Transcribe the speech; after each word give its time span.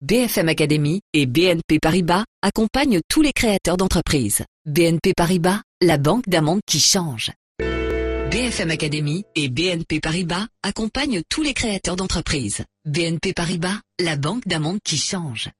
BFM 0.00 0.48
Academy 0.48 1.00
et 1.12 1.26
BNP 1.26 1.80
Paribas 1.82 2.24
accompagnent 2.40 3.00
tous 3.08 3.20
les 3.20 3.32
créateurs 3.32 3.76
d'entreprises. 3.76 4.44
BNP 4.64 5.12
Paribas, 5.12 5.60
la 5.80 5.98
banque 5.98 6.28
d'un 6.28 6.40
monde 6.40 6.60
qui 6.64 6.78
change. 6.78 7.32
BFM 8.30 8.70
Academy 8.70 9.24
et 9.34 9.48
BNP 9.48 9.98
Paribas 9.98 10.46
accompagnent 10.62 11.22
tous 11.28 11.42
les 11.42 11.52
créateurs 11.52 11.96
d'entreprises. 11.96 12.62
BNP 12.84 13.32
Paribas, 13.32 13.80
la 13.98 14.14
banque 14.14 14.46
d'un 14.46 14.60
monde 14.60 14.78
qui 14.84 14.98
change. 14.98 15.50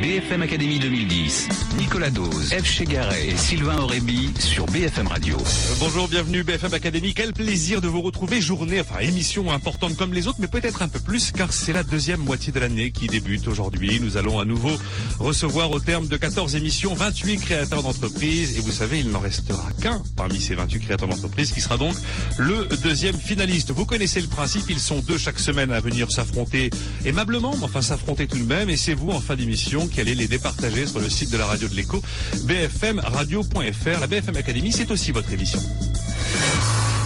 BFM 0.00 0.40
Academy 0.40 0.78
2010. 0.78 1.48
Nicolas 1.78 2.08
Dose, 2.08 2.54
F. 2.54 2.64
Chegaray 2.64 3.28
et 3.28 3.36
Sylvain 3.36 3.78
Aurébi 3.80 4.30
sur 4.38 4.64
BFM 4.64 5.06
Radio. 5.08 5.36
Bonjour, 5.78 6.08
bienvenue 6.08 6.42
BFM 6.42 6.72
Academy. 6.72 7.12
Quel 7.12 7.34
plaisir 7.34 7.82
de 7.82 7.88
vous 7.88 8.00
retrouver. 8.00 8.40
Journée, 8.40 8.80
enfin 8.80 9.00
émission 9.00 9.52
importante 9.52 9.96
comme 9.96 10.14
les 10.14 10.26
autres, 10.26 10.38
mais 10.40 10.46
peut-être 10.46 10.80
un 10.80 10.88
peu 10.88 11.00
plus 11.00 11.32
car 11.32 11.52
c'est 11.52 11.74
la 11.74 11.82
deuxième 11.82 12.20
moitié 12.20 12.50
de 12.50 12.58
l'année 12.58 12.92
qui 12.92 13.08
débute 13.08 13.46
aujourd'hui. 13.46 14.00
Nous 14.00 14.16
allons 14.16 14.40
à 14.40 14.46
nouveau 14.46 14.70
recevoir 15.18 15.70
au 15.70 15.80
terme 15.80 16.08
de 16.08 16.16
14 16.16 16.56
émissions 16.56 16.94
28 16.94 17.36
créateurs 17.36 17.82
d'entreprises 17.82 18.56
et 18.56 18.62
vous 18.62 18.72
savez, 18.72 19.00
il 19.00 19.10
n'en 19.10 19.20
restera 19.20 19.68
qu'un 19.82 20.02
parmi 20.16 20.40
ces 20.40 20.54
28 20.54 20.80
créateurs 20.80 21.08
d'entreprises 21.08 21.52
qui 21.52 21.60
sera 21.60 21.76
donc 21.76 21.94
le 22.38 22.66
deuxième 22.82 23.16
finaliste. 23.16 23.70
Vous 23.70 23.84
connaissez 23.84 24.22
le 24.22 24.28
principe, 24.28 24.64
ils 24.70 24.80
sont 24.80 25.00
deux 25.00 25.18
chaque 25.18 25.38
semaine 25.38 25.70
à 25.72 25.80
venir 25.80 26.10
s'affronter 26.10 26.70
aimablement, 27.04 27.54
mais 27.58 27.64
enfin 27.64 27.82
s'affronter 27.82 28.26
tout 28.26 28.38
de 28.38 28.44
même 28.44 28.70
et 28.70 28.78
c'est 28.78 28.94
vous 28.94 29.10
en 29.10 29.20
fin 29.20 29.36
d'émission 29.36 29.89
qui 29.90 30.00
allait 30.00 30.14
les 30.14 30.28
départager 30.28 30.86
sur 30.86 31.00
le 31.00 31.08
site 31.08 31.30
de 31.30 31.36
la 31.36 31.46
radio 31.46 31.68
de 31.68 31.74
l'écho, 31.74 32.02
bfmradio.fr. 32.44 34.00
La 34.00 34.06
BFM 34.06 34.36
Academy, 34.36 34.72
c'est 34.72 34.90
aussi 34.90 35.12
votre 35.12 35.32
émission. 35.32 35.60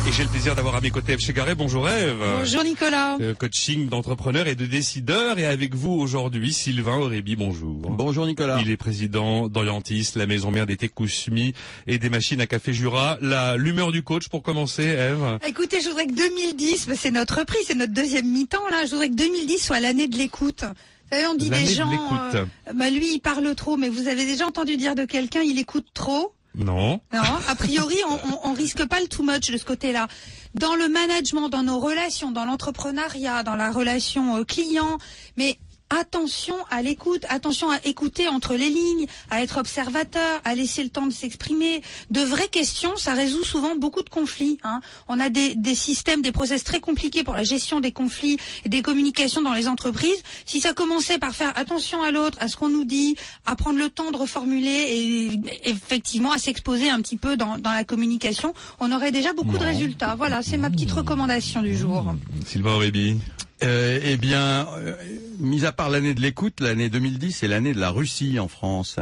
Et 0.06 0.12
j'ai 0.12 0.22
le 0.22 0.28
plaisir 0.28 0.54
d'avoir 0.54 0.74
à 0.76 0.82
mes 0.82 0.90
côtés 0.90 1.12
Eve 1.12 1.20
Chegaray. 1.20 1.54
Bonjour 1.54 1.88
Eve. 1.88 2.22
Bonjour 2.38 2.62
Nicolas. 2.62 3.16
Euh, 3.22 3.32
coaching 3.32 3.88
d'entrepreneurs 3.88 4.46
et 4.46 4.54
de 4.54 4.66
décideurs. 4.66 5.38
Et 5.38 5.46
avec 5.46 5.74
vous 5.74 5.92
aujourd'hui, 5.92 6.52
Sylvain 6.52 6.98
Aurébi. 6.98 7.36
Bonjour. 7.36 7.74
Bonjour 7.88 8.26
Nicolas. 8.26 8.58
Il 8.60 8.70
est 8.70 8.76
président 8.76 9.48
d'Orientis, 9.48 10.10
la 10.16 10.26
maison 10.26 10.50
mère 10.50 10.66
des 10.66 10.76
Tekousmi 10.76 11.54
et 11.86 11.96
des 11.96 12.10
machines 12.10 12.42
à 12.42 12.46
café 12.46 12.74
Jura. 12.74 13.16
La 13.22 13.56
l'humeur 13.56 13.92
du 13.92 14.02
coach 14.02 14.28
pour 14.28 14.42
commencer, 14.42 14.82
Eve. 14.82 15.38
Écoutez, 15.46 15.80
je 15.80 15.88
voudrais 15.88 16.06
que 16.06 16.14
2010, 16.14 16.86
bah, 16.86 16.94
c'est 16.98 17.10
notre 17.10 17.42
prix, 17.46 17.58
c'est 17.66 17.74
notre 17.74 17.94
deuxième 17.94 18.30
mi-temps 18.30 18.68
là. 18.70 18.84
Je 18.84 18.90
voudrais 18.90 19.08
que 19.08 19.14
2010 19.14 19.58
soit 19.58 19.80
l'année 19.80 20.06
de 20.06 20.18
l'écoute. 20.18 20.66
Savez, 21.14 21.26
on 21.28 21.34
dit 21.34 21.48
des 21.48 21.66
gens, 21.66 21.88
euh, 22.34 22.44
bah 22.74 22.90
lui 22.90 23.14
il 23.14 23.20
parle 23.20 23.54
trop, 23.54 23.76
mais 23.76 23.88
vous 23.88 24.08
avez 24.08 24.26
déjà 24.26 24.48
entendu 24.48 24.76
dire 24.76 24.96
de 24.96 25.04
quelqu'un 25.04 25.42
il 25.42 25.60
écoute 25.60 25.86
trop? 25.94 26.34
Non. 26.56 27.00
Non, 27.12 27.22
a 27.48 27.54
priori, 27.54 27.96
on, 28.08 28.50
on, 28.50 28.52
risque 28.52 28.84
pas 28.86 29.00
le 29.00 29.06
too 29.06 29.22
much 29.22 29.50
de 29.50 29.56
ce 29.56 29.64
côté-là. 29.64 30.08
Dans 30.54 30.74
le 30.74 30.88
management, 30.88 31.48
dans 31.48 31.62
nos 31.62 31.78
relations, 31.78 32.32
dans 32.32 32.44
l'entrepreneuriat, 32.44 33.44
dans 33.44 33.54
la 33.54 33.70
relation 33.70 34.38
euh, 34.38 34.44
client, 34.44 34.98
mais 35.36 35.58
attention 35.94 36.56
à 36.70 36.82
l'écoute, 36.82 37.24
attention 37.28 37.70
à 37.70 37.78
écouter 37.84 38.28
entre 38.28 38.54
les 38.54 38.68
lignes, 38.70 39.06
à 39.30 39.42
être 39.42 39.58
observateur, 39.58 40.40
à 40.44 40.54
laisser 40.54 40.82
le 40.82 40.90
temps 40.90 41.06
de 41.06 41.12
s'exprimer. 41.12 41.82
De 42.10 42.20
vraies 42.20 42.48
questions, 42.48 42.96
ça 42.96 43.14
résout 43.14 43.44
souvent 43.44 43.76
beaucoup 43.76 44.02
de 44.02 44.08
conflits. 44.08 44.58
Hein. 44.62 44.80
On 45.08 45.20
a 45.20 45.28
des, 45.28 45.54
des, 45.54 45.74
systèmes, 45.74 46.22
des 46.22 46.32
process 46.32 46.64
très 46.64 46.80
compliqués 46.80 47.24
pour 47.24 47.34
la 47.34 47.44
gestion 47.44 47.80
des 47.80 47.92
conflits 47.92 48.38
et 48.64 48.68
des 48.68 48.82
communications 48.82 49.42
dans 49.42 49.54
les 49.54 49.68
entreprises. 49.68 50.22
Si 50.44 50.60
ça 50.60 50.72
commençait 50.72 51.18
par 51.18 51.34
faire 51.34 51.52
attention 51.56 52.02
à 52.02 52.10
l'autre, 52.10 52.38
à 52.40 52.48
ce 52.48 52.56
qu'on 52.56 52.68
nous 52.68 52.84
dit, 52.84 53.16
à 53.46 53.56
prendre 53.56 53.78
le 53.78 53.88
temps 53.88 54.10
de 54.10 54.16
reformuler 54.16 54.70
et 54.70 55.40
effectivement 55.64 56.32
à 56.32 56.38
s'exposer 56.38 56.90
un 56.90 57.00
petit 57.00 57.16
peu 57.16 57.36
dans, 57.36 57.58
dans, 57.58 57.72
la 57.72 57.84
communication, 57.84 58.54
on 58.80 58.92
aurait 58.92 59.12
déjà 59.12 59.32
beaucoup 59.32 59.58
de 59.58 59.64
résultats. 59.64 60.14
Voilà, 60.16 60.42
c'est 60.42 60.56
ma 60.56 60.70
petite 60.70 60.92
recommandation 60.92 61.62
du 61.62 61.76
jour. 61.76 62.14
Sylvain 62.46 62.74
Aurébi. 62.74 63.16
Euh, 63.62 64.00
eh 64.02 64.16
bien, 64.16 64.66
euh, 64.78 64.94
mis 65.38 65.64
à 65.64 65.72
part 65.72 65.88
l'année 65.88 66.12
de 66.12 66.20
l'écoute, 66.20 66.60
l'année 66.60 66.88
2010, 66.90 67.32
c'est 67.32 67.48
l'année 67.48 67.72
de 67.72 67.80
la 67.80 67.90
Russie 67.90 68.38
en 68.40 68.48
France. 68.48 68.98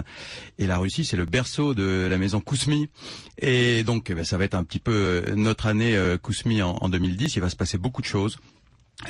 Et 0.59 0.67
la 0.67 0.77
Russie, 0.77 1.05
c'est 1.05 1.17
le 1.17 1.25
berceau 1.25 1.75
de 1.75 2.07
la 2.09 2.19
maison 2.19 2.41
Kousmi. 2.41 2.89
Et 3.39 3.83
donc, 3.83 4.11
eh 4.11 4.15
ben, 4.15 4.25
ça 4.25 4.37
va 4.37 4.45
être 4.45 4.55
un 4.55 4.63
petit 4.65 4.79
peu 4.79 4.93
euh, 4.93 5.35
notre 5.35 5.67
année 5.67 5.97
euh, 5.97 6.19
Kousmi 6.19 6.61
en, 6.63 6.77
en 6.81 6.89
2010. 6.89 7.35
Il 7.37 7.41
va 7.41 7.49
se 7.51 7.57
passer 7.57 7.79
beaucoup 7.79 8.03
de 8.03 8.07
choses. 8.07 8.39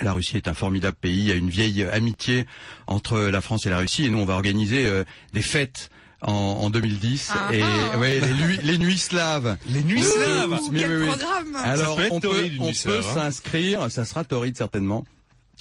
La 0.00 0.12
Russie 0.12 0.36
est 0.36 0.48
un 0.48 0.54
formidable 0.54 0.97
pays. 0.98 1.19
Il 1.19 1.26
y 1.26 1.32
a 1.32 1.34
une 1.34 1.50
vieille 1.50 1.82
amitié 1.82 2.47
entre 2.86 3.19
la 3.19 3.41
France 3.41 3.66
et 3.66 3.70
la 3.70 3.78
Russie. 3.78 4.04
Et 4.04 4.10
nous, 4.10 4.19
on 4.19 4.25
va 4.25 4.34
organiser 4.34 4.88
des 5.34 5.42
fêtes 5.42 5.91
en, 6.22 6.32
en 6.32 6.70
2010 6.70 7.31
Ah 7.34 7.52
et 7.54 7.62
ah. 7.62 7.98
ouais, 7.98 8.20
les, 8.20 8.32
nuits- 8.32 8.60
les 8.62 8.78
nuits 8.78 8.97
slaves. 8.97 9.58
Les 9.69 9.82
nuits 9.82 10.02
slaves. 10.02 10.52
Ouh, 10.52 10.70
Mais 10.70 10.78
quel 10.81 10.91
oui, 10.92 10.97
oui. 11.02 11.06
programme 11.08 11.56
Alors 11.56 11.98
on 12.10 12.20
peut, 12.20 12.48
on 12.60 12.72
peut 12.72 13.00
hein. 13.00 13.02
s'inscrire, 13.14 13.91
ça 13.91 14.04
sera 14.04 14.22
torride 14.25 14.56
certainement. 14.56 15.04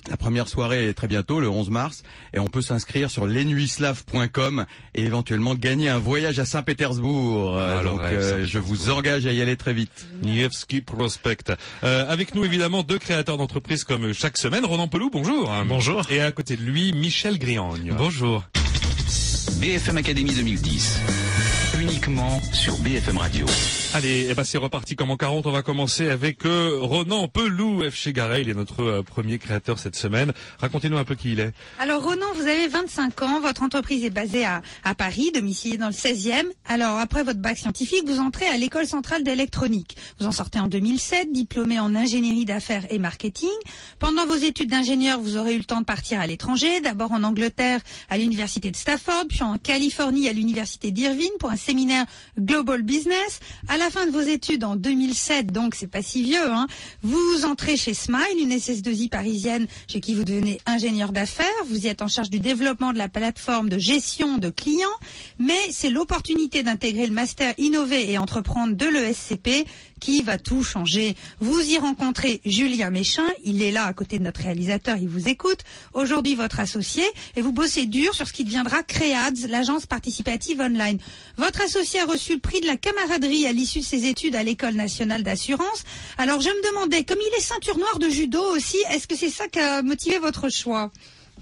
La 0.10 0.18
première 0.18 0.48
soirée 0.48 0.88
est 0.88 0.94
très 0.94 1.08
bientôt, 1.08 1.40
le 1.40 1.48
11 1.50 1.70
mars, 1.70 2.04
et 2.34 2.40
on 2.40 2.48
peut 2.48 2.62
s'inscrire 2.62 3.12
sur 3.12 3.28
lesnuitslaves.com 3.28 4.66
et 4.96 5.04
éventuellement 5.04 5.56
gagner 5.56 5.90
un 5.90 6.00
voyage 6.00 6.40
à 6.40 6.46
Saint-Pétersbourg. 6.46 7.58
Ah, 7.58 7.84
Donc 7.84 8.02
rêve, 8.02 8.20
euh, 8.20 8.46
je 8.46 8.60
vous 8.60 8.90
engage 8.90 9.26
à 9.26 9.32
y 9.32 9.42
aller 9.42 9.56
très 9.56 9.74
vite. 9.74 10.08
Nievski 10.24 10.82
Prospect. 10.82 11.54
Euh, 11.84 12.12
avec 12.12 12.36
nous 12.36 12.44
évidemment 12.44 12.84
deux 12.84 13.00
créateurs 13.00 13.38
d'entreprises 13.38 13.84
comme 13.84 14.14
chaque 14.14 14.38
semaine. 14.38 14.66
Ronan 14.66 14.88
Pelou, 14.88 15.10
bonjour. 15.12 15.52
Bonjour. 15.68 16.04
Et 16.10 16.22
à 16.22 16.32
côté 16.32 16.56
de 16.58 16.64
lui, 16.64 16.94
Michel 16.94 17.38
Griagne. 17.38 17.94
Bonjour. 17.98 18.44
BFM 19.60 19.98
Academy 19.98 20.34
2010. 20.34 21.00
Uniquement 21.80 22.42
sur 22.54 22.78
BFM 22.80 23.18
Radio. 23.18 23.46
Allez, 23.94 24.28
eh 24.30 24.34
ben 24.36 24.46
c'est 24.46 24.58
reparti 24.58 24.96
comme 24.96 25.12
en 25.12 25.18
40. 25.18 25.48
On 25.48 25.52
va 25.52 25.64
commencer 25.64 26.10
avec 26.10 26.46
euh, 26.46 26.78
Ronan 26.80 27.28
Pelou, 27.28 27.84
F. 27.90 27.94
Chegaray. 27.94 28.44
Il 28.44 28.50
est 28.50 28.54
notre 28.54 28.82
euh, 28.82 29.04
premier 29.04 29.38
créateur 29.38 29.80
cette 29.80 29.98
semaine. 29.98 30.32
Racontez-nous 30.60 30.98
un 30.98 31.04
peu 31.04 31.16
qui 31.16 31.34
il 31.34 31.42
est. 31.42 31.52
Alors 31.78 32.02
Ronan, 32.02 32.28
vous 32.36 32.44
avez 32.44 32.70
25 32.70 33.22
ans, 33.24 33.42
votre 33.42 33.64
entreprise 33.64 34.06
est 34.06 34.10
basée 34.10 34.46
à, 34.46 34.62
à 34.86 34.96
Paris, 34.96 35.32
domiciliée 35.36 35.78
dans 35.78 35.88
le 35.88 35.94
16e. 35.94 36.46
Alors 36.70 37.00
après 37.00 37.24
votre 37.24 37.40
bac 37.40 37.58
scientifique, 37.58 38.04
vous 38.08 38.20
entrez 38.20 38.48
à 38.48 38.56
l'école 38.56 38.88
centrale 38.88 39.24
d'électronique. 39.24 39.98
Vous 40.22 40.26
en 40.26 40.32
sortez 40.32 40.60
en 40.60 40.70
2007, 40.70 41.34
diplômé 41.34 41.78
en 41.78 41.94
ingénierie 41.94 42.46
d'affaires 42.46 42.86
et 42.92 42.98
marketing. 42.98 43.50
Pendant 44.00 44.26
vos 44.26 44.36
études 44.36 44.70
d'ingénieur, 44.70 45.20
vous 45.20 45.36
aurez 45.36 45.56
eu 45.56 45.58
le 45.58 45.66
temps 45.66 45.82
de 45.82 45.86
partir 45.86 46.22
à 46.22 46.28
l'étranger, 46.28 46.80
d'abord 46.80 47.12
en 47.12 47.24
Angleterre 47.24 47.82
à 48.10 48.18
l'université 48.18 48.72
de 48.72 48.78
Stafford, 48.78 49.26
puis 49.28 49.44
en 49.44 49.58
Californie 49.58 50.30
à 50.30 50.34
l'université 50.34 50.92
d'Irvine 50.92 51.32
pour 51.40 51.50
un 51.50 51.58
séminaire 51.58 52.06
Global 52.40 52.84
Business. 52.84 53.42
La 53.82 53.90
fin 53.90 54.06
de 54.06 54.12
vos 54.12 54.22
études 54.22 54.64
en 54.64 54.76
2007, 54.76 55.52
donc 55.52 55.74
c'est 55.74 55.88
pas 55.88 56.04
si 56.04 56.22
vieux, 56.22 56.52
hein, 56.52 56.68
vous 57.02 57.46
entrez 57.46 57.78
chez 57.78 57.96
Smile, 57.96 58.38
une 58.40 58.52
SS2I 58.52 59.10
parisienne 59.10 59.66
chez 59.88 60.00
qui 60.00 60.14
vous 60.14 60.24
devenez 60.24 60.62
ingénieur 60.68 61.12
d'affaires. 61.12 61.48
Vous 61.66 61.86
y 61.86 61.88
êtes 61.88 62.04
en 62.04 62.08
charge 62.08 62.30
du 62.30 62.40
développement 62.40 62.94
de 62.94 63.00
la 63.00 63.10
plateforme 63.10 63.70
de 63.70 63.80
gestion 63.80 64.38
de 64.38 64.52
clients, 64.52 64.88
mais 65.40 65.60
c'est 65.72 65.90
l'opportunité 65.90 66.62
d'intégrer 66.62 67.08
le 67.08 67.14
master 67.14 67.56
innover 67.58 68.12
et 68.12 68.20
entreprendre 68.20 68.76
de 68.76 68.86
l'ESCP 68.86 69.66
qui 70.02 70.24
va 70.24 70.38
tout 70.38 70.64
changer. 70.64 71.16
Vous 71.40 71.62
y 71.62 71.78
rencontrez 71.78 72.42
Julien 72.44 72.90
Méchin, 72.90 73.24
il 73.46 73.62
est 73.62 73.72
là 73.72 73.86
à 73.86 73.94
côté 73.94 74.20
de 74.20 74.24
notre 74.24 74.42
réalisateur, 74.42 74.98
il 74.98 75.08
vous 75.08 75.30
écoute. 75.30 75.60
Aujourd'hui 75.94 76.36
votre 76.36 76.60
associé 76.60 77.04
et 77.38 77.42
vous 77.42 77.54
bossez 77.54 77.86
dur 77.86 78.14
sur 78.14 78.28
ce 78.28 78.34
qui 78.34 78.44
deviendra 78.44 78.84
Créads, 78.84 79.48
l'agence 79.48 79.86
participative 79.86 80.60
online. 80.60 80.98
Votre 81.38 81.62
associé 81.62 82.02
a 82.02 82.06
reçu 82.06 82.34
le 82.34 82.40
prix 82.40 82.60
de 82.60 82.68
la 82.68 82.76
camaraderie 82.76 83.46
à 83.46 83.54
l'issue 83.54 83.80
de 83.80 83.86
ses 83.86 84.06
études 84.06 84.36
à 84.36 84.44
l'école 84.44 84.74
nationale 84.74 85.24
d'assurance. 85.24 85.84
Alors 86.18 86.42
je 86.42 86.50
me 86.50 86.72
demandais, 86.72 87.04
comme 87.04 87.20
il 87.22 87.38
est 87.38 87.42
ceinture 87.42 87.78
noire 87.78 88.00
de 88.00 88.10
judo 88.10 88.42
aussi, 88.56 88.78
est-ce 88.90 89.08
que 89.08 89.16
c'est 89.16 89.30
ça 89.30 89.48
qui 89.48 89.60
a 89.60 89.84
motivé 89.84 90.18
votre 90.18 90.50
choix? 90.50 90.92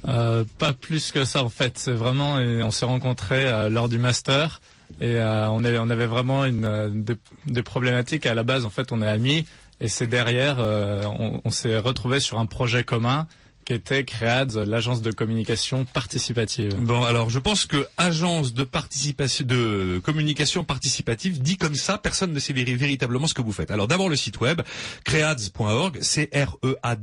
Euh, 0.08 0.44
pas 0.58 0.74
plus 0.74 1.12
que 1.12 1.24
ça 1.26 1.44
en 1.44 1.50
fait. 1.50 1.78
C'est 1.78 1.92
vraiment, 1.92 2.36
on 2.36 2.72
s'est 2.72 2.86
rencontrés 2.86 3.48
euh, 3.48 3.70
lors 3.70 3.90
du 3.90 3.98
master 3.98 4.62
et 5.02 5.16
euh, 5.16 5.50
on, 5.50 5.64
est, 5.64 5.78
on 5.78 5.90
avait 5.90 6.06
vraiment 6.06 6.46
une, 6.46 6.66
euh, 6.66 6.90
des, 6.92 7.16
des 7.46 7.64
problématiques. 7.64 8.26
À 8.26 8.34
la 8.34 8.44
base, 8.44 8.66
en 8.66 8.70
fait, 8.70 8.92
on 8.92 9.02
est 9.02 9.08
amis 9.08 9.46
et 9.80 9.88
c'est 9.88 10.08
derrière, 10.08 10.58
euh, 10.60 11.04
on, 11.06 11.42
on 11.44 11.50
s'est 11.50 11.78
retrouvés 11.78 12.20
sur 12.20 12.40
un 12.40 12.46
projet 12.46 12.84
commun 12.84 13.28
qu'était 13.70 14.04
Creads, 14.04 14.56
l'agence 14.66 15.02
de 15.04 15.12
communication 15.12 15.86
participative. 15.86 16.74
Bon, 16.76 17.04
alors 17.04 17.30
je 17.30 17.38
pense 17.38 17.66
que 17.66 17.86
agence 17.98 18.54
de 18.54 18.64
participation, 18.64 19.46
de 19.46 20.02
communication 20.04 20.64
participative, 20.64 21.40
dit 21.42 21.58
comme 21.58 21.76
ça, 21.76 22.00
personne 22.00 22.34
ne 22.34 22.40
sait 22.40 22.54
véri- 22.54 22.76
véritablement 22.76 23.28
ce 23.28 23.36
que 23.36 23.44
vous 23.44 23.52
faites. 23.52 23.70
Alors 23.70 23.88
d'abord 23.88 24.10
le 24.10 24.16
site 24.16 24.40
web, 24.42 24.62
creads.org, 25.06 26.00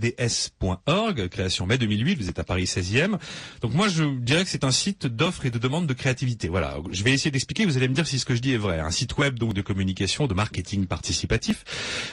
C-R-E-A-D-S.org, 0.06 1.28
création 1.28 1.66
mai 1.66 1.78
2008, 1.78 2.16
vous 2.20 2.28
êtes 2.28 2.38
à 2.40 2.44
Paris 2.44 2.64
16e. 2.64 3.16
Donc 3.60 3.74
moi 3.74 3.86
je 3.88 4.02
dirais 4.20 4.42
que 4.44 4.50
c'est 4.50 4.64
un 4.64 4.70
site 4.72 5.06
d'offres 5.06 5.46
et 5.46 5.50
de 5.50 5.58
demande 5.58 5.86
de 5.86 5.94
créativité. 5.94 6.48
Voilà, 6.48 6.76
je 6.90 7.04
vais 7.04 7.12
essayer 7.12 7.30
d'expliquer, 7.30 7.64
vous 7.64 7.76
allez 7.76 7.88
me 7.88 7.94
dire 7.94 8.06
si 8.06 8.18
ce 8.18 8.24
que 8.24 8.34
je 8.34 8.40
dis 8.40 8.52
est 8.52 8.56
vrai. 8.58 8.80
Un 8.80 8.90
site 8.90 9.16
web 9.18 9.38
donc 9.38 9.54
de 9.54 9.62
communication, 9.62 10.26
de 10.26 10.34
marketing 10.34 10.86
participatif, 10.86 11.64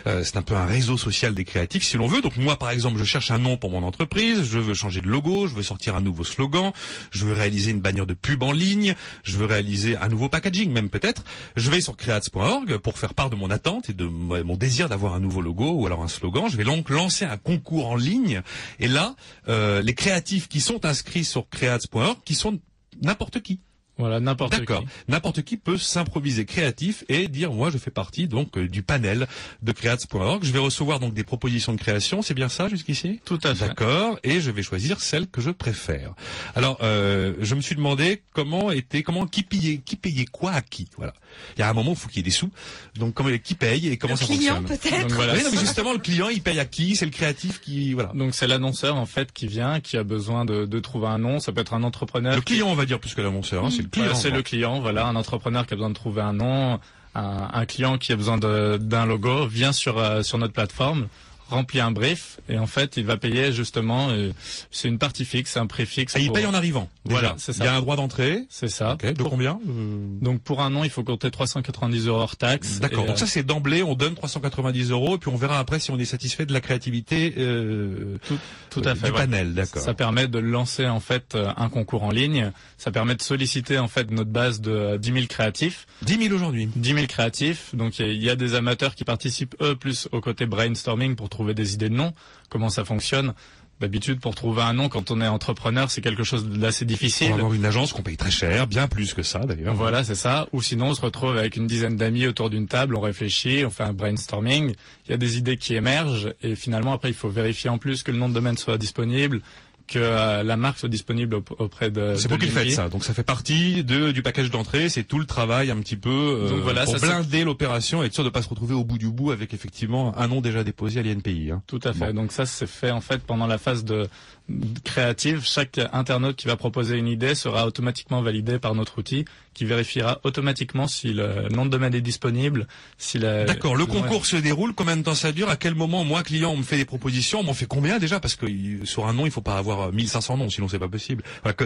Euh, 0.06 0.24
c'est 0.24 0.38
un 0.38 0.42
peu 0.42 0.56
un 0.56 0.66
réseau 0.66 0.98
social 0.98 1.34
des 1.34 1.46
créatifs 1.46 1.84
si 1.84 1.98
l'on 1.98 2.08
veut. 2.08 2.22
Donc 2.22 2.38
moi 2.38 2.58
par 2.58 2.70
exemple, 2.70 3.00
je 3.00 3.04
cherche 3.06 3.32
un 3.32 3.38
nom 3.40 3.58
pour 3.58 3.70
mon 3.72 3.84
entreprise, 3.84 4.43
je 4.44 4.60
veux 4.60 4.74
changer 4.74 5.02
de 5.02 5.08
logo, 5.08 5.48
je 5.48 5.56
veux 5.56 5.64
sortir 5.64 5.96
un 5.96 6.02
nouveau 6.02 6.24
slogan, 6.24 6.72
je 7.12 7.26
veux 7.26 7.34
réaliser 7.34 7.72
une 7.72 7.82
bannière 7.82 8.06
de 8.06 8.14
pub 8.14 8.44
en 8.44 8.52
ligne, 8.52 8.96
je 9.24 9.38
veux 9.38 9.46
réaliser 9.46 9.98
un 9.98 10.08
nouveau 10.08 10.30
packaging 10.30 10.72
même 10.72 10.90
peut-être. 10.90 11.24
Je 11.56 11.70
vais 11.70 11.82
sur 11.82 11.98
creats.org 11.98 12.78
pour 12.78 12.98
faire 12.98 13.14
part 13.14 13.30
de 13.30 13.36
mon 13.36 13.50
attente 13.50 13.90
et 13.90 13.94
de 13.94 14.06
mon 14.06 14.58
désir 14.58 14.90
d'avoir 14.90 15.14
un 15.14 15.20
nouveau 15.20 15.42
logo 15.42 15.72
ou 15.72 15.86
alors 15.86 16.04
un 16.04 16.08
slogan. 16.08 16.50
Je 16.50 16.58
vais 16.58 16.64
donc 16.64 16.90
lancer 16.90 17.26
un 17.26 17.38
concours 17.38 17.88
en 17.88 17.96
ligne 17.96 18.42
et 18.80 18.88
là, 18.88 19.16
euh, 19.48 19.82
les 19.82 19.94
créatifs 19.94 20.48
qui 20.48 20.62
sont 20.62 20.86
inscrits 20.86 21.26
sur 21.26 21.50
creats.org, 21.50 22.18
qui 22.26 22.36
sont 22.36 22.60
n'importe 23.02 23.42
qui. 23.42 23.60
Voilà, 24.00 24.20
n'importe 24.20 24.54
qui. 24.54 24.60
D'accord. 24.62 24.84
N'importe 25.08 25.44
qui 25.44 25.56
peut 25.58 25.78
s'improviser 25.78 26.46
créatif 26.46 27.04
et 27.10 27.28
dire 27.28 27.52
moi 27.54 27.70
je 27.70 27.78
fais 27.78 27.92
partie 27.92 28.28
donc 28.28 28.58
euh, 28.58 28.68
du 28.68 28.82
panel 28.82 29.28
de 29.62 29.72
creats.org. 29.72 30.44
Je 30.44 30.52
vais 30.52 30.60
recevoir 30.60 31.00
donc 31.00 31.14
des 31.14 31.24
propositions 31.24 31.74
de 31.74 31.78
création, 31.80 32.22
c'est 32.24 32.34
bien 32.34 32.50
ça 32.50 32.68
jusqu'ici? 32.70 33.20
Tout 33.24 33.40
à 33.44 33.54
fait. 33.54 33.68
D'accord. 33.68 34.18
Et 34.24 34.42
je 34.42 34.50
vais 34.50 34.64
choisir 34.64 35.00
celle 35.00 35.28
que 35.28 35.42
je 35.42 35.52
préfère. 35.52 36.14
Alors 36.56 36.80
euh, 36.82 37.34
je 37.40 37.54
me 37.54 37.62
suis 37.62 37.76
demandé 37.76 38.24
comment 38.34 38.72
était 38.72 39.04
comment 39.04 39.28
qui 39.28 39.44
payait 39.44 39.78
qui 39.78 39.96
payait 39.96 40.26
quoi 40.26 40.52
à 40.54 40.62
qui. 40.62 40.88
Voilà. 40.98 41.14
Il 41.56 41.60
y 41.60 41.64
a 41.64 41.70
un 41.70 41.74
moment 41.74 41.92
où 41.92 41.94
il 41.94 42.00
faut 42.00 42.08
qu'il 42.10 42.18
y 42.18 42.20
ait 42.22 42.24
des 42.24 42.32
sous. 42.32 42.50
Donc 42.96 43.14
comment 43.14 43.30
qui 43.44 43.54
paye 43.54 43.90
et 43.90 43.98
comment 43.98 44.14
Le 44.16 44.20
ça 44.20 44.26
client 44.26 44.56
fonctionne? 44.56 44.78
peut-être 44.80 45.02
Donc 45.02 45.12
voilà, 45.12 45.34
Oui, 45.36 45.44
non, 45.44 45.50
mais 45.54 45.58
justement 45.60 45.94
le 45.94 46.00
client 46.00 46.30
il 46.30 46.42
paye 46.42 46.60
à 46.60 46.66
qui? 46.66 46.96
C'est 46.96 47.06
le 47.06 47.12
créatif 47.12 47.62
qui 47.62 47.94
voilà. 47.94 48.12
Donc 48.16 48.34
c'est 48.34 48.48
l'annonceur 48.48 48.96
en 48.96 49.06
fait 49.06 49.32
qui 49.32 49.46
vient, 49.46 49.80
qui 49.82 49.98
a 49.98 50.04
besoin 50.04 50.46
de, 50.46 50.66
de 50.66 50.80
trouver 50.80 51.08
un 51.08 51.20
nom. 51.20 51.40
Ça 51.40 51.52
peut 51.52 51.62
être 51.62 51.76
un 51.76 51.84
entrepreneur. 51.84 52.34
Le 52.36 52.42
qui- 52.42 52.54
client 52.56 52.68
on 52.70 52.76
va 52.76 52.86
dire 52.86 53.00
plus 53.00 53.14
que 53.14 53.22
l'annonceur. 53.22 53.66
Hein, 53.66 53.70
c'est 53.70 53.82
le 53.84 53.90
client. 53.94 54.06
Voilà, 54.08 54.20
c'est 54.20 54.30
le 54.32 54.42
client, 54.42 54.80
voilà, 54.82 55.06
un 55.08 55.16
entrepreneur 55.16 55.66
qui 55.66 55.74
a 55.74 55.78
besoin 55.78 55.90
de 55.90 55.96
trouver 55.96 56.22
un 56.22 56.34
nom, 56.34 56.80
un, 57.16 57.50
un 57.54 57.66
client 57.66 57.98
qui 57.98 58.12
a 58.12 58.16
besoin 58.16 58.38
de- 58.38 58.78
d'un 58.82 59.06
logo 59.06 59.46
vient 59.48 59.72
sur 59.72 59.98
euh, 59.98 60.22
sur 60.24 60.38
notre 60.38 60.54
plateforme, 60.54 61.08
remplit 61.54 61.80
un 61.80 61.92
brief 61.92 62.40
et 62.50 62.58
en 62.60 62.68
fait 62.68 62.98
il 62.98 63.06
va 63.06 63.18
payer 63.18 63.52
justement. 63.54 64.10
euh, 64.10 64.32
c'est 64.72 64.88
une 64.88 64.98
partie 65.00 65.26
fixe, 65.26 65.56
un 65.58 65.66
prix 65.68 65.86
fixe. 65.86 66.14
Ah, 66.16 66.20
il 66.20 66.28
pour- 66.28 66.36
paye 66.36 66.46
en 66.46 66.54
arrivant. 66.54 66.90
déjà. 67.06 67.20
Voilà, 67.20 67.36
c'est 67.38 67.54
ça. 67.54 67.64
Il 67.64 67.68
y 67.68 67.70
a 67.70 67.76
un 67.76 67.82
droit 67.82 67.96
d'entrée. 67.96 68.44
C'est 68.50 68.68
ça. 68.68 68.94
Ok. 68.94 69.06
De 69.06 69.12
Pour- 69.14 69.30
combien 69.30 69.60
Euh, 69.68 70.08
donc 70.22 70.42
pour 70.42 70.62
un 70.62 70.70
nom, 70.70 70.84
il 70.84 70.90
faut 70.90 71.04
compter 71.04 71.32
390 71.32 72.08
euros 72.08 72.20
hors 72.20 72.36
taxe. 72.36 72.80
D'accord. 72.80 73.04
Et, 73.04 73.08
Donc 73.08 73.16
euh, 73.16 73.20
ça 73.20 73.28
c'est 73.28 73.44
d'emblée, 73.44 73.84
on 73.84 73.96
donne 73.96 74.16
390 74.16 74.92
euros 74.92 75.16
et 75.16 75.18
puis 75.18 75.30
on 75.30 75.36
verra 75.38 75.60
après 75.60 75.80
si 75.80 75.92
on 75.92 75.98
est 76.00 76.06
satisfait 76.06 76.46
de 76.46 76.54
la 76.54 76.62
créativité 76.62 77.34
euh, 77.38 78.18
tout, 78.28 78.38
tout 78.70 78.82
à 78.86 78.96
fait. 78.96 79.08
du 79.08 79.12
ouais. 79.14 79.18
panel. 79.20 79.54
D'accord. 79.54 79.82
Ça 79.82 79.94
permet 79.94 80.28
de 80.28 80.40
lancer 80.40 80.88
en 80.88 81.00
fait 81.00 81.38
un 81.58 81.70
concours 81.70 82.04
en 82.04 82.12
ligne. 82.12 82.52
Ça 82.78 82.92
permet 82.92 83.16
de 83.16 83.22
solliciter 83.22 83.78
en 83.80 83.88
fait 83.88 84.10
notre 84.12 84.30
base 84.32 84.62
de 84.62 84.72
euh, 84.72 84.98
10 84.98 85.12
000 85.14 85.26
créatifs. 85.28 85.86
10 86.04 86.18
000 86.24 86.36
aujourd'hui. 86.36 86.68
10 86.76 86.94
000 86.94 87.08
créatifs. 87.08 87.76
Donc 87.76 88.00
il 88.00 88.12
y 88.14 88.24
y 88.24 88.30
a 88.30 88.36
des 88.38 88.56
amateurs 88.56 88.96
qui 88.96 89.04
participent 89.04 89.56
eux 89.62 89.76
plus 89.76 90.08
au 90.14 90.22
côté 90.22 90.46
brainstorming 90.46 91.16
pour 91.18 91.28
trouver 91.28 91.43
des 91.52 91.74
idées 91.74 91.90
de 91.90 91.96
noms. 91.96 92.14
Comment 92.50 92.70
ça 92.70 92.86
fonctionne 92.86 93.34
D'habitude, 93.80 94.22
pour 94.22 94.34
trouver 94.34 94.62
un 94.62 94.72
nom 94.72 94.88
quand 94.88 95.12
on 95.12 95.20
est 95.20 95.28
entrepreneur, 95.28 95.92
c'est 95.92 96.00
quelque 96.00 96.24
chose 96.24 96.48
d'assez 96.48 96.86
difficile. 96.86 97.32
Pour 97.32 97.40
avoir 97.40 97.54
une 97.54 97.66
agence 97.66 97.92
qu'on 97.92 98.02
paye 98.02 98.16
très 98.16 98.32
cher, 98.32 98.66
bien 98.66 98.88
plus 98.88 99.14
que 99.14 99.24
ça 99.24 99.40
d'ailleurs. 99.40 99.74
Voilà, 99.74 100.06
c'est 100.06 100.16
ça. 100.16 100.48
Ou 100.54 100.62
sinon, 100.62 100.90
on 100.90 100.94
se 100.94 101.02
retrouve 101.02 101.38
avec 101.38 101.58
une 101.58 101.68
dizaine 101.68 101.98
d'amis 101.98 102.28
autour 102.28 102.50
d'une 102.50 102.68
table, 102.68 102.96
on 102.96 103.02
réfléchit, 103.02 103.66
on 103.66 103.72
fait 103.72 103.84
un 103.84 103.92
brainstorming. 103.92 104.74
Il 105.06 105.12
y 105.12 105.14
a 105.14 105.18
des 105.18 105.38
idées 105.38 105.58
qui 105.58 105.76
émergent 105.76 106.34
et 106.42 106.56
finalement, 106.56 106.94
après, 106.94 107.10
il 107.10 107.14
faut 107.16 107.28
vérifier 107.28 107.70
en 107.70 107.78
plus 107.78 108.04
que 108.04 108.12
le 108.12 108.18
nom 108.18 108.30
de 108.30 108.34
domaine 108.34 108.58
soit 108.58 108.78
disponible, 108.78 109.42
que 109.88 110.00
euh, 110.00 110.44
la 110.44 110.58
marque 110.58 110.80
soit 110.80 110.90
disponible 110.90 111.36
aup- 111.36 111.56
auprès 111.60 111.92
de. 111.92 112.16
C'est 112.16 112.30
vous 112.30 112.38
qui 112.38 112.46
le 112.46 112.52
faites 112.52 112.72
ça. 112.72 112.90
Donc 112.90 113.04
ça 113.04 113.14
fait 113.14 113.24
partie 113.24 113.84
de, 113.84 114.12
du 114.12 114.22
package 114.24 114.50
d'entrée. 114.50 114.90
C'est 114.90 115.04
tout 115.04 115.20
le 115.20 115.26
travail 115.26 115.72
un 115.72 115.78
petit 115.78 115.98
peu 115.98 116.10
euh, 116.10 116.50
Donc 116.50 116.60
voilà, 116.62 116.86
pour 116.86 116.94
ça, 116.98 117.00
c'est- 117.00 117.08
blinder 117.08 117.44
l'opération 117.44 118.02
et 118.04 118.08
être 118.08 118.14
sûr 118.14 118.24
de 118.24 118.30
pas 118.30 118.42
se 118.42 118.50
retrouver 118.50 118.74
au 118.76 118.84
bout 118.84 118.98
du 118.98 119.10
bout 119.10 119.32
avec 119.32 119.54
effectivement 119.54 120.18
un 120.18 120.28
nom 120.28 120.42
déjà 120.42 120.64
déposé 120.64 121.00
à 121.00 121.04
l'INPI. 121.04 121.52
Hein. 121.52 121.62
Tout 121.68 121.80
à 121.84 121.94
fait. 121.94 122.14
Bon. 122.14 122.22
Donc 122.24 122.32
ça, 122.32 122.46
c'est 122.46 122.68
fait 122.68 122.92
en 122.92 123.02
fait 123.02 123.22
pendant 123.24 123.48
la 123.48 123.58
phase 123.58 123.84
de 123.84 124.08
de 124.50 124.80
créative. 124.84 125.42
Chaque 125.46 125.80
internaute 125.94 126.36
qui 126.36 126.48
va 126.48 126.56
proposer 126.58 126.98
une 126.98 127.08
idée 127.08 127.34
sera 127.36 127.66
automatiquement 127.66 128.22
validé 128.22 128.60
par 128.60 128.76
notre 128.76 129.00
outil, 129.00 129.24
qui 129.54 129.66
vérifiera 129.66 130.20
automatiquement 130.24 130.88
si 130.88 131.14
le 131.14 131.48
nom 131.50 131.66
de 131.66 131.70
domaine 131.72 131.94
est 131.94 132.02
disponible, 132.02 132.68
si 132.98 133.20
la. 133.20 133.46
D'accord. 133.46 133.76
Le 133.76 133.84
Ouais. 133.84 133.90
concours 133.90 134.26
se 134.26 134.36
déroule. 134.36 134.74
Combien 134.74 134.98
de 134.98 135.04
temps 135.04 135.16
ça 135.16 135.32
dure 135.32 135.50
À 135.50 135.56
quel 135.56 135.76
moment 135.76 136.04
moi 136.04 136.24
client 136.24 136.52
on 136.52 136.58
me 136.58 136.64
fait 136.64 136.78
des 136.78 136.86
propositions 136.86 137.40
On 137.42 137.44
m'en 137.44 137.54
fait 137.54 137.66
combien 137.68 138.00
déjà? 138.00 138.20
Parce 138.20 138.36
que 138.36 138.46
sur 138.86 139.08
un 139.08 139.14
nom 139.14 139.26
il 139.26 139.32
faut 139.32 139.42
pas 139.42 139.58
avoir 139.58 139.82
euh, 139.82 139.92
1500 139.92 140.38
noms 140.38 140.50
sinon 140.50 140.68
c'est 140.68 140.80
pas 140.80 140.88
possible. 140.88 141.24
Voilà 141.44 141.54
que- 141.54 141.66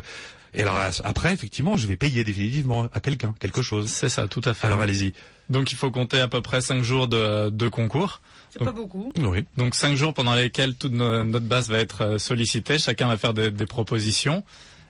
Et 0.53 0.61
alors 0.61 0.77
après 1.03 1.33
effectivement 1.33 1.77
je 1.77 1.87
vais 1.87 1.95
payer 1.97 2.23
définitivement 2.23 2.87
à 2.93 2.99
quelqu'un 2.99 3.33
quelque 3.39 3.61
chose. 3.61 3.87
C'est 3.89 4.09
ça, 4.09 4.27
tout 4.27 4.41
à 4.45 4.53
fait. 4.53 4.67
Alors 4.67 4.81
allez-y. 4.81 5.13
Donc 5.49 5.71
il 5.71 5.75
faut 5.77 5.91
compter 5.91 6.19
à 6.19 6.27
peu 6.27 6.41
près 6.41 6.59
cinq 6.61 6.83
jours 6.83 7.07
de, 7.07 7.49
de 7.49 7.67
concours. 7.69 8.21
C'est 8.49 8.63
pas 8.63 8.71
beaucoup. 8.71 9.11
Oui. 9.17 9.45
Donc 9.57 9.75
cinq 9.75 9.95
jours 9.95 10.13
pendant 10.13 10.33
lesquels 10.35 10.75
toute 10.75 10.93
no- 10.93 11.23
notre 11.23 11.45
base 11.45 11.69
va 11.69 11.77
être 11.79 12.01
euh, 12.03 12.17
sollicitée. 12.17 12.79
Chacun 12.79 13.07
va 13.07 13.17
faire 13.17 13.33
des, 13.33 13.51
des 13.51 13.65
propositions. 13.65 14.43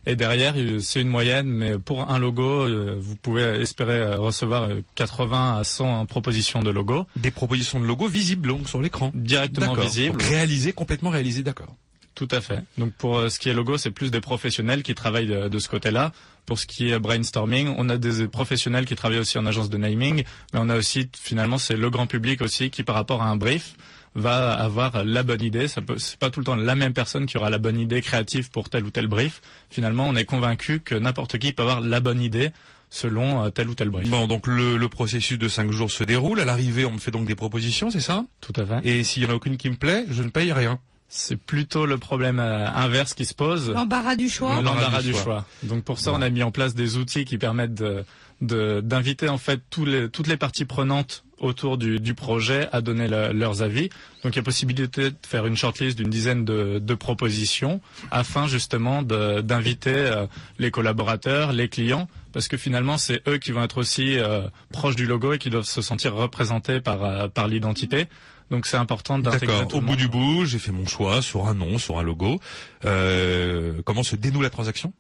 Et 0.09 0.15
derrière, 0.15 0.54
euh, 0.56 0.80
c'est 0.80 1.01
une 1.01 1.09
moyenne, 1.09 1.48
mais 1.48 1.77
pour 1.77 2.09
un 2.09 2.18
logo, 2.18 2.63
euh, 2.65 2.95
vous 2.98 3.18
pouvez 3.18 3.42
espérer 3.44 4.00
euh, 4.00 4.15
recevoir 4.18 4.63
euh, 4.63 4.80
80 4.95 5.57
à 5.59 5.63
100 5.65 6.06
propositions 6.06 6.63
de 6.63 6.69
logo 6.69 7.06
Des 7.18 7.30
propositions 7.30 7.77
de 7.81 7.86
logo 7.86 8.07
visibles 8.07 8.48
donc 8.48 8.69
sur 8.69 8.81
l'écran. 8.81 9.12
directement 9.13 9.74
visibles. 9.74 10.18
Donc, 10.18 10.24
réalisé, 10.30 10.71
complètement 10.71 11.09
réalisé, 11.09 11.44
d'accord. 11.44 11.75
Tout 12.15 12.30
à 12.31 12.39
fait. 12.39 12.63
Donc 12.77 12.94
pour 12.94 13.18
euh, 13.18 13.30
ce 13.30 13.38
qui 13.38 13.50
est 13.50 13.54
logo, 13.54 13.77
c'est 13.77 13.92
plus 13.92 14.09
des 14.09 14.21
professionnels 14.21 14.81
qui 14.81 14.95
travaillent 14.95 15.27
de, 15.27 15.50
de 15.50 15.59
ce 15.59 15.68
côté-là. 15.68 16.13
Pour 16.45 16.57
ce 16.57 16.65
qui 16.65 16.89
est 16.89 16.98
brainstorming, 17.00 17.75
on 17.77 17.89
a 17.89 17.98
des 17.98 18.30
professionnels 18.30 18.86
qui 18.86 18.95
travaillent 18.95 19.19
aussi 19.19 19.38
en 19.38 19.45
agence 19.45 19.69
de 19.69 19.77
naming, 19.77 20.24
mais 20.53 20.60
on 20.60 20.69
a 20.69 20.77
aussi 20.77 21.10
finalement 21.15 21.57
c'est 21.57 21.75
le 21.75 21.89
grand 21.89 22.07
public 22.07 22.42
aussi 22.42 22.69
qui 22.69 22.81
par 22.83 22.95
rapport 22.95 23.21
à 23.21 23.27
un 23.30 23.36
brief 23.36 23.75
va 24.19 24.53
avoir 24.53 25.03
la 25.05 25.23
bonne 25.23 25.41
idée. 25.41 25.67
Ça 25.67 25.81
peut, 25.81 25.97
c'est 25.97 26.17
pas 26.17 26.29
tout 26.29 26.39
le 26.39 26.45
temps 26.45 26.55
la 26.55 26.75
même 26.75 26.93
personne 26.93 27.25
qui 27.25 27.37
aura 27.37 27.49
la 27.49 27.57
bonne 27.57 27.79
idée 27.79 28.01
créative 28.01 28.49
pour 28.51 28.69
tel 28.69 28.83
ou 28.83 28.89
tel 28.91 29.07
brief. 29.07 29.41
Finalement, 29.69 30.07
on 30.07 30.15
est 30.15 30.25
convaincu 30.25 30.79
que 30.79 30.95
n'importe 30.95 31.37
qui 31.37 31.53
peut 31.53 31.63
avoir 31.63 31.81
la 31.81 31.99
bonne 31.99 32.21
idée 32.21 32.51
selon 32.89 33.43
euh, 33.43 33.49
tel 33.49 33.69
ou 33.69 33.75
tel 33.75 33.89
brief. 33.89 34.09
Bon, 34.09 34.27
donc 34.27 34.47
le, 34.47 34.77
le 34.77 34.89
processus 34.89 35.37
de 35.37 35.47
cinq 35.47 35.71
jours 35.71 35.91
se 35.91 36.03
déroule. 36.03 36.39
À 36.39 36.45
l'arrivée, 36.45 36.85
on 36.85 36.91
me 36.91 36.99
fait 36.99 37.11
donc 37.11 37.25
des 37.27 37.35
propositions, 37.35 37.89
c'est 37.91 37.99
ça? 37.99 38.25
Tout 38.41 38.53
à 38.55 38.65
fait. 38.65 38.87
Et 38.87 39.03
s'il 39.03 39.23
y 39.23 39.25
en 39.25 39.29
a 39.29 39.33
aucune 39.33 39.57
qui 39.57 39.69
me 39.69 39.75
plaît, 39.75 40.05
je 40.09 40.23
ne 40.23 40.29
paye 40.29 40.51
rien. 40.53 40.79
C'est 41.09 41.37
plutôt 41.37 41.85
le 41.85 41.97
problème 41.97 42.39
euh, 42.39 42.67
inverse 42.69 43.13
qui 43.13 43.23
se 43.25 43.33
pose. 43.33 43.69
L'embarras 43.69 44.15
du 44.15 44.29
choix. 44.29 44.61
L'embarras 44.61 45.01
du 45.01 45.11
choix. 45.11 45.21
choix. 45.23 45.45
Donc 45.63 45.83
pour 45.83 45.99
ça, 45.99 46.11
on 46.13 46.21
a 46.21 46.29
mis 46.29 46.43
en 46.43 46.51
place 46.51 46.75
des 46.75 46.97
outils 46.97 47.23
qui 47.25 47.37
permettent 47.37 47.75
de 47.75 48.03
de- 48.41 48.81
d'inviter 48.83 49.29
en 49.29 49.38
fait 49.38 49.62
tous 49.69 49.83
les, 49.86 50.09
toutes 50.09 50.27
les 50.27 50.38
parties 50.38 50.65
prenantes 50.65 51.24
autour 51.39 51.77
du, 51.77 52.00
du 52.00 52.13
projet 52.13 52.67
à 52.72 52.82
donner 52.82 53.08
le- 53.08 53.32
leurs 53.34 53.62
avis. 53.62 53.89
Donc 54.24 54.34
il 54.34 54.38
y 54.38 54.39
a 54.39 54.44
possibilité 54.44 55.12
de 55.12 55.15
faire 55.27 55.46
une 55.46 55.56
shortlist 55.56 55.98
d'une 55.98 56.10
dizaine 56.10 56.46
de, 56.46 56.79
de 56.79 56.94
propositions 56.96 57.79
afin 58.12 58.48
justement 58.48 59.01
d'inviter 59.03 59.94
euh, 59.96 60.25
les 60.60 60.72
collaborateurs, 60.72 61.53
les 61.53 61.70
clients, 61.70 62.08
parce 62.34 62.48
que 62.48 62.58
finalement 62.58 62.98
c'est 62.98 63.22
eux 63.27 63.38
qui 63.38 63.51
vont 63.51 63.63
être 63.63 63.77
aussi 63.77 64.17
euh, 64.17 64.41
proches 64.72 64.96
du 64.96 65.06
logo 65.06 65.34
et 65.34 65.38
qui 65.38 65.50
doivent 65.50 65.65
se 65.65 65.82
sentir 65.82 66.13
représentés 66.15 66.82
par 66.82 67.03
euh, 67.03 67.27
par 67.27 67.48
l'identité. 67.48 68.06
Donc 68.50 68.65
c'est 68.65 68.77
important 68.77 69.20
d'intégrer 69.20 69.60
D'accord. 69.60 69.75
Au 69.79 69.82
bout 69.82 69.98
du 69.98 70.08
bout, 70.08 70.46
j'ai 70.46 70.58
fait 70.60 70.72
mon 70.72 70.86
choix 70.88 71.22
sur 71.22 71.48
un 71.48 71.53
nom, 71.53 71.77
sur 71.77 72.00
un 72.00 72.03
logo. 72.03 72.39
Euh, 72.86 73.82
comment 73.86 74.03
se 74.03 74.15
dénoue 74.15 74.41
la 74.41 74.50
transaction? 74.50 74.94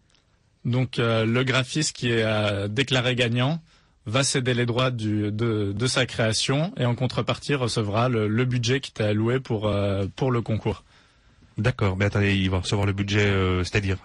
Donc 0.65 0.99
euh, 0.99 1.25
le 1.25 1.43
graphiste 1.43 1.95
qui 1.95 2.09
est 2.09 2.23
euh, 2.23 2.67
déclaré 2.67 3.15
gagnant 3.15 3.61
va 4.07 4.23
céder 4.23 4.53
les 4.55 4.65
droits 4.65 4.89
du, 4.89 5.31
de, 5.31 5.73
de 5.73 5.87
sa 5.87 6.05
création 6.05 6.73
et 6.77 6.85
en 6.85 6.95
contrepartie 6.95 7.53
recevra 7.55 8.09
le, 8.09 8.27
le 8.27 8.45
budget 8.45 8.79
qui 8.79 8.91
t'est 8.91 9.03
alloué 9.03 9.39
pour, 9.39 9.67
euh, 9.67 10.05
pour 10.15 10.31
le 10.31 10.41
concours. 10.41 10.83
D'accord. 11.57 11.97
Mais 11.97 12.05
attendez, 12.05 12.35
il 12.35 12.49
va 12.49 12.59
recevoir 12.59 12.85
le 12.87 12.93
budget, 12.93 13.25
euh, 13.25 13.63
c'est-à-dire 13.63 13.97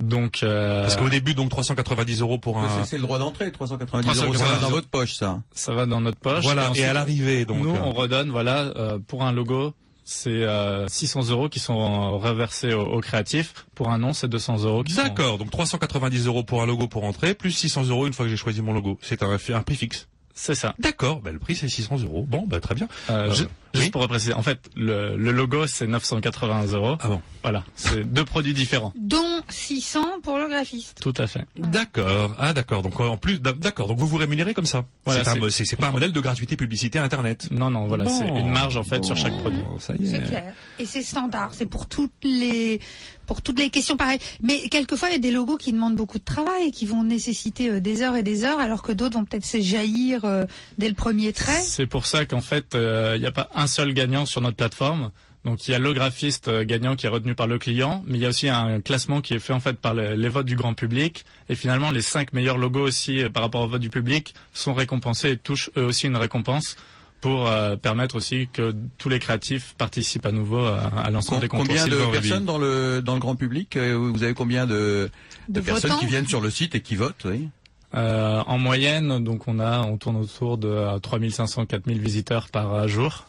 Donc 0.00 0.42
euh, 0.42 0.82
Parce 0.82 0.96
qu'au 0.96 1.08
début, 1.08 1.34
donc 1.34 1.50
390 1.50 2.20
euros 2.20 2.38
pour 2.38 2.58
un. 2.58 2.84
C'est- 2.84 2.96
le 2.96 3.02
droit 3.02 3.18
d'entrée, 3.18 3.50
390 3.52 4.06
euros. 4.08 4.16
Ça 4.34 4.44
390 4.44 4.54
va 4.60 4.60
dans 4.66 4.70
votre 4.70 4.88
poche, 4.88 5.14
ça. 5.14 5.40
ça 5.52 5.72
va 5.74 5.86
dans 5.86 6.00
notre 6.00 6.18
poche. 6.18 6.42
Voilà. 6.44 6.70
ensuite, 6.70 6.84
Et 6.84 6.88
à 6.88 6.92
l'arrivée, 6.92 7.44
donc. 7.44 7.62
nous 7.62 7.74
euh, 7.74 7.78
on 7.84 7.92
redonne 7.92 8.30
voilà 8.30 8.72
euh, 8.76 8.98
pour 9.06 9.24
un 9.24 9.32
logo 9.32 9.72
c'est 10.10 10.30
euh, 10.30 10.88
600 10.88 11.30
euros 11.30 11.48
qui 11.48 11.60
sont 11.60 12.18
reversés 12.18 12.74
au, 12.74 12.82
au 12.82 13.00
créatif. 13.00 13.66
Pour 13.76 13.90
un 13.90 13.98
nom 13.98 14.12
c'est 14.12 14.28
200 14.28 14.64
euros 14.64 14.82
sont 14.86 15.02
D'accord. 15.02 15.38
Donc 15.38 15.50
390 15.50 16.26
euros 16.26 16.42
pour 16.42 16.62
un 16.62 16.66
logo 16.66 16.88
pour 16.88 17.04
entrer, 17.04 17.34
plus 17.34 17.52
600 17.52 17.84
euros 17.84 18.06
une 18.08 18.12
fois 18.12 18.26
que 18.26 18.30
j'ai 18.30 18.36
choisi 18.36 18.60
mon 18.60 18.72
logo. 18.72 18.98
C'est 19.02 19.22
un, 19.22 19.30
un 19.30 19.62
prix 19.62 19.76
fixe. 19.76 20.08
C'est 20.34 20.54
ça. 20.54 20.74
D'accord, 20.78 21.20
bah, 21.20 21.30
le 21.30 21.38
prix 21.38 21.54
c'est 21.54 21.68
600 21.68 21.98
euros. 22.02 22.24
Bon, 22.28 22.44
bah 22.46 22.60
très 22.60 22.74
bien. 22.74 22.88
Euh, 23.10 23.30
Euh, 23.30 23.69
juste 23.74 23.86
oui. 23.86 23.90
pour 23.90 24.06
préciser, 24.08 24.32
en 24.34 24.42
fait, 24.42 24.58
le, 24.76 25.16
le 25.16 25.32
logo 25.32 25.66
c'est 25.66 25.86
980 25.86 26.66
euros. 26.72 26.96
Ah 27.00 27.08
bon. 27.08 27.20
Voilà, 27.42 27.64
c'est 27.74 28.04
deux 28.04 28.24
produits 28.24 28.52
différents. 28.54 28.92
Dont 28.98 29.40
600 29.48 30.20
pour 30.22 30.36
le 30.38 30.48
graphiste. 30.48 30.98
Tout 31.00 31.14
à 31.16 31.26
fait. 31.26 31.44
D'accord. 31.56 32.34
Ah 32.38 32.52
d'accord. 32.52 32.82
Donc 32.82 33.00
euh, 33.00 33.04
en 33.04 33.16
plus, 33.16 33.40
d'a- 33.40 33.52
d'accord. 33.52 33.88
Donc 33.88 33.98
vous 33.98 34.06
vous 34.06 34.16
rémunérez 34.18 34.52
comme 34.54 34.66
ça. 34.66 34.84
Voilà, 35.06 35.24
c'est 35.24 35.40
c'est- 35.40 35.50
c'est 35.50 35.64
c'est 35.64 35.76
pas 35.76 35.88
un 35.88 35.92
modèle 35.92 36.12
de 36.12 36.20
gratuité 36.20 36.56
publicité 36.56 36.98
internet. 36.98 37.48
Non, 37.50 37.70
non, 37.70 37.86
voilà, 37.86 38.04
Bon. 38.04 38.10
c'est 38.10 38.28
une 38.28 38.50
marge 38.50 38.76
en 38.76 38.82
fait 38.84 39.04
sur 39.04 39.16
chaque 39.16 39.36
produit. 39.38 39.60
Ça 39.78 39.94
y 39.98 40.06
C'est 40.06 40.16
est. 40.16 40.22
clair. 40.22 40.52
Et 40.78 40.84
c'est 40.84 41.02
standard. 41.02 41.50
C'est 41.54 41.66
pour 41.66 41.86
toutes 41.86 42.12
les 42.24 42.80
pour 43.26 43.42
toutes 43.42 43.60
les 43.60 43.70
questions 43.70 43.96
pareilles. 43.96 44.18
Mais 44.42 44.68
quelquefois, 44.70 45.08
il 45.08 45.12
y 45.12 45.14
a 45.14 45.20
des 45.20 45.30
logos 45.30 45.56
qui 45.56 45.72
demandent 45.72 45.94
beaucoup 45.94 46.18
de 46.18 46.24
travail 46.24 46.64
et 46.66 46.70
qui 46.72 46.84
vont 46.84 47.04
nécessiter 47.04 47.70
euh, 47.70 47.80
des 47.80 48.02
heures 48.02 48.16
et 48.16 48.24
des 48.24 48.42
heures, 48.44 48.58
alors 48.58 48.82
que 48.82 48.90
d'autres 48.90 49.16
vont 49.16 49.24
peut-être 49.24 49.44
se 49.44 49.60
jaillir 49.60 50.24
euh, 50.24 50.46
dès 50.78 50.88
le 50.88 50.94
premier 50.96 51.32
trait. 51.32 51.60
C'est 51.62 51.86
pour 51.86 52.06
ça 52.06 52.26
qu'en 52.26 52.40
fait, 52.40 52.74
euh, 52.74 53.12
il 53.14 53.20
n'y 53.20 53.28
a 53.28 53.30
pas 53.30 53.48
un 53.60 53.66
seul 53.66 53.92
gagnant 53.94 54.26
sur 54.26 54.40
notre 54.40 54.56
plateforme. 54.56 55.10
Donc 55.44 55.66
il 55.66 55.70
y 55.70 55.74
a 55.74 55.78
le 55.78 55.94
graphiste 55.94 56.48
euh, 56.48 56.64
gagnant 56.64 56.96
qui 56.96 57.06
est 57.06 57.08
retenu 57.08 57.34
par 57.34 57.46
le 57.46 57.58
client, 57.58 58.02
mais 58.06 58.18
il 58.18 58.20
y 58.20 58.26
a 58.26 58.28
aussi 58.28 58.48
un 58.50 58.80
classement 58.82 59.22
qui 59.22 59.32
est 59.32 59.38
fait 59.38 59.54
en 59.54 59.60
fait 59.60 59.78
par 59.78 59.94
le- 59.94 60.14
les 60.14 60.28
votes 60.28 60.44
du 60.44 60.54
grand 60.56 60.74
public. 60.74 61.24
Et 61.48 61.54
finalement, 61.54 61.90
les 61.90 62.02
cinq 62.02 62.34
meilleurs 62.34 62.58
logos 62.58 62.82
aussi 62.82 63.22
euh, 63.22 63.30
par 63.30 63.42
rapport 63.44 63.62
au 63.62 63.68
vote 63.68 63.80
du 63.80 63.88
public 63.88 64.34
sont 64.52 64.74
récompensés 64.74 65.30
et 65.30 65.36
touchent 65.38 65.70
eux 65.78 65.84
aussi 65.84 66.06
une 66.08 66.16
récompense 66.16 66.76
pour 67.22 67.48
euh, 67.48 67.76
permettre 67.76 68.16
aussi 68.16 68.48
que 68.52 68.74
tous 68.98 69.08
les 69.08 69.18
créatifs 69.18 69.74
participent 69.78 70.26
à 70.26 70.32
nouveau 70.32 70.64
à, 70.64 70.78
à 71.04 71.10
l'ensemble 71.10 71.40
des 71.42 71.48
concours. 71.48 71.66
combien 71.68 71.86
de 71.86 71.96
personnes 72.12 72.44
dans 72.44 72.58
le 72.58 73.00
dans 73.02 73.14
le 73.14 73.20
grand 73.20 73.36
public 73.36 73.76
Vous 73.78 74.22
avez 74.22 74.34
combien 74.34 74.66
de, 74.66 75.10
de, 75.48 75.54
De 75.54 75.60
personnes 75.60 75.90
votants. 75.92 76.00
qui 76.00 76.06
viennent 76.06 76.28
sur 76.28 76.40
le 76.42 76.50
site 76.50 76.74
et 76.74 76.80
qui 76.82 76.96
votent 76.96 77.24
oui 77.24 77.48
Euh, 77.94 78.40
en 78.46 78.58
moyenne, 78.58 79.24
donc 79.24 79.48
on 79.48 79.58
a, 79.58 79.80
on 79.82 79.96
tourne 79.96 80.16
autour 80.16 80.58
de 80.58 80.68
euh, 80.68 80.98
3500, 81.00 81.66
4000 81.66 81.98
visiteurs 81.98 82.48
par 82.48 82.72
euh, 82.74 82.86
jour. 82.86 83.26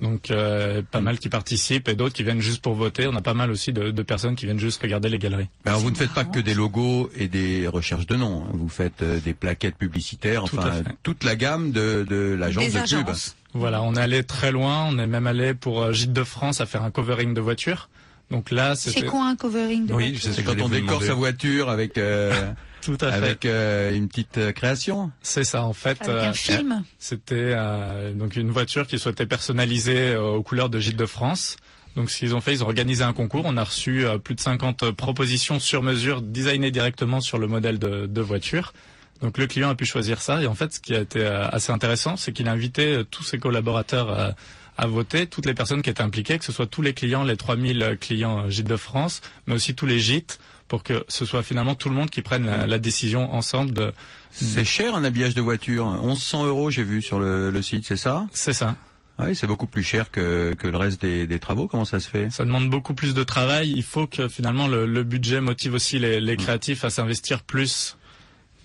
Donc 0.00 0.30
euh, 0.30 0.80
pas 0.88 1.00
mal 1.00 1.18
qui 1.18 1.28
participent 1.28 1.88
et 1.88 1.94
d'autres 1.96 2.14
qui 2.14 2.22
viennent 2.22 2.40
juste 2.40 2.62
pour 2.62 2.74
voter. 2.74 3.08
On 3.08 3.16
a 3.16 3.20
pas 3.20 3.34
mal 3.34 3.50
aussi 3.50 3.72
de, 3.72 3.90
de 3.90 4.02
personnes 4.02 4.36
qui 4.36 4.44
viennent 4.46 4.58
juste 4.60 4.80
regarder 4.80 5.08
les 5.08 5.18
galeries. 5.18 5.48
Alors 5.66 5.80
vous 5.80 5.90
ne 5.90 5.96
faites 5.96 6.12
pas 6.14 6.24
que 6.24 6.38
des 6.38 6.54
logos 6.54 7.10
et 7.16 7.26
des 7.26 7.66
recherches 7.66 8.06
de 8.06 8.14
noms. 8.14 8.44
hein. 8.44 8.50
Vous 8.54 8.68
faites 8.68 9.02
euh, 9.02 9.18
des 9.20 9.34
plaquettes 9.34 9.76
publicitaires, 9.76 10.44
Tout 10.44 10.58
enfin 10.58 10.82
toute 11.02 11.24
la 11.24 11.34
gamme 11.34 11.72
de, 11.72 12.06
de 12.08 12.36
l'agence 12.38 12.64
de 12.66 12.70
pub. 12.70 12.80
agences. 12.82 13.36
Voilà, 13.54 13.82
on 13.82 13.94
est 13.94 14.00
allé 14.00 14.22
très 14.22 14.52
loin. 14.52 14.86
On 14.88 14.98
est 14.98 15.06
même 15.08 15.26
allé 15.26 15.54
pour 15.54 15.82
euh, 15.82 15.92
Gîte 15.92 16.12
de 16.12 16.22
France 16.24 16.60
à 16.60 16.66
faire 16.66 16.84
un 16.84 16.90
covering 16.92 17.34
de 17.34 17.40
voiture. 17.40 17.88
Donc 18.30 18.50
là, 18.50 18.76
C'est 18.76 19.04
quoi 19.06 19.24
un 19.26 19.36
covering 19.36 19.86
de 19.86 19.94
Oui, 19.94 20.10
voiture? 20.10 20.22
sais 20.22 20.32
C'est 20.34 20.42
quand 20.44 20.60
on 20.62 20.68
décore 20.68 21.02
sa 21.02 21.14
voiture 21.14 21.70
avec 21.70 21.96
euh, 21.98 22.52
tout 22.82 22.96
à 23.00 23.10
fait. 23.10 23.16
avec 23.16 23.44
euh, 23.44 23.94
une 23.94 24.08
petite 24.08 24.38
euh, 24.38 24.52
création. 24.52 25.10
C'est 25.22 25.44
ça, 25.44 25.62
en 25.64 25.72
fait. 25.72 26.00
Avec 26.02 26.08
euh, 26.08 26.28
un 26.28 26.32
film. 26.32 26.84
C'était 26.98 27.34
euh, 27.36 28.12
donc 28.12 28.36
une 28.36 28.50
voiture 28.50 28.86
qui 28.86 28.98
souhaitait 28.98 29.26
personnaliser 29.26 30.10
euh, 30.10 30.22
aux 30.22 30.42
couleurs 30.42 30.70
de 30.70 30.78
Gîte 30.80 30.96
de 30.96 31.06
France. 31.06 31.56
Donc 31.96 32.10
ce 32.10 32.18
qu'ils 32.18 32.34
ont 32.34 32.40
fait, 32.40 32.52
ils 32.52 32.62
ont 32.62 32.66
organisé 32.66 33.02
un 33.02 33.12
concours. 33.12 33.42
On 33.46 33.56
a 33.56 33.64
reçu 33.64 34.06
euh, 34.06 34.18
plus 34.18 34.34
de 34.34 34.40
50 34.40 34.90
propositions 34.92 35.58
sur 35.58 35.82
mesure, 35.82 36.22
designées 36.22 36.70
directement 36.70 37.20
sur 37.20 37.38
le 37.38 37.46
modèle 37.48 37.78
de, 37.78 38.06
de 38.06 38.20
voiture. 38.20 38.72
Donc 39.20 39.36
le 39.38 39.46
client 39.48 39.68
a 39.70 39.74
pu 39.74 39.84
choisir 39.84 40.20
ça. 40.20 40.40
Et 40.42 40.46
en 40.46 40.54
fait, 40.54 40.72
ce 40.74 40.80
qui 40.80 40.94
a 40.94 41.00
été 41.00 41.20
euh, 41.20 41.48
assez 41.48 41.72
intéressant, 41.72 42.16
c'est 42.16 42.32
qu'il 42.32 42.48
a 42.48 42.52
invité 42.52 42.94
euh, 42.94 43.04
tous 43.04 43.24
ses 43.24 43.38
collaborateurs 43.38 44.10
euh, 44.10 44.30
à 44.76 44.86
voter, 44.86 45.26
toutes 45.26 45.46
les 45.46 45.54
personnes 45.54 45.82
qui 45.82 45.90
étaient 45.90 46.02
impliquées, 46.02 46.38
que 46.38 46.44
ce 46.44 46.52
soit 46.52 46.66
tous 46.68 46.82
les 46.82 46.92
clients, 46.94 47.24
les 47.24 47.36
3000 47.36 47.96
clients 48.00 48.44
euh, 48.44 48.48
Gîtes 48.48 48.68
de 48.68 48.76
France, 48.76 49.20
mais 49.48 49.54
aussi 49.54 49.74
tous 49.74 49.86
les 49.86 49.98
gîtes, 49.98 50.38
pour 50.68 50.82
que 50.82 51.04
ce 51.08 51.24
soit 51.24 51.42
finalement 51.42 51.74
tout 51.74 51.88
le 51.88 51.94
monde 51.94 52.10
qui 52.10 52.22
prenne 52.22 52.46
la, 52.46 52.66
la 52.66 52.78
décision 52.78 53.34
ensemble 53.34 53.72
de... 53.72 53.92
C'est 54.30 54.64
cher 54.64 54.94
un 54.94 55.02
habillage 55.04 55.34
de 55.34 55.40
voiture. 55.40 55.90
1100 56.02 56.46
euros 56.46 56.70
j'ai 56.70 56.84
vu 56.84 57.02
sur 57.02 57.18
le, 57.18 57.50
le 57.50 57.62
site, 57.62 57.84
c'est 57.86 57.96
ça? 57.96 58.26
C'est 58.32 58.52
ça. 58.52 58.76
Oui, 59.18 59.34
c'est 59.34 59.48
beaucoup 59.48 59.66
plus 59.66 59.82
cher 59.82 60.12
que, 60.12 60.54
que 60.56 60.68
le 60.68 60.76
reste 60.76 61.00
des, 61.02 61.26
des 61.26 61.40
travaux. 61.40 61.66
Comment 61.66 61.84
ça 61.84 61.98
se 61.98 62.08
fait? 62.08 62.30
Ça 62.30 62.44
demande 62.44 62.70
beaucoup 62.70 62.94
plus 62.94 63.14
de 63.14 63.24
travail. 63.24 63.72
Il 63.74 63.82
faut 63.82 64.06
que 64.06 64.28
finalement 64.28 64.68
le, 64.68 64.86
le 64.86 65.02
budget 65.02 65.40
motive 65.40 65.74
aussi 65.74 65.98
les, 65.98 66.20
les 66.20 66.36
créatifs 66.36 66.84
à 66.84 66.90
s'investir 66.90 67.42
plus 67.42 67.96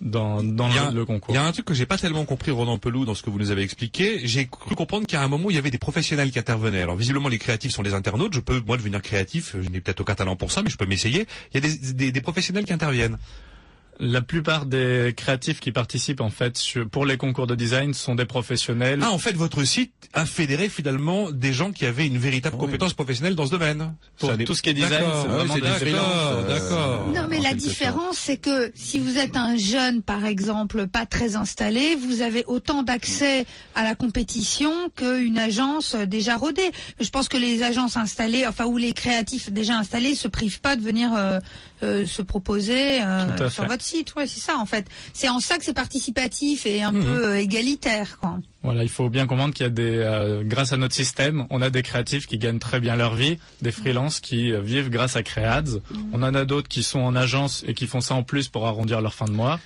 dans, 0.04 0.44
dans 0.44 0.70
a- 0.70 0.92
le 0.92 1.06
concours. 1.06 1.34
Il 1.34 1.38
y 1.38 1.40
a 1.40 1.44
un 1.46 1.52
truc 1.52 1.66
que 1.66 1.74
j'ai 1.74 1.86
pas 1.86 1.98
tellement 1.98 2.26
compris, 2.26 2.52
Ronan 2.52 2.78
Pelou, 2.78 3.06
dans 3.06 3.16
ce 3.16 3.24
que 3.24 3.30
vous 3.30 3.40
nous 3.40 3.50
avez 3.52 3.64
expliqué. 3.64 4.20
J'ai 4.28 4.48
cru 4.48 4.76
comprendre 4.76 5.08
qu'à 5.08 5.22
un 5.24 5.28
moment, 5.28 5.50
il 5.50 5.56
y 5.56 5.60
avait 5.60 5.72
des 5.72 5.78
professionnels 5.78 6.30
qui 6.32 6.40
intervenaient. 6.40 6.82
Alors, 6.82 6.96
visiblement, 6.96 7.30
les 7.30 7.40
créatifs 7.40 7.72
sont 7.72 7.82
les 7.82 7.94
internautes. 7.94 8.34
Je 8.34 8.40
peux, 8.42 8.62
moi, 8.68 8.78
devenir 8.78 9.02
créatif. 9.02 9.56
Je 9.62 9.70
n'ai 9.70 9.82
peut-être 9.82 10.02
aucun 10.02 10.16
talent 10.16 10.36
pour 10.36 10.52
ça, 10.52 10.62
mais 10.62 10.70
je 10.70 10.78
peux 10.78 10.86
m'essayer. 10.86 11.26
Il 11.54 11.64
y 11.64 11.66
a 11.66 11.70
des, 11.70 11.94
des, 11.94 12.12
des 12.12 12.22
professionnels 12.22 12.66
qui 12.66 12.74
interviennent. 12.74 13.18
La 14.00 14.22
plupart 14.22 14.66
des 14.66 15.14
créatifs 15.16 15.60
qui 15.60 15.72
participent 15.72 16.22
en 16.22 16.30
fait 16.30 16.58
sur- 16.58 16.90
pour 16.90 17.06
les 17.06 17.18
concours 17.18 17.48
de 17.48 17.56
design 17.56 17.94
sont 17.94 18.16
des 18.16 18.26
professionnels. 18.26 19.00
Ah, 19.04 19.12
en 19.12 19.18
fait, 19.18 19.34
votre 19.36 19.64
site 19.64 19.94
a 20.14 20.26
fédéré 20.26 20.68
finalement 20.70 21.30
des 21.32 21.54
gens 21.54 21.72
qui 21.72 21.86
avaient 21.86 22.08
une 22.08 22.18
véritable 22.18 22.56
Oui. 22.60 22.66
compétence 22.66 22.94
professionnelle 22.94 23.36
dans 23.36 23.46
ce 23.46 23.52
domaine. 23.52 23.94
Pour 24.18 24.32
Ça 24.32 24.38
tout 24.38 24.56
ce 24.56 24.62
qui 24.62 24.70
est 24.70 24.74
design, 24.74 25.04
c'est 25.22 25.28
Ah 25.30 25.44
oui, 25.44 25.62
des 25.62 25.92
D'accord, 25.92 26.32
euh, 26.34 26.48
d'accord. 26.48 27.08
Non, 27.14 27.28
mais 27.30 27.40
en 27.40 27.44
la 27.44 27.54
différence, 27.54 28.18
c'est 28.18 28.38
que 28.38 28.72
si 28.76 29.00
vous 29.00 29.18
êtes 29.18 29.38
un 29.38 29.56
jeune, 29.58 30.02
par 30.02 30.26
exemple, 30.26 30.88
pas 30.88 31.06
très 31.06 31.36
installé, 31.36 31.96
vous 31.96 32.22
avez 32.22 32.44
autant 32.48 32.84
d'accès 32.84 33.46
à 33.76 33.84
la 33.84 33.96
compétition 33.96 34.72
qu'une 34.96 35.38
agence 35.38 35.96
déjà 35.96 36.36
rodée. 36.36 36.72
Je 37.00 37.10
pense 37.10 37.30
que 37.30 37.38
les 37.38 37.64
agences 37.64 37.96
installées, 37.98 38.46
enfin, 38.48 38.66
ou 38.66 38.78
les 38.78 38.94
créatifs 38.94 39.52
déjà 39.52 39.78
installés, 39.78 40.16
se 40.16 40.28
privent 40.28 40.62
pas 40.62 40.76
de 40.76 40.82
venir 40.82 41.12
euh, 41.16 41.40
euh, 41.84 42.06
se 42.06 42.22
proposer 42.22 43.02
euh, 43.02 43.50
sur 43.50 43.66
votre 43.66 43.84
site. 43.84 44.16
Ouais, 44.16 44.26
c'est 44.28 44.40
ça, 44.40 44.58
en 44.58 44.66
fait. 44.66 44.88
C'est 45.14 45.30
en 45.30 45.40
ça 45.40 45.58
que 45.58 45.66
c'est 45.66 45.74
participatif 45.74 46.66
et 46.66 46.82
un 46.82 46.92
Mhm. 46.92 47.04
peu 47.04 47.28
euh, 47.28 47.40
égalitaire, 47.40 48.18
quoi. 48.20 48.40
Voilà, 48.64 48.84
il 48.84 48.90
faut 48.90 49.10
bien 49.10 49.28
comprendre 49.28 49.54
qu'il 49.54 49.66
y 49.66 49.68
a 49.68 49.70
des, 49.70 49.98
euh, 49.98 50.44
grâce 50.46 50.72
à 50.74 50.78
notre 50.78 50.96
système, 50.96 51.46
on 51.50 51.62
a 51.62 51.70
des 51.70 51.82
créatifs 51.84 52.28
qui 52.28 52.38
gagnent 52.38 52.60
très 52.60 52.80
bien 52.80 52.96
leur 52.96 53.14
vie, 53.16 53.38
des 53.62 53.72
freelances 53.72 54.20
qui 54.22 54.52
euh, 54.54 54.62
vivent 54.62 54.90
grâce 54.90 55.16
à 55.18 55.24
Créads. 55.24 55.80
On 56.14 56.24
en 56.24 56.34
a 56.34 56.46
d'autres 56.46 56.70
qui 56.70 56.82
sont 56.84 57.00
en 57.02 57.16
agence 57.16 57.64
et 57.68 57.74
qui 57.74 57.88
font 57.88 58.00
ça 58.02 58.16
en 58.16 58.24
plus 58.24 58.48
pour 58.48 58.66
arrondir 58.66 59.02
leur 59.02 59.14
fin 59.14 59.26
de 59.26 59.32
mois. 59.34 59.60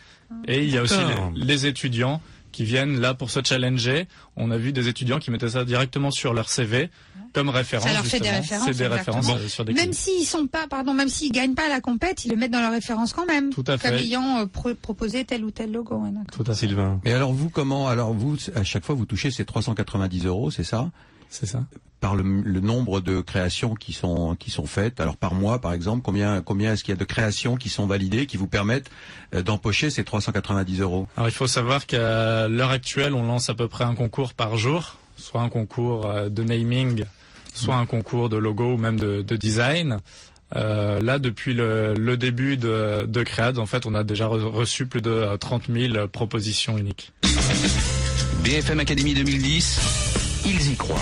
Et 0.48 0.64
il 0.64 0.70
y 0.74 0.78
a 0.78 0.82
aussi 0.82 1.00
les 1.36 1.68
étudiants 1.68 2.22
qui 2.52 2.64
viennent 2.64 3.00
là 3.00 3.14
pour 3.14 3.30
se 3.30 3.40
challenger. 3.44 4.08
On 4.36 4.52
a 4.52 4.58
vu 4.58 4.74
des 4.74 4.88
étudiants 4.88 5.20
qui 5.20 5.32
mettaient 5.32 5.50
ça 5.50 5.66
directement 5.66 6.12
sur 6.12 6.34
leur 6.34 6.50
CV 6.50 6.90
comme 7.34 7.50
référence. 7.50 7.88
Ça 7.88 7.94
leur 7.94 8.06
fait 8.06 8.20
des 8.20 8.30
références, 8.30 8.66
C'est 8.66 8.78
des 8.78 8.88
références 8.88 9.30
euh, 9.30 9.48
sur 9.48 9.66
des 9.66 9.74
Même 9.74 9.94
s'ils 9.94 10.26
sont 10.26 10.48
pas, 10.48 10.68
pardon, 10.68 10.94
même 10.94 11.10
s'ils 11.10 11.32
gagnent 11.32 11.54
pas 11.54 11.68
la 11.70 11.82
compète, 11.82 12.26
ils 12.26 12.32
le 12.32 12.38
mettent 12.38 12.52
dans 12.52 12.62
leur 12.62 12.72
référence 12.72 13.14
quand 13.14 13.26
même. 13.28 13.52
Tout 13.52 13.64
à 13.68 13.78
fait. 13.78 13.90
Comme 13.90 13.98
ayant 13.98 14.40
euh, 14.40 14.46
pro- 14.46 14.74
proposé 14.76 15.24
tel 15.26 15.44
ou 15.44 15.52
tel 15.52 15.72
logo. 15.72 16.02
Tout 16.32 16.44
à 16.48 16.54
fait. 16.54 16.68
Sylvain. 16.68 17.00
Mais 17.06 17.14
alors 17.14 17.34
vous, 17.34 17.50
comment 17.50 17.88
Alors 17.88 18.14
vous, 18.14 18.38
à 18.56 18.64
chaque 18.64 18.86
fois, 18.86 18.96
vous 18.96 19.06
touchez 19.06 19.30
ces 19.30 19.46
390 19.46 20.26
euros, 20.26 20.50
c'est 20.52 20.64
ça? 20.64 20.90
C'est 21.30 21.46
ça. 21.46 21.66
Par 22.00 22.16
le, 22.16 22.22
le 22.24 22.60
nombre 22.60 23.02
de 23.02 23.22
créations 23.22 23.74
qui 23.74 23.92
sont 23.92 24.36
qui 24.36 24.52
sont 24.52 24.68
faites. 24.68 25.00
Alors 25.00 25.18
par 25.18 25.34
mois, 25.34 25.60
par 25.60 25.74
exemple, 25.74 26.04
combien 26.04 26.42
combien 26.44 26.74
est-ce 26.74 26.84
qu'il 26.84 26.92
y 26.92 26.98
a 26.98 27.00
de 27.00 27.04
créations 27.06 27.56
qui 27.56 27.70
sont 27.70 27.88
validées, 27.88 28.28
qui 28.28 28.38
vous 28.38 28.46
permettent 28.46 28.92
euh, 29.34 29.42
d'empocher 29.42 29.90
ces 29.90 30.04
390 30.04 30.82
euros? 30.82 31.08
Alors 31.18 31.28
il 31.28 31.34
faut 31.34 31.48
savoir 31.48 31.88
qu'à 31.88 32.48
l'heure 32.48 32.70
actuelle, 32.70 33.16
on 33.16 33.24
lance 33.24 33.50
à 33.50 33.56
peu 33.56 33.68
près 33.68 33.84
un 33.84 33.96
concours 33.96 34.36
par 34.36 34.58
jour, 34.58 34.98
soit 35.16 35.42
un 35.42 35.50
concours 35.50 36.06
euh, 36.06 36.30
de 36.30 36.44
naming, 36.44 37.04
soit 37.56 37.76
un 37.76 37.88
concours 37.88 38.30
de 38.30 38.38
logo 38.38 38.74
ou 38.74 38.78
même 38.78 39.00
de, 39.00 39.24
de 39.24 39.36
design. 39.36 39.98
Euh, 40.56 41.02
là, 41.02 41.18
depuis 41.18 41.54
le, 41.56 41.96
le 41.96 42.16
début 42.16 42.58
de, 42.58 43.06
de 43.08 43.24
Créade, 43.24 43.58
en 43.58 43.66
fait, 43.66 43.86
on 43.88 43.96
a 43.96 44.04
déjà 44.04 44.28
re- 44.28 44.44
reçu 44.44 44.86
plus 44.86 45.02
de 45.02 45.10
euh, 45.10 45.36
30 45.38 45.64
000 45.70 46.08
propositions 46.08 46.78
uniques. 46.78 47.12
BFM 48.44 48.80
Academy 48.80 49.14
2010, 49.16 49.80
ils 50.46 50.72
y 50.72 50.76
croient. 50.76 51.02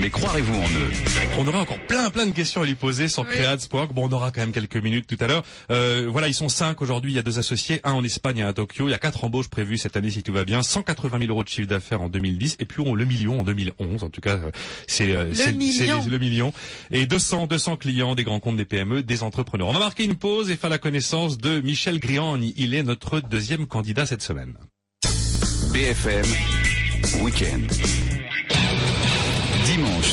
Mais 0.00 0.10
croirez-vous 0.10 0.54
en 0.54 0.66
eux? 0.66 0.90
On 1.38 1.46
aurait 1.46 1.58
encore 1.58 1.78
plein 1.86 2.10
plein 2.10 2.26
de 2.26 2.32
questions 2.32 2.62
à 2.62 2.66
lui 2.66 2.74
poser 2.74 3.08
sur 3.08 3.26
Creads.org. 3.26 3.92
Bon, 3.92 4.08
on 4.08 4.12
aura 4.12 4.30
quand 4.30 4.40
même 4.40 4.52
quelques 4.52 4.76
minutes 4.76 5.06
tout 5.06 5.16
à 5.20 5.26
l'heure. 5.26 5.42
Euh, 5.70 6.06
voilà, 6.10 6.28
ils 6.28 6.34
sont 6.34 6.48
cinq 6.48 6.82
aujourd'hui. 6.82 7.12
Il 7.12 7.16
y 7.16 7.18
a 7.18 7.22
deux 7.22 7.38
associés, 7.38 7.80
un 7.84 7.92
en 7.92 8.04
Espagne 8.04 8.38
et 8.38 8.42
un 8.42 8.48
à 8.48 8.52
Tokyo. 8.52 8.88
Il 8.88 8.90
y 8.90 8.94
a 8.94 8.98
quatre 8.98 9.24
embauches 9.24 9.48
prévues 9.48 9.78
cette 9.78 9.96
année 9.96 10.10
si 10.10 10.22
tout 10.22 10.32
va 10.32 10.44
bien. 10.44 10.62
180 10.62 11.18
000 11.18 11.30
euros 11.30 11.44
de 11.44 11.48
chiffre 11.48 11.68
d'affaires 11.68 12.02
en 12.02 12.08
2010 12.08 12.56
et 12.58 12.64
puis 12.64 12.82
on 12.84 12.94
le 12.94 13.04
million 13.04 13.40
en 13.40 13.42
2011. 13.42 14.04
En 14.04 14.10
tout 14.10 14.20
cas, 14.20 14.36
euh, 14.36 14.50
c'est 14.86 15.12
euh, 15.14 15.32
c'est 15.34 15.52
le 15.52 16.18
million. 16.18 16.52
Et 16.90 17.06
200 17.06 17.46
200 17.46 17.76
clients 17.76 18.14
des 18.14 18.24
grands 18.24 18.40
comptes 18.40 18.56
des 18.56 18.64
PME, 18.64 19.02
des 19.02 19.22
entrepreneurs. 19.22 19.68
On 19.68 19.72
va 19.72 19.78
marquer 19.78 20.04
une 20.04 20.16
pause 20.16 20.50
et 20.50 20.56
faire 20.56 20.70
la 20.70 20.78
connaissance 20.78 21.38
de 21.38 21.60
Michel 21.60 21.98
Griand. 22.00 22.38
Il 22.56 22.74
est 22.74 22.82
notre 22.82 23.20
deuxième 23.20 23.66
candidat 23.66 24.06
cette 24.06 24.22
semaine. 24.22 24.54
BFM 25.72 26.24
Weekend. 27.22 27.70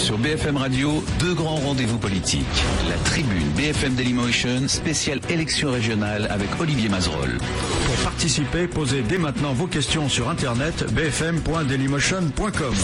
Sur 0.04 0.18
BFM 0.18 0.58
Radio, 0.58 1.02
deux 1.18 1.34
grands 1.34 1.56
rendez-vous 1.56 1.98
politiques. 1.98 2.44
La 2.90 2.98
tribune 3.10 3.48
BFM 3.56 3.94
Dailymotion, 3.94 4.68
spéciale 4.68 5.22
élection 5.30 5.72
régionale 5.72 6.28
avec 6.30 6.50
Olivier 6.60 6.90
Mazerolle. 6.90 7.38
Pour 7.86 7.96
participer, 8.04 8.68
posez 8.68 9.02
dès 9.02 9.18
maintenant 9.18 9.54
vos 9.54 9.66
questions 9.66 10.10
sur 10.10 10.28
internet 10.28 10.92
bfm.dailymotion.com. 10.92 12.76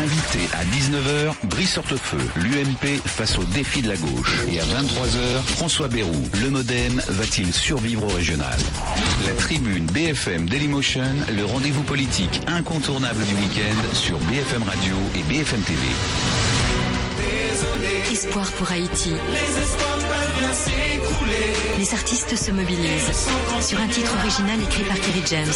Invité 0.00 0.38
à 0.52 0.62
19h, 0.64 1.34
Brice 1.48 1.76
Hortefeux, 1.76 2.18
l'UMP 2.36 3.00
face 3.04 3.36
au 3.36 3.42
défi 3.42 3.82
de 3.82 3.88
la 3.88 3.96
gauche. 3.96 4.38
Et 4.48 4.60
à 4.60 4.62
23h, 4.62 5.42
François 5.56 5.88
Bayrou, 5.88 6.22
le 6.40 6.50
Modem 6.50 7.02
va-t-il 7.08 7.52
survivre 7.52 8.04
au 8.04 8.14
régional? 8.14 8.58
La 9.26 9.32
tribune 9.32 9.86
BFM 9.86 10.48
Dailymotion, 10.48 11.02
le 11.36 11.44
rendez-vous 11.44 11.82
politique 11.82 12.42
incontournable 12.46 13.24
du 13.24 13.34
week-end 13.34 13.94
sur 13.94 14.18
BFM 14.18 14.62
Radio 14.62 14.94
et 15.16 15.22
BFM 15.24 15.62
TV. 15.62 15.80
Pour 18.32 18.70
Haïti. 18.70 19.12
Les 21.78 21.94
artistes 21.94 22.36
se 22.36 22.52
mobilisent 22.52 23.10
sur 23.60 23.80
un 23.80 23.88
titre 23.88 24.12
original 24.20 24.62
écrit 24.62 24.84
par 24.84 24.94
Kerry 25.00 25.22
James. 25.26 25.52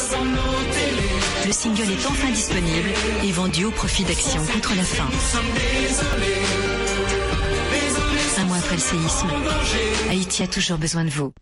Le 1.46 1.52
single 1.52 1.92
est 1.92 2.06
enfin 2.06 2.30
disponible 2.30 2.88
et 3.22 3.30
vendu 3.30 3.64
au 3.64 3.70
profit 3.70 4.02
d'Action 4.02 4.42
contre 4.52 4.74
la 4.74 4.82
faim. 4.82 5.08
Un 8.38 8.44
mois 8.46 8.56
après 8.56 8.74
le 8.74 8.80
séisme, 8.80 9.28
Haïti 10.10 10.42
a 10.42 10.48
toujours 10.48 10.78
besoin 10.78 11.04
de 11.04 11.10
vous. 11.10 11.32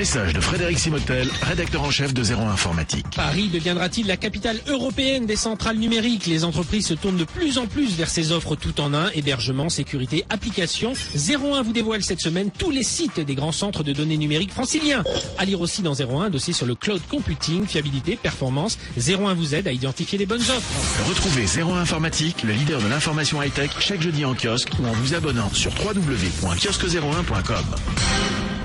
Message 0.00 0.32
de 0.32 0.40
Frédéric 0.40 0.78
Simotel, 0.78 1.28
rédacteur 1.42 1.82
en 1.82 1.90
chef 1.90 2.14
de 2.14 2.22
Zéro 2.22 2.40
Informatique. 2.44 3.04
Paris 3.14 3.48
deviendra-t-il 3.48 4.06
la 4.06 4.16
capitale 4.16 4.58
européenne 4.66 5.26
des 5.26 5.36
centrales 5.36 5.76
numériques? 5.76 6.24
Les 6.24 6.44
entreprises 6.44 6.86
se 6.86 6.94
tournent 6.94 7.18
de 7.18 7.24
plus 7.24 7.58
en 7.58 7.66
plus 7.66 7.96
vers 7.96 8.08
ces 8.08 8.32
offres 8.32 8.56
tout 8.56 8.80
en 8.80 8.94
un, 8.94 9.10
hébergement, 9.10 9.68
sécurité, 9.68 10.24
application. 10.30 10.94
01 11.14 11.60
vous 11.60 11.74
dévoile 11.74 12.02
cette 12.02 12.22
semaine 12.22 12.50
tous 12.50 12.70
les 12.70 12.82
sites 12.82 13.20
des 13.20 13.34
grands 13.34 13.52
centres 13.52 13.82
de 13.82 13.92
données 13.92 14.16
numériques 14.16 14.54
franciliens. 14.54 15.04
À 15.36 15.44
lire 15.44 15.60
aussi 15.60 15.82
dans 15.82 15.92
01 15.92 16.22
un 16.22 16.30
dossier 16.30 16.54
sur 16.54 16.64
le 16.64 16.74
cloud 16.74 17.02
computing, 17.10 17.66
fiabilité, 17.66 18.16
performance. 18.16 18.78
01 18.96 19.34
vous 19.34 19.54
aide 19.54 19.68
à 19.68 19.72
identifier 19.72 20.16
les 20.16 20.24
bonnes 20.24 20.40
offres. 20.40 21.10
Retrouvez 21.10 21.44
01 21.60 21.76
Informatique, 21.76 22.42
le 22.42 22.54
leader 22.54 22.80
de 22.80 22.88
l'information 22.88 23.42
high-tech, 23.42 23.72
chaque 23.80 24.00
jeudi 24.00 24.24
en 24.24 24.34
kiosque 24.34 24.72
ou 24.82 24.86
en 24.86 24.92
vous 24.92 25.12
abonnant 25.12 25.52
sur 25.52 25.72
www.kiosque01.com. 25.72 28.59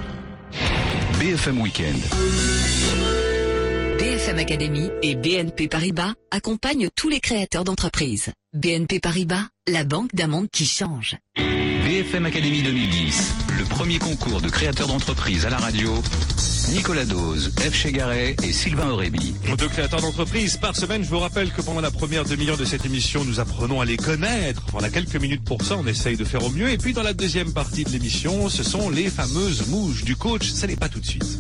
BFM 1.26 1.60
Weekend. 1.60 1.98
BFM 3.98 4.38
Academy 4.38 4.92
et 5.02 5.16
BNP 5.16 5.68
Paribas 5.68 6.14
accompagnent 6.30 6.90
tous 6.96 7.10
les 7.10 7.20
créateurs 7.20 7.64
d'entreprises. 7.64 8.32
BNP 8.54 9.00
Paribas, 9.00 9.48
la 9.68 9.84
banque 9.86 10.14
d'un 10.14 10.28
monde 10.28 10.48
qui 10.52 10.68
change. 10.68 11.18
BFM 12.06 12.26
Academy 12.26 12.62
2010, 12.62 13.34
le 13.58 13.64
premier 13.66 13.98
concours 13.98 14.40
de 14.40 14.50
créateurs 14.50 14.88
d'entreprises 14.88 15.46
à 15.46 15.50
la 15.50 15.58
radio. 15.58 15.92
Nicolas 16.70 17.06
Dose, 17.06 17.52
F. 17.58 17.74
Chegaray 17.74 18.36
et 18.44 18.52
Sylvain 18.52 18.90
Aurébi. 18.90 19.34
Deux 19.58 19.68
créateurs 19.68 20.02
d'entreprises 20.02 20.58
par 20.58 20.76
semaine. 20.76 21.04
Je 21.04 21.10
vous 21.10 21.20
rappelle 21.20 21.52
que 21.52 21.62
pendant 21.62 21.82
la 21.82 21.92
première 21.92 22.24
demi-heure 22.26 22.58
de 22.58 22.66
cette 22.66 22.86
émission, 22.86 23.24
nous 23.26 23.40
apprenons 23.40 23.82
à 23.82 23.86
les 23.86 23.98
connaître. 23.98 24.62
On 24.74 24.84
a 24.84 24.90
quelques 24.90 25.16
minutes 25.16 25.44
pour 25.44 25.64
ça, 25.64 25.78
on 25.78 25.88
essaye 25.88 26.16
de 26.16 26.26
faire 26.26 26.44
au 26.44 26.50
mieux. 26.50 26.70
Et 26.70 26.78
puis 26.78 26.94
dans 26.94 27.04
la 27.04 27.14
deuxième 27.14 27.54
partie 27.54 27.84
de 27.84 27.90
l'émission, 27.90 28.50
ce 28.50 28.64
sont 28.64 28.90
les 28.90 29.10
fameuses 29.10 29.68
mouches 29.68 30.04
du 30.04 30.16
coach. 30.16 30.50
Ça 30.52 30.68
n'est 30.68 30.76
pas 30.76 30.90
tout 30.90 31.00
de 31.00 31.08
suite. 31.08 31.40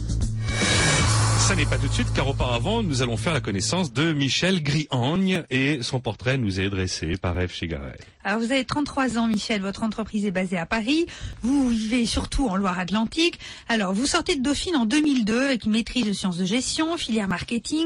Ça 1.47 1.55
n'est 1.55 1.67
pas 1.67 1.77
tout 1.77 1.87
de 1.87 1.93
suite, 1.93 2.11
car 2.15 2.27
auparavant, 2.27 2.81
nous 2.81 3.03
allons 3.03 3.17
faire 3.17 3.31
la 3.31 3.39
connaissance 3.39 3.93
de 3.93 4.13
Michel 4.13 4.63
Griagne 4.63 5.43
et 5.51 5.83
son 5.83 5.99
portrait 5.99 6.39
nous 6.39 6.59
est 6.59 6.71
dressé 6.71 7.17
par 7.17 7.35
F. 7.35 7.53
Chegaray. 7.53 7.99
Alors 8.23 8.39
vous 8.39 8.51
avez 8.51 8.65
33 8.65 9.19
ans, 9.19 9.27
Michel, 9.27 9.61
votre 9.61 9.83
entreprise 9.83 10.25
est 10.25 10.31
basée 10.31 10.57
à 10.57 10.65
Paris, 10.65 11.05
vous 11.43 11.69
vivez 11.69 12.07
surtout 12.07 12.47
en 12.47 12.55
Loire-Atlantique. 12.55 13.37
Alors 13.69 13.93
vous 13.93 14.07
sortez 14.07 14.35
de 14.35 14.41
Dauphine 14.41 14.75
en 14.75 14.85
2002 14.85 15.45
avec 15.45 15.65
une 15.65 15.73
maîtrise 15.73 16.07
de 16.07 16.13
sciences 16.13 16.37
de 16.37 16.45
gestion, 16.45 16.97
filière 16.97 17.27
marketing 17.27 17.85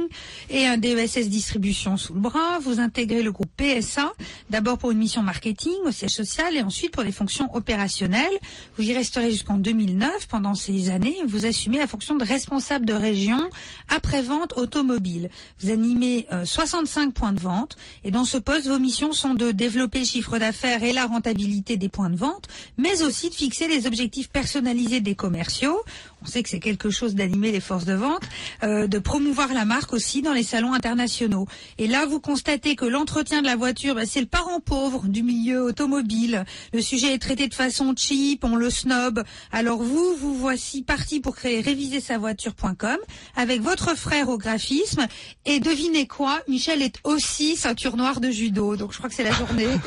et 0.49 0.65
un 0.65 0.77
DESS 0.77 1.27
distribution 1.27 1.97
sous 1.97 2.13
le 2.13 2.21
bras. 2.21 2.59
Vous 2.61 2.79
intégrez 2.79 3.21
le 3.21 3.33
groupe 3.33 3.51
PSA, 3.57 4.13
d'abord 4.49 4.77
pour 4.77 4.91
une 4.91 4.99
mission 4.99 5.21
marketing 5.23 5.75
au 5.83 5.91
siège 5.91 6.11
social 6.11 6.55
et 6.55 6.61
ensuite 6.61 6.91
pour 6.91 7.03
des 7.03 7.11
fonctions 7.11 7.53
opérationnelles. 7.53 8.39
Vous 8.77 8.89
y 8.89 8.93
resterez 8.93 9.31
jusqu'en 9.31 9.57
2009. 9.57 10.29
Pendant 10.29 10.55
ces 10.55 10.89
années, 10.89 11.17
vous 11.27 11.45
assumez 11.45 11.79
la 11.79 11.87
fonction 11.87 12.15
de 12.15 12.23
responsable 12.23 12.85
de 12.85 12.93
région 12.93 13.48
après-vente 13.89 14.53
automobile. 14.57 15.29
Vous 15.61 15.71
animez 15.71 16.27
euh, 16.31 16.45
65 16.45 17.13
points 17.13 17.33
de 17.33 17.39
vente 17.39 17.77
et 18.03 18.11
dans 18.11 18.25
ce 18.25 18.37
poste, 18.37 18.67
vos 18.67 18.79
missions 18.79 19.13
sont 19.13 19.33
de 19.33 19.51
développer 19.51 19.99
le 19.99 20.05
chiffre 20.05 20.37
d'affaires 20.37 20.83
et 20.83 20.93
la 20.93 21.05
rentabilité 21.05 21.77
des 21.77 21.89
points 21.89 22.09
de 22.09 22.15
vente, 22.15 22.47
mais 22.77 23.01
aussi 23.03 23.29
de 23.29 23.35
fixer 23.35 23.67
les 23.67 23.87
objectifs 23.87 24.29
personnalisés 24.29 25.01
des 25.01 25.15
commerciaux. 25.15 25.81
On 26.21 26.25
sait 26.25 26.43
que 26.43 26.49
c'est 26.49 26.59
quelque 26.59 26.89
chose 26.89 27.15
d'animer 27.15 27.51
les 27.51 27.61
forces 27.61 27.85
de 27.85 27.93
vente, 27.93 28.23
euh, 28.63 28.87
de 28.87 28.99
promouvoir 28.99 29.53
la 29.53 29.65
marque 29.65 29.93
aussi 29.93 30.21
dans 30.21 30.33
les 30.33 30.43
salons 30.43 30.73
internationaux. 30.73 31.47
Et 31.77 31.87
là, 31.87 32.05
vous 32.05 32.19
constatez 32.19 32.75
que 32.75 32.85
l'entretien 32.85 33.41
de 33.41 33.47
la 33.47 33.55
voiture, 33.55 33.95
bah, 33.95 34.05
c'est 34.05 34.19
le 34.19 34.25
parent 34.25 34.59
pauvre 34.59 35.07
du 35.07 35.23
milieu 35.23 35.63
automobile. 35.63 36.45
Le 36.73 36.81
sujet 36.81 37.13
est 37.13 37.19
traité 37.19 37.47
de 37.47 37.53
façon 37.53 37.93
cheap, 37.95 38.43
on 38.43 38.55
le 38.55 38.69
snob. 38.69 39.23
Alors 39.51 39.81
vous, 39.81 40.15
vous 40.19 40.35
voici 40.35 40.81
parti 40.83 41.19
pour 41.19 41.35
créer 41.35 41.61
réviser-sa-voiture.com 41.61 42.97
avec 43.39 43.61
votre 43.61 43.95
frère 43.97 44.27
au 44.27 44.37
graphisme. 44.37 45.07
Et 45.45 45.61
devinez 45.61 46.07
quoi, 46.07 46.39
Michel 46.49 46.81
est 46.81 46.97
aussi 47.05 47.55
ceinture 47.55 47.95
noire 47.95 48.19
de 48.19 48.29
judo. 48.29 48.75
Donc 48.75 48.91
je 48.91 48.97
crois 48.97 49.09
que 49.09 49.15
c'est 49.15 49.23
la 49.23 49.31
journée. 49.31 49.67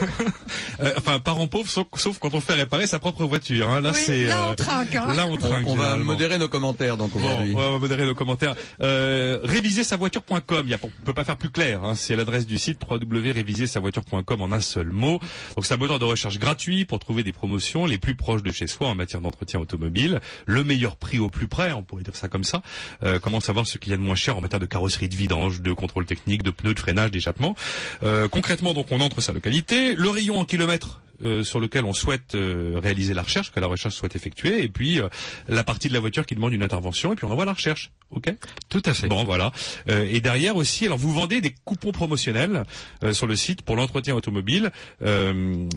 Euh, 0.80 0.92
enfin, 0.96 1.18
parent 1.20 1.46
pauvre, 1.46 1.68
sauf, 1.68 1.86
sauf 1.96 2.18
quand 2.18 2.34
on 2.34 2.40
fait 2.40 2.54
réparer 2.54 2.86
sa 2.86 2.98
propre 2.98 3.24
voiture. 3.24 3.68
Hein. 3.70 3.80
Là, 3.80 3.90
Oui, 3.94 4.00
c'est 4.04 4.24
là, 4.24 4.46
on 4.48 4.52
euh, 4.52 4.54
trinque, 4.54 4.94
hein. 4.94 5.12
Là, 5.14 5.26
on 5.26 5.36
trinque. 5.36 5.66
On 5.66 5.74
va 5.76 5.96
modérer 5.96 6.38
nos 6.38 6.48
commentaires 6.48 6.96
donc 6.96 7.12
Bon, 7.12 7.28
on 7.54 7.72
va 7.72 7.78
modérer 7.78 8.06
nos 8.06 8.14
commentaires. 8.14 8.54
Euh, 8.80 9.38
réviser 9.44 9.84
sa 9.84 9.96
voiture.com. 9.96 10.62
Il 10.64 10.70
y 10.70 10.74
a- 10.74 10.78
on 10.82 10.88
peut 11.04 11.12
pas 11.12 11.24
faire 11.24 11.36
plus 11.36 11.50
clair. 11.50 11.84
Hein. 11.84 11.94
C'est 11.94 12.16
l'adresse 12.16 12.46
du 12.46 12.58
site 12.58 12.78
www.réviser-sa-voiture.com 12.88 14.40
en 14.42 14.52
un 14.52 14.60
seul 14.60 14.88
mot. 14.90 15.20
Donc 15.56 15.66
c'est 15.66 15.74
un 15.74 15.78
moteur 15.78 15.98
de 15.98 16.04
recherche 16.04 16.38
gratuit 16.38 16.84
pour 16.84 16.98
trouver 16.98 17.22
des 17.22 17.32
promotions 17.32 17.86
les 17.86 17.98
plus 17.98 18.14
proches 18.14 18.42
de 18.42 18.50
chez 18.50 18.66
soi 18.66 18.88
en 18.88 18.94
matière 18.94 19.20
d'entretien 19.20 19.60
automobile. 19.60 20.20
Le 20.46 20.64
meilleur 20.64 20.96
prix 20.96 21.18
au 21.18 21.28
plus 21.28 21.48
près, 21.48 21.72
on 21.72 21.82
pourrait 21.82 22.02
dire 22.02 22.16
ça 22.16 22.28
comme 22.28 22.44
ça. 22.44 22.62
Euh, 23.04 23.18
comment 23.20 23.40
savoir 23.42 23.66
ce 23.66 23.78
qu'il 23.78 23.90
y 23.90 23.94
a 23.94 23.98
de 23.98 24.02
moins 24.02 24.14
cher 24.14 24.36
en 24.36 24.40
matière 24.40 24.60
de 24.60 24.66
carrosserie, 24.66 25.08
de 25.08 25.16
vidange, 25.16 25.60
de 25.60 25.72
contrôle 25.72 26.06
technique, 26.06 26.42
de 26.42 26.50
pneus, 26.50 26.74
de 26.74 26.80
freinage, 26.80 27.10
d'échappement. 27.10 27.54
Euh, 28.02 28.28
concrètement, 28.28 28.74
donc 28.74 28.86
on 28.90 29.00
entre 29.00 29.20
sa 29.20 29.32
localité, 29.32 29.94
le 29.94 30.10
rayon 30.10 30.38
en 30.38 30.44
kilomètres 30.44 31.02
euh, 31.24 31.44
sur 31.44 31.60
lequel 31.60 31.84
on 31.84 31.92
souhaite 31.92 32.34
euh, 32.34 32.80
réaliser 32.82 33.14
la 33.14 33.22
recherche, 33.22 33.52
que 33.52 33.60
la 33.60 33.68
recherche 33.68 33.94
soit 33.94 34.16
effectuée, 34.16 34.64
et 34.64 34.68
puis 34.68 35.00
euh, 35.00 35.08
la 35.48 35.62
partie 35.62 35.86
de 35.86 35.92
la 35.92 36.00
voiture 36.00 36.26
qui 36.26 36.34
demande 36.34 36.52
une 36.52 36.64
intervention, 36.64 37.12
et 37.12 37.16
puis 37.16 37.26
on 37.26 37.30
envoie 37.30 37.44
la 37.44 37.52
recherche. 37.52 37.92
Ok? 38.10 38.34
Tout 38.68 38.82
à 38.84 38.92
fait. 38.92 39.06
Bon, 39.06 39.22
voilà. 39.22 39.52
Et 39.88 40.20
derrière 40.20 40.56
aussi, 40.56 40.84
alors 40.84 40.98
vous 40.98 41.12
vendez 41.12 41.40
des 41.40 41.54
coupons 41.64 41.92
promotionnels 41.92 42.64
sur 43.12 43.26
le 43.26 43.36
site 43.36 43.62
pour 43.62 43.74
l'entretien 43.74 44.14
automobile. 44.14 44.70
Ce 45.00 45.68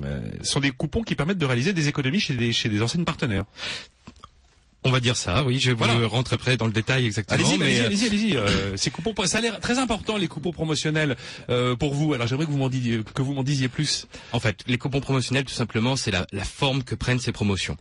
sont 0.41 0.59
des 0.59 0.71
coupons 0.71 1.01
qui 1.01 1.15
permettent 1.15 1.37
de 1.37 1.45
réaliser 1.45 1.71
des 1.71 1.87
économies 1.87 2.19
chez 2.19 2.33
des, 2.33 2.51
chez 2.51 2.67
des 2.67 2.81
enseignes 2.81 3.05
partenaires. 3.05 3.45
On 4.85 4.91
va 4.91 4.99
dire 4.99 5.17
ça, 5.17 5.43
oui. 5.43 5.59
Je 5.59 5.71
vais 5.71 5.75
Voilà. 5.75 5.95
vous 5.95 6.07
rentrer 6.07 6.37
près 6.37 6.57
dans 6.57 6.67
le 6.67 6.71
détail 6.71 7.05
exactement. 7.07 7.43
Allez-y, 7.43 7.57
mais, 7.57 7.79
allez-y, 7.79 7.81
euh, 7.81 7.85
allez-y, 7.87 8.05
allez-y. 8.07 8.37
Euh, 8.37 8.77
ces 8.77 8.91
coupons, 8.91 9.13
ça 9.25 9.39
a 9.39 9.41
l'air 9.41 9.59
très 9.59 9.79
important, 9.79 10.15
les 10.15 10.27
coupons 10.27 10.51
promotionnels 10.51 11.17
euh, 11.49 11.75
pour 11.75 11.93
vous. 11.95 12.13
Alors 12.13 12.27
j'aimerais 12.27 12.45
que 12.45 12.51
vous 12.51 12.57
m'en 12.57 12.69
disiez, 12.69 13.01
que 13.13 13.21
vous 13.23 13.33
m'en 13.33 13.43
disiez 13.43 13.67
plus. 13.67 14.07
En 14.31 14.39
fait, 14.39 14.61
les 14.67 14.77
coupons 14.77 15.01
promotionnels, 15.01 15.43
tout 15.43 15.53
simplement, 15.53 15.95
c'est 15.95 16.11
la, 16.11 16.27
la 16.31 16.43
forme 16.43 16.83
que 16.83 16.93
prennent 16.95 17.19
ces 17.19 17.31
promotions. 17.31 17.77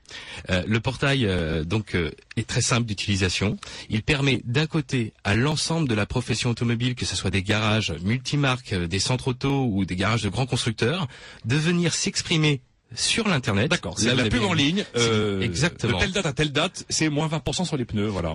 Euh, 0.51 0.63
le 0.67 0.81
portail, 0.81 1.27
euh, 1.27 1.63
donc, 1.63 1.95
euh, 1.95 2.11
est 2.37 2.47
très 2.49 2.63
simple 2.63 2.87
d'utilisation. 2.87 3.59
Il 3.91 4.03
permet 4.03 4.41
d'un 4.45 4.67
côté 4.67 5.13
à 5.25 5.35
l'ensemble 5.37 5.89
de 5.89 5.95
la 5.95 6.07
profession 6.07 6.51
automobile, 6.51 6.95
que 6.95 7.05
ce 7.05 7.17
soit 7.17 7.31
des 7.31 7.43
garages 7.43 7.93
multimarques, 8.03 8.75
des 8.75 8.99
centres 8.99 9.29
auto 9.29 9.69
ou 9.71 9.85
des 9.85 9.97
garages 9.97 10.23
de 10.23 10.31
grands 10.31 10.47
constructeurs, 10.47 11.07
de 11.45 11.57
venir 11.57 11.93
s'exprimer 11.95 12.63
sur 12.95 13.29
l'internet. 13.29 13.71
D'accord, 13.71 13.99
c'est 13.99 14.11
de 14.11 14.17
la 14.17 14.25
pub 14.25 14.35
avez- 14.35 14.45
en 14.47 14.53
ligne. 14.53 14.85
Euh, 14.97 15.41
exactement. 15.41 15.99
De 15.99 16.03
telle 16.05 16.13
date 16.13 16.27
à 16.27 16.33
telle 16.33 16.53
date, 16.53 16.85
c'est 16.89 17.09
moins 17.09 17.29
20% 17.29 17.65
sur 17.65 17.77
les 17.77 17.85
pneus, 17.85 18.09
voilà. 18.09 18.35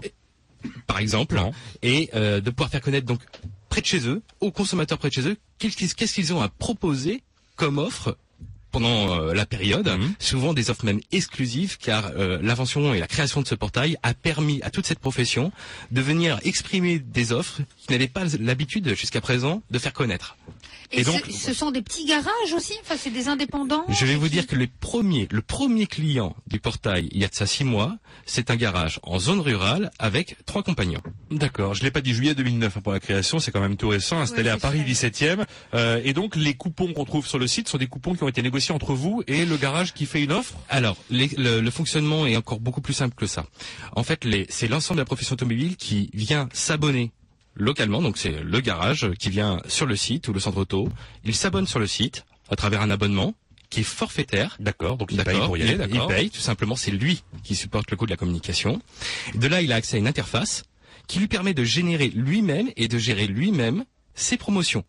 par 0.88 1.00
exemple, 1.00 1.36
Non. 1.36 1.54
et 1.82 2.10
euh, 2.16 2.42
de 2.42 2.50
pouvoir 2.50 2.70
faire 2.70 2.82
connaître 2.82 3.06
donc 3.06 3.22
près 3.70 3.80
de 3.82 3.86
chez 3.86 4.08
eux, 4.08 4.22
aux 4.42 4.52
consommateurs 4.52 4.98
près 4.98 5.08
de 5.10 5.14
chez 5.14 5.28
eux, 5.28 5.38
qu'est-ce 5.58 5.78
qu'ils 5.78 5.94
qu'est-ce 5.94 6.14
qu'ils 6.14 6.34
ont 6.34 6.42
à 6.42 6.50
proposer 6.50 7.24
comme 7.56 7.78
offre 7.78 8.18
pendant 8.72 9.20
euh, 9.20 9.34
la 9.34 9.46
période, 9.48 9.88
Mhm. 9.88 10.14
souvent 10.20 10.54
des 10.54 10.70
offres 10.70 10.86
même 10.86 11.00
exclusives, 11.12 11.78
car 11.80 12.12
euh, 12.16 12.38
l'invention 12.44 12.94
et 12.94 13.00
la 13.00 13.08
création 13.08 13.42
de 13.42 13.48
ce 13.48 13.56
portail 13.56 13.98
a 14.04 14.14
permis 14.14 14.62
à 14.62 14.70
toute 14.70 14.86
cette 14.86 15.00
profession 15.00 15.52
de 15.92 16.02
venir 16.02 16.40
exprimer 16.44 17.00
des 17.00 17.32
offres 17.32 17.62
qu'ils 17.78 17.92
n'avaient 17.94 18.08
pas 18.08 18.26
l'habitude 18.40 18.94
jusqu'à 18.96 19.22
présent 19.22 19.64
de 19.72 19.80
faire 19.80 19.94
connaître. 19.94 20.36
Et, 20.92 21.02
Et 21.02 21.04
donc, 21.04 21.22
ce, 21.28 21.32
ce 21.32 21.54
sont 21.54 21.70
des 21.72 21.82
petits 21.82 22.06
garages 22.06 22.54
aussi. 22.56 22.74
Enfin, 22.82 22.96
c'est 22.98 23.12
des 23.12 23.28
indépendants. 23.28 23.86
Je 23.90 24.06
vais 24.06 24.16
vous 24.16 24.28
dire 24.30 24.48
que 24.48 24.56
les 24.56 24.66
premiers, 24.68 25.28
le 25.30 25.42
premier 25.42 25.86
client 25.86 26.36
du 26.48 26.60
portail, 26.60 27.08
il 27.12 27.20
y 27.22 27.26
a 27.26 27.28
de 27.28 27.36
ça 27.36 27.46
six 27.46 27.64
mois, 27.64 27.96
c'est 28.26 28.50
un 28.50 28.56
garage 28.56 29.00
en 29.04 29.20
zone 29.20 29.40
rurale 29.40 29.92
avec 30.00 30.36
trois 30.46 30.64
compagnons. 30.64 31.02
D'accord, 31.30 31.76
je 31.76 31.84
l'ai 31.84 31.92
pas 31.92 32.02
dit 32.02 32.14
juillet 32.14 32.34
2009 32.34 32.78
hein, 32.78 32.82
pour 32.82 32.92
la 32.92 33.00
création, 33.00 33.38
c'est 33.40 33.52
quand 33.52 33.60
même 33.62 33.78
tout 33.78 33.90
récent, 33.90 34.20
installé 34.20 34.50
Ouais, 34.50 34.56
à 34.56 34.58
Paris 34.58 34.80
fait. 34.84 35.10
17e. 35.10 35.46
Euh, 35.76 36.02
et 36.04 36.14
donc 36.14 36.36
les 36.36 36.56
coupons 36.56 36.92
qu'on 36.94 37.06
trouve 37.06 37.28
sur 37.28 37.38
le 37.38 37.46
site 37.48 37.68
sont 37.70 37.78
des 37.78 37.88
coupons 37.88 38.16
qui 38.16 38.24
ont 38.24 38.28
été 38.28 38.42
négociés 38.42 38.74
entre 38.74 38.94
vous 38.94 39.24
et 39.28 39.46
le 39.46 39.58
garage 39.58 39.94
qui 39.94 40.06
fait 40.08 40.24
une 40.24 40.32
offre? 40.32 40.56
Alors, 40.70 40.98
les- 41.12 41.30
le, 41.38 41.62
le 41.62 41.72
fonctionnement 41.72 42.26
est 42.26 42.36
encore 42.36 42.60
beaucoup 42.60 42.82
plus 42.82 42.94
simple 42.94 43.14
que 43.16 43.28
ça. 43.28 43.46
En 43.96 44.04
fait, 44.04 44.26
les- 44.26 44.48
c'est 44.50 44.68
l'ensemble 44.68 44.98
de 44.98 45.02
la 45.02 45.06
profession 45.06 45.34
automobile 45.34 45.76
qui 45.78 46.10
vient 46.14 46.50
s'abonner 46.54 47.12
localement, 47.60 48.02
donc 48.02 48.18
c'est 48.18 48.42
le 48.42 48.60
garage 48.62 49.12
qui 49.20 49.30
vient 49.30 49.62
sur 49.68 49.86
le 49.86 49.96
site 49.96 50.28
ou 50.28 50.34
le 50.34 50.40
centre 50.40 50.58
auto. 50.58 50.90
Il 51.24 51.36
s'abonne 51.36 51.68
sur 51.68 51.80
le 51.80 51.88
site 51.88 52.26
à 52.50 52.56
travers 52.56 52.82
un 52.82 52.90
abonnement 52.90 53.36
qui 53.70 53.82
est 53.82 53.84
forfaitaire. 53.84 54.58
D'accord, 54.60 54.98
donc 54.98 55.12
il 55.12 55.24
paye 55.24 55.38
pour 55.38 55.58
y 55.58 55.62
aller, 55.62 55.76
d'accord. 55.76 56.10
Il 56.10 56.16
paye, 56.16 56.30
tout 56.32 56.40
simplement, 56.40 56.76
c'est 56.76 56.92
lui 56.92 57.24
qui 57.44 57.56
supporte 57.56 57.92
le 57.92 57.98
coût 57.98 58.06
de 58.06 58.12
la 58.12 58.18
communication. 58.18 58.82
De 59.36 59.48
là, 59.48 59.62
il 59.62 59.72
a 59.72 59.76
accès 59.76 59.98
à 59.98 60.00
une 60.00 60.08
interface 60.08 60.64
qui 61.08 61.20
lui 61.20 61.28
permet 61.28 61.54
de 61.54 61.64
générer 61.64 62.08
lui-même 62.08 62.70
et 62.78 62.88
de 62.88 62.98
gérer 62.98 63.28
lui-même 63.28 63.86
ses 64.16 64.38
promotions. 64.38 64.84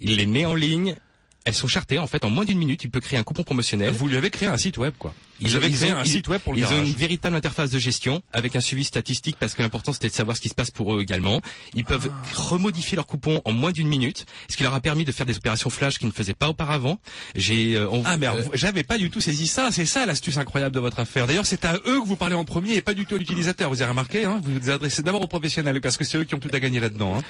Il 0.00 0.16
les 0.16 0.26
met 0.26 0.44
en 0.44 0.54
ligne. 0.54 0.96
Elles 1.44 1.54
sont 1.54 1.66
chartées 1.68 1.98
en 1.98 2.06
fait 2.06 2.24
en 2.24 2.30
moins 2.30 2.44
d'une 2.44 2.58
minute. 2.58 2.84
Il 2.84 2.90
peut 2.90 3.00
créer 3.00 3.18
un 3.18 3.24
coupon 3.24 3.42
promotionnel. 3.42 3.90
Vous 3.92 4.06
lui 4.08 4.16
avez 4.16 4.30
créé 4.30 4.48
un 4.48 4.56
site 4.56 4.78
web, 4.78 4.94
quoi. 4.98 5.12
Ils 5.40 5.56
avez 5.56 5.66
ils 5.66 5.76
créé 5.76 5.92
ont- 5.92 5.96
un 5.96 6.04
ils- 6.04 6.08
site 6.10 6.28
web 6.28 6.40
pour 6.40 6.52
le 6.52 6.60
Ils 6.60 6.66
ont 6.66 6.84
une 6.84 6.92
véritable 6.92 7.34
interface 7.34 7.70
de 7.70 7.78
gestion 7.80 8.22
avec 8.32 8.54
un 8.54 8.60
suivi 8.60 8.84
statistique 8.84 9.36
parce 9.40 9.54
que 9.54 9.62
l'important 9.62 9.92
c'était 9.92 10.08
de 10.08 10.12
savoir 10.12 10.36
ce 10.36 10.40
qui 10.40 10.48
se 10.48 10.54
passe 10.54 10.70
pour 10.70 10.94
eux 10.94 11.02
également. 11.02 11.40
Ils 11.74 11.84
peuvent 11.84 12.10
Ah. 12.12 12.22
remodifier 12.32 12.94
leurs 12.94 13.08
coupons 13.08 13.42
en 13.44 13.50
moins 13.50 13.72
d'une 13.72 13.88
minute, 13.88 14.24
ce 14.48 14.56
qui 14.56 14.62
leur 14.62 14.72
a 14.72 14.80
permis 14.80 15.04
de 15.04 15.10
faire 15.10 15.26
des 15.26 15.36
opérations 15.36 15.68
flash 15.68 15.98
qu'ils 15.98 16.06
ne 16.06 16.12
faisaient 16.12 16.32
pas 16.34 16.48
auparavant. 16.48 17.00
J'ai 17.34 17.74
euh, 17.76 17.88
Ah 18.04 18.16
mais 18.18 18.26
alors, 18.26 18.38
euh, 18.38 18.50
j'avais 18.54 18.84
pas 18.84 18.98
du 18.98 19.10
tout 19.10 19.20
saisi 19.20 19.48
ça, 19.48 19.70
c'est 19.72 19.84
ça 19.86 20.06
l'astuce 20.06 20.36
incroyable 20.38 20.74
de 20.76 20.80
votre 20.80 21.00
affaire. 21.00 21.26
D'ailleurs, 21.26 21.46
c'est 21.46 21.64
à 21.64 21.74
eux 21.86 22.00
que 22.00 22.06
vous 22.06 22.14
parlez 22.16 22.36
en 22.36 22.44
premier 22.44 22.74
et 22.76 22.82
pas 22.82 22.94
du 22.94 23.04
tout 23.04 23.16
à 23.16 23.18
l'utilisateur. 23.18 23.68
Vous 23.68 23.82
avez 23.82 23.90
remarqué, 23.90 24.24
hein 24.24 24.40
vous 24.44 24.60
vous 24.60 24.70
adressez 24.70 25.02
d'abord 25.02 25.22
aux 25.22 25.26
professionnels 25.26 25.80
parce 25.80 25.96
que 25.96 26.04
c'est 26.04 26.18
eux 26.18 26.24
qui 26.24 26.36
ont 26.36 26.40
tout 26.40 26.50
à 26.52 26.60
gagner 26.60 26.78
là-dedans. 26.78 27.16
Hein. 27.18 27.22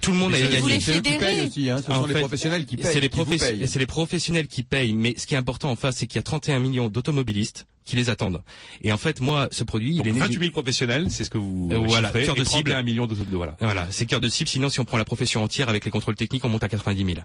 Tout 0.00 0.10
le 0.12 0.16
monde 0.18 0.34
a 0.34 0.40
gagné. 0.40 0.58
Vous 0.58 0.68
les 0.68 0.80
C'est 0.80 0.92
eux 0.98 1.00
qui 1.00 1.10
fédérez. 1.10 1.34
payent 1.34 1.46
aussi, 1.46 1.70
hein. 1.70 1.80
Ce 1.84 1.90
En 1.90 2.02
sont 2.02 2.06
les 2.06 2.14
professionnels 2.14 2.66
qui 2.66 2.76
payent. 2.76 2.86
C'est 2.92 3.00
les, 3.00 3.66
c'est 3.66 3.86
professionnels 3.86 4.46
qui 4.46 4.62
payent, 4.62 4.92
mais 4.94 5.14
ce 5.16 5.26
qui 5.26 5.34
est 5.34 5.38
important 5.38 5.70
en 5.70 5.76
face, 5.76 5.96
c'est 5.96 6.06
qu'il 6.06 6.16
y 6.16 6.20
a 6.20 6.22
31 6.22 6.58
millions 6.60 6.88
d'automobilistes 6.88 7.66
qui 7.84 7.96
les 7.96 8.10
attendent. 8.10 8.42
Et 8.82 8.92
en 8.92 8.98
fait, 8.98 9.20
moi, 9.20 9.48
ce 9.50 9.64
produit, 9.64 9.96
Donc 9.96 10.04
il 10.06 10.10
est 10.10 10.12
né 10.12 10.18
28 10.20 10.38
000 10.40 10.50
professionnels, 10.52 11.10
c'est 11.10 11.24
ce 11.24 11.30
que 11.30 11.38
vous 11.38 11.70
Euh, 11.72 11.78
voilà, 11.78 12.10
cœur 12.10 12.34
de 12.34 12.44
cible. 12.44 12.70
31 12.70 12.82
millions 12.82 13.06
de, 13.06 13.14
de 13.14 13.36
voilà. 13.36 13.56
Voilà, 13.60 13.86
c'est 13.90 14.04
cœur 14.04 14.20
de 14.20 14.28
cible. 14.28 14.48
Sinon, 14.48 14.68
si 14.68 14.78
on 14.80 14.84
prend 14.84 14.98
la 14.98 15.06
profession 15.06 15.42
entière 15.42 15.70
avec 15.70 15.86
les 15.86 15.90
contrôles 15.90 16.14
techniques, 16.14 16.44
on 16.44 16.50
monte 16.50 16.62
à 16.64 16.68
90 16.68 17.02
000. 17.02 17.18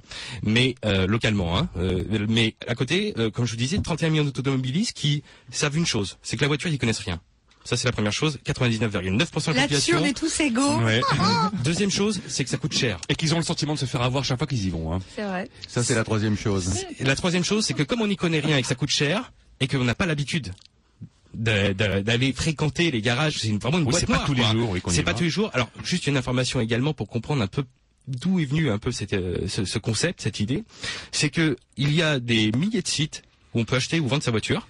Mais 0.44 0.76
euh, 0.86 1.06
localement, 1.06 1.58
hein. 1.58 1.70
euh, 1.78 2.26
mais 2.30 2.56
à 2.68 2.76
côté, 2.76 3.14
euh, 3.18 3.30
comme 3.30 3.46
je 3.46 3.52
vous 3.52 3.58
disais, 3.58 3.78
31 3.80 4.10
millions 4.10 4.24
d'automobilistes 4.24 4.94
qui 4.94 5.22
savent 5.52 5.76
une 5.78 5.86
chose, 5.86 6.18
c'est 6.22 6.38
que 6.38 6.42
la 6.42 6.48
voiture, 6.48 6.70
ils 6.70 6.78
connaissent 6.80 7.00
rien. 7.00 7.20
Ça, 7.64 7.78
c'est 7.78 7.88
la 7.88 7.92
première 7.94 8.12
chose. 8.12 8.40
99,9% 8.46 9.52
de 9.52 9.56
la 9.56 9.62
population. 9.64 9.98
on 10.02 10.06
est 10.06 10.18
tous 10.18 10.40
égaux. 10.42 10.78
Ouais. 10.82 11.02
Deuxième 11.64 11.92
chose, 11.92 12.20
c'est 12.28 12.44
que 12.44 12.50
ça 12.50 12.58
coûte 12.58 12.74
cher. 12.78 13.00
Et 13.10 13.16
qu'ils 13.16 13.34
ont 13.34 13.38
le 13.38 13.44
sentiment 13.44 13.74
de 13.74 13.80
se 13.80 13.86
faire 13.86 14.02
avoir 14.02 14.26
chaque 14.26 14.38
fois 14.38 14.48
qu'ils 14.48 14.66
y 14.66 14.70
vont. 14.70 14.94
Hein. 14.94 15.00
C'est 15.16 15.24
vrai. 15.24 15.50
Ça, 15.68 15.84
c'est 15.84 15.96
la 15.96 16.04
troisième 16.04 16.38
chose. 16.38 16.74
La 17.00 17.16
troisième 17.16 17.44
chose, 17.44 17.66
c'est 17.66 17.74
que 17.74 17.84
comme 17.84 18.02
on 18.02 18.08
n'y 18.08 18.18
connaît 18.18 18.40
rien 18.42 18.58
et 18.58 18.62
que 18.62 18.68
ça 18.68 18.76
coûte 18.76 18.90
cher, 18.90 19.32
et 19.60 19.68
qu'on 19.68 19.84
n'a 19.86 19.96
pas 19.96 20.06
l'habitude 20.06 20.52
de- 21.34 21.74
de- 21.74 22.02
d'aller 22.02 22.34
fréquenter 22.34 22.92
les 22.92 23.02
garages, 23.02 23.38
c'est 23.40 23.48
une- 23.48 23.60
vraiment 23.60 23.78
une 23.80 23.86
Oui, 23.86 23.92
boîte 23.92 24.02
c'est 24.02 24.08
pas 24.08 24.14
noire, 24.16 24.26
tous 24.26 24.34
les 24.34 24.44
jours, 24.44 24.70
oui, 24.72 24.82
C'est 24.90 25.04
pas 25.04 25.12
va. 25.14 25.18
tous 25.18 25.24
les 25.24 25.30
jours. 25.30 25.50
Alors, 25.54 25.70
juste 25.84 26.06
une 26.08 26.18
information 26.18 26.60
également 26.60 26.94
pour 26.94 27.08
comprendre 27.08 27.42
un 27.42 27.48
peu 27.48 27.64
d'où 28.08 28.40
est 28.40 28.46
venu 28.46 28.70
un 28.70 28.78
peu 28.78 28.92
cette, 28.92 29.14
euh, 29.14 29.48
ce, 29.48 29.64
ce 29.66 29.80
concept, 29.80 30.22
cette 30.22 30.40
idée, 30.42 30.64
c'est 31.12 31.30
que 31.30 31.56
il 31.78 31.94
y 31.94 32.02
a 32.02 32.20
des 32.20 32.52
milliers 32.52 32.82
de 32.82 32.88
sites 32.88 33.24
où 33.54 33.62
on 33.62 33.66
peut 33.66 33.78
acheter 33.78 34.00
ou 34.02 34.08
vendre 34.08 34.22
sa 34.24 34.32
voiture, 34.32 34.68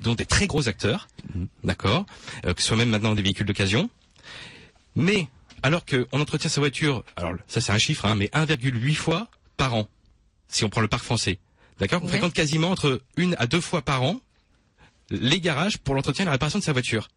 dont 0.00 0.14
des 0.14 0.26
très 0.26 0.46
gros 0.46 0.68
acteurs, 0.68 1.08
Mhm. 1.34 1.48
d'accord, 1.64 2.06
euh, 2.46 2.54
que 2.54 2.60
ce 2.60 2.68
soit 2.68 2.76
même 2.76 2.90
maintenant 2.90 3.14
des 3.14 3.22
véhicules 3.22 3.46
d'occasion, 3.46 3.88
mais 4.96 5.28
alors 5.62 5.84
qu'on 5.84 6.20
entretient 6.20 6.50
sa 6.50 6.60
voiture, 6.60 7.04
alors 7.16 7.32
ça 7.48 7.60
c'est 7.60 7.72
un 7.72 7.78
chiffre, 7.78 8.04
hein, 8.06 8.14
mais 8.14 8.28
1,8 8.32 8.94
fois 8.94 9.28
par 9.56 9.74
an, 9.74 9.88
si 10.48 10.64
on 10.64 10.68
prend 10.68 10.80
le 10.80 10.88
parc 10.88 11.02
français, 11.04 11.38
d'accord, 11.78 12.00
on 12.02 12.04
Ouais. 12.06 12.10
fréquente 12.12 12.34
quasiment 12.34 12.70
entre 12.70 13.00
une 13.16 13.34
à 13.38 13.46
deux 13.46 13.60
fois 13.60 13.82
par 13.82 14.02
an 14.02 14.20
les 15.10 15.40
garages 15.40 15.78
pour 15.78 15.94
l'entretien 15.94 16.24
et 16.24 16.26
la 16.26 16.32
réparation 16.32 16.58
de 16.58 16.64
sa 16.64 16.72
voiture. 16.72 17.08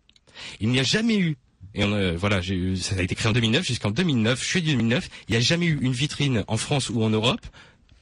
Il 0.60 0.70
n'y 0.70 0.80
a 0.80 0.84
jamais 0.84 1.18
eu, 1.18 1.38
et 1.74 1.84
on, 1.84 1.92
euh, 1.94 2.16
voilà, 2.16 2.42
ça 2.42 2.96
a 2.96 3.02
été 3.02 3.16
créé 3.16 3.30
en 3.30 3.34
2009, 3.34 3.66
jusqu'en 3.66 3.92
2009, 3.92 4.44
juillet 4.44 4.66
2009, 4.74 5.10
il 5.28 5.32
n'y 5.32 5.38
a 5.38 5.42
jamais 5.42 5.66
eu 5.68 5.78
une 5.82 5.94
vitrine 5.94 6.44
en 6.48 6.58
France 6.58 6.90
ou 6.90 7.04
en 7.04 7.10
Europe 7.10 7.42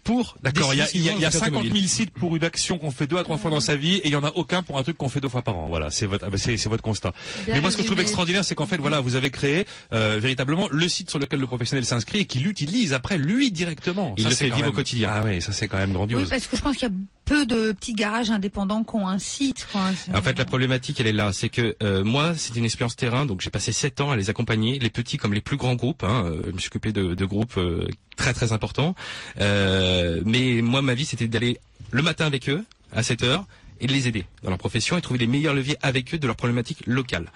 pour 0.05 0.37
D'accord, 0.43 0.73
il 0.73 0.77
y 0.77 0.81
a, 0.81 0.87
il 0.93 1.01
y 1.01 1.09
a- 1.09 1.13
il 1.13 1.19
y 1.19 1.25
a 1.25 1.29
décisivement 1.29 1.45
50 1.47 1.53
automobile. 1.65 1.81
000 1.81 1.87
sites 1.87 2.11
pour 2.11 2.35
une 2.35 2.43
action 2.45 2.77
qu'on 2.77 2.91
fait 2.91 3.07
deux 3.07 3.17
à 3.17 3.23
trois 3.23 3.37
fois 3.37 3.51
dans 3.51 3.59
sa 3.59 3.75
vie 3.75 3.95
et 3.95 4.05
il 4.07 4.11
y 4.11 4.15
en 4.15 4.23
a 4.23 4.31
aucun 4.35 4.63
pour 4.63 4.77
un 4.77 4.83
truc 4.83 4.97
qu'on 4.97 5.09
fait 5.09 5.19
deux 5.19 5.27
fois 5.29 5.41
par 5.41 5.57
an. 5.57 5.67
Voilà, 5.67 5.89
c'est 5.91 6.05
votre, 6.05 6.25
c'est, 6.37 6.55
c'est 6.57 6.69
votre 6.69 6.83
constat. 6.83 7.11
Bien 7.45 7.55
Mais 7.55 7.61
moi, 7.61 7.71
ce 7.71 7.75
que 7.77 7.81
je 7.81 7.87
trouve 7.87 7.99
extraordinaire, 7.99 8.45
c'est 8.45 8.55
qu'en 8.55 8.67
fait, 8.67 8.77
voilà, 8.77 9.01
vous 9.01 9.15
avez 9.15 9.31
créé 9.31 9.65
euh, 9.93 10.17
véritablement 10.21 10.67
le 10.71 10.87
site 10.87 11.09
sur 11.09 11.19
lequel 11.19 11.39
le 11.39 11.47
professionnel 11.47 11.83
s'inscrit 11.85 12.19
et 12.19 12.25
qui 12.25 12.39
l'utilise 12.39 12.93
après 12.93 13.17
lui 13.17 13.51
directement. 13.51 14.13
Il 14.17 14.23
Ça, 14.23 14.29
le 14.29 14.35
c'est 14.35 14.49
fait 14.49 14.55
vivre 14.55 14.69
au 14.69 14.71
quotidien. 14.71 15.09
Ah 15.11 15.23
oui, 15.25 15.41
ça 15.41 15.51
c'est 15.51 15.67
quand 15.67 15.77
même 15.77 15.89
Oui, 15.89 15.95
grandiose. 15.95 16.29
parce 16.29 16.47
que 16.47 16.55
je 16.55 16.61
pense 16.61 16.77
qu'il 16.77 16.87
y 16.87 16.91
a 16.91 16.95
peu 17.25 17.45
de 17.45 17.71
petits 17.71 17.93
garages 17.93 18.31
indépendants 18.31 18.83
qui 18.83 18.95
ont 18.95 19.07
un 19.07 19.19
site. 19.19 19.67
Quoi. 19.71 19.81
En 20.13 20.21
fait, 20.21 20.37
la 20.37 20.45
problématique, 20.45 20.99
elle 20.99 21.07
est 21.07 21.13
là. 21.13 21.33
C'est 21.33 21.49
que 21.49 21.75
euh, 21.83 22.03
moi, 22.03 22.33
c'est 22.35 22.55
une 22.55 22.65
expérience 22.65 22.95
terrain, 22.95 23.25
donc 23.25 23.41
j'ai 23.41 23.49
passé 23.49 23.71
sept 23.71 24.01
ans 24.01 24.11
à 24.11 24.15
les 24.15 24.29
accompagner, 24.29 24.79
les 24.79 24.89
petits 24.89 25.17
comme 25.17 25.33
les 25.33 25.41
plus 25.41 25.57
grands 25.57 25.75
groupes. 25.75 26.03
Hein, 26.03 26.25
euh, 26.25 26.41
je 26.45 26.51
me 26.51 26.57
suis 26.59 26.69
occupé 26.69 26.91
de, 26.91 27.13
de 27.15 27.25
groupes 27.25 27.57
euh, 27.57 27.87
très 28.15 28.33
très 28.33 28.51
importants. 28.53 28.95
Euh, 29.41 30.21
mais 30.25 30.61
moi, 30.61 30.81
ma 30.81 30.93
vie, 30.93 31.05
c'était 31.05 31.27
d'aller 31.27 31.59
le 31.91 32.01
matin 32.01 32.25
avec 32.25 32.49
eux 32.49 32.63
à 32.91 33.03
7 33.03 33.23
heures 33.23 33.45
et 33.79 33.87
de 33.87 33.91
les 33.93 34.07
aider 34.07 34.25
dans 34.43 34.49
leur 34.49 34.57
profession 34.59 34.97
et 34.97 35.01
trouver 35.01 35.19
les 35.19 35.27
meilleurs 35.27 35.53
leviers 35.53 35.77
avec 35.81 36.13
eux 36.13 36.17
de 36.17 36.27
leurs 36.27 36.35
problématiques 36.35 36.85
locales. 36.85 37.31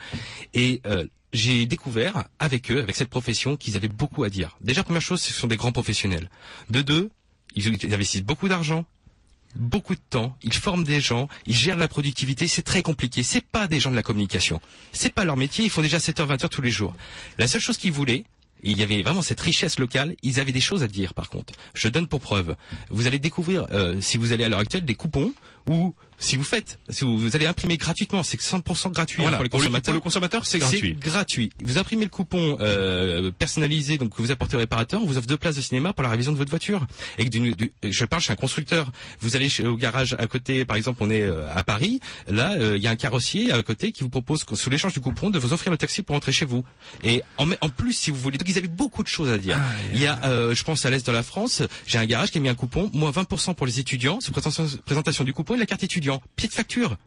Et 0.54 0.82
euh, 0.86 1.06
j'ai 1.34 1.66
découvert 1.66 2.26
avec 2.40 2.72
eux, 2.72 2.80
avec 2.80 2.96
cette 2.96 3.10
profession, 3.10 3.58
qu'ils 3.58 3.76
avaient 3.76 3.88
beaucoup 3.88 4.24
à 4.24 4.30
dire. 4.30 4.58
Déjà, 4.62 4.84
première 4.84 5.02
chose, 5.02 5.22
ce 5.22 5.34
sont 5.34 5.48
des 5.48 5.58
grands 5.58 5.72
professionnels. 5.72 6.30
De 6.70 6.82
deux, 6.82 7.10
ils 7.56 7.68
investissent 7.94 8.24
beaucoup 8.24 8.48
d'argent, 8.48 8.86
beaucoup 9.56 9.96
de 9.96 10.02
temps, 10.10 10.38
ils 10.44 10.54
forment 10.54 10.84
des 10.84 11.02
gens, 11.02 11.28
ils 11.46 11.56
gèrent 11.56 11.78
la 11.78 11.88
productivité, 11.88 12.48
c'est 12.48 12.62
très 12.62 12.82
compliqué. 12.82 13.24
C'est 13.24 13.46
pas 13.46 13.68
des 13.68 13.80
gens 13.80 13.92
de 13.92 13.96
la 13.96 14.04
communication. 14.04 14.62
C'est 14.92 15.14
pas 15.14 15.26
leur 15.26 15.38
métier, 15.38 15.66
ils 15.66 15.72
font 15.72 15.82
déjà 15.82 15.98
7h 15.98 16.28
20h 16.28 16.50
tous 16.50 16.62
les 16.62 16.72
jours. 16.72 16.96
La 17.38 17.48
seule 17.48 17.62
chose 17.62 17.78
qu'ils 17.78 17.92
voulaient, 17.92 18.26
il 18.64 18.78
y 18.78 18.84
avait 18.84 19.02
vraiment 19.02 19.22
cette 19.22 19.40
richesse 19.40 19.80
locale, 19.80 20.16
ils 20.22 20.40
avaient 20.40 20.52
des 20.52 20.60
choses 20.60 20.84
à 20.84 20.88
dire 20.88 21.14
par 21.14 21.30
contre. 21.30 21.54
Je 21.74 21.88
donne 21.88 22.08
pour 22.08 22.20
preuve. 22.20 22.56
Vous 22.90 23.08
allez 23.08 23.20
découvrir, 23.20 23.68
euh, 23.72 24.02
si 24.02 24.18
vous 24.18 24.34
allez 24.34 24.44
à 24.44 24.50
l'heure 24.50 24.60
actuelle, 24.60 24.86
des 24.86 24.96
coupons 24.96 25.34
ou 25.68 25.96
si 26.20 26.36
vous 26.36 26.44
faites, 26.44 26.80
si 26.90 27.06
vous, 27.06 27.18
vous 27.18 27.36
allez 27.36 27.46
imprimer 27.46 27.78
gratuitement, 27.78 28.24
c'est 28.24 28.40
100% 28.40 28.92
gratuit 28.92 29.24
hein, 29.26 29.32
pour 29.32 29.44
les 29.44 29.50
consommateurs. 29.50 29.82
pour 29.86 29.94
le 29.94 30.00
consommateur, 30.02 30.46
c'est 30.46 30.60
gratuit. 30.60 30.94
gratuit. 30.96 31.50
Vous 31.64 31.78
imprimez 31.78 32.04
le 32.04 32.10
coupon 32.10 32.58
euh, 32.60 33.32
personnalisé 33.32 33.98
donc 33.98 34.16
que 34.16 34.22
vous 34.22 34.32
apportez 34.32 34.56
au 34.56 34.60
réparateur, 34.60 35.02
on 35.02 35.06
vous 35.06 35.18
offre 35.18 35.28
deux 35.28 35.38
places 35.38 35.56
de 35.56 35.62
cinéma 35.62 35.94
pour 35.94 36.04
la 36.04 36.10
révision 36.10 36.32
de 36.32 36.38
votre 36.38 36.50
voiture. 36.50 36.86
Et 37.18 37.26
que 37.26 37.30
d'une- 37.30 37.54
du- 37.54 37.72
je 37.84 38.06
parle 38.06 38.22
chez 38.22 38.34
un 38.34 38.36
constructeur. 38.36 38.92
Vous 39.22 39.36
allez 39.36 39.50
chez, 39.50 39.66
au 39.66 39.76
garage 39.78 40.16
à 40.20 40.28
côté, 40.28 40.66
par 40.66 40.78
exemple, 40.78 41.00
on 41.02 41.10
est 41.10 41.22
euh, 41.22 41.48
à 41.56 41.64
Paris. 41.64 42.00
Là, 42.28 42.54
euh, 42.54 42.78
il 42.78 42.84
y 42.84 42.88
a 42.88 42.92
un 42.92 42.96
carrossier 42.96 43.52
à 43.52 43.62
côté 43.64 43.92
qui 43.92 44.04
vous 44.04 44.10
propose, 44.10 44.46
sous 44.54 44.70
l'échange 44.70 44.94
du 44.94 45.00
coupon, 45.00 45.30
de 45.30 45.40
vous 45.40 45.54
offrir 45.54 45.72
le 45.72 45.78
taxi 45.78 46.02
pour 46.04 46.16
rentrer 46.16 46.32
chez 46.32 46.46
vous. 46.46 46.64
Et 47.04 47.22
en, 47.38 47.50
en 47.62 47.70
plus, 47.70 47.94
si 47.94 48.12
vous 48.12 48.18
voulez, 48.20 48.38
donc 48.38 48.48
ils 48.50 48.58
avaient 48.58 48.68
beaucoup 48.68 49.04
de 49.04 49.08
choses 49.08 49.30
à 49.30 49.38
dire. 49.38 49.58
il 49.94 50.02
y 50.02 50.08
a, 50.08 50.20
euh, 50.26 50.54
je 50.54 50.64
pense 50.64 50.86
à 50.86 50.90
l'est 50.90 51.06
de 51.06 51.12
la 51.12 51.24
France, 51.24 51.62
j'ai 51.88 51.98
un 51.98 52.06
garage 52.06 52.32
qui 52.32 52.38
a 52.38 52.42
mis 52.42 52.50
un 52.50 52.56
coupon, 52.56 52.90
moins 52.94 53.12
20% 53.12 53.54
pour 53.56 53.66
les 53.66 53.80
étudiants, 53.80 54.20
sous 54.22 54.32
présentation, 54.32 54.68
présentation 54.86 55.24
du 55.24 55.34
coupon 55.34 55.56
et 55.56 55.58
la 55.60 55.66
carte 55.66 55.84
pied 56.36 56.48
de 56.50 56.54
facture. 56.54 56.98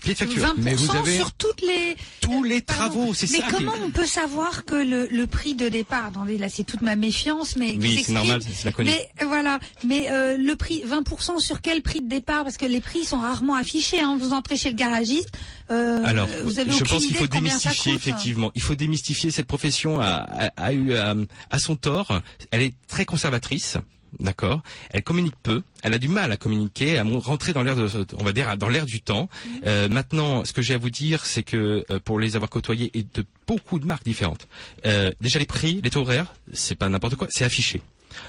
Pied 0.00 0.14
de 0.14 0.18
facture. 0.18 0.54
20% 0.54 1.16
sur 1.16 1.32
toutes 1.32 1.60
les 1.60 1.96
tous 2.20 2.44
les 2.44 2.60
Pardon. 2.60 2.82
travaux, 2.94 3.14
c'est 3.14 3.28
Mais 3.32 3.38
ça. 3.40 3.48
est- 3.48 3.50
comment 3.50 3.72
on 3.84 3.90
peut 3.90 4.06
savoir 4.06 4.64
que 4.64 4.76
le, 4.76 5.08
le 5.10 5.26
prix 5.26 5.54
de 5.56 5.68
départ, 5.68 6.06
attendez, 6.06 6.38
là 6.38 6.48
c'est 6.48 6.62
toute 6.62 6.82
ma 6.82 6.94
méfiance, 6.94 7.56
mais 7.56 7.74
Oui, 7.76 8.00
c'est 8.06 8.12
normal, 8.12 8.40
c'est 8.40 8.64
la 8.64 8.70
connu. 8.70 8.90
Mais 8.90 9.08
euh, 9.22 9.26
voilà, 9.26 9.58
mais 9.84 10.08
euh, 10.12 10.36
le 10.38 10.54
prix 10.54 10.84
20% 10.86 11.40
sur 11.40 11.60
quel 11.60 11.82
prix 11.82 12.00
de 12.00 12.08
départ? 12.08 12.44
Parce 12.44 12.56
que 12.56 12.64
les 12.66 12.80
prix 12.80 13.04
sont 13.04 13.18
rarement 13.18 13.56
affichés. 13.56 13.98
Hein. 14.00 14.16
Vous 14.20 14.32
entrez 14.32 14.56
chez 14.56 14.70
le 14.70 14.76
garagiste, 14.76 15.30
euh, 15.72 16.00
Alors, 16.04 16.28
vous 16.44 16.60
avez 16.60 16.70
je 16.70 16.84
pense 16.84 17.04
qu'il 17.04 17.16
faut 17.16 17.26
démystifier 17.26 17.92
coûte. 17.94 18.00
effectivement. 18.06 18.52
Il 18.54 18.62
faut 18.62 18.76
démystifier 18.76 19.32
cette 19.32 19.46
profession 19.48 20.00
a, 20.00 20.06
a, 20.06 20.46
a 20.56 20.72
eu 20.74 20.92
à 20.94 21.58
son 21.58 21.74
tort. 21.74 22.20
Elle 22.52 22.62
est 22.62 22.74
très 22.86 23.04
conservatrice. 23.04 23.76
D'accord. 24.20 24.62
Elle 24.90 25.02
communique 25.02 25.34
peu. 25.42 25.62
Elle 25.82 25.94
a 25.94 25.98
du 25.98 26.08
mal 26.08 26.32
à 26.32 26.36
communiquer, 26.36 26.98
à 26.98 27.04
mon- 27.04 27.20
rentrer 27.20 27.52
dans 27.52 27.62
l'air 27.62 27.76
de, 27.76 27.88
on 28.18 28.24
va 28.24 28.32
dire, 28.32 28.56
dans 28.56 28.68
l'air 28.68 28.86
du 28.86 29.00
temps. 29.00 29.28
Euh, 29.66 29.88
maintenant, 29.88 30.44
ce 30.44 30.52
que 30.52 30.62
j'ai 30.62 30.74
à 30.74 30.78
vous 30.78 30.90
dire, 30.90 31.24
c'est 31.26 31.42
que 31.42 31.84
euh, 31.90 32.00
pour 32.04 32.18
les 32.18 32.34
avoir 32.36 32.50
côtoyés 32.50 32.90
et 32.94 33.02
de 33.02 33.24
beaucoup 33.46 33.78
de 33.78 33.86
marques 33.86 34.04
différentes, 34.04 34.48
euh, 34.86 35.12
déjà 35.20 35.38
les 35.38 35.46
prix, 35.46 35.80
les 35.82 35.90
taux 35.90 36.00
horaires, 36.00 36.32
c'est 36.52 36.74
pas 36.74 36.88
n'importe 36.88 37.16
quoi, 37.16 37.28
c'est 37.30 37.44
affiché. 37.44 37.80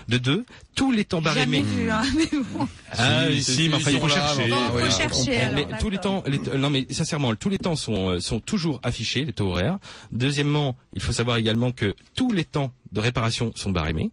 De 0.09 0.17
deux, 0.17 0.45
tous 0.75 0.91
les 0.91 1.05
temps 1.05 1.21
Jamais 1.23 1.33
barémés. 1.35 1.61
vu, 1.61 1.89
hein, 1.89 2.03
mais 2.15 2.27
bon. 2.53 2.67
Ah 2.91 3.23
Si, 3.25 3.29
oui, 3.31 3.43
si, 3.43 3.53
si, 3.55 3.69
mais 3.69 3.75
enfin 3.75 3.91
il 3.91 3.95
ils 3.95 3.99
faut 4.01 4.09
sont 4.09 4.15
là, 4.15 4.35
chercher. 4.91 5.77
tous 5.79 5.89
les 5.89 5.97
temps, 5.97 6.23
les 6.27 6.37
non 6.57 6.69
mais 6.69 6.85
sincèrement, 6.91 7.33
tous 7.35 7.49
les 7.49 7.57
temps 7.57 7.75
sont 7.77 8.09
euh, 8.09 8.19
sont 8.19 8.39
toujours 8.41 8.79
affichés 8.83 9.23
les 9.25 9.33
taux 9.33 9.47
horaires. 9.51 9.79
Deuxièmement, 10.11 10.75
il 10.93 11.01
faut 11.01 11.13
savoir 11.13 11.37
également 11.37 11.71
que 11.71 11.95
tous 12.13 12.31
les 12.33 12.43
temps 12.43 12.71
de 12.91 12.99
réparation 12.99 13.51
sont 13.55 13.71
barémés. 13.71 14.11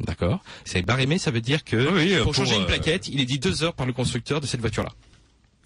D'accord. 0.00 0.40
C'est 0.64 0.82
barémé, 0.82 1.18
ça 1.18 1.30
veut 1.30 1.40
dire 1.40 1.64
que 1.64 1.76
Oui, 1.92 2.14
pour, 2.16 2.24
pour, 2.24 2.34
changer 2.34 2.56
une 2.56 2.62
euh, 2.62 2.66
plaquette, 2.66 3.08
il 3.08 3.20
est 3.20 3.26
dit 3.26 3.38
deux 3.38 3.62
heures 3.62 3.74
par 3.74 3.86
le 3.86 3.92
constructeur 3.92 4.40
de 4.40 4.46
cette 4.46 4.60
voiture-là. 4.60 4.92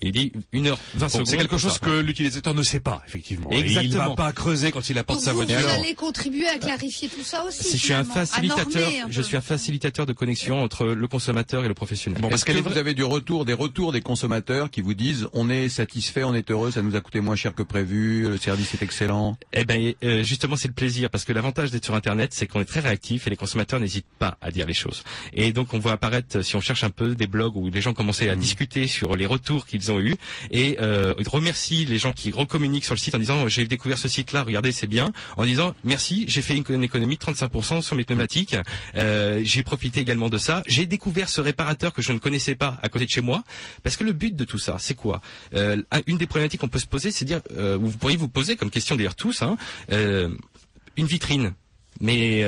Il 0.03 0.13
dit 0.13 0.33
une 0.53 0.67
heure 0.67 0.79
vingt 0.95 1.07
Bon, 1.07 1.09
secondes. 1.09 1.27
c'est 1.29 1.37
quelque 1.39 1.57
chose 1.57 1.79
que 1.79 2.01
l'utilisateur 2.01 2.53
ne 2.55 2.63
sait 2.63 2.81
pas, 2.81 3.03
effectivement. 3.07 3.51
Et 3.53 3.61
il 3.61 3.67
Exactement. 3.67 4.09
va 4.11 4.15
pas 4.17 4.33
creuser 4.33 4.71
quand 4.73 4.89
il 4.91 4.99
apporte 4.99 5.21
Donc 5.21 5.25
sa 5.25 5.33
vous, 5.33 5.39
voiture. 5.39 5.59
vous 5.61 5.67
allez 5.81 5.95
contribuer 5.95 6.47
à 6.49 6.59
clarifier 6.59 7.09
tout 7.09 7.23
ça 7.23 7.45
aussi. 7.45 7.65
Si 7.65 7.79
je 7.79 7.83
suis 7.85 7.93
un 7.95 8.05
facilitateur, 8.05 8.89
un 9.07 9.11
je 9.11 9.23
suis 9.23 9.37
un 9.37 9.41
facilitateur 9.41 10.05
de 10.07 10.13
connexion 10.13 10.63
entre 10.63 10.87
le 10.87 11.09
consommateur 11.09 11.65
et 11.65 11.69
le 11.69 11.75
professionnel. 11.75 12.21
Bon, 12.21 12.29
parce 12.29 12.45
que 12.45 12.53
que 12.53 12.59
vous 12.59 12.77
avez 12.77 12.93
du 12.95 13.05
retour, 13.05 13.45
des 13.45 13.53
retours 13.55 13.93
des 13.93 14.01
consommateurs 14.03 14.71
qui 14.71 14.81
vous 14.83 14.95
disent 14.95 15.29
on 15.33 15.49
est 15.49 15.69
satisfait, 15.69 16.25
on 16.25 16.35
est 16.35 16.51
heureux, 16.51 16.71
ça 16.71 16.83
nous 16.83 16.97
a 16.97 17.01
coûté 17.01 17.21
moins 17.21 17.37
cher 17.37 17.55
que 17.55 17.63
prévu, 17.63 18.23
le 18.29 18.37
service 18.37 18.75
est 18.75 18.83
excellent. 18.83 19.37
Eh 19.53 19.65
ben, 19.65 19.95
euh, 20.05 20.23
justement, 20.23 20.57
c'est 20.57 20.69
le 20.69 20.75
plaisir 20.75 21.09
parce 21.11 21.25
que 21.25 21.33
l'avantage 21.33 21.71
d'être 21.71 21.85
sur 21.85 21.95
Internet, 21.95 22.33
c'est 22.35 22.47
qu'on 22.47 22.61
est 22.61 22.65
très 22.67 22.81
réactif 22.81 23.27
et 23.27 23.31
les 23.31 23.37
consommateurs 23.37 23.81
n'hésitent 23.81 24.07
pas 24.19 24.37
à 24.43 24.51
dire 24.51 24.67
les 24.67 24.75
choses. 24.75 25.03
Et 25.33 25.53
donc, 25.53 25.73
on 25.73 25.79
voit 25.79 25.93
apparaître, 25.93 26.43
si 26.43 26.57
on 26.57 26.61
cherche 26.61 26.85
un 26.85 26.91
peu, 26.91 27.15
des 27.15 27.27
blogs 27.27 27.57
où 27.57 27.71
les 27.71 27.81
gens 27.81 27.95
commençaient 27.95 28.29
à 28.29 28.37
discuter 28.37 28.87
sur 28.87 29.17
les 29.17 29.27
retours 29.27 29.67
qu'ils 29.67 29.84
ont 29.91 30.01
eus 30.01 30.15
et 30.51 30.77
euh, 30.81 31.15
ils 31.19 31.29
remercient 31.29 31.85
les 31.87 31.99
gens 31.99 32.13
qui 32.13 32.31
recommuniquent 32.31 32.85
sur 32.85 32.95
le 32.95 32.99
site 32.99 33.15
en 33.15 33.19
disant 33.19 33.49
j'ai 33.49 33.67
découvert 33.67 33.99
ce 33.99 34.09
site-là, 34.09 34.43
regardez, 34.43 34.73
c'est 34.73 34.87
bien. 34.87 35.13
En 35.37 35.45
disant 35.45 35.75
merci, 35.85 36.25
j'ai 36.29 36.43
fait 36.43 36.57
une, 36.57 36.85
économie 36.85 37.17
de 37.17 37.23
35% 37.23 37.83
sur 37.83 37.97
mes 37.97 38.05
pneumatiques. 38.05 38.57
Euh, 38.97 39.41
j'ai 39.45 39.63
profité 39.63 40.01
également 40.01 40.29
de 40.29 40.39
ça. 40.39 40.63
J'ai 40.67 40.87
découvert 40.87 41.29
ce 41.29 41.41
réparateur 41.41 41.93
que 41.93 42.03
je 42.03 42.13
ne 42.13 42.19
connaissais 42.19 42.55
pas 42.55 42.79
à 42.83 42.89
côté 42.89 43.07
de 43.07 43.11
chez 43.11 43.21
moi. 43.21 43.43
Parce 43.83 43.97
que 43.97 44.05
le 44.05 44.13
but 44.13 44.35
de 44.35 44.45
tout 44.45 44.59
ça, 44.59 44.77
c'est 44.79 44.95
quoi? 44.95 45.21
Euh, 45.55 45.81
Une 46.07 46.19
des 46.19 46.27
problématiques 46.27 46.61
qu'on 46.61 46.69
peut 46.69 46.79
se 46.79 46.87
poser, 46.87 47.11
c'est 47.11 47.25
dire, 47.25 47.41
vous 47.51 47.91
pourriez 47.91 48.17
vous 48.17 48.29
poser 48.29 48.57
comme 48.57 48.71
question 48.71 48.97
d'ailleurs 48.97 49.15
tous, 49.15 49.43
hein, 49.43 49.57
une 49.91 51.07
vitrine. 51.07 51.55
Mais 52.01 52.45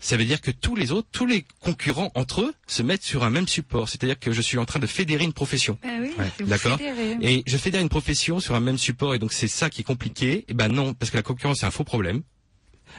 ça 0.00 0.16
veut 0.16 0.24
dire 0.24 0.40
que 0.40 0.50
tous 0.50 0.74
les 0.74 0.92
autres, 0.92 1.08
tous 1.12 1.26
les 1.26 1.44
concurrents 1.60 2.10
entre 2.14 2.40
eux, 2.42 2.54
se 2.66 2.82
mettent 2.82 3.02
sur 3.02 3.22
un 3.22 3.30
même 3.30 3.46
support. 3.46 3.88
C'est-à-dire 3.88 4.18
que 4.18 4.32
je 4.32 4.40
suis 4.40 4.58
en 4.58 4.64
train 4.64 4.80
de 4.80 4.86
fédérer 4.86 5.24
une 5.24 5.34
profession. 5.34 5.78
Ben 5.82 6.02
oui, 6.02 6.46
D'accord. 6.46 6.78
Et 7.20 7.42
je 7.46 7.56
fédère 7.56 7.82
une 7.82 7.90
profession 7.90 8.40
sur 8.40 8.54
un 8.54 8.60
même 8.60 8.78
support, 8.78 9.14
et 9.14 9.18
donc 9.18 9.32
c'est 9.32 9.48
ça 9.48 9.70
qui 9.70 9.82
est 9.82 9.84
compliqué. 9.84 10.44
Et 10.48 10.54
ben 10.54 10.68
non, 10.68 10.94
parce 10.94 11.10
que 11.10 11.16
la 11.16 11.22
concurrence 11.22 11.58
c'est 11.60 11.66
un 11.66 11.70
faux 11.70 11.84
problème. 11.84 12.22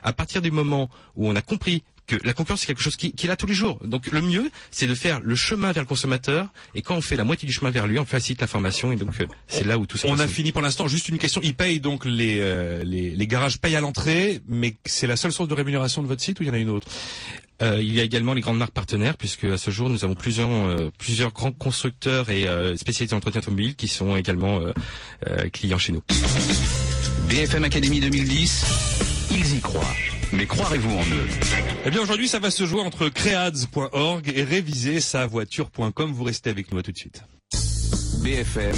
À 0.04 0.14
partir 0.14 0.42
du 0.42 0.52
moment 0.52 0.90
où 1.16 1.28
on 1.28 1.36
a 1.36 1.42
compris 1.42 1.84
que 2.08 2.16
la 2.24 2.34
concurrence 2.34 2.62
c'est 2.62 2.68
quelque 2.68 2.82
chose 2.82 2.96
qui, 2.96 3.12
qui 3.14 3.26
est 3.26 3.30
là 3.30 3.36
tous 3.36 3.46
les 3.48 3.54
jours. 3.54 3.80
Donc 3.86 4.08
le 4.08 4.22
mieux, 4.22 4.52
c'est 4.72 4.88
de 4.88 4.96
faire 4.96 5.20
le 5.22 5.36
chemin 5.36 5.72
vers 5.72 5.84
le 5.84 5.88
consommateur. 5.88 6.48
Et 6.76 6.82
quand 6.82 6.96
on 6.96 7.02
fait 7.02 7.16
la 7.16 7.24
moitié 7.24 7.46
du 7.48 7.54
chemin 7.54 7.72
vers 7.72 7.88
lui, 7.88 8.00
on 8.00 8.06
facilite 8.06 8.42
l'information. 8.42 8.92
Et 8.92 8.96
donc 8.96 9.10
euh, 9.22 9.28
c'est 9.48 9.66
là 9.66 9.78
où 9.78 9.86
tout 9.86 9.98
ça. 9.98 10.08
On 10.10 10.20
a 10.20 10.28
fini 10.28 10.52
pour 10.52 10.62
l'instant. 10.62 10.88
Juste 10.88 11.10
une 11.10 11.18
question. 11.18 11.42
Ils 11.44 11.56
payent 11.56 11.80
donc 11.80 12.06
les, 12.06 12.40
euh, 12.40 12.84
les, 12.84 13.12
les 13.12 13.28
garages 13.28 13.60
payent 13.60 13.76
à 13.76 13.82
l'entrée, 13.82 14.42
mais 14.48 14.76
c'est 14.86 15.08
la 15.08 15.16
seule 15.16 15.32
source 15.32 15.48
de 15.50 15.54
rémunération 15.54 16.02
de 16.02 16.08
votre 16.08 16.22
site 16.22 16.40
ou 16.40 16.44
il 16.44 16.48
y 16.48 16.50
en 16.50 16.54
a 16.54 16.58
une 16.58 16.70
autre? 16.70 16.88
Euh, 17.62 17.78
il 17.80 17.94
y 17.94 18.00
a 18.00 18.04
également 18.04 18.34
les 18.34 18.42
grandes 18.42 18.58
marques 18.58 18.72
partenaires, 18.74 19.16
puisque 19.18 19.44
à 19.44 19.58
ce 19.58 19.70
jour 19.70 19.90
nous 19.90 20.04
avons 20.04 20.16
plusieurs 20.16 20.50
euh, 20.50 20.90
plusieurs 20.98 21.32
grands 21.32 21.52
constructeurs 21.52 22.30
et 22.32 22.48
euh, 22.48 22.76
spécialistes 22.76 23.14
en 23.14 23.18
entretien 23.18 23.42
automobile 23.42 23.76
qui 23.76 23.88
sont 23.88 24.16
également 24.16 24.60
euh, 24.60 24.74
euh, 25.28 25.48
clients 25.50 25.78
chez 25.78 25.92
nous. 25.92 26.02
BFM 27.30 27.64
Academy 27.64 28.00
2010, 28.00 28.66
ils 29.32 29.58
y 29.58 29.60
croient. 29.60 29.86
Mais 30.34 30.46
croirez-vous 30.46 30.91
en 30.91 31.02
eux? 31.02 31.28
Eh 31.86 31.89
bien 31.89 32.02
aujourd'hui, 32.02 32.28
ça 32.28 32.39
va 32.39 32.52
se 32.52 32.65
jouer 32.65 32.82
entre 32.82 33.10
créads.org 33.10 34.32
et 34.34 34.44
réviser 34.44 35.00
sa 35.02 35.26
voiture.com. 35.28 36.12
Vous 36.13 36.24
restez 36.24 36.50
avec 36.50 36.72
nous 36.72 36.80
à 36.80 36.84
tout 36.84 36.91
de 36.91 36.98
suite. 36.98 37.24
BFM 38.24 38.76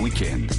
Weekend. 0.00 0.50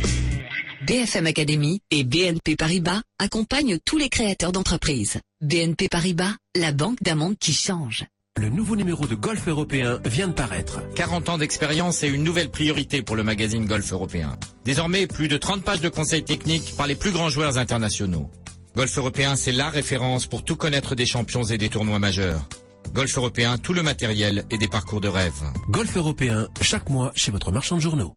BFM 0.88 1.28
Academy 1.28 1.82
et 1.92 2.04
BNP 2.04 2.56
Paribas 2.56 3.02
accompagnent 3.20 3.78
tous 3.86 3.98
les 3.98 4.10
créateurs 4.10 4.52
d'entreprises. 4.52 5.20
BNP 5.42 5.90
Paribas, 5.90 6.34
la 6.56 6.72
banque 6.72 7.02
d'un 7.04 7.16
monde 7.16 7.38
qui 7.38 7.54
change. 7.54 8.06
Le 8.40 8.50
nouveau 8.50 8.76
numéro 8.78 9.06
de 9.06 9.14
Golf 9.14 9.48
européen 9.48 10.00
vient 10.06 10.30
de 10.30 10.34
paraître. 10.34 10.80
40 10.96 11.30
ans 11.30 11.38
d'expérience 11.38 12.02
et 12.04 12.08
une 12.08 12.24
nouvelle 12.24 12.50
priorité 12.50 13.02
pour 13.02 13.16
le 13.16 13.24
magazine 13.24 13.66
Golf 13.66 13.92
européen. 13.92 14.38
Désormais, 14.64 15.06
plus 15.06 15.28
de 15.28 15.38
30 15.38 15.64
pages 15.64 15.82
de 15.82 15.90
conseils 15.90 16.24
techniques 16.24 16.74
par 16.78 16.88
les 16.88 16.96
plus 16.96 17.12
grands 17.12 17.30
joueurs 17.30 17.58
internationaux. 17.58 18.32
Golf 18.76 18.98
européen, 18.98 19.36
c'est 19.36 19.52
la 19.52 19.70
référence 19.70 20.28
pour 20.28 20.46
tout 20.46 20.56
connaître 20.56 20.96
des 20.96 21.06
champions 21.06 21.44
et 21.44 21.58
des 21.58 21.68
tournois 21.68 22.00
majeurs. 22.00 22.48
Golf 22.94 23.18
européen, 23.18 23.58
tout 23.58 23.74
le 23.74 23.84
matériel 23.84 24.46
et 24.50 24.58
des 24.58 24.68
parcours 24.70 25.02
de 25.02 25.10
rêve. 25.10 25.44
Golf 25.70 25.98
européen, 25.98 26.48
chaque 26.62 26.90
mois 26.90 27.12
chez 27.14 27.32
votre 27.32 27.52
marchand 27.52 27.76
de 27.76 27.82
journaux. 27.82 28.14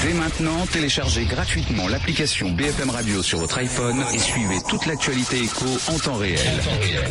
Dès 0.00 0.14
maintenant, 0.14 0.66
téléchargez 0.66 1.24
gratuitement 1.24 1.86
l'application 1.88 2.50
BFM 2.50 2.90
Radio 2.90 3.22
sur 3.22 3.38
votre 3.38 3.58
iPhone 3.58 4.02
et 4.12 4.18
suivez 4.18 4.58
toute 4.68 4.86
l'actualité 4.86 5.38
éco 5.42 5.66
en 5.88 5.98
temps 5.98 6.16
réel. 6.16 6.38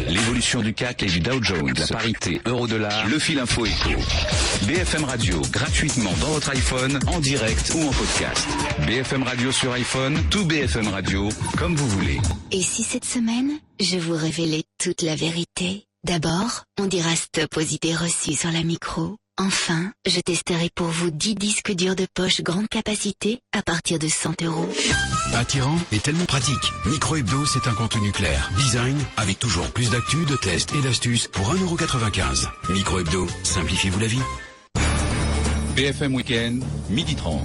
L'évolution 0.07 0.61
du 0.61 0.73
CAC 0.73 1.03
et 1.03 1.05
du 1.05 1.19
Dow 1.19 1.41
Jones, 1.41 1.73
la 1.77 1.87
parité, 1.87 2.41
euro-dollar, 2.45 3.07
le 3.07 3.19
fil 3.19 3.39
info 3.39 3.65
éco. 3.65 3.91
BFM 4.63 5.03
Radio, 5.05 5.41
gratuitement 5.51 6.13
dans 6.19 6.31
votre 6.31 6.49
iPhone, 6.49 6.99
en 7.07 7.19
direct 7.19 7.71
ou 7.75 7.87
en 7.87 7.91
podcast. 7.91 8.47
BFM 8.85 9.23
Radio 9.23 9.51
sur 9.51 9.71
iPhone, 9.73 10.17
tout 10.29 10.45
BFM 10.45 10.87
Radio, 10.87 11.29
comme 11.57 11.75
vous 11.75 11.87
voulez. 11.87 12.19
Et 12.51 12.61
si 12.61 12.83
cette 12.83 13.05
semaine, 13.05 13.51
je 13.79 13.97
vous 13.97 14.15
révélais 14.15 14.63
toute 14.77 15.01
la 15.01 15.15
vérité? 15.15 15.85
D'abord, 16.03 16.63
on 16.79 16.87
dira 16.87 17.15
stop 17.15 17.57
aux 17.57 17.61
idées 17.61 17.95
reçues 17.95 18.33
sur 18.33 18.51
la 18.51 18.63
micro. 18.63 19.17
Enfin, 19.37 19.91
je 20.05 20.19
testerai 20.19 20.69
pour 20.75 20.87
vous 20.87 21.09
10 21.09 21.35
disques 21.35 21.71
durs 21.71 21.95
de 21.95 22.05
poche 22.13 22.41
grande 22.41 22.67
capacité 22.67 23.39
à 23.53 23.61
partir 23.61 23.97
de 23.97 24.07
100 24.07 24.43
euros. 24.43 24.69
Attirant 25.33 25.77
et 25.91 25.99
tellement 25.99 26.25
pratique. 26.25 26.71
Micro 26.85 27.15
Hebdo, 27.15 27.45
c'est 27.45 27.67
un 27.67 27.73
contenu 27.73 28.11
clair. 28.11 28.51
Design, 28.57 28.97
avec 29.17 29.39
toujours 29.39 29.71
plus 29.71 29.89
d'actu, 29.89 30.25
de 30.25 30.35
tests 30.35 30.73
et 30.75 30.81
d'astuces 30.81 31.27
pour 31.27 31.53
1,95€. 31.53 32.47
Micro 32.73 32.99
Hebdo, 32.99 33.27
simplifiez-vous 33.43 33.99
la 33.99 34.07
vie. 34.07 34.21
BFM 35.75 36.13
Weekend, 36.13 36.63
midi 36.89 37.15
30. 37.15 37.41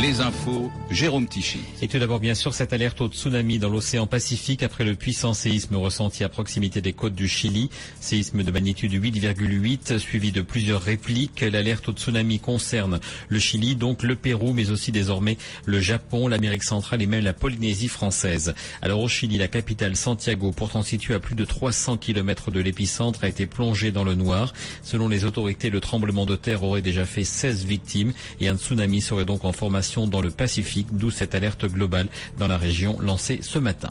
Les 0.00 0.22
infos, 0.22 0.72
Jérôme 0.90 1.28
Tichy. 1.28 1.60
Et 1.82 1.86
tout 1.86 1.98
d'abord, 1.98 2.18
bien 2.18 2.34
sûr, 2.34 2.54
cette 2.54 2.72
alerte 2.72 3.02
au 3.02 3.08
tsunami 3.08 3.58
dans 3.58 3.68
l'océan 3.68 4.06
Pacifique 4.06 4.62
après 4.62 4.84
le 4.84 4.94
puissant 4.94 5.34
séisme 5.34 5.76
ressenti 5.76 6.24
à 6.24 6.30
proximité 6.30 6.80
des 6.80 6.94
côtes 6.94 7.14
du 7.14 7.28
Chili. 7.28 7.68
Séisme 8.00 8.42
de 8.42 8.50
magnitude 8.50 8.94
8,8 8.94 9.98
suivi 9.98 10.32
de 10.32 10.40
plusieurs 10.40 10.80
répliques. 10.80 11.42
L'alerte 11.42 11.90
au 11.90 11.92
tsunami 11.92 12.40
concerne 12.40 13.00
le 13.28 13.38
Chili, 13.38 13.76
donc 13.76 14.02
le 14.02 14.16
Pérou, 14.16 14.54
mais 14.54 14.70
aussi 14.70 14.92
désormais 14.92 15.36
le 15.66 15.78
Japon, 15.78 16.26
l'Amérique 16.26 16.64
centrale 16.64 17.02
et 17.02 17.06
même 17.06 17.22
la 17.22 17.34
Polynésie 17.34 17.88
française. 17.88 18.54
Alors 18.80 19.00
au 19.00 19.08
Chili, 19.08 19.36
la 19.36 19.48
capitale 19.48 19.94
Santiago, 19.94 20.52
pourtant 20.52 20.82
située 20.82 21.14
à 21.14 21.20
plus 21.20 21.34
de 21.34 21.44
300 21.44 21.98
km 21.98 22.50
de 22.50 22.60
l'épicentre, 22.60 23.24
a 23.24 23.28
été 23.28 23.44
plongée 23.44 23.92
dans 23.92 24.04
le 24.04 24.14
noir. 24.14 24.54
Selon 24.82 25.08
les 25.08 25.26
autorités, 25.26 25.68
le 25.68 25.80
tremblement 25.80 26.24
de 26.24 26.36
terre 26.36 26.62
aurait 26.64 26.80
déjà 26.80 27.04
fait 27.04 27.24
16 27.24 27.66
victimes 27.66 28.14
et 28.40 28.48
un 28.48 28.56
tsunami 28.56 29.02
serait 29.02 29.26
donc 29.26 29.44
en 29.44 29.52
formation 29.52 29.81
dans 30.06 30.20
le 30.20 30.30
Pacifique, 30.30 30.88
d'où 30.92 31.10
cette 31.10 31.34
alerte 31.34 31.66
globale 31.66 32.08
dans 32.38 32.48
la 32.48 32.56
région 32.56 32.98
lancée 33.00 33.40
ce 33.42 33.58
matin. 33.58 33.90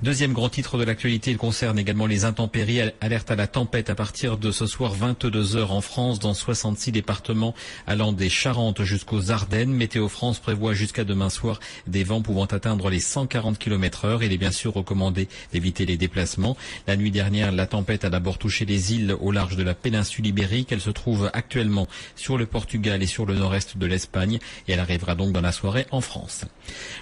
Deuxième 0.00 0.32
grand 0.32 0.48
titre 0.48 0.78
de 0.78 0.84
l'actualité, 0.84 1.32
il 1.32 1.38
concerne 1.38 1.76
également 1.76 2.06
les 2.06 2.24
intempéries. 2.24 2.92
Alerte 3.00 3.32
à 3.32 3.34
la 3.34 3.48
tempête 3.48 3.90
à 3.90 3.96
partir 3.96 4.38
de 4.38 4.52
ce 4.52 4.64
soir 4.64 4.92
22 4.92 5.56
heures 5.56 5.72
en 5.72 5.80
France 5.80 6.20
dans 6.20 6.34
66 6.34 6.92
départements 6.92 7.52
allant 7.84 8.12
des 8.12 8.28
Charentes 8.28 8.84
jusqu'aux 8.84 9.32
Ardennes. 9.32 9.72
Météo 9.72 10.08
France 10.08 10.38
prévoit 10.38 10.72
jusqu'à 10.72 11.02
demain 11.02 11.30
soir 11.30 11.58
des 11.88 12.04
vents 12.04 12.22
pouvant 12.22 12.44
atteindre 12.44 12.90
les 12.90 13.00
140 13.00 13.58
km 13.58 14.04
heure. 14.04 14.22
Il 14.22 14.32
est 14.32 14.38
bien 14.38 14.52
sûr 14.52 14.72
recommandé 14.72 15.26
d'éviter 15.52 15.84
les 15.84 15.96
déplacements. 15.96 16.56
La 16.86 16.96
nuit 16.96 17.10
dernière, 17.10 17.50
la 17.50 17.66
tempête 17.66 18.04
a 18.04 18.10
d'abord 18.10 18.38
touché 18.38 18.64
les 18.66 18.94
îles 18.94 19.16
au 19.20 19.32
large 19.32 19.56
de 19.56 19.64
la 19.64 19.74
péninsule 19.74 20.28
ibérique. 20.28 20.70
Elle 20.70 20.80
se 20.80 20.90
trouve 20.90 21.28
actuellement 21.32 21.88
sur 22.14 22.38
le 22.38 22.46
Portugal 22.46 23.02
et 23.02 23.06
sur 23.06 23.26
le 23.26 23.34
nord-est 23.34 23.76
de 23.76 23.86
l'Espagne 23.86 24.38
et 24.68 24.72
elle 24.72 24.80
arrivera 24.80 25.16
donc 25.16 25.32
dans 25.32 25.40
la 25.40 25.50
soirée 25.50 25.86
en 25.90 26.00
France. 26.00 26.44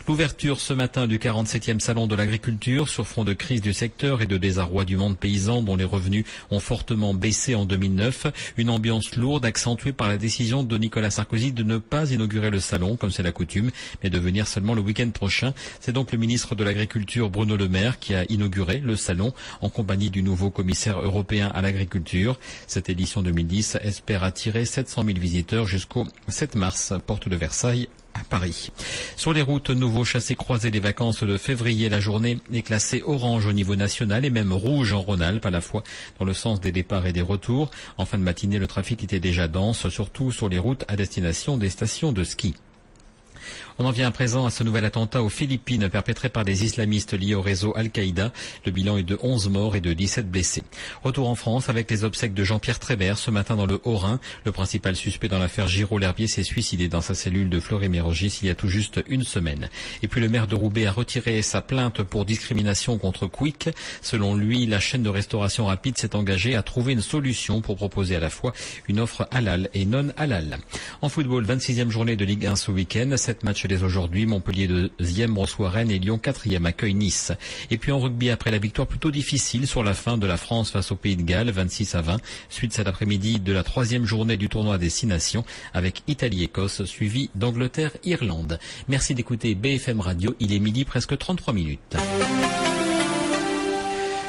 L'ouverture 0.08 0.60
ce 0.60 0.72
matin 0.72 1.06
du 1.06 1.18
47e 1.18 1.80
salon 1.80 2.06
de 2.06 2.14
l'agriculture 2.14 2.85
sur 2.86 3.06
fond 3.06 3.24
de 3.24 3.32
crise 3.32 3.60
du 3.60 3.72
secteur 3.72 4.22
et 4.22 4.26
de 4.26 4.36
désarroi 4.36 4.84
du 4.84 4.96
monde 4.96 5.16
paysan 5.18 5.62
dont 5.62 5.76
les 5.76 5.84
revenus 5.84 6.24
ont 6.50 6.60
fortement 6.60 7.14
baissé 7.14 7.54
en 7.54 7.64
2009. 7.64 8.26
Une 8.56 8.70
ambiance 8.70 9.16
lourde 9.16 9.44
accentuée 9.44 9.92
par 9.92 10.08
la 10.08 10.16
décision 10.16 10.62
de 10.62 10.78
Nicolas 10.78 11.10
Sarkozy 11.10 11.52
de 11.52 11.62
ne 11.62 11.78
pas 11.78 12.10
inaugurer 12.10 12.50
le 12.50 12.60
salon 12.60 12.96
comme 12.96 13.10
c'est 13.10 13.22
la 13.22 13.32
coutume, 13.32 13.70
mais 14.02 14.10
de 14.10 14.18
venir 14.18 14.46
seulement 14.46 14.74
le 14.74 14.80
week-end 14.80 15.10
prochain. 15.10 15.54
C'est 15.80 15.92
donc 15.92 16.12
le 16.12 16.18
ministre 16.18 16.54
de 16.54 16.64
l'Agriculture 16.64 17.30
Bruno 17.30 17.56
Le 17.56 17.68
Maire 17.68 17.98
qui 17.98 18.14
a 18.14 18.24
inauguré 18.30 18.78
le 18.78 18.96
salon 18.96 19.32
en 19.60 19.68
compagnie 19.68 20.10
du 20.10 20.22
nouveau 20.22 20.50
commissaire 20.50 21.00
européen 21.00 21.50
à 21.54 21.62
l'agriculture. 21.62 22.38
Cette 22.66 22.88
édition 22.88 23.22
2010 23.22 23.78
espère 23.82 24.24
attirer 24.24 24.64
700 24.64 25.04
000 25.04 25.18
visiteurs 25.18 25.66
jusqu'au 25.66 26.06
7 26.28 26.54
mars, 26.54 26.92
porte 27.06 27.28
de 27.28 27.36
Versailles 27.36 27.88
Paris. 28.28 28.70
Sur 29.16 29.32
les 29.32 29.42
routes, 29.42 29.70
nouveau 29.70 30.04
chassé-croisé 30.04 30.70
des 30.70 30.80
vacances 30.80 31.22
de 31.22 31.36
février, 31.36 31.88
la 31.88 32.00
journée 32.00 32.38
est 32.52 32.62
classée 32.62 33.02
orange 33.06 33.46
au 33.46 33.52
niveau 33.52 33.76
national 33.76 34.24
et 34.24 34.30
même 34.30 34.52
rouge 34.52 34.92
en 34.92 35.00
Rhône-Alpes, 35.00 35.46
à 35.46 35.50
la 35.50 35.60
fois 35.60 35.82
dans 36.18 36.24
le 36.24 36.34
sens 36.34 36.60
des 36.60 36.72
départs 36.72 37.06
et 37.06 37.12
des 37.12 37.22
retours. 37.22 37.70
En 37.98 38.04
fin 38.04 38.18
de 38.18 38.22
matinée, 38.22 38.58
le 38.58 38.66
trafic 38.66 39.02
était 39.04 39.20
déjà 39.20 39.48
dense, 39.48 39.88
surtout 39.88 40.32
sur 40.32 40.48
les 40.48 40.58
routes 40.58 40.84
à 40.88 40.96
destination 40.96 41.56
des 41.56 41.70
stations 41.70 42.12
de 42.12 42.24
ski. 42.24 42.54
On 43.78 43.84
en 43.84 43.90
vient 43.90 44.08
à 44.08 44.10
présent 44.10 44.46
à 44.46 44.50
ce 44.50 44.64
nouvel 44.64 44.86
attentat 44.86 45.22
aux 45.22 45.28
Philippines 45.28 45.90
perpétré 45.90 46.30
par 46.30 46.46
des 46.46 46.64
islamistes 46.64 47.12
liés 47.12 47.34
au 47.34 47.42
réseau 47.42 47.74
Al-Qaïda. 47.76 48.32
Le 48.64 48.72
bilan 48.72 48.96
est 48.96 49.02
de 49.02 49.18
11 49.20 49.50
morts 49.50 49.76
et 49.76 49.82
de 49.82 49.92
17 49.92 50.30
blessés. 50.30 50.62
Retour 51.02 51.28
en 51.28 51.34
France 51.34 51.68
avec 51.68 51.90
les 51.90 52.02
obsèques 52.02 52.32
de 52.32 52.42
Jean-Pierre 52.42 52.78
Trébert 52.78 53.18
ce 53.18 53.30
matin 53.30 53.54
dans 53.54 53.66
le 53.66 53.78
Haut-Rhin. 53.84 54.18
Le 54.46 54.52
principal 54.52 54.96
suspect 54.96 55.28
dans 55.28 55.38
l'affaire 55.38 55.68
Giraud 55.68 55.98
L'Herbier 55.98 56.26
s'est 56.26 56.42
suicidé 56.42 56.88
dans 56.88 57.02
sa 57.02 57.14
cellule 57.14 57.50
de 57.50 57.60
Fleury-Mérogis 57.60 58.38
il 58.40 58.48
y 58.48 58.50
a 58.50 58.54
tout 58.54 58.68
juste 58.68 59.04
une 59.08 59.24
semaine. 59.24 59.68
Et 60.02 60.08
puis 60.08 60.22
le 60.22 60.30
maire 60.30 60.46
de 60.46 60.54
Roubaix 60.54 60.86
a 60.86 60.92
retiré 60.92 61.42
sa 61.42 61.60
plainte 61.60 62.02
pour 62.02 62.24
discrimination 62.24 62.96
contre 62.96 63.26
Quick. 63.26 63.68
Selon 64.00 64.34
lui, 64.34 64.64
la 64.64 64.80
chaîne 64.80 65.02
de 65.02 65.10
restauration 65.10 65.66
rapide 65.66 65.98
s'est 65.98 66.16
engagée 66.16 66.54
à 66.54 66.62
trouver 66.62 66.94
une 66.94 67.02
solution 67.02 67.60
pour 67.60 67.76
proposer 67.76 68.16
à 68.16 68.20
la 68.20 68.30
fois 68.30 68.54
une 68.88 69.00
offre 69.00 69.28
halal 69.32 69.68
et 69.74 69.84
non 69.84 70.08
halal. 70.16 70.60
En 71.02 71.10
football, 71.10 71.44
26e 71.44 71.90
journée 71.90 72.16
de 72.16 72.24
Ligue 72.24 72.46
1 72.46 72.56
ce 72.56 72.70
week-end. 72.70 73.14
Dès 73.68 73.82
aujourd'hui. 73.82 74.26
Montpellier 74.26 74.68
2e 74.68 75.36
reçoit 75.38 75.70
Rennes 75.70 75.90
et 75.90 75.98
Lyon 75.98 76.20
4e 76.22 76.64
accueille 76.64 76.94
Nice. 76.94 77.32
Et 77.70 77.78
puis 77.78 77.92
en 77.92 77.98
rugby, 77.98 78.30
après 78.30 78.50
la 78.50 78.58
victoire 78.58 78.86
plutôt 78.86 79.10
difficile 79.10 79.66
sur 79.66 79.82
la 79.82 79.94
fin 79.94 80.18
de 80.18 80.26
la 80.26 80.36
France 80.36 80.70
face 80.70 80.92
au 80.92 80.96
Pays 80.96 81.16
de 81.16 81.22
Galles, 81.22 81.50
26 81.50 81.94
à 81.94 82.02
20, 82.02 82.18
suite 82.48 82.72
cet 82.72 82.86
après-midi 82.86 83.40
de 83.40 83.52
la 83.52 83.62
troisième 83.62 84.04
journée 84.04 84.36
du 84.36 84.48
tournoi 84.48 84.78
des 84.78 84.90
six 84.90 85.06
nations 85.06 85.44
avec 85.74 86.02
Italie-Écosse 86.06 86.84
suivi 86.84 87.30
d'Angleterre-Irlande. 87.34 88.58
Merci 88.88 89.14
d'écouter 89.14 89.54
BFM 89.54 90.00
Radio. 90.00 90.34
Il 90.40 90.52
est 90.52 90.60
midi 90.60 90.84
presque 90.84 91.16
33 91.16 91.54
minutes. 91.54 91.96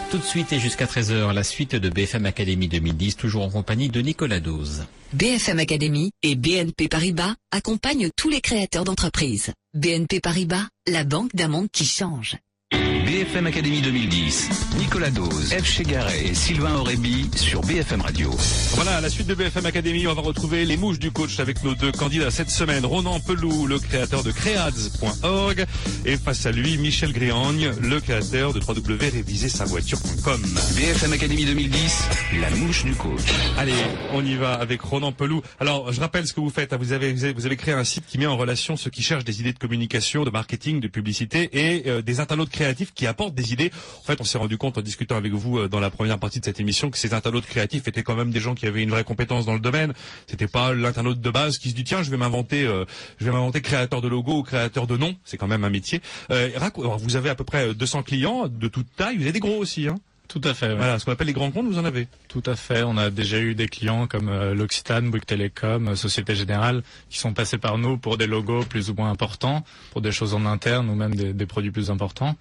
Tout 0.10 0.20
de 0.20 0.24
suite 0.24 0.54
et 0.54 0.60
jusqu'à 0.60 0.86
13h, 0.86 1.34
la 1.34 1.44
suite 1.44 1.76
de 1.76 1.90
BFM 1.90 2.26
Academy 2.26 2.70
2010, 2.70 3.18
toujours 3.18 3.44
en 3.44 3.50
compagnie 3.50 3.90
de 3.90 4.00
Nicolas 4.00 4.40
Dose. 4.40 4.86
BFM 5.12 5.60
Academy 5.60 6.12
et 6.24 6.36
BNP 6.36 6.88
Paribas 6.88 7.36
accompagnent 7.52 8.10
tous 8.16 8.30
les 8.30 8.40
créateurs 8.40 8.86
d'entreprises. 8.86 9.52
BNP 9.74 10.22
Paribas, 10.22 10.66
la 10.88 11.04
banque 11.04 11.36
d'un 11.36 11.50
monde 11.50 11.68
qui 11.74 11.84
change. 11.84 12.38
BFM 12.72 13.48
Academy 13.48 13.82
2010, 13.82 14.50
Nicolas 14.78 15.10
Dose, 15.10 15.54
F. 15.54 15.64
Chegaray 15.64 16.28
et 16.28 16.34
Sylvain 16.34 16.76
Aurébi 16.76 17.30
sur 17.36 17.62
BFM 17.62 18.02
Radio. 18.02 18.30
Voilà, 18.74 18.98
à 18.98 19.02
la 19.02 19.10
suite 19.10 19.28
de 19.28 19.36
BFM 19.36 19.66
Academy, 19.66 20.06
on 20.08 20.14
va 20.14 20.22
retrouver 20.22 20.66
les 20.66 20.76
mouches 20.76 21.00
du 21.00 21.12
coach 21.12 21.40
avec 21.40 21.64
nos 21.64 21.74
deux 21.74 21.94
candidats 21.94 22.30
cette 22.32 22.50
semaine. 22.50 22.86
Ronan 22.86 23.22
Pelou, 23.22 23.66
le 23.66 23.80
créateur 23.80 24.24
de 24.24 24.32
créads.org 24.32 25.66
et 26.06 26.18
face 26.18 26.46
à 26.46 26.52
lui, 26.52 26.78
Michel 26.78 27.14
Griagne, 27.14 27.72
le 27.82 28.02
créateur 28.02 28.52
de 28.52 28.60
www.réviser-sa-voiture.com. 28.60 30.42
BFM 30.76 31.14
Academy 31.14 31.46
2010, 31.46 32.10
la 32.42 32.50
mouche 32.52 32.84
du 32.84 32.94
coach. 32.94 33.22
Allez, 33.58 33.74
on 34.12 34.26
y 34.26 34.36
va 34.36 34.54
avec 34.54 34.82
Ronan 34.82 35.14
Pelou. 35.14 35.42
Alors, 35.62 35.94
je 35.94 36.02
rappelle 36.02 36.28
ce 36.28 36.34
que 36.34 36.42
vous 36.42 36.50
faites. 36.50 36.74
Vous 36.74 36.92
avez, 36.92 37.14
vous 37.14 37.46
avez 37.46 37.56
créé 37.56 37.74
un 37.74 37.86
site 37.86 38.04
qui 38.06 38.18
met 38.18 38.26
en 38.26 38.36
relation 38.36 38.76
ceux 38.76 38.90
qui 38.90 39.02
cherchent 39.02 39.26
des 39.26 39.40
idées 39.40 39.54
de 39.54 39.60
communication, 39.60 40.26
de 40.26 40.30
marketing, 40.30 40.82
de 40.82 40.90
publicité 40.90 41.50
et 41.54 41.84
euh, 41.88 42.02
des 42.02 42.20
internautes 42.20 42.50
créatifs 42.58 42.94
qui 42.94 43.06
apportent 43.06 43.36
des 43.36 43.54
idées. 43.54 43.72
En 44.00 44.04
fait, 44.04 44.20
on 44.20 44.24
s'est 44.24 44.38
rendu 44.40 44.58
compte 44.58 44.78
en 44.78 44.82
discutant 44.82 45.16
avec 45.16 45.32
vous 45.32 45.60
euh, 45.60 45.68
dans 45.68 45.80
la 45.80 45.92
première 45.92 46.18
partie 46.18 46.40
de 46.40 46.46
cette 46.46 46.60
émission 46.60 46.90
que 46.90 46.98
ces 46.98 47.14
internautes 47.14 47.46
créatifs 47.46 47.88
étaient 47.88 48.04
quand 48.04 48.16
même 48.16 48.32
des 48.32 48.40
gens 48.40 48.56
qui 48.56 48.66
avaient 48.66 48.82
une 48.82 48.90
vraie 48.90 49.04
compétence 49.04 49.46
dans 49.46 49.54
le 49.54 49.60
domaine. 49.60 49.94
C'était 50.26 50.48
pas 50.48 50.74
l'internaute 50.74 51.22
de 51.22 51.30
base 51.30 51.60
qui 51.60 51.70
se 51.70 51.76
dit 51.76 51.84
tiens, 51.84 52.02
je 52.02 52.10
vais 52.10 52.18
m'inventer, 52.18 52.66
euh, 52.66 52.86
je 53.20 53.26
vais 53.26 53.32
m'inventer 53.32 53.62
créateur 53.62 54.02
de 54.02 54.08
logo 54.08 54.40
ou 54.40 54.44
créateur 54.44 54.88
de 54.88 54.98
nom. 54.98 55.16
C'est 55.24 55.38
quand 55.38 55.48
même 55.48 55.64
un 55.64 55.70
métier. 55.70 56.02
Euh, 56.32 56.50
vous 56.76 57.16
avez 57.16 57.30
à 57.30 57.36
peu 57.36 57.44
près 57.44 57.74
200 57.76 58.04
clients 58.04 58.48
de 58.48 58.68
toute 58.68 58.88
taille. 58.96 59.18
Vous 59.18 59.24
avez 59.24 59.32
des 59.34 59.40
gros 59.40 59.58
aussi, 59.58 59.88
hein 59.88 59.96
tout 60.28 60.42
à 60.44 60.54
fait. 60.54 60.76
Voilà, 60.76 61.00
ce 61.00 61.06
qu'on 61.06 61.12
appelle 61.12 61.28
les 61.28 61.34
grands 61.34 61.52
comptes, 61.52 61.68
vous 61.68 61.80
en 61.80 61.86
avez 61.86 62.08
Tout 62.28 62.44
à 62.46 62.56
fait. 62.56 62.84
On 62.84 62.98
a 62.98 63.10
déjà 63.10 63.40
eu 63.40 63.56
des 63.56 63.68
clients 63.68 64.08
comme 64.08 64.30
euh, 64.30 64.54
l'Occitane, 64.54 65.10
Bouygues 65.10 65.26
Télécom, 65.26 65.96
Société 65.96 66.36
Générale, 66.36 66.84
qui 67.10 67.18
sont 67.18 67.34
passés 67.34 67.58
par 67.58 67.78
nous 67.78 67.98
pour 67.98 68.18
des 68.18 68.28
logos 68.28 68.64
plus 68.64 68.90
ou 68.90 68.94
moins 68.94 69.10
importants, 69.10 69.64
pour 69.92 70.02
des 70.02 70.12
choses 70.12 70.34
en 70.34 70.46
interne 70.46 70.90
ou 70.90 70.96
même 70.96 71.16
des, 71.16 71.34
des 71.34 71.46
produits 71.46 71.72
plus 71.72 71.90
importants. 71.92 72.36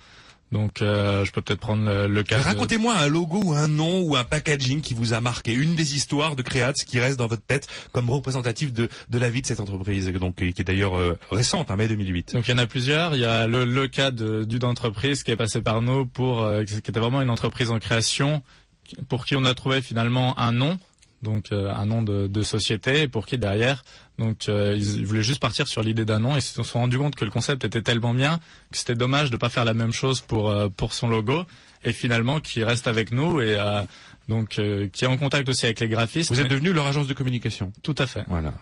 Donc, 0.53 0.81
euh, 0.81 1.25
je 1.25 1.33
peux 1.33 1.43
peut-être 1.43 1.61
prendre 1.61 2.07
le, 2.07 2.23
cas. 2.23 2.39
Racontez-moi 2.39 2.95
un 2.95 3.09
logo 3.09 3.43
ou 3.45 3.53
un 3.53 3.67
nom 3.67 4.03
ou 4.03 4.17
un 4.17 4.25
packaging 4.25 4.81
qui 4.81 4.95
vous 4.95 5.13
a 5.13 5.21
marqué, 5.21 5.53
une 5.53 5.75
des 5.75 5.97
histoires 5.97 6.37
de 6.37 6.43
Créats 6.43 6.73
qui 6.73 7.01
reste 7.01 7.19
dans 7.19 7.27
votre 7.27 7.43
tête 7.43 7.67
comme 7.93 8.11
représentatif 8.11 8.73
de, 8.73 8.89
de 9.11 9.19
la 9.19 9.29
vie 9.29 9.43
de 9.43 9.47
cette 9.47 9.61
entreprise, 9.61 10.09
donc 10.13 10.37
qui 10.37 10.45
est 10.45 10.65
d'ailleurs 10.65 10.97
euh, 10.97 11.19
récente, 11.33 11.71
en 11.71 11.77
mai 11.77 11.89
2008. 11.89 12.35
Donc, 12.35 12.47
il 12.47 12.53
y 12.53 12.55
en 12.55 12.59
a 12.59 12.67
plusieurs. 12.67 13.15
Il 13.15 13.21
y 13.21 13.25
a 13.25 13.49
le, 13.49 13.65
le 13.65 13.89
cas 13.89 14.13
d'une 14.13 14.65
entreprise 14.65 15.25
qui 15.25 15.33
est 15.33 15.37
passée 15.37 15.63
par 15.63 15.83
nous 15.83 16.07
pour, 16.07 16.43
euh, 16.43 16.63
qui 16.65 16.75
était 16.77 17.01
vraiment 17.01 17.23
une 17.23 17.31
entreprise 17.31 17.71
en 17.71 17.81
création, 17.81 18.43
pour 19.09 19.27
qui 19.27 19.35
on 19.35 19.45
a 19.45 19.55
trouvé 19.55 19.83
finalement 19.83 20.39
un 20.39 20.53
nom 20.53 20.79
donc 21.23 21.51
euh, 21.53 21.73
un 21.75 21.87
nom 21.87 22.03
de, 22.03 22.27
de, 22.27 22.43
société, 22.43 23.09
pour 23.09 23.27
qui 23.27 23.39
derrière, 23.39 23.85
donc 24.19 24.49
euh, 24.49 24.75
ils, 24.77 25.05
voulaient 25.07 25.23
juste 25.23 25.41
partir 25.41 25.69
sur 25.69 25.83
l'idée 25.83 26.05
d'un 26.05 26.19
nom 26.19 26.35
et 26.35 26.39
ils 26.39 26.43
se 26.43 26.63
sont 26.63 26.79
rendus 26.79 26.99
compte 26.99 27.17
que 27.17 27.25
le 27.25 27.31
concept 27.31 27.65
était 27.65 27.83
tellement 27.83 28.15
bien 28.15 28.41
que 28.71 28.79
c'était 28.79 28.95
dommage 28.95 29.31
de 29.31 29.37
pas 29.37 29.49
faire 29.49 29.65
la 29.65 29.75
même 29.75 29.93
chose 29.93 30.21
pour 30.21 30.51
euh, 30.51 30.69
pour 30.69 30.95
son 30.95 31.09
logo 31.09 31.45
et 31.85 31.93
finalement 31.93 32.41
qui 32.41 32.65
reste 32.65 32.87
avec 32.87 33.13
nous 33.13 33.41
et 33.41 33.57
donc 34.29 34.61
qui 34.93 35.05
est 35.05 35.07
en 35.07 35.17
contact 35.17 35.49
aussi 35.49 35.67
avec 35.67 35.79
les 35.79 35.89
graphistes. 35.89 36.33
Vous 36.33 36.41
êtes 36.41 36.49
devenu 36.49 36.73
leur 36.73 36.87
agence 36.87 37.07
de 37.07 37.15
communication. 37.15 37.73
Tout 37.83 37.95
à 37.99 38.07
fait. 38.09 38.25
Voilà. 38.27 38.53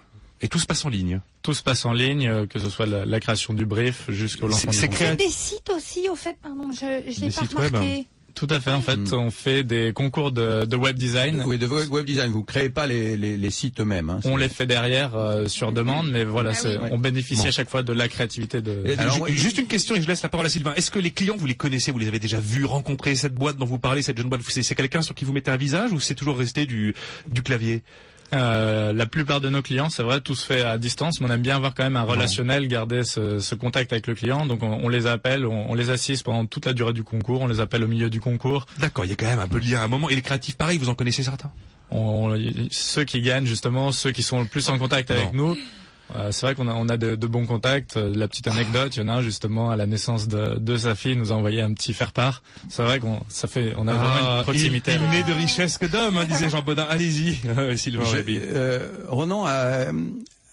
Et 0.42 0.48
tout 0.48 0.58
se 0.58 0.66
passe 0.66 0.84
en 0.84 0.90
ligne. 0.90 1.20
Tout 1.40 1.54
se 1.54 1.62
passe 1.62 1.86
en 1.86 1.94
ligne, 1.94 2.46
que 2.48 2.58
ce 2.58 2.68
soit 2.68 2.84
la, 2.84 3.06
la 3.06 3.20
création 3.20 3.54
du 3.54 3.64
brief 3.64 4.10
jusqu'au 4.10 4.46
lancement. 4.46 4.72
C'est 4.72 4.88
créé 4.88 5.16
des 5.16 5.30
sites 5.30 5.70
aussi, 5.70 6.06
au 6.10 6.16
fait. 6.16 6.36
Pardon, 6.42 6.70
je, 6.70 7.10
je 7.10 7.20
l'ai 7.20 7.30
pas 7.30 7.42
remarqué. 7.42 7.96
Web. 7.96 8.04
Tout 8.34 8.48
à 8.50 8.58
fait. 8.60 8.72
En 8.72 8.80
fait, 8.80 9.12
on 9.12 9.30
fait 9.30 9.62
des 9.62 9.92
concours 9.92 10.32
de, 10.32 10.64
de, 10.64 10.76
web 10.76 10.96
design. 10.96 11.42
Oui, 11.46 11.56
de 11.56 11.66
web 11.66 12.04
design. 12.04 12.32
Vous 12.32 12.42
créez 12.42 12.68
pas 12.68 12.86
les, 12.86 13.16
les, 13.16 13.36
les 13.36 13.50
sites 13.50 13.80
eux-mêmes. 13.80 14.10
Hein, 14.10 14.20
on 14.24 14.36
les 14.36 14.48
fait 14.48 14.66
derrière 14.66 15.14
euh, 15.14 15.46
sur 15.46 15.72
demande, 15.72 16.10
mais 16.10 16.24
voilà, 16.24 16.52
ah 16.54 16.68
oui. 16.68 16.88
on 16.90 16.98
bénéficie 16.98 17.42
bon. 17.42 17.48
à 17.48 17.52
chaque 17.52 17.70
fois 17.70 17.82
de 17.82 17.92
la 17.92 18.08
créativité 18.08 18.60
de. 18.60 18.82
Alors, 18.98 19.28
juste 19.28 19.58
une 19.58 19.66
question 19.66 19.94
et 19.94 20.02
je 20.02 20.08
laisse 20.08 20.22
la 20.22 20.28
parole 20.28 20.46
à 20.46 20.50
Sylvain. 20.50 20.74
Est-ce 20.74 20.90
que 20.90 20.98
les 20.98 21.12
clients 21.12 21.36
vous 21.36 21.46
les 21.46 21.54
connaissez, 21.54 21.92
vous 21.92 21.98
les 21.98 22.08
avez 22.08 22.18
déjà 22.18 22.40
vus, 22.40 22.64
rencontrés 22.64 23.14
cette 23.14 23.34
boîte 23.34 23.56
dont 23.56 23.66
vous 23.66 23.78
parlez, 23.78 24.02
cette 24.02 24.18
jeune 24.18 24.28
boîte? 24.28 24.42
C'est 24.48 24.74
quelqu'un 24.74 25.02
sur 25.02 25.14
qui 25.14 25.24
vous 25.24 25.32
mettez 25.32 25.50
un 25.50 25.56
visage 25.56 25.92
ou 25.92 26.00
c'est 26.00 26.14
toujours 26.14 26.36
resté 26.36 26.66
du 26.66 26.94
du 27.28 27.42
clavier? 27.42 27.82
Euh, 28.34 28.92
la 28.92 29.06
plupart 29.06 29.40
de 29.40 29.48
nos 29.48 29.62
clients, 29.62 29.90
c'est 29.90 30.02
vrai, 30.02 30.20
tout 30.20 30.34
se 30.34 30.44
fait 30.44 30.62
à 30.62 30.78
distance, 30.78 31.20
mais 31.20 31.28
on 31.28 31.32
aime 31.32 31.42
bien 31.42 31.56
avoir 31.56 31.74
quand 31.74 31.84
même 31.84 31.96
un 31.96 32.02
relationnel, 32.02 32.66
garder 32.68 33.04
ce, 33.04 33.38
ce 33.38 33.54
contact 33.54 33.92
avec 33.92 34.06
le 34.06 34.14
client. 34.14 34.46
Donc 34.46 34.62
on, 34.62 34.80
on 34.82 34.88
les 34.88 35.06
appelle, 35.06 35.46
on, 35.46 35.70
on, 35.70 35.74
les 35.74 35.90
assiste 35.90 36.24
pendant 36.24 36.44
toute 36.46 36.66
la 36.66 36.72
durée 36.72 36.92
du 36.92 37.04
concours, 37.04 37.42
on 37.42 37.46
les 37.46 37.60
appelle 37.60 37.84
au 37.84 37.88
milieu 37.88 38.10
du 38.10 38.20
concours. 38.20 38.66
D'accord, 38.78 39.04
il 39.04 39.10
y 39.10 39.12
a 39.12 39.16
quand 39.16 39.26
même 39.26 39.38
un 39.38 39.48
peu 39.48 39.60
de 39.60 39.66
lien 39.66 39.80
à 39.80 39.84
un 39.84 39.88
moment. 39.88 40.10
Et 40.10 40.14
les 40.14 40.22
créatifs, 40.22 40.56
pareil, 40.56 40.78
vous 40.78 40.88
en 40.88 40.94
connaissez 40.94 41.22
certains? 41.22 41.50
On, 41.90 42.36
Ceux 42.70 43.04
qui 43.04 43.20
gagnent 43.20 43.46
justement, 43.46 43.92
ceux 43.92 44.10
qui 44.10 44.22
sont 44.22 44.40
le 44.40 44.46
plus 44.46 44.68
en 44.68 44.78
contact 44.78 45.10
avec 45.10 45.32
nous. 45.32 45.56
Euh, 46.14 46.30
c'est 46.32 46.46
vrai 46.46 46.54
qu'on 46.54 46.68
a, 46.68 46.74
on 46.74 46.88
a 46.88 46.96
de, 46.96 47.14
de, 47.14 47.26
bons 47.26 47.46
contacts. 47.46 47.96
Euh, 47.96 48.12
la 48.14 48.28
petite 48.28 48.46
anecdote, 48.46 48.94
il 48.96 49.00
y 49.00 49.02
en 49.02 49.08
a 49.08 49.14
un 49.14 49.22
justement 49.22 49.70
à 49.70 49.76
la 49.76 49.86
naissance 49.86 50.28
de, 50.28 50.58
de 50.58 50.76
sa 50.76 50.94
fille, 50.94 51.12
il 51.12 51.18
nous 51.18 51.32
a 51.32 51.34
envoyé 51.34 51.60
un 51.62 51.72
petit 51.72 51.94
faire-part. 51.94 52.42
C'est 52.68 52.82
vrai 52.82 53.00
qu'on 53.00 53.20
ça 53.28 53.48
fait, 53.48 53.74
on 53.76 53.88
a 53.88 53.92
ah, 53.92 53.96
vraiment 53.96 54.36
une 54.36 54.42
proximité. 54.42 54.92
Il, 54.94 55.00
il 55.12 55.20
est 55.20 55.22
de 55.24 55.32
richesse 55.32 55.78
que 55.78 55.86
d'homme, 55.86 56.18
hein, 56.18 56.24
disait 56.24 56.50
Jean 56.50 56.62
Baudin. 56.62 56.86
Allez-y, 56.88 57.38
Sylvain. 57.76 58.04
Euh, 58.26 58.88
Ronan 59.08 59.46
a, 59.46 59.86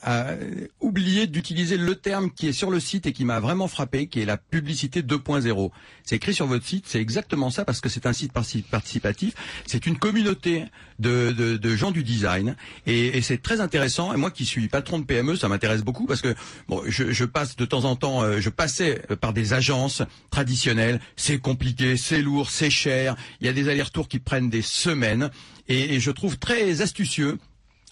a 0.03 0.33
oublié 0.79 1.27
d'utiliser 1.27 1.77
le 1.77 1.95
terme 1.95 2.31
qui 2.31 2.47
est 2.47 2.53
sur 2.53 2.71
le 2.71 2.79
site 2.79 3.05
et 3.05 3.13
qui 3.13 3.25
m'a 3.25 3.39
vraiment 3.39 3.67
frappé, 3.67 4.07
qui 4.07 4.21
est 4.21 4.25
la 4.25 4.37
publicité 4.37 5.01
2.0. 5.01 5.71
C'est 6.03 6.15
écrit 6.15 6.33
sur 6.33 6.47
votre 6.47 6.65
site, 6.65 6.85
c'est 6.87 6.99
exactement 6.99 7.49
ça 7.49 7.65
parce 7.65 7.81
que 7.81 7.89
c'est 7.89 8.05
un 8.05 8.13
site 8.13 8.31
participatif, 8.33 9.33
c'est 9.65 9.85
une 9.85 9.97
communauté 9.97 10.65
de, 10.99 11.31
de, 11.31 11.57
de, 11.57 11.75
gens 11.75 11.91
du 11.91 12.03
design 12.03 12.55
et, 12.85 13.17
et 13.17 13.21
c'est 13.21 13.41
très 13.41 13.61
intéressant. 13.61 14.13
Et 14.13 14.17
moi 14.17 14.31
qui 14.31 14.45
suis 14.45 14.67
patron 14.67 14.99
de 14.99 15.05
PME, 15.05 15.35
ça 15.35 15.47
m'intéresse 15.47 15.83
beaucoup 15.83 16.05
parce 16.05 16.21
que 16.21 16.35
bon, 16.67 16.81
je, 16.87 17.11
je, 17.11 17.25
passe 17.25 17.55
de 17.55 17.65
temps 17.65 17.85
en 17.85 17.95
temps, 17.95 18.23
euh, 18.23 18.39
je 18.39 18.49
passais 18.49 19.01
par 19.19 19.33
des 19.33 19.53
agences 19.53 20.01
traditionnelles, 20.31 20.99
c'est 21.15 21.37
compliqué, 21.37 21.97
c'est 21.97 22.21
lourd, 22.21 22.49
c'est 22.49 22.69
cher, 22.69 23.15
il 23.39 23.47
y 23.47 23.49
a 23.49 23.53
des 23.53 23.69
allers-retours 23.69 24.07
qui 24.07 24.19
prennent 24.19 24.49
des 24.49 24.61
semaines 24.61 25.29
et, 25.67 25.95
et 25.95 25.99
je 25.99 26.11
trouve 26.11 26.37
très 26.37 26.81
astucieux 26.81 27.37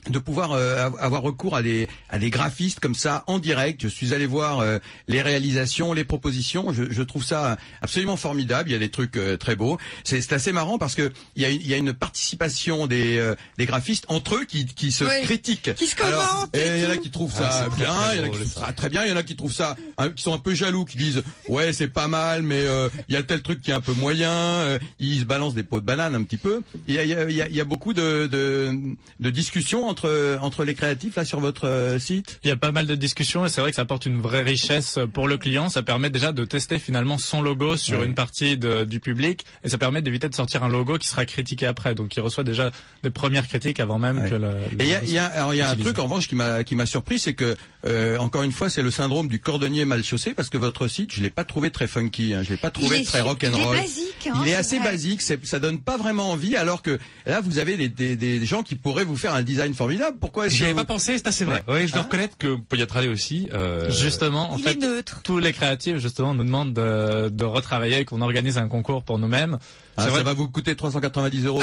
de 0.07 0.19
pouvoir 0.19 0.53
euh, 0.53 0.89
avoir 0.99 1.21
recours 1.21 1.55
à 1.55 1.61
des 1.61 1.87
à 2.09 2.19
des 2.19 2.29
graphistes 2.29 2.79
comme 2.79 2.95
ça 2.95 3.23
en 3.27 3.37
direct. 3.37 3.81
Je 3.81 3.87
suis 3.87 4.13
allé 4.13 4.25
voir 4.25 4.59
euh, 4.59 4.79
les 5.07 5.21
réalisations, 5.21 5.93
les 5.93 6.05
propositions. 6.05 6.71
Je, 6.71 6.85
je, 6.89 7.03
trouve 7.03 7.23
ça 7.23 7.57
absolument 7.81 8.15
formidable. 8.15 8.69
Il 8.69 8.73
y 8.73 8.75
a 8.75 8.79
des 8.79 8.89
trucs 8.89 9.17
euh, 9.17 9.35
très 9.35 9.55
beaux. 9.55 9.77
C'est 10.03 10.31
assez 10.31 10.51
marrant 10.51 10.77
parce 10.77 10.95
que 10.95 11.11
il 11.35 11.41
y 11.41 11.45
a, 11.45 11.49
il 11.49 11.67
y 11.67 11.73
a 11.73 11.77
une 11.77 11.93
participation 11.93 12.87
des 12.87 13.33
des 13.57 13.65
graphistes 13.65 14.05
entre 14.07 14.35
eux 14.35 14.45
qui 14.45 14.65
qui 14.65 14.91
se 14.91 15.03
oui. 15.03 15.21
critiquent. 15.23 15.73
Qui 15.75 15.87
se 15.87 15.95
commentent. 15.95 16.55
Il 16.55 16.83
y 16.83 16.85
en 16.85 16.91
a 16.91 16.97
qui 16.97 17.11
trouvent 17.11 17.33
ça 17.33 17.67
ah, 17.67 17.75
bien, 17.75 18.13
il 18.13 18.19
y 18.19 18.21
en 18.21 18.23
a 18.23 18.29
qui 18.29 18.37
trouvent 18.37 18.65
ça 18.65 18.73
très 18.73 18.89
bien, 18.89 19.05
il 19.05 19.09
y 19.09 19.13
en 19.13 19.17
a 19.17 19.23
qui 19.23 19.35
trouvent 19.35 19.53
ça 19.53 19.75
hein, 19.97 20.09
qui 20.09 20.23
sont 20.23 20.33
un 20.33 20.39
peu 20.39 20.53
jaloux, 20.53 20.85
qui 20.85 20.97
disent 20.97 21.23
ouais 21.49 21.73
c'est 21.73 21.87
pas 21.87 22.07
mal, 22.07 22.41
mais 22.41 22.63
il 23.09 23.13
y 23.13 23.17
a 23.17 23.23
tel 23.23 23.41
truc 23.41 23.61
qui 23.61 23.71
est 23.71 23.73
un 23.73 23.81
peu 23.81 23.93
moyen. 23.93 24.79
ils 24.99 25.19
se 25.19 25.25
balancent 25.25 25.55
des 25.55 25.63
pots 25.63 25.81
de 25.81 25.85
banane 25.85 26.15
un 26.15 26.23
petit 26.23 26.37
peu. 26.37 26.61
Il 26.87 26.95
y 26.95 26.99
a 26.99 27.03
il 27.03 27.35
y 27.35 27.41
a, 27.41 27.47
il 27.47 27.55
y 27.55 27.61
a 27.61 27.65
beaucoup 27.65 27.93
de, 27.93 28.27
de 28.27 28.77
de 29.19 29.29
discussions 29.29 29.88
entre 29.89 30.37
entre 30.41 30.63
les 30.63 30.75
créatifs 30.75 31.15
là 31.15 31.25
sur 31.25 31.39
votre 31.39 31.67
euh, 31.67 31.99
site? 31.99 32.39
Il 32.43 32.47
y 32.47 32.51
a 32.51 32.55
pas 32.55 32.71
mal 32.71 32.87
de 32.87 32.95
discussions 32.95 33.45
et 33.45 33.49
c'est 33.49 33.61
vrai 33.61 33.71
que 33.71 33.75
ça 33.75 33.81
apporte 33.81 34.05
une 34.05 34.21
vraie 34.21 34.43
richesse 34.43 34.99
pour 35.13 35.27
le 35.27 35.37
client. 35.37 35.69
Ça 35.69 35.83
permet 35.83 36.09
déjà 36.09 36.31
de 36.31 36.45
tester 36.45 36.79
finalement 36.79 37.17
son 37.17 37.41
logo 37.41 37.75
sur 37.75 37.99
ouais. 37.99 38.05
une 38.05 38.15
partie 38.15 38.57
de, 38.57 38.85
du 38.85 38.99
public 38.99 39.45
et 39.63 39.69
ça 39.69 39.77
permet 39.77 40.01
d'éviter 40.01 40.29
de 40.29 40.35
sortir 40.35 40.63
un 40.63 40.69
logo 40.69 40.97
qui 40.97 41.07
sera 41.07 41.25
critiqué 41.25 41.65
après. 41.65 41.95
Donc 41.95 42.15
il 42.15 42.21
reçoit 42.21 42.43
déjà 42.43 42.71
des 43.03 43.09
premières 43.09 43.47
critiques 43.47 43.79
avant 43.79 43.99
même 43.99 44.19
ouais. 44.19 44.29
que 44.29 44.35
le. 44.35 44.49
et 44.79 44.83
il 44.83 44.87
y 44.87 44.95
a, 44.95 45.03
y 45.03 45.17
a, 45.17 45.25
alors 45.25 45.53
y 45.53 45.61
a 45.61 45.69
un 45.69 45.75
truc 45.75 45.99
en 45.99 46.03
revanche 46.03 46.27
qui 46.27 46.35
m'a 46.35 46.63
qui 46.63 46.75
m'a 46.75 46.85
surpris, 46.85 47.19
c'est 47.19 47.33
que 47.33 47.55
euh, 47.85 48.17
encore 48.17 48.43
une 48.43 48.51
fois, 48.51 48.69
c'est 48.69 48.81
le 48.81 48.91
syndrome 48.91 49.27
du 49.27 49.39
cordonnier 49.39 49.85
mal 49.85 50.03
chaussé 50.03 50.33
parce 50.33 50.49
que 50.49 50.57
votre 50.57 50.87
site, 50.87 51.13
je 51.13 51.21
l'ai 51.21 51.29
pas 51.29 51.43
trouvé 51.45 51.71
très 51.71 51.87
funky, 51.87 52.33
hein, 52.33 52.43
je 52.43 52.49
l'ai 52.49 52.57
pas 52.57 52.71
trouvé 52.71 52.99
est 52.99 53.03
très 53.05 53.21
rock 53.21 53.43
and 53.45 53.51
il 53.55 53.59
est 53.59 53.63
roll. 53.63 53.77
basique, 53.77 54.27
hein, 54.29 54.41
il 54.43 54.49
est 54.49 54.55
assez 54.55 54.79
vrai. 54.79 54.91
basique, 54.91 55.21
c'est- 55.21 55.45
ça 55.45 55.59
donne 55.59 55.79
pas 55.79 55.97
vraiment 55.97 56.31
envie. 56.31 56.55
Alors 56.57 56.81
que 56.81 56.99
là, 57.25 57.39
vous 57.41 57.57
avez 57.57 57.77
des, 57.77 57.87
des, 57.87 58.15
des 58.15 58.45
gens 58.45 58.63
qui 58.63 58.75
pourraient 58.75 59.05
vous 59.05 59.15
faire 59.15 59.33
un 59.33 59.43
design 59.43 59.73
formidable. 59.73 60.17
Pourquoi 60.19 60.47
est-ce 60.47 60.55
J'y 60.55 60.63
avais 60.65 60.73
vous- 60.73 60.79
pas 60.79 60.85
pensé, 60.85 61.17
c'est 61.17 61.27
assez 61.27 61.45
vrai. 61.45 61.63
Ouais, 61.67 61.87
je 61.87 61.93
dois 61.93 62.01
Hein 62.01 62.03
reconnaître 62.03 62.37
que 62.37 62.55
pour 62.55 62.77
y 62.77 62.81
être 62.81 62.97
allé 62.97 63.07
aussi. 63.07 63.47
euh, 63.53 63.89
Justement, 63.89 64.51
en 64.51 64.57
Il 64.57 64.63
fait, 64.63 64.71
est 64.71 64.75
neutre. 64.77 65.21
tous 65.23 65.39
les 65.39 65.53
créatifs 65.53 65.97
justement 65.99 66.33
nous 66.33 66.43
demandent 66.43 66.73
de, 66.73 67.29
de 67.29 67.45
retravailler 67.45 67.99
et 67.99 68.05
qu'on 68.05 68.21
organise 68.21 68.57
un 68.57 68.67
concours 68.67 69.03
pour 69.03 69.19
nous-mêmes. 69.19 69.57
Ah, 69.99 70.03
ça 70.05 70.09
vrai 70.09 70.23
va 70.23 70.33
vous 70.33 70.47
coûter 70.49 70.75
390 70.75 71.45
euros. 71.45 71.61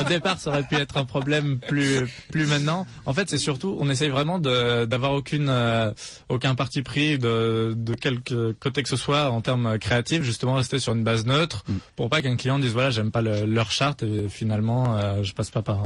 au, 0.00 0.04
départ, 0.08 0.38
ça 0.38 0.50
aurait 0.50 0.62
pu 0.62 0.76
être 0.76 0.96
un 0.96 1.04
problème 1.04 1.58
plus 1.58 2.06
plus 2.30 2.46
maintenant. 2.46 2.86
En 3.06 3.12
fait, 3.12 3.28
c'est 3.30 3.38
surtout, 3.38 3.76
on 3.80 3.88
essaye 3.90 4.08
vraiment 4.10 4.38
de 4.38 4.84
d'avoir 4.84 5.12
aucune 5.12 5.48
euh, 5.48 5.90
aucun 6.28 6.54
parti 6.54 6.82
pris 6.82 7.18
de 7.18 7.74
de 7.76 7.94
quelque 7.94 8.52
côté 8.52 8.82
que 8.82 8.88
ce 8.88 8.96
soit 8.96 9.30
en 9.30 9.40
termes 9.40 9.78
créatifs. 9.78 10.22
Justement, 10.22 10.54
rester 10.54 10.78
sur 10.78 10.92
une 10.94 11.04
base 11.04 11.26
neutre 11.26 11.64
pour 11.96 12.08
pas 12.10 12.22
qu'un 12.22 12.36
client 12.36 12.58
dise 12.58 12.72
voilà, 12.72 12.90
j'aime 12.90 13.10
pas 13.10 13.22
le- 13.22 13.44
leur 13.46 13.70
charte 13.70 14.02
et 14.02 14.28
finalement 14.28 14.96
euh, 14.96 15.22
je 15.22 15.32
passe 15.34 15.50
pas 15.50 15.62
par. 15.62 15.82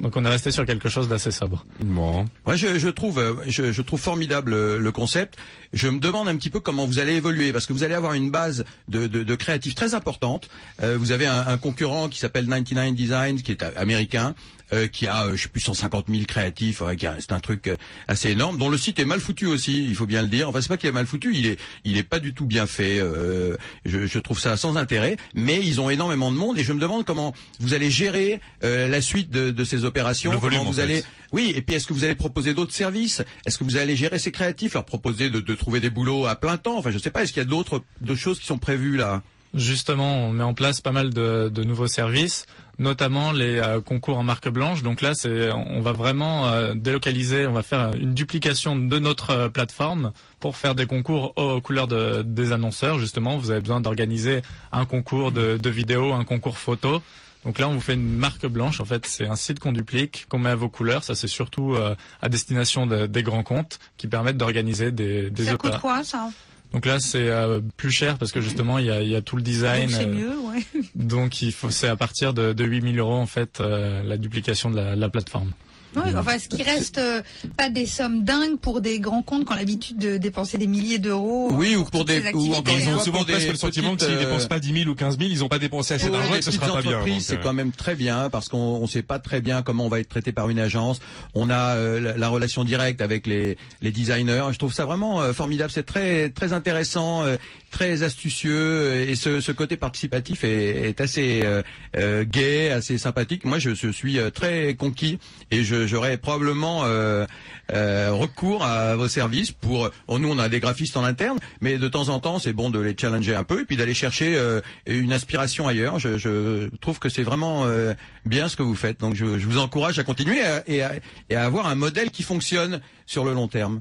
Donc 0.00 0.16
on 0.16 0.24
est 0.24 0.28
resté 0.28 0.50
sur 0.50 0.66
quelque 0.66 0.88
chose 0.88 1.08
d'assez 1.08 1.30
sobre. 1.30 1.64
Bon. 1.80 2.26
Moi, 2.46 2.56
je, 2.56 2.78
je 2.78 2.88
trouve, 2.88 3.18
euh, 3.18 3.34
je, 3.46 3.72
je 3.72 3.82
trouve 3.82 4.00
formidable 4.00 4.52
euh, 4.52 4.78
le 4.78 4.92
concept. 4.92 5.36
Je 5.72 5.88
me 5.88 5.98
demande 6.00 6.28
un 6.28 6.36
petit 6.36 6.50
peu 6.50 6.60
comment 6.60 6.86
vous 6.86 6.98
allez 6.98 7.14
évoluer 7.14 7.52
parce 7.52 7.66
que 7.66 7.72
vous 7.72 7.82
allez 7.84 7.94
avoir 7.94 8.14
une 8.14 8.30
base 8.30 8.64
de, 8.88 9.06
de, 9.06 9.22
de 9.22 9.34
créatifs 9.34 9.74
très 9.74 9.94
importante. 9.94 10.48
Euh, 10.82 10.96
vous 10.98 11.12
avez 11.12 11.26
un, 11.26 11.46
un 11.46 11.58
concurrent 11.58 12.08
qui 12.08 12.18
s'appelle 12.18 12.46
99 12.46 12.94
Designs, 12.94 13.36
qui 13.42 13.52
est 13.52 13.62
euh, 13.62 13.70
américain, 13.76 14.34
euh, 14.72 14.86
qui 14.86 15.06
a, 15.06 15.26
euh, 15.26 15.36
je 15.36 15.42
sais 15.42 15.48
plus, 15.48 15.60
150 15.60 16.06
000 16.08 16.24
créatifs. 16.26 16.80
ouais, 16.80 16.96
c'est 17.18 17.32
un 17.32 17.40
truc 17.40 17.66
euh, 17.68 17.76
assez 18.08 18.30
énorme. 18.30 18.58
Dont 18.58 18.68
le 18.68 18.78
site 18.78 18.98
est 18.98 19.04
mal 19.04 19.20
foutu 19.20 19.46
aussi, 19.46 19.84
il 19.84 19.94
faut 19.94 20.06
bien 20.06 20.22
le 20.22 20.28
dire. 20.28 20.48
Enfin, 20.48 20.60
c'est 20.60 20.68
pas 20.68 20.76
qu'il 20.76 20.88
est 20.88 20.92
mal 20.92 21.06
foutu, 21.06 21.32
il 21.34 21.46
est, 21.46 21.58
il 21.84 21.96
est 21.98 22.02
pas 22.02 22.18
du 22.18 22.34
tout 22.34 22.46
bien 22.46 22.66
fait. 22.66 22.98
euh, 22.98 23.56
je, 23.84 24.06
je 24.06 24.18
trouve 24.18 24.38
ça 24.38 24.56
sans 24.56 24.76
intérêt. 24.76 25.16
Mais 25.34 25.60
ils 25.62 25.80
ont 25.80 25.90
énormément 25.90 26.30
de 26.32 26.36
monde 26.36 26.58
et 26.58 26.64
je 26.64 26.72
me 26.72 26.80
demande 26.80 27.04
comment 27.04 27.34
vous 27.60 27.74
allez 27.74 27.90
gérer 27.90 28.40
euh, 28.64 28.88
la 28.88 29.00
suite 29.00 29.30
de, 29.30 29.50
de 29.50 29.64
ces 29.64 29.84
opérations. 29.84 30.32
Le 30.32 30.38
volume, 30.38 30.58
comment 30.58 30.68
en 30.70 30.72
vous 30.72 30.78
fait. 30.78 30.82
allez 30.82 31.04
oui, 31.32 31.52
et 31.56 31.62
puis 31.62 31.76
est-ce 31.76 31.86
que 31.86 31.94
vous 31.94 32.04
allez 32.04 32.14
proposer 32.14 32.52
d'autres 32.52 32.74
services? 32.74 33.22
Est-ce 33.46 33.56
que 33.56 33.64
vous 33.64 33.78
allez 33.78 33.96
gérer 33.96 34.18
ces 34.18 34.30
créatifs, 34.32 34.74
leur 34.74 34.84
proposer 34.84 35.30
de, 35.30 35.40
de 35.40 35.54
trouver 35.54 35.80
des 35.80 35.88
boulots 35.88 36.26
à 36.26 36.36
plein 36.36 36.58
temps? 36.58 36.76
Enfin, 36.76 36.90
je 36.90 36.98
sais 36.98 37.10
pas. 37.10 37.22
Est-ce 37.22 37.32
qu'il 37.32 37.42
y 37.42 37.46
a 37.46 37.48
d'autres 37.48 37.82
choses 38.14 38.38
qui 38.38 38.44
sont 38.46 38.58
prévues 38.58 38.98
là? 38.98 39.22
Justement, 39.54 40.16
on 40.28 40.32
met 40.32 40.44
en 40.44 40.54
place 40.54 40.80
pas 40.80 40.92
mal 40.92 41.10
de, 41.12 41.50
de 41.52 41.62
nouveaux 41.64 41.86
services, 41.86 42.46
notamment 42.78 43.32
les 43.32 43.58
euh, 43.58 43.82
concours 43.82 44.16
en 44.16 44.22
marque 44.22 44.48
blanche. 44.48 44.82
Donc 44.82 45.02
là, 45.02 45.12
c'est, 45.14 45.52
on 45.52 45.82
va 45.82 45.92
vraiment 45.92 46.48
euh, 46.48 46.72
délocaliser, 46.74 47.46
on 47.46 47.52
va 47.52 47.62
faire 47.62 47.92
une 47.94 48.14
duplication 48.14 48.76
de 48.76 48.98
notre 48.98 49.30
euh, 49.30 49.48
plateforme 49.50 50.12
pour 50.40 50.56
faire 50.56 50.74
des 50.74 50.86
concours 50.86 51.34
aux 51.36 51.60
couleurs 51.60 51.86
de- 51.86 52.22
des 52.22 52.52
annonceurs. 52.52 52.98
Justement, 52.98 53.36
vous 53.36 53.50
avez 53.50 53.60
besoin 53.60 53.82
d'organiser 53.82 54.40
un 54.72 54.86
concours 54.86 55.32
de, 55.32 55.58
de 55.58 55.70
vidéo, 55.70 56.12
un 56.14 56.24
concours 56.24 56.56
photo. 56.56 57.02
Donc 57.44 57.58
là, 57.58 57.68
on 57.68 57.74
vous 57.74 57.80
fait 57.80 57.94
une 57.94 58.16
marque 58.16 58.46
blanche. 58.46 58.80
En 58.80 58.84
fait, 58.86 59.04
c'est 59.04 59.26
un 59.26 59.36
site 59.36 59.58
qu'on 59.58 59.72
duplique, 59.72 60.24
qu'on 60.30 60.38
met 60.38 60.50
à 60.50 60.54
vos 60.54 60.68
couleurs. 60.70 61.04
Ça, 61.04 61.14
c'est 61.14 61.26
surtout 61.28 61.74
euh, 61.74 61.94
à 62.22 62.30
destination 62.30 62.86
de- 62.86 63.04
des 63.06 63.22
grands 63.22 63.42
comptes 63.42 63.80
qui 63.98 64.06
permettent 64.06 64.38
d'organiser 64.38 64.92
des, 64.92 65.28
des 65.28 65.44
Ça 65.44 65.54
opéras. 65.54 65.72
coûte 65.74 65.80
quoi, 65.82 66.04
ça? 66.04 66.30
Donc 66.72 66.86
là, 66.86 66.98
c'est 67.00 67.28
euh, 67.28 67.60
plus 67.76 67.90
cher 67.90 68.18
parce 68.18 68.32
que 68.32 68.40
justement, 68.40 68.78
il 68.78 68.86
y 68.86 68.90
a, 68.90 69.02
il 69.02 69.08
y 69.08 69.16
a 69.16 69.20
tout 69.22 69.36
le 69.36 69.42
design. 69.42 69.88
Donc 69.88 69.90
c'est 69.90 70.06
euh, 70.06 70.14
mieux, 70.14 70.38
ouais. 70.38 70.82
donc 70.94 71.42
il 71.42 71.52
faut, 71.52 71.70
c'est 71.70 71.88
à 71.88 71.96
partir 71.96 72.32
de, 72.32 72.52
de 72.52 72.64
8000 72.64 72.98
euros 72.98 73.14
en 73.14 73.26
fait 73.26 73.60
euh, 73.60 74.02
la 74.02 74.16
duplication 74.16 74.70
de 74.70 74.76
la, 74.76 74.96
la 74.96 75.08
plateforme. 75.08 75.52
Oui, 75.96 76.02
enfin, 76.16 76.38
ce 76.38 76.48
qui 76.48 76.62
reste 76.62 76.98
euh, 76.98 77.20
pas 77.56 77.68
des 77.68 77.86
sommes 77.86 78.24
dingues 78.24 78.58
pour 78.58 78.80
des 78.80 78.98
grands 79.00 79.22
comptes 79.22 79.46
qui 79.46 79.52
ont 79.52 79.56
l'habitude 79.56 79.98
de 79.98 80.16
dépenser 80.16 80.56
des 80.58 80.66
milliers 80.66 80.98
d'euros. 80.98 81.50
Oui, 81.52 81.76
ou 81.76 81.84
pour 81.84 82.04
des 82.04 82.22
ou 82.32 82.54
encore 82.54 82.74
Ils 82.78 82.88
ont 82.88 82.98
souvent 82.98 83.24
des 83.24 83.46
le 83.46 83.54
sentiment 83.56 83.94
que 83.96 84.04
s'ils 84.04 84.14
euh, 84.14 84.18
dépensent 84.20 84.48
pas 84.48 84.58
10 84.58 84.72
000 84.84 84.90
ou 84.90 84.94
15 84.94 85.18
000, 85.18 85.30
ils 85.30 85.38
n'ont 85.40 85.48
pas 85.48 85.58
dépensé 85.58 85.94
assez 85.94 86.08
d'argent 86.10 86.34
et 86.34 86.38
que 86.38 86.44
ce 86.44 86.50
sera 86.52 86.72
pas 86.72 86.82
bien. 86.82 87.20
c'est 87.20 87.34
euh, 87.34 87.40
quand 87.42 87.52
même 87.52 87.72
très 87.72 87.94
bien 87.94 88.30
parce 88.30 88.48
qu'on 88.48 88.80
ne 88.80 88.86
sait 88.86 89.02
pas 89.02 89.18
très 89.18 89.40
bien 89.40 89.62
comment 89.62 89.84
on 89.86 89.88
va 89.88 90.00
être 90.00 90.08
traité 90.08 90.32
par 90.32 90.48
une 90.48 90.58
agence. 90.58 91.00
On 91.34 91.50
a 91.50 91.76
euh, 91.76 92.00
la, 92.00 92.16
la 92.16 92.28
relation 92.28 92.64
directe 92.64 93.00
avec 93.02 93.26
les, 93.26 93.58
les 93.82 93.90
designers. 93.90 94.44
Je 94.52 94.58
trouve 94.58 94.72
ça 94.72 94.84
vraiment 94.86 95.20
euh, 95.20 95.32
formidable. 95.32 95.70
C'est 95.72 95.82
très 95.86 96.30
très 96.30 96.52
intéressant, 96.52 97.22
euh, 97.24 97.36
très 97.70 98.02
astucieux 98.02 98.52
euh, 98.56 99.06
et 99.10 99.14
ce, 99.14 99.40
ce 99.40 99.52
côté 99.52 99.76
participatif 99.76 100.44
est, 100.44 100.88
est 100.88 101.00
assez 101.00 101.42
euh, 101.44 101.62
euh, 101.96 102.24
gai, 102.24 102.70
assez 102.70 102.96
sympathique. 102.98 103.44
Moi, 103.44 103.58
je, 103.58 103.74
je 103.74 103.88
suis 103.88 104.18
euh, 104.18 104.30
très 104.30 104.74
conquis 104.74 105.18
et 105.50 105.64
je- 105.64 105.81
j'aurais 105.86 106.16
probablement 106.18 106.82
euh, 106.84 107.26
euh, 107.72 108.10
recours 108.12 108.64
à 108.64 108.96
vos 108.96 109.08
services 109.08 109.50
pour. 109.52 109.90
nous, 110.08 110.28
on 110.30 110.38
a 110.38 110.48
des 110.48 110.60
graphistes 110.60 110.96
en 110.96 111.04
interne, 111.04 111.38
mais 111.60 111.78
de 111.78 111.88
temps 111.88 112.08
en 112.08 112.20
temps, 112.20 112.38
c'est 112.38 112.52
bon 112.52 112.70
de 112.70 112.78
les 112.78 112.96
challenger 112.98 113.34
un 113.34 113.44
peu 113.44 113.60
et 113.62 113.64
puis 113.64 113.76
d'aller 113.76 113.94
chercher 113.94 114.34
euh, 114.36 114.60
une 114.86 115.12
inspiration 115.12 115.68
ailleurs. 115.68 115.98
Je, 115.98 116.18
je 116.18 116.68
trouve 116.80 116.98
que 116.98 117.08
c'est 117.08 117.22
vraiment 117.22 117.64
euh, 117.64 117.94
bien 118.26 118.48
ce 118.48 118.56
que 118.56 118.62
vous 118.62 118.74
faites. 118.74 119.00
Donc, 119.00 119.14
je, 119.14 119.38
je 119.38 119.46
vous 119.46 119.58
encourage 119.58 119.98
à 119.98 120.04
continuer 120.04 120.38
et 120.38 120.42
à, 120.44 120.62
et 120.68 120.82
à- 120.82 120.92
et 121.30 121.36
à 121.36 121.44
avoir 121.44 121.66
un 121.66 121.74
modèle 121.74 122.10
qui 122.10 122.22
fonctionne 122.22 122.80
sur 123.06 123.24
le 123.24 123.32
long 123.32 123.48
terme. 123.48 123.80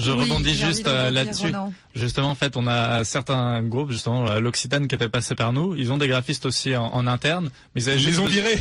Je 0.00 0.12
Oui, 0.12 0.20
rebondis 0.22 0.54
juste 0.54 0.86
euh, 0.86 1.10
là-dessus. 1.10 1.52
Justement, 1.94 2.30
en 2.30 2.34
fait, 2.34 2.56
on 2.56 2.66
a 2.66 3.04
certains 3.04 3.62
groupes, 3.62 3.90
justement 3.90 4.28
euh, 4.28 4.40
l'Occitane 4.40 4.88
qui 4.88 4.94
était 4.94 5.08
passé 5.08 5.34
par 5.34 5.52
nous. 5.52 5.74
Ils 5.76 5.92
ont 5.92 5.98
des 5.98 6.08
graphistes 6.08 6.46
aussi 6.46 6.74
en, 6.76 6.86
en 6.86 7.06
interne, 7.06 7.50
mais 7.74 7.82
ils 7.82 7.90
avaient 7.90 7.98
Ils 8.00 8.06
les 8.06 8.12
juste 8.12 8.20
ont 8.20 8.26
virés. 8.26 8.58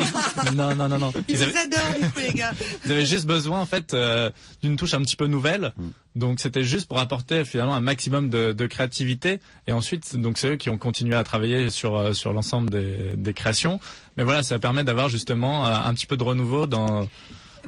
non, 0.54 0.74
non, 0.74 0.88
non, 0.88 0.98
non. 0.98 1.12
Ils 1.28 1.34
Ils 1.36 1.42
avaient, 1.42 1.52
vous 1.52 1.58
adorent, 1.58 2.00
du 2.00 2.08
coup, 2.10 2.20
les 2.20 2.32
gars. 2.32 2.52
ils 2.84 2.92
avaient 2.92 3.06
juste 3.06 3.26
besoin 3.26 3.60
en 3.60 3.66
fait 3.66 3.94
euh, 3.94 4.30
d'une 4.62 4.76
touche 4.76 4.94
un 4.94 5.00
petit 5.02 5.16
peu 5.16 5.26
nouvelle. 5.26 5.72
Donc 6.16 6.40
c'était 6.40 6.64
juste 6.64 6.88
pour 6.88 6.98
apporter 6.98 7.44
finalement 7.44 7.74
un 7.74 7.80
maximum 7.80 8.30
de, 8.30 8.52
de 8.52 8.66
créativité. 8.66 9.38
Et 9.68 9.72
ensuite, 9.72 10.16
donc 10.16 10.38
c'est 10.38 10.48
eux 10.48 10.56
qui 10.56 10.70
ont 10.70 10.78
continué 10.78 11.14
à 11.14 11.22
travailler 11.22 11.70
sur 11.70 11.96
euh, 11.96 12.12
sur 12.14 12.32
l'ensemble 12.32 12.70
des, 12.70 13.12
des 13.16 13.32
créations. 13.34 13.78
Mais 14.16 14.24
voilà, 14.24 14.42
ça 14.42 14.58
permet 14.58 14.82
d'avoir 14.84 15.08
justement 15.08 15.66
euh, 15.66 15.70
un 15.84 15.94
petit 15.94 16.06
peu 16.06 16.16
de 16.16 16.24
renouveau 16.24 16.66
dans 16.66 17.06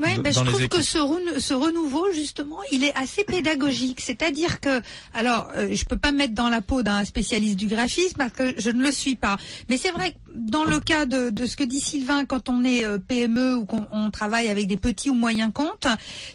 Ouais, 0.01 0.17
ben, 0.19 0.33
je 0.33 0.39
trouve 0.41 0.69
que 0.69 0.83
ce, 0.83 0.99
renou- 0.99 1.39
ce 1.41 1.55
renouveau, 1.55 2.11
justement, 2.13 2.59
il 2.71 2.85
est 2.85 2.95
assez 2.97 3.25
pédagogique. 3.25 4.01
C'est-à-dire 4.01 4.61
que, 4.61 4.81
alors, 5.15 5.49
euh, 5.57 5.69
je 5.73 5.85
peux 5.85 5.99
pas 5.99 6.13
me 6.13 6.19
mettre 6.19 6.35
dans 6.35 6.49
la 6.49 6.61
peau 6.63 6.83
d'un 6.83 7.05
spécialiste 7.05 7.57
du 7.57 7.67
graphisme 7.67 8.17
parce 8.17 8.33
que 8.33 8.55
je 8.59 8.71
ne 8.71 8.83
le 8.83 8.93
suis 8.93 9.17
pas. 9.17 9.37
Mais 9.69 9.77
c'est 9.77 9.91
vrai 9.91 10.13
que 10.13 10.17
dans 10.35 10.65
le 10.65 10.81
cas 10.81 11.07
de, 11.07 11.31
de 11.31 11.47
ce 11.47 11.57
que 11.57 11.65
dit 11.65 11.81
Sylvain, 11.81 12.25
quand 12.25 12.49
on 12.49 12.65
est 12.65 12.85
euh, 12.85 12.99
PME 12.99 13.57
ou 13.57 13.65
qu'on 13.65 13.87
on 13.93 14.11
travaille 14.11 14.49
avec 14.49 14.67
des 14.67 14.77
petits 14.77 15.11
ou 15.11 15.15
moyens 15.15 15.53
comptes, 15.53 15.87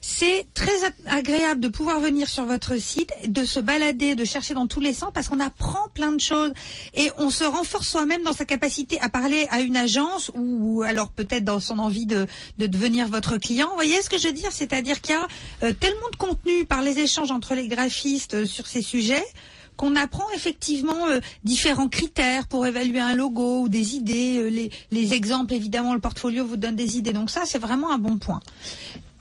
c'est 0.01 0.47
très 0.53 0.71
agréable 1.07 1.61
de 1.61 1.67
pouvoir 1.67 1.99
venir 1.99 2.27
sur 2.29 2.45
votre 2.45 2.77
site, 2.77 3.11
de 3.27 3.45
se 3.45 3.59
balader, 3.59 4.15
de 4.15 4.25
chercher 4.25 4.53
dans 4.53 4.67
tous 4.67 4.79
les 4.79 4.93
sens 4.93 5.11
parce 5.13 5.27
qu'on 5.27 5.39
apprend 5.39 5.87
plein 5.93 6.11
de 6.11 6.19
choses 6.19 6.51
et 6.93 7.09
on 7.17 7.29
se 7.29 7.43
renforce 7.43 7.87
soi-même 7.87 8.23
dans 8.23 8.33
sa 8.33 8.45
capacité 8.45 8.99
à 9.01 9.09
parler 9.09 9.47
à 9.49 9.61
une 9.61 9.77
agence 9.77 10.31
ou, 10.35 10.77
ou 10.79 10.81
alors 10.83 11.09
peut-être 11.09 11.43
dans 11.43 11.59
son 11.59 11.79
envie 11.79 12.05
de, 12.05 12.27
de 12.57 12.67
devenir 12.67 13.07
votre 13.07 13.37
client. 13.37 13.67
Vous 13.69 13.75
voyez 13.75 14.01
ce 14.01 14.09
que 14.09 14.17
je 14.17 14.27
veux 14.27 14.33
dire? 14.33 14.51
C'est-à-dire 14.51 15.01
qu'il 15.01 15.15
y 15.15 15.17
a 15.17 15.27
euh, 15.63 15.73
tellement 15.73 16.09
de 16.11 16.17
contenu 16.17 16.65
par 16.65 16.81
les 16.81 16.99
échanges 16.99 17.31
entre 17.31 17.55
les 17.55 17.67
graphistes 17.67 18.35
euh, 18.35 18.45
sur 18.45 18.67
ces 18.67 18.81
sujets 18.81 19.23
qu'on 19.77 19.95
apprend 19.95 20.25
effectivement 20.35 21.07
euh, 21.07 21.19
différents 21.43 21.87
critères 21.87 22.47
pour 22.47 22.65
évaluer 22.65 22.99
un 22.99 23.15
logo 23.15 23.61
ou 23.61 23.69
des 23.69 23.95
idées. 23.95 24.39
euh, 24.39 24.49
les, 24.49 24.71
les 24.91 25.13
exemples, 25.13 25.53
évidemment, 25.53 25.93
le 25.93 25.99
portfolio 25.99 26.45
vous 26.45 26.57
donne 26.57 26.75
des 26.75 26.97
idées. 26.97 27.13
Donc 27.13 27.29
ça, 27.29 27.43
c'est 27.45 27.59
vraiment 27.59 27.91
un 27.91 27.97
bon 27.97 28.17
point. 28.17 28.41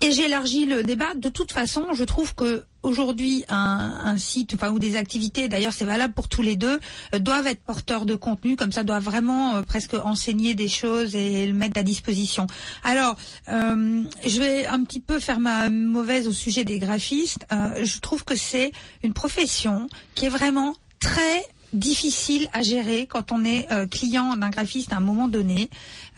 Et 0.03 0.12
j'élargis 0.12 0.66
le 0.66 0.82
débat. 0.82 1.14
De 1.14 1.28
toute 1.28 1.53
façon, 1.53 1.94
je 1.94 2.05
trouve 2.05 2.34
que 2.34 2.64
aujourd'hui, 2.82 3.44
un, 3.49 4.01
un 4.05 4.18
site, 4.18 4.55
enfin 4.55 4.70
ou 4.70 4.78
des 4.78 4.97
activités, 4.97 5.49
d'ailleurs 5.49 5.72
c'est 5.72 5.84
valable 5.84 6.14
pour 6.14 6.28
tous 6.28 6.42
les 6.42 6.57
deux, 6.57 6.78
euh, 7.14 7.18
doivent 7.18 7.47
être 7.47 7.62
porteurs 7.62 8.07
de 8.07 8.14
contenu, 8.14 8.57
comme 8.57 8.72
ça 8.72 8.84
doivent 8.84 9.03
vraiment 9.03 9.57
euh, 9.57 9.62
presque 9.62 9.94
enseigner 9.94 10.55
des 10.55 10.68
choses 10.68 11.16
et 11.16 11.47
le 11.47 11.53
mettre 11.55 11.80
à 11.80 11.82
disposition. 11.82 12.47
Alors, 12.84 13.16
euh, 13.49 14.03
je 14.24 14.38
vais 14.38 14.66
un 14.66 14.84
petit 14.84 15.01
peu 15.01 15.18
faire 15.18 15.40
ma 15.40 15.68
mauvaise 15.70 16.28
au 16.28 16.32
sujet 16.32 16.64
des 16.64 16.78
graphistes. 16.78 17.47
Euh, 17.51 17.84
je 17.84 17.99
trouve 17.99 18.24
que 18.24 18.36
c'est 18.36 18.72
une 19.03 19.14
profession 19.14 19.88
qui 20.14 20.26
est 20.26 20.30
vraiment 20.30 20.76
très 21.01 21.44
difficile 21.72 22.48
à 22.52 22.62
gérer 22.62 23.06
quand 23.06 23.32
on 23.32 23.44
est 23.44 23.66
euh, 23.72 23.86
client 23.86 24.36
d'un 24.36 24.50
graphiste 24.50 24.92
à 24.92 24.96
un 24.96 25.00
moment 25.00 25.28
donné. 25.28 25.68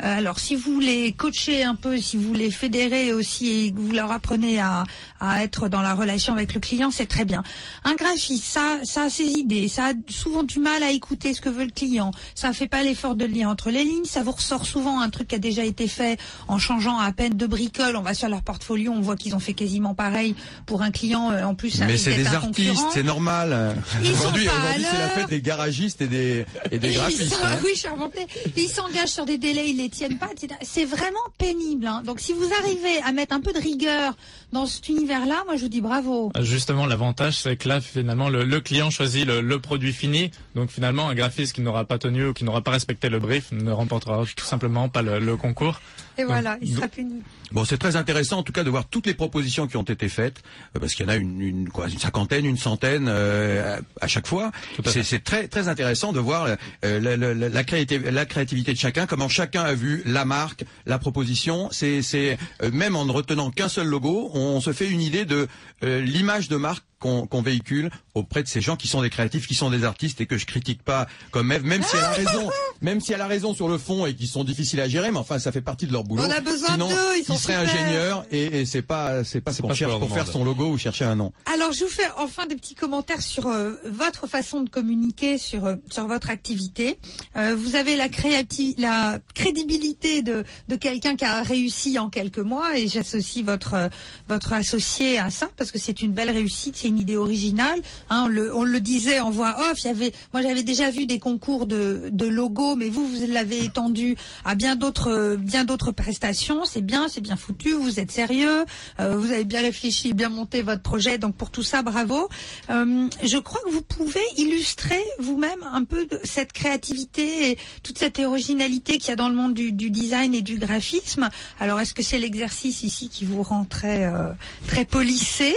Euh, 0.05 0.19
alors 0.19 0.39
si 0.39 0.55
vous 0.55 0.79
les 0.79 1.13
coachez 1.13 1.65
un 1.65 1.75
peu, 1.75 1.99
si 1.99 2.17
vous 2.17 2.33
les 2.33 2.51
fédérez 2.53 3.13
aussi 3.13 3.67
et 3.67 3.73
que 3.73 3.79
vous 3.81 3.91
leur 3.93 4.13
apprenez 4.13 4.61
à, 4.61 4.85
à 5.21 5.43
être 5.43 5.69
dans 5.69 5.83
la 5.83 5.95
relation 5.95 6.33
avec 6.35 6.55
le 6.55 6.61
client, 6.61 6.91
c'est 6.93 7.07
très 7.07 7.25
bien. 7.25 7.43
Un 7.85 7.95
graphiste, 7.95 8.45
ça, 8.45 8.79
ça 8.85 9.05
a 9.05 9.11
ses 9.11 9.25
idées, 9.27 9.67
ça 9.69 9.87
a 9.87 9.93
souvent 10.09 10.45
du 10.45 10.61
mal 10.61 10.83
à 10.85 10.91
écouter 10.93 11.35
ce 11.35 11.41
que 11.41 11.49
veut 11.49 11.65
le 11.65 11.71
client, 11.73 12.13
ça 12.37 12.53
fait 12.53 12.69
pas 12.69 12.83
l'effort 12.85 13.17
de 13.17 13.25
lire 13.25 13.49
entre 13.49 13.71
les 13.71 13.83
lignes, 13.85 14.05
ça 14.05 14.23
vous 14.23 14.33
ressort 14.33 14.67
souvent 14.67 15.01
un 15.01 15.11
truc 15.11 15.29
qui 15.29 15.35
a 15.35 15.39
déjà 15.39 15.65
été 15.65 15.89
fait 15.89 16.19
en 16.47 16.59
changeant 16.59 16.99
à 16.99 17.11
peine 17.13 17.35
de 17.37 17.47
bricole. 17.47 17.97
On 17.97 18.03
va 18.03 18.15
sur 18.15 18.29
leur 18.29 18.43
portfolio, 18.43 18.93
on 18.95 19.01
voit 19.01 19.17
qu'ils 19.17 19.35
ont 19.35 19.41
fait 19.41 19.55
quasiment 19.55 19.95
pareil 19.95 20.37
pour 20.67 20.83
un 20.83 20.91
client. 20.93 21.33
euh, 21.33 21.43
En 21.43 21.55
plus, 21.57 21.71
ça 21.71 21.87
Mais 21.87 21.97
c'est 21.97 22.15
des 22.15 22.27
artistes, 22.29 22.87
c'est 22.93 23.03
normal. 23.03 23.75
Aujourd'hui, 24.01 24.47
aujourd'hui, 24.49 24.85
c'est 24.89 24.99
la 24.99 25.07
l'heure. 25.07 25.11
fête 25.15 25.29
des 25.29 25.38
des 25.41 25.43
garagistes 25.43 26.01
et 26.03 26.07
des, 26.07 26.45
et 26.71 26.79
des 26.79 26.89
Ils 26.93 26.95
graphistes. 26.95 27.33
sont- 27.35 27.45
hein. 27.45 27.59
oui, 27.65 27.71
je 27.75 27.79
suis 27.81 27.89
remontée. 27.89 28.27
Ils 28.57 28.69
s'engagent 28.69 29.09
sur 29.09 29.25
des 29.27 29.39
délais, 29.39 29.71
ils 29.71 29.77
les 29.77 29.89
tiennent 29.89 30.19
pas. 30.19 30.29
etc. 30.33 30.55
C'est 30.63 30.85
vraiment 30.85 31.19
pénible. 31.39 31.87
hein. 31.87 32.03
Donc, 32.05 32.21
si 32.21 32.33
vous 32.33 32.49
arrivez 32.61 33.01
à 33.05 33.13
mettre 33.13 33.35
un 33.35 33.41
peu 33.41 33.53
de 33.53 33.59
rigueur 33.59 34.15
dans 34.53 34.67
cet 34.67 34.89
univers-là, 34.89 35.45
moi, 35.47 35.57
je 35.57 35.63
vous 35.63 35.69
dis 35.69 35.81
bravo. 35.81 36.33
Justement, 36.41 36.87
l'avantage, 36.87 37.39
c'est 37.39 37.57
que 37.57 37.69
là, 37.69 37.81
finalement, 37.81 38.29
le, 38.29 38.45
le 38.45 38.61
client 38.61 38.91
choisit 38.91 39.27
le, 39.27 39.41
le 39.41 39.59
produit 39.61 39.93
fini. 39.93 40.31
Donc, 40.55 40.71
finalement, 40.71 41.09
un 41.09 41.15
graphiste 41.15 41.55
qui 41.55 41.61
n'aura 41.61 41.85
pas 41.85 41.99
tenu 41.99 42.27
ou 42.29 42.33
qui 42.33 42.45
n'aura 42.45 42.63
pas 42.63 42.71
respecté 42.73 43.09
le 43.09 43.19
brief 43.19 43.53
ne 43.53 43.71
remportera 43.71 44.25
tout 44.37 44.45
simplement 44.45 44.89
pas 44.89 45.03
le, 45.03 45.19
le 45.19 45.37
concours. 45.37 45.81
Et 46.19 46.25
voilà, 46.25 46.59
il 46.61 46.75
sera 46.75 46.89
puni. 46.89 47.23
Bon, 47.53 47.65
c'est 47.65 47.79
très 47.79 47.97
intéressant 47.97 48.39
en 48.39 48.43
tout 48.43 48.53
cas 48.53 48.65
de 48.65 48.71
voir 48.71 48.87
toutes 48.87 49.07
les 49.07 49.15
propositions 49.15 49.67
qui 49.69 49.77
ont 49.77 49.83
été 49.83 50.09
faites, 50.09 50.43
euh, 50.77 50.81
parce 50.81 50.95
qu'il 50.95 51.07
y 51.07 51.09
en 51.09 51.13
a 51.13 51.17
une, 51.17 51.41
une, 51.41 51.69
quoi, 51.69 51.89
une 51.89 51.99
cinquantaine, 51.99 52.45
une 52.45 52.59
centaine 52.59 53.07
euh, 53.09 53.79
à, 54.01 54.05
à 54.05 54.09
chaque 54.09 54.27
fois. 54.27 54.51
C'est 54.85 55.23
très 55.23 55.49
très 55.49 55.69
intéressant 55.69 56.13
de 56.13 56.19
voir 56.21 56.47
euh, 56.85 57.01
la, 57.01 57.17
la, 57.17 57.35
la, 57.35 57.49
la 57.49 57.65
créativité, 57.65 58.11
la 58.11 58.27
créativité 58.27 58.73
de 58.73 58.79
chacun, 58.79 59.07
comment 59.07 59.29
chacun 59.29 59.63
a 59.63 59.75
vu 59.75 60.03
la 60.05 60.25
marque, 60.25 60.65
la 60.87 60.99
proposition. 60.99 61.69
C'est 61.71 62.03
c'est 62.03 62.37
euh, 62.63 62.71
même 62.73 62.97
en 62.97 63.05
ne 63.05 63.13
retenant 63.13 63.51
qu'un 63.51 63.69
seul 63.69 63.87
logo, 63.87 64.31
on 64.35 64.61
se 64.61 64.73
fait 64.73 64.89
une 64.89 65.01
idée 65.01 65.25
de 65.25 65.47
euh, 65.85 66.01
l'image 66.03 66.49
de 66.49 66.57
marque 66.57 66.85
qu'on 66.99 67.43
véhicule 67.43 67.91
auprès 68.15 68.43
de 68.43 68.49
ces 68.49 68.61
gens 68.61 68.77
qui 68.77 68.89
sont 68.89 69.03
des 69.03 69.11
créatifs, 69.11 69.47
qui 69.47 69.55
sont 69.55 69.71
des 69.71 69.85
artistes 69.85 70.21
et 70.21 70.27
que 70.27 70.37
je 70.37 70.47
critique 70.47 70.83
pas 70.83 71.07
comme 71.31 71.53
Eve, 71.53 71.65
même 71.65 71.83
si 71.83 71.97
elle 71.97 72.05
a 72.05 72.11
raison, 72.11 72.51
même 72.83 73.01
si 73.01 73.13
elle 73.13 73.21
a 73.21 73.27
raison 73.27 73.55
sur 73.55 73.69
le 73.69 73.79
fond 73.79 74.07
et 74.07 74.15
qui 74.15 74.27
sont 74.27 74.45
difficiles 74.45 74.81
à 74.81 74.89
gérer, 74.89 75.11
mais 75.11 75.19
enfin 75.19 75.39
ça 75.39 75.53
fait 75.53 75.61
partie 75.61 75.87
de 75.87 75.93
leur 75.93 76.05
boulot. 76.05 76.25
On 76.25 76.31
a 76.31 76.41
besoin 76.41 76.71
Sinon, 76.73 76.89
d'eux, 76.89 77.17
ils 77.19 77.25
sont 77.25 77.35
il 77.35 77.39
serait 77.39 77.67
super. 77.67 77.83
ingénieur 77.83 78.25
et, 78.31 78.61
et 78.61 78.67
c'est 78.67 78.83
pas 78.83 79.23
c'est 79.25 79.41
pas 79.41 79.53
ce 79.53 79.63
qu'on 79.63 79.75
cherche 79.75 79.99
pour 79.99 80.13
faire 80.13 80.27
son 80.27 80.45
logo 80.45 80.69
ou 80.71 80.79
chercher 80.79 81.05
un 81.05 81.15
nom. 81.15 81.33
Alors, 81.53 81.73
je 81.73 81.85
vous 81.85 81.91
fais 81.91 82.09
enfin 82.17 82.47
des 82.47 82.57
petits 82.57 82.75
commentaires 82.75 83.23
sur 83.23 83.47
euh, 83.47 83.75
votre 83.85 84.27
façon 84.27 84.63
de 84.63 84.69
communiquer, 84.69 85.39
sur 85.39 85.67
euh, 85.67 85.77
sur 85.91 86.07
votre 86.07 86.31
activité. 86.31 86.99
Euh, 87.37 87.55
vous 87.57 87.77
avez 87.77 87.97
la 87.97 88.09
créati 88.09 88.75
la 88.79 89.19
crédibilité 89.35 90.23
de 90.23 90.45
de 90.69 90.77
quelqu'un 90.77 91.17
qui 91.17 91.25
a 91.25 91.43
réussi 91.43 91.99
en 91.99 92.11
quelques 92.11 92.39
mois, 92.39 92.77
et 92.77 92.89
j'associe 92.89 93.45
votre 93.45 93.91
votre 94.29 94.53
associé 94.53 95.19
à 95.19 95.31
ça 95.31 95.49
parce 95.57 95.71
que 95.71 95.79
c'est 95.79 96.03
une 96.03 96.13
belle 96.13 96.31
réussite, 96.31 96.77
une 96.89 96.99
idée 96.99 97.17
originale. 97.17 97.81
Hein, 98.11 98.25
on, 98.25 98.29
le, 98.29 98.55
on 98.55 98.65
le 98.65 98.81
disait 98.81 99.21
en 99.21 99.31
voix 99.31 99.57
off. 99.71 99.83
Y 99.85 99.89
avait, 99.89 100.13
moi, 100.33 100.43
j'avais 100.43 100.63
déjà 100.63 100.91
vu 100.91 101.07
des 101.07 101.19
concours 101.19 101.67
de 101.67 102.09
de 102.11 102.27
logos, 102.27 102.77
mais 102.77 102.89
vous, 102.89 103.07
vous 103.07 103.27
l'avez 103.29 103.65
étendu 103.65 104.17
à 104.45 104.55
bien 104.55 104.77
d'autres 104.77 105.37
bien 105.37 105.65
d'autres 105.65 105.93
prestations. 105.93 106.65
C'est 106.65 106.83
bien, 106.85 107.09
c'est 107.09 107.21
bien 107.21 107.37
foutu. 107.37 107.73
Vous 107.73 108.01
êtes 108.01 108.11
sérieux. 108.11 108.65
euh, 109.01 109.17
vous 109.17 109.31
avez 109.33 109.45
bien 109.45 109.63
réfléchi, 109.63 110.13
bien 110.15 110.29
monté 110.29 110.63
votre 110.63 110.83
projet. 110.83 111.19
Donc 111.19 111.37
pour 111.37 111.51
tout 111.51 111.63
ça, 111.63 111.83
bravo. 111.83 112.29
Euh, 112.71 113.09
je 113.23 113.39
crois 113.39 113.61
que 113.65 113.71
vous 113.71 113.83
pouvez 113.83 114.21
illustrer 114.37 115.03
vous-même 115.19 115.63
un 115.73 115.85
peu 115.85 116.07
de 116.07 116.19
cette 116.25 116.53
créativité 116.53 117.51
et 117.51 117.59
toute 117.83 117.99
cette 117.99 118.19
originalité 118.19 118.99
qu'il 118.99 119.09
y 119.11 119.13
a 119.13 119.17
dans 119.17 119.29
le 119.29 119.35
monde 119.35 119.55
du, 119.55 119.73
du 119.73 119.91
design 119.91 120.35
et 120.35 120.43
du 120.43 120.59
graphisme. 120.59 121.29
Alors 121.61 121.81
est-ce 121.81 121.95
que 121.95 122.03
c'est 122.03 122.19
l'exercice 122.19 122.83
ici 122.83 123.09
qui 123.09 123.25
vous 123.25 123.43
rend 123.43 123.65
très 123.65 124.05
euh, 124.07 124.31
très 124.67 124.85
polissé 124.85 125.55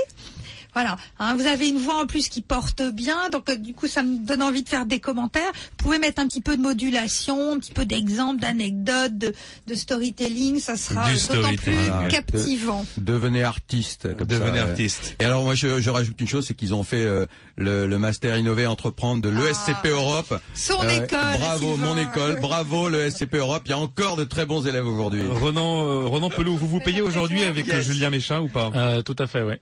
voilà, 0.73 0.95
hein, 1.19 1.35
vous 1.35 1.45
avez 1.45 1.67
une 1.69 1.77
voix 1.79 2.01
en 2.01 2.05
plus 2.05 2.29
qui 2.29 2.41
porte 2.41 2.81
bien, 2.81 3.29
donc 3.31 3.49
euh, 3.49 3.55
du 3.55 3.73
coup 3.73 3.87
ça 3.87 4.03
me 4.03 4.17
donne 4.25 4.41
envie 4.41 4.63
de 4.63 4.69
faire 4.69 4.85
des 4.85 4.99
commentaires. 4.99 5.51
Vous 5.53 5.75
pouvez 5.85 5.99
mettre 5.99 6.21
un 6.21 6.27
petit 6.27 6.41
peu 6.41 6.55
de 6.57 6.61
modulation, 6.61 7.53
un 7.53 7.59
petit 7.59 7.73
peu 7.73 7.85
d'exemples, 7.85 8.39
d'anecdotes, 8.41 9.17
de, 9.17 9.33
de 9.67 9.75
storytelling, 9.75 10.59
ça 10.59 10.77
sera 10.77 11.05
d'autant 11.11 11.53
plus 11.55 11.73
Voilà, 11.73 12.07
captivant. 12.09 12.85
de- 12.97 13.03
devenez 13.03 13.43
artiste. 13.43 14.15
Comme 14.17 14.27
Devenez 14.27 14.59
ça, 14.59 14.65
euh. 14.65 14.69
artiste. 14.69 15.15
Et 15.19 15.25
alors 15.25 15.43
moi 15.43 15.55
je, 15.55 15.81
je 15.81 15.89
rajoute 15.89 16.19
une 16.21 16.27
chose, 16.27 16.45
c'est 16.47 16.53
qu'ils 16.53 16.73
ont 16.73 16.83
fait 16.83 17.03
euh, 17.03 17.25
le, 17.57 17.85
le 17.87 17.97
master 17.99 18.37
innové 18.37 18.65
entreprendre 18.67 19.21
de 19.21 19.29
l'ESCP 19.29 19.87
Europe. 19.87 20.27
Ah. 20.31 20.39
Son 20.53 20.81
Euh, 20.83 20.89
école, 21.03 21.37
Bravo 21.37 21.77
mon 21.77 21.97
école, 21.97 22.39
bravo 22.39 22.89
le 22.89 23.09
SCP 23.09 23.35
Europe. 23.35 23.63
Il 23.65 23.69
y 23.71 23.73
a 23.73 23.77
encore 23.77 24.15
de 24.15 24.23
très 24.23 24.45
bons 24.45 24.65
élèves 24.67 24.87
aujourd'hui. 24.87 25.21
Renan, 25.29 25.83
euh, 25.85 26.05
Renan 26.07 26.29
Pelou, 26.29 26.55
vous 26.57 26.67
vous 26.67 26.79
payez 26.79 27.01
aujourd'hui 27.01 27.43
avec 27.43 27.73
Julien 27.81 28.09
Méchin 28.09 28.39
ou 28.41 28.47
pas? 28.47 28.71
Euh, 28.75 29.01
tout 29.01 29.15
à 29.19 29.27
fait, 29.27 29.41
oui. 29.43 29.55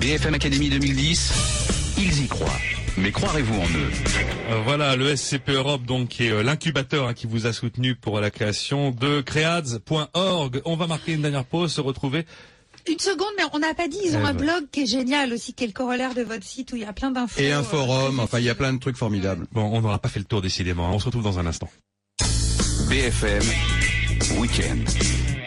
BFM 0.00 0.34
Academy 0.34 0.68
2010, 0.70 1.32
ils 1.98 2.24
y 2.24 2.28
croient. 2.28 2.48
Mais 2.98 3.12
croirez-vous 3.12 3.54
en 3.60 3.64
eux? 3.64 3.90
Euh, 4.50 4.60
Voilà, 4.64 4.96
le 4.96 5.14
SCP 5.16 5.50
Europe, 5.50 5.84
donc, 5.84 6.08
qui 6.08 6.26
est 6.26 6.30
euh, 6.30 6.42
l'incubateur 6.42 7.08
hein, 7.08 7.14
qui 7.14 7.26
vous 7.26 7.46
a 7.46 7.52
soutenu 7.52 7.94
pour 7.94 8.20
la 8.20 8.30
création 8.30 8.90
de 8.90 9.20
creads.org. 9.20 10.62
On 10.64 10.76
va 10.76 10.86
marquer 10.86 11.12
une 11.12 11.22
dernière 11.22 11.44
pause, 11.44 11.72
se 11.72 11.80
retrouver. 11.80 12.24
Une 12.88 12.98
seconde, 12.98 13.28
mais 13.36 13.42
on 13.52 13.58
n'a 13.58 13.74
pas 13.74 13.88
dit, 13.88 13.98
ils 14.04 14.16
ont 14.16 14.20
Eh 14.22 14.26
un 14.26 14.26
ouais. 14.36 14.42
blog 14.44 14.64
qui 14.70 14.82
est 14.82 14.86
génial 14.86 15.32
aussi, 15.32 15.52
qui 15.52 15.64
est 15.64 15.66
le 15.66 15.72
corollaire 15.72 16.14
de 16.14 16.22
votre 16.22 16.44
site 16.44 16.72
où 16.72 16.76
il 16.76 16.82
y 16.82 16.86
a 16.86 16.92
plein 16.92 17.10
d'infos. 17.10 17.40
Et 17.40 17.52
un 17.52 17.60
euh, 17.60 17.64
forum, 17.64 18.20
enfin 18.20 18.38
il 18.38 18.44
y 18.44 18.50
a 18.50 18.54
plein 18.54 18.72
de 18.72 18.78
trucs 18.78 18.96
formidables. 18.96 19.46
Bon, 19.52 19.62
on 19.64 19.80
n'aura 19.80 19.98
pas 19.98 20.08
fait 20.08 20.20
le 20.20 20.24
tour 20.24 20.40
décidément. 20.40 20.94
On 20.94 20.98
se 20.98 21.06
retrouve 21.06 21.24
dans 21.24 21.38
un 21.38 21.46
instant. 21.46 21.68
BFM 22.88 23.42
Week-end. 24.38 24.78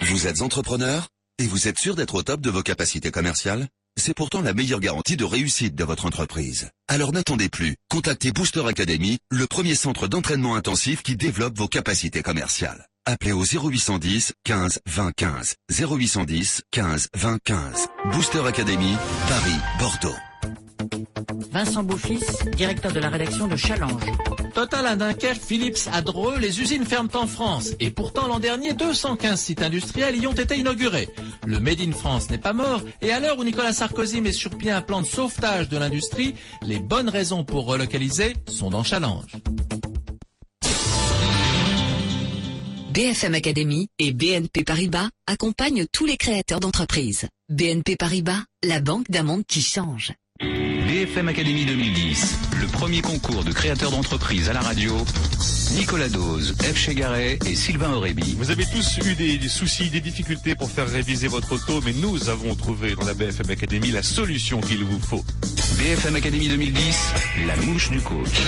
Vous 0.08 0.28
êtes 0.28 0.42
entrepreneur 0.42 1.08
et 1.40 1.48
vous 1.48 1.68
êtes 1.70 1.80
sûr 1.80 1.96
d'être 1.96 2.16
au 2.16 2.24
top 2.24 2.42
de 2.42 2.50
vos 2.50 2.62
capacités 2.62 3.10
commerciales? 3.12 3.68
C'est 4.00 4.14
pourtant 4.14 4.42
la 4.42 4.54
meilleure 4.54 4.80
garantie 4.80 5.18
de 5.18 5.26
réussite 5.26 5.76
de 5.76 5.84
votre 5.84 6.06
entreprise. 6.06 6.70
Alors 6.88 7.12
n'attendez 7.12 7.50
plus. 7.50 7.76
Contactez 7.90 8.32
Booster 8.32 8.66
Academy, 8.66 9.20
le 9.30 9.46
premier 9.46 9.76
centre 9.76 10.08
d'entraînement 10.08 10.56
intensif 10.56 11.04
qui 11.04 11.18
développe 11.18 11.58
vos 11.58 11.68
capacités 11.68 12.22
commerciales. 12.22 12.88
Appelez 13.06 13.34
au 13.34 13.44
0810 13.44 14.34
15 14.46 14.80
20 14.86 15.12
15. 15.12 15.56
0810 15.70 16.62
15 16.72 17.08
20 17.14 17.38
15. 17.44 17.88
Booster 18.14 18.48
Academy, 18.48 18.96
Paris, 19.28 19.60
Bordeaux. 19.80 20.29
Vincent 21.52 21.84
Beaufils, 21.84 22.26
directeur 22.56 22.92
de 22.92 23.00
la 23.00 23.10
rédaction 23.10 23.48
de 23.48 23.56
Challenge. 23.56 24.04
Total 24.54 24.86
à 24.86 24.96
Dunkerque, 24.96 25.42
Philips 25.42 25.88
à 25.92 26.02
Dreux, 26.02 26.38
les 26.38 26.62
usines 26.62 26.86
ferment 26.86 27.10
en 27.14 27.28
France. 27.28 27.72
Et 27.80 27.90
pourtant, 27.90 28.28
l'an 28.28 28.40
dernier, 28.40 28.74
215 28.74 29.40
sites 29.40 29.62
industriels 29.62 30.16
y 30.16 30.28
ont 30.28 30.34
été 30.34 30.58
inaugurés. 30.58 31.10
Le 31.46 31.60
Made 31.60 31.82
in 31.82 31.92
France 31.92 32.30
n'est 32.30 32.38
pas 32.38 32.54
mort. 32.54 32.82
Et 33.02 33.12
à 33.12 33.20
l'heure 33.20 33.40
où 33.40 33.44
Nicolas 33.44 33.74
Sarkozy 33.74 34.22
met 34.22 34.32
sur 34.32 34.52
pied 34.58 34.72
un 34.72 34.82
plan 34.82 35.02
de 35.02 35.08
sauvetage 35.08 35.70
de 35.70 35.78
l'industrie, 35.78 36.36
les 36.62 36.80
bonnes 36.80 37.10
raisons 37.10 37.44
pour 37.44 37.66
relocaliser 37.66 38.36
sont 38.48 38.70
dans 38.70 38.84
Challenge. 38.84 39.32
BFM 42.94 43.36
Academy 43.36 43.88
et 43.98 44.12
BNP 44.12 44.64
Paribas 44.64 45.10
accompagnent 45.26 45.86
tous 45.92 46.06
les 46.06 46.18
créateurs 46.18 46.60
d'entreprises. 46.60 47.28
BNP 47.48 47.96
Paribas, 47.96 48.44
la 48.64 48.82
banque 48.82 49.10
d'un 49.10 49.24
monde 49.24 49.46
qui 49.48 49.62
change. 49.62 50.14
BFM 51.10 51.30
Academy 51.30 51.66
2010, 51.66 52.40
le 52.62 52.68
premier 52.68 53.02
concours 53.02 53.44
de 53.44 53.52
créateurs 53.52 53.90
d'entreprise 53.90 54.48
à 54.48 54.54
la 54.54 54.60
radio. 54.60 54.96
Nicolas 55.76 56.10
Dose, 56.10 56.56
F. 56.62 56.76
Chegaray 56.76 57.40
et 57.46 57.56
Sylvain 57.56 57.94
Aurébi. 57.94 58.36
Vous 58.38 58.52
avez 58.52 58.66
tous 58.66 59.00
eu 59.06 59.16
des, 59.16 59.38
des 59.38 59.50
soucis, 59.50 59.90
des 59.90 60.02
difficultés 60.02 60.56
pour 60.56 60.70
faire 60.70 60.88
réviser 60.88 61.28
votre 61.28 61.54
auto, 61.54 61.82
mais 61.86 61.94
nous 61.94 62.30
avons 62.30 62.54
trouvé 62.56 62.96
dans 62.96 63.06
la 63.06 63.14
BFM 63.14 63.50
Academy 63.50 63.92
la 63.92 64.04
solution 64.04 64.62
qu'il 64.62 64.84
vous 64.84 65.00
faut. 65.00 65.24
BFM 65.78 66.16
Academy 66.16 66.50
2010, 66.50 67.14
la 67.48 67.56
mouche 67.58 67.90
du 67.90 68.02
coach. 68.02 68.42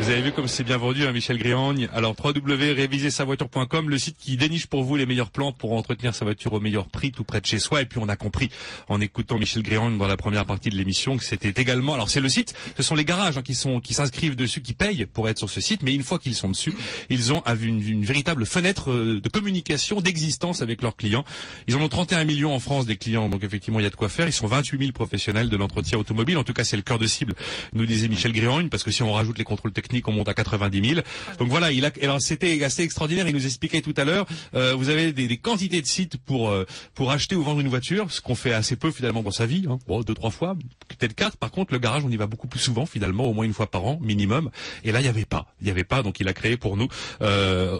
Vous 0.00 0.08
avez 0.08 0.22
vu 0.22 0.32
comme 0.32 0.48
c'est 0.48 0.64
bien 0.64 0.78
vendu, 0.78 1.04
hein, 1.06 1.12
Michel 1.12 1.36
Griagne. 1.36 1.88
Alors, 1.92 2.14
www.révisezsavoiture.com, 2.18 3.90
le 3.90 3.98
site 3.98 4.16
qui 4.18 4.36
déniche 4.36 4.66
pour 4.66 4.82
vous 4.82 4.96
les 4.96 5.04
meilleurs 5.04 5.30
plans 5.30 5.52
pour 5.52 5.72
entretenir 5.74 6.14
sa 6.14 6.24
voiture 6.24 6.52
au 6.54 6.60
meilleur 6.60 6.86
prix 6.88 7.12
tout 7.12 7.24
près 7.24 7.40
de 7.40 7.46
chez 7.46 7.58
soi. 7.58 7.82
Et 7.82 7.86
puis, 7.86 7.98
on 8.00 8.08
a 8.08 8.16
compris, 8.16 8.50
en 8.88 9.00
écoutant 9.00 9.38
Michel 9.38 9.62
Griagne 9.62 9.98
dans 9.98 10.06
la 10.06 10.16
première 10.16 10.46
partie 10.46 10.70
de 10.70 10.76
l'émission, 10.76 11.16
que 11.16 11.24
c'était 11.24 11.60
également, 11.60 11.91
alors 11.94 12.10
c'est 12.10 12.20
le 12.20 12.28
site, 12.28 12.54
ce 12.76 12.82
sont 12.82 12.94
les 12.94 13.04
garages 13.04 13.38
hein, 13.38 13.42
qui 13.42 13.54
sont, 13.54 13.80
qui 13.80 13.94
s'inscrivent 13.94 14.36
dessus, 14.36 14.62
qui 14.62 14.74
payent 14.74 15.06
pour 15.06 15.28
être 15.28 15.38
sur 15.38 15.50
ce 15.50 15.60
site, 15.60 15.82
mais 15.82 15.94
une 15.94 16.02
fois 16.02 16.18
qu'ils 16.18 16.34
sont 16.34 16.48
dessus, 16.48 16.74
ils 17.10 17.32
ont 17.32 17.42
une, 17.62 17.86
une 17.86 18.04
véritable 18.04 18.46
fenêtre 18.46 18.90
euh, 18.90 19.20
de 19.20 19.28
communication, 19.28 20.00
d'existence 20.00 20.62
avec 20.62 20.82
leurs 20.82 20.96
clients. 20.96 21.24
Ils 21.68 21.76
en 21.76 21.80
ont 21.80 21.88
31 21.88 22.24
millions 22.24 22.54
en 22.54 22.60
France 22.60 22.86
des 22.86 22.96
clients, 22.96 23.28
donc 23.28 23.44
effectivement, 23.44 23.80
il 23.80 23.84
y 23.84 23.86
a 23.86 23.90
de 23.90 23.96
quoi 23.96 24.08
faire. 24.08 24.26
Ils 24.26 24.32
sont 24.32 24.46
28 24.46 24.78
000 24.78 24.92
professionnels 24.92 25.48
de 25.48 25.56
l'entretien 25.56 25.98
automobile. 25.98 26.38
En 26.38 26.44
tout 26.44 26.52
cas, 26.52 26.64
c'est 26.64 26.76
le 26.76 26.82
cœur 26.82 26.98
de 26.98 27.06
cible, 27.06 27.34
nous 27.72 27.86
disait 27.86 28.08
Michel 28.08 28.32
Griagne, 28.32 28.68
parce 28.68 28.82
que 28.82 28.90
si 28.90 29.02
on 29.02 29.12
rajoute 29.12 29.38
les 29.38 29.44
contrôles 29.44 29.72
techniques, 29.72 30.08
on 30.08 30.12
monte 30.12 30.28
à 30.28 30.34
90 30.34 30.88
000. 30.88 31.00
Donc 31.38 31.48
voilà, 31.48 31.72
il 31.72 31.84
a, 31.84 31.90
alors 32.02 32.20
c'était 32.20 32.62
assez 32.64 32.82
extraordinaire. 32.82 33.28
Il 33.28 33.34
nous 33.34 33.46
expliquait 33.46 33.80
tout 33.80 33.94
à 33.96 34.04
l'heure, 34.04 34.26
euh, 34.54 34.74
vous 34.74 34.88
avez 34.88 35.12
des, 35.12 35.28
des 35.28 35.36
quantités 35.36 35.80
de 35.80 35.86
sites 35.86 36.16
pour 36.16 36.50
euh, 36.50 36.66
pour 36.94 37.10
acheter 37.10 37.36
ou 37.36 37.42
vendre 37.42 37.60
une 37.60 37.68
voiture, 37.68 38.10
ce 38.10 38.20
qu'on 38.20 38.34
fait 38.34 38.52
assez 38.52 38.76
peu 38.76 38.90
finalement 38.90 39.22
dans 39.22 39.30
sa 39.30 39.46
vie, 39.46 39.66
hein. 39.68 39.78
bon, 39.86 40.00
deux 40.00 40.14
trois 40.14 40.30
fois, 40.30 40.54
peut-être 40.88 41.14
quatre. 41.14 41.36
Par 41.36 41.50
contre, 41.50 41.72
le 41.72 41.78
garage, 41.82 42.04
on 42.04 42.08
y 42.10 42.16
va 42.16 42.26
beaucoup 42.26 42.46
plus 42.48 42.60
souvent 42.60 42.86
finalement, 42.86 43.24
au 43.26 43.34
moins 43.34 43.44
une 43.44 43.52
fois 43.52 43.66
par 43.70 43.84
an 43.84 43.98
minimum. 44.00 44.50
Et 44.84 44.92
là, 44.92 45.00
il 45.00 45.04
y 45.06 45.08
avait 45.08 45.26
pas, 45.26 45.46
il 45.60 45.68
y 45.68 45.70
avait 45.70 45.84
pas. 45.84 46.02
Donc 46.02 46.18
il 46.20 46.28
a 46.28 46.32
créé 46.32 46.56
pour 46.56 46.76
nous 46.78 46.88
euh, 47.20 47.76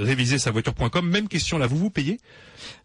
réviser 0.00 0.38
sa 0.40 0.50
voiture.com. 0.50 1.08
Même 1.08 1.28
question 1.28 1.58
là, 1.58 1.66
vous 1.68 1.76
vous 1.76 1.90
payez? 1.90 2.18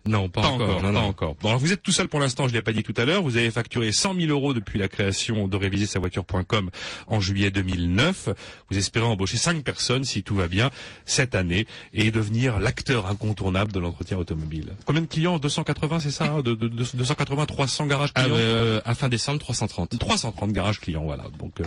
Non, 0.07 0.27
pas, 0.29 0.41
encore. 0.41 0.67
non, 0.67 0.81
pas 0.81 0.91
non. 0.91 0.99
encore. 1.01 1.35
Bon, 1.41 1.49
alors 1.49 1.59
vous 1.59 1.71
êtes 1.71 1.83
tout 1.83 1.91
seul 1.91 2.07
pour 2.07 2.19
l'instant, 2.19 2.47
je 2.47 2.53
l'ai 2.53 2.61
pas 2.61 2.71
dit 2.73 2.81
tout 2.83 2.93
à 2.97 3.05
l'heure. 3.05 3.21
Vous 3.21 3.37
avez 3.37 3.51
facturé 3.51 3.91
100 3.91 4.15
000 4.15 4.27
euros 4.31 4.53
depuis 4.53 4.79
la 4.79 4.87
création. 4.87 5.47
de 5.47 5.57
réviser 5.57 5.85
sa 5.85 5.99
voiture.com 5.99 6.69
en 7.07 7.19
juillet 7.19 7.51
2009. 7.51 8.29
Vous 8.69 8.77
espérez 8.77 9.05
embaucher 9.05 9.37
cinq 9.37 9.63
personnes 9.63 10.03
si 10.03 10.23
tout 10.23 10.35
va 10.35 10.47
bien 10.47 10.71
cette 11.05 11.35
année 11.35 11.67
et 11.93 12.11
devenir 12.11 12.59
l'acteur 12.59 13.07
incontournable 13.07 13.71
de 13.71 13.79
l'entretien 13.79 14.17
automobile. 14.17 14.73
Combien 14.85 15.01
de 15.01 15.07
clients? 15.07 15.37
280, 15.39 15.99
c'est 15.99 16.11
ça 16.11 16.25
hein? 16.25 16.41
De, 16.41 16.53
de, 16.55 16.67
de- 16.67 16.85
280, 16.95 17.45
300 17.45 17.85
garages 17.85 18.11
Ah, 18.15 18.25
euh, 18.25 18.81
à 18.85 18.95
fin 18.95 19.09
décembre, 19.09 19.39
330. 19.39 19.97
330 19.99 20.51
garages 20.57 20.79
clients, 20.81 21.05
voilà. 21.05 21.25
Donc, 21.39 21.53
euh, 21.61 21.65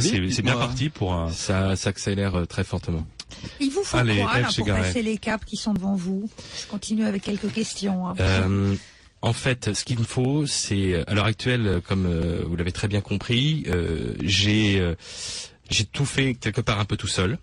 c'est 0.00 0.42
bien 0.42 0.56
parti 0.56 0.88
pour 0.88 1.12
un... 1.12 1.30
Ça, 1.30 1.76
ça 1.76 1.90
accélère 1.90 2.34
euh, 2.36 2.44
très 2.46 2.64
fortement. 2.64 3.04
Il 3.60 3.70
vous 3.70 3.84
faut 3.84 3.98
Allez, 3.98 4.22
quoi 4.22 4.40
là, 4.40 4.48
pour 4.56 4.66
Garret. 4.66 4.80
passer 4.82 5.02
les 5.02 5.18
caps 5.18 5.44
qui 5.44 5.56
sont 5.56 5.74
devant 5.74 5.94
vous? 5.94 6.28
Je 6.62 6.66
continue 6.66 7.04
avec 7.04 7.22
quelques 7.22 7.52
questions. 7.52 8.08
hein. 8.08 8.14
Euh, 8.20 8.74
en 9.20 9.32
fait, 9.32 9.74
ce 9.74 9.84
qu'il 9.84 9.98
me 9.98 10.04
faut, 10.04 10.46
c'est 10.46 11.04
à 11.06 11.12
l'heure 11.14 11.26
actuelle, 11.26 11.82
comme 11.86 12.06
euh, 12.06 12.42
vous 12.46 12.56
l'avez 12.56 12.72
très 12.72 12.88
bien 12.88 13.00
compris, 13.02 13.64
euh, 13.66 14.14
j'ai 14.22 14.78
euh, 14.80 14.94
j'ai 15.70 15.84
tout 15.84 16.06
fait 16.06 16.34
quelque 16.34 16.62
part 16.62 16.78
un 16.80 16.86
peu 16.86 16.96
tout 16.96 17.08
seul. 17.08 17.36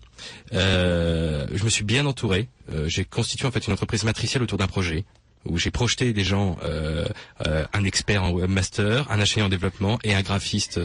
Euh, 0.52 1.46
je 1.54 1.62
me 1.64 1.68
suis 1.70 1.84
bien 1.84 2.04
entouré. 2.06 2.48
Euh, 2.72 2.88
j'ai 2.88 3.04
constitué 3.04 3.46
en 3.46 3.52
fait 3.52 3.66
une 3.66 3.72
entreprise 3.72 4.02
matricielle 4.04 4.42
autour 4.42 4.58
d'un 4.58 4.66
projet 4.66 5.04
où 5.48 5.58
j'ai 5.58 5.70
projeté 5.70 6.12
des 6.12 6.24
gens, 6.24 6.56
euh, 6.64 7.06
euh, 7.46 7.64
un 7.72 7.84
expert 7.84 8.22
en 8.22 8.30
webmaster, 8.30 9.10
un 9.10 9.20
ingénieur 9.20 9.46
en 9.46 9.50
développement 9.50 9.98
et 10.04 10.14
un 10.14 10.22
graphiste. 10.22 10.80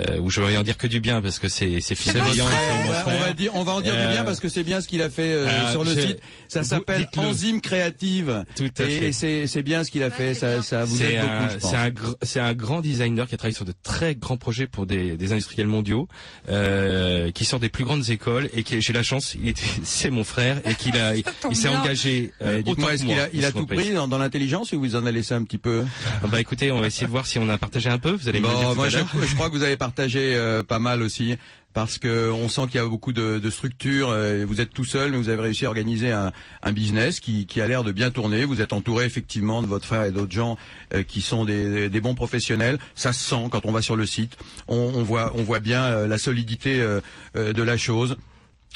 Euh, 0.00 0.18
où 0.18 0.30
je 0.30 0.40
vais 0.40 0.56
en 0.56 0.62
dire 0.62 0.76
que 0.76 0.86
du 0.86 1.00
bien 1.00 1.20
parce 1.22 1.38
que 1.38 1.48
c'est 1.48 1.80
c'est 1.80 1.94
mon 2.14 2.20
on 2.20 2.90
va- 2.90 3.04
on 3.06 3.18
va 3.20 3.32
dire, 3.32 3.52
on 3.54 3.62
va 3.64 3.72
en 3.72 3.80
dire 3.80 3.92
du 3.94 3.98
Euh, 4.00 4.12
bien 4.12 4.24
parce 4.24 4.40
que 4.40 4.48
c'est 4.48 4.64
bien 4.64 4.80
ce 4.80 4.88
qu'il 4.88 5.02
a 5.02 5.10
fait 5.10 5.32
euh, 5.32 5.46
euh, 5.46 5.70
sur 5.70 5.84
le 5.84 5.90
site. 5.94 6.18
Ça 6.48 6.62
s'appelle. 6.64 7.08
Enzyme 7.16 7.60
Créative. 7.60 8.44
Tout 8.56 8.70
à 8.78 8.82
et 8.84 8.86
fait. 8.86 9.06
et 9.08 9.12
c'est 9.12 9.46
c'est 9.46 9.62
bien 9.62 9.84
ce 9.84 9.90
qu'il 9.90 10.02
a 10.02 10.10
fait. 10.10 10.34
Ça, 10.34 10.62
ça 10.62 10.84
vous 10.84 10.96
C'est 10.96 11.14
aide 11.14 11.20
beaucoup, 11.22 11.58
c'est 11.60 11.76
un, 11.76 11.90
c'est 12.22 12.40
un 12.40 12.54
grand 12.54 12.80
designer 12.80 13.26
qui 13.26 13.34
a 13.34 13.38
travaillé 13.38 13.54
sur 13.54 13.64
de 13.64 13.74
très 13.82 14.14
grands 14.14 14.36
projets 14.36 14.66
pour 14.66 14.86
des, 14.86 15.16
des 15.16 15.32
industriels 15.32 15.66
mondiaux, 15.66 16.08
euh, 16.48 17.30
qui 17.30 17.44
sort 17.44 17.60
des 17.60 17.68
plus 17.68 17.84
grandes 17.84 18.10
écoles 18.10 18.48
et 18.54 18.62
qui, 18.62 18.80
j'ai 18.80 18.92
la 18.92 19.02
chance, 19.02 19.34
il 19.40 19.48
était, 19.48 19.62
c'est 19.84 20.10
mon 20.10 20.24
frère 20.24 20.60
et 20.68 20.74
qu'il 20.74 20.96
a, 20.96 21.14
il, 21.50 21.56
s'est 21.56 21.68
engagé. 21.68 22.32
Euh, 22.42 22.58
autant 22.60 22.70
Dites-moi, 22.70 22.94
est-ce 22.94 23.04
qu'il 23.04 23.18
a, 23.18 23.28
il 23.32 23.44
a 23.44 23.52
tout 23.52 23.66
pris 23.66 23.92
dans, 23.92 24.08
dans 24.08 24.18
l'intelligence 24.18 24.72
ou 24.72 24.80
vous 24.80 24.96
en 24.96 25.06
a 25.06 25.10
laissé 25.10 25.34
un 25.34 25.44
petit 25.44 25.58
peu 25.58 25.84
Ah 26.22 26.26
Bah 26.26 26.40
écoutez, 26.40 26.70
on 26.72 26.80
va 26.80 26.86
essayer 26.88 27.06
de 27.06 27.12
voir 27.12 27.26
si 27.26 27.38
on 27.38 27.48
a 27.48 27.58
partagé 27.58 27.88
un 27.90 27.98
peu. 27.98 28.10
Vous 28.12 28.28
allez 28.28 28.40
me 28.40 28.48
dire 28.48 28.74
moi, 28.74 28.88
je 28.88 29.34
crois 29.34 29.48
que 29.48 29.54
vous 29.56 29.62
avez 29.62 29.76
partagé 29.84 30.34
euh, 30.34 30.62
pas 30.62 30.78
mal 30.78 31.02
aussi. 31.02 31.36
Parce 31.74 31.98
que 31.98 32.30
on 32.30 32.48
sent 32.48 32.62
qu'il 32.68 32.76
y 32.76 32.78
a 32.78 32.86
beaucoup 32.86 33.12
de, 33.12 33.40
de 33.40 33.50
structures. 33.50 34.08
euh, 34.10 34.46
vous 34.48 34.60
êtes 34.60 34.72
tout 34.72 34.84
seul, 34.84 35.10
mais 35.10 35.16
vous 35.18 35.28
avez 35.28 35.42
réussi 35.42 35.66
à 35.66 35.68
organiser 35.68 36.12
un, 36.12 36.32
business 36.72 37.18
qui, 37.18 37.60
a 37.60 37.66
l'air 37.66 37.82
de 37.82 37.90
bien 37.92 38.10
tourner. 38.10 38.44
Vous 38.44 38.60
êtes 38.62 38.72
entouré 38.72 39.04
effectivement 39.04 39.60
de 39.60 39.66
votre 39.66 39.84
frère 39.84 40.04
et 40.04 40.12
d'autres 40.12 40.32
gens 40.32 40.56
euh, 40.94 41.02
qui 41.02 41.20
sont 41.20 41.44
des, 41.44 42.00
bons 42.00 42.14
professionnels. 42.14 42.78
Ça 42.94 43.12
se 43.12 43.28
sent 43.28 43.48
quand 43.50 43.66
on 43.66 43.72
va 43.72 43.82
sur 43.82 43.96
le 43.96 44.06
site. 44.06 44.36
On, 44.68 45.02
voit, 45.02 45.32
on 45.34 45.42
voit 45.42 45.60
bien 45.60 45.82
euh, 45.82 46.06
la 46.06 46.16
solidité 46.16 46.80
euh, 46.80 47.00
de 47.34 47.62
la 47.62 47.76
chose. 47.76 48.16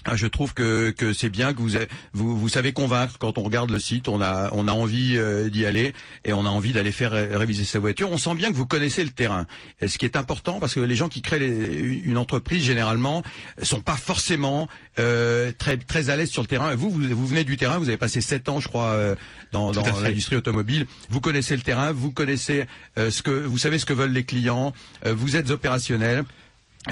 Ah, 0.05 0.17
Je 0.17 0.27
trouve 0.27 0.55
que, 0.55 0.91
que 0.91 1.13
c'est 1.13 1.29
bien 1.29 1.53
que 1.53 1.59
vous, 1.61 1.71
vous 2.15 2.39
vous 2.39 2.49
savez 2.49 2.73
convaincre 2.73 3.19
quand 3.19 3.37
on 3.37 3.43
regarde 3.43 3.71
le 3.71 3.79
site, 3.81 4.09
on 4.09 4.23
a 4.23 4.49
on 4.53 4.67
a 4.69 4.73
envie 4.73 5.17
euh, 5.19 5.51
d'y 5.51 5.67
aller 5.67 5.93
et 6.25 6.33
on 6.33 6.47
a 6.47 6.49
envie 6.49 6.73
d'aller 6.73 6.93
faire 6.93 7.11
ré- 7.11 7.35
réviser 7.37 7.65
sa 7.65 7.79
voiture. 7.79 8.11
On 8.11 8.17
sent 8.17 8.35
bien 8.37 8.51
que 8.51 8.57
vous 8.57 8.65
connaissez 8.65 9.03
le 9.05 9.11
terrain. 9.11 9.47
Et 9.81 9.89
ce 9.89 9.99
qui 9.99 10.05
est 10.07 10.17
important 10.17 10.61
parce 10.61 10.73
que 10.75 10.81
les 10.81 10.95
gens 10.95 11.09
qui 11.09 11.21
créent 11.21 11.41
les- 11.41 12.01
une 12.05 12.17
entreprise 12.17 12.63
généralement 12.63 13.23
sont 13.63 13.81
pas 13.81 13.97
forcément 13.97 14.69
euh, 14.99 15.53
très 15.59 15.77
très 15.77 16.11
à 16.11 16.17
l'aise 16.17 16.31
sur 16.31 16.43
le 16.43 16.49
terrain. 16.49 16.75
Vous, 16.77 16.91
vous 16.91 17.03
vous 17.11 17.27
venez 17.27 17.45
du 17.45 17.57
terrain, 17.57 17.79
vous 17.79 17.89
avez 17.89 17.99
passé 17.99 18.21
sept 18.21 18.49
ans, 18.49 18.61
je 18.61 18.69
crois, 18.69 18.93
euh, 18.93 19.15
dans, 19.53 19.73
dans 19.73 19.83
l'industrie 20.05 20.37
automobile. 20.37 20.87
Vous 21.11 21.21
connaissez 21.21 21.57
le 21.57 21.63
terrain, 21.63 21.93
vous 21.93 22.13
connaissez 22.13 22.67
euh, 22.99 23.11
ce 23.11 23.23
que 23.23 23.31
vous 23.33 23.59
savez 23.59 23.79
ce 23.79 23.85
que 23.85 23.93
veulent 23.95 24.13
les 24.13 24.25
clients. 24.25 24.73
euh, 25.07 25.13
vous 25.13 25.37
êtes 25.37 25.51
opérationnel. 25.51 26.25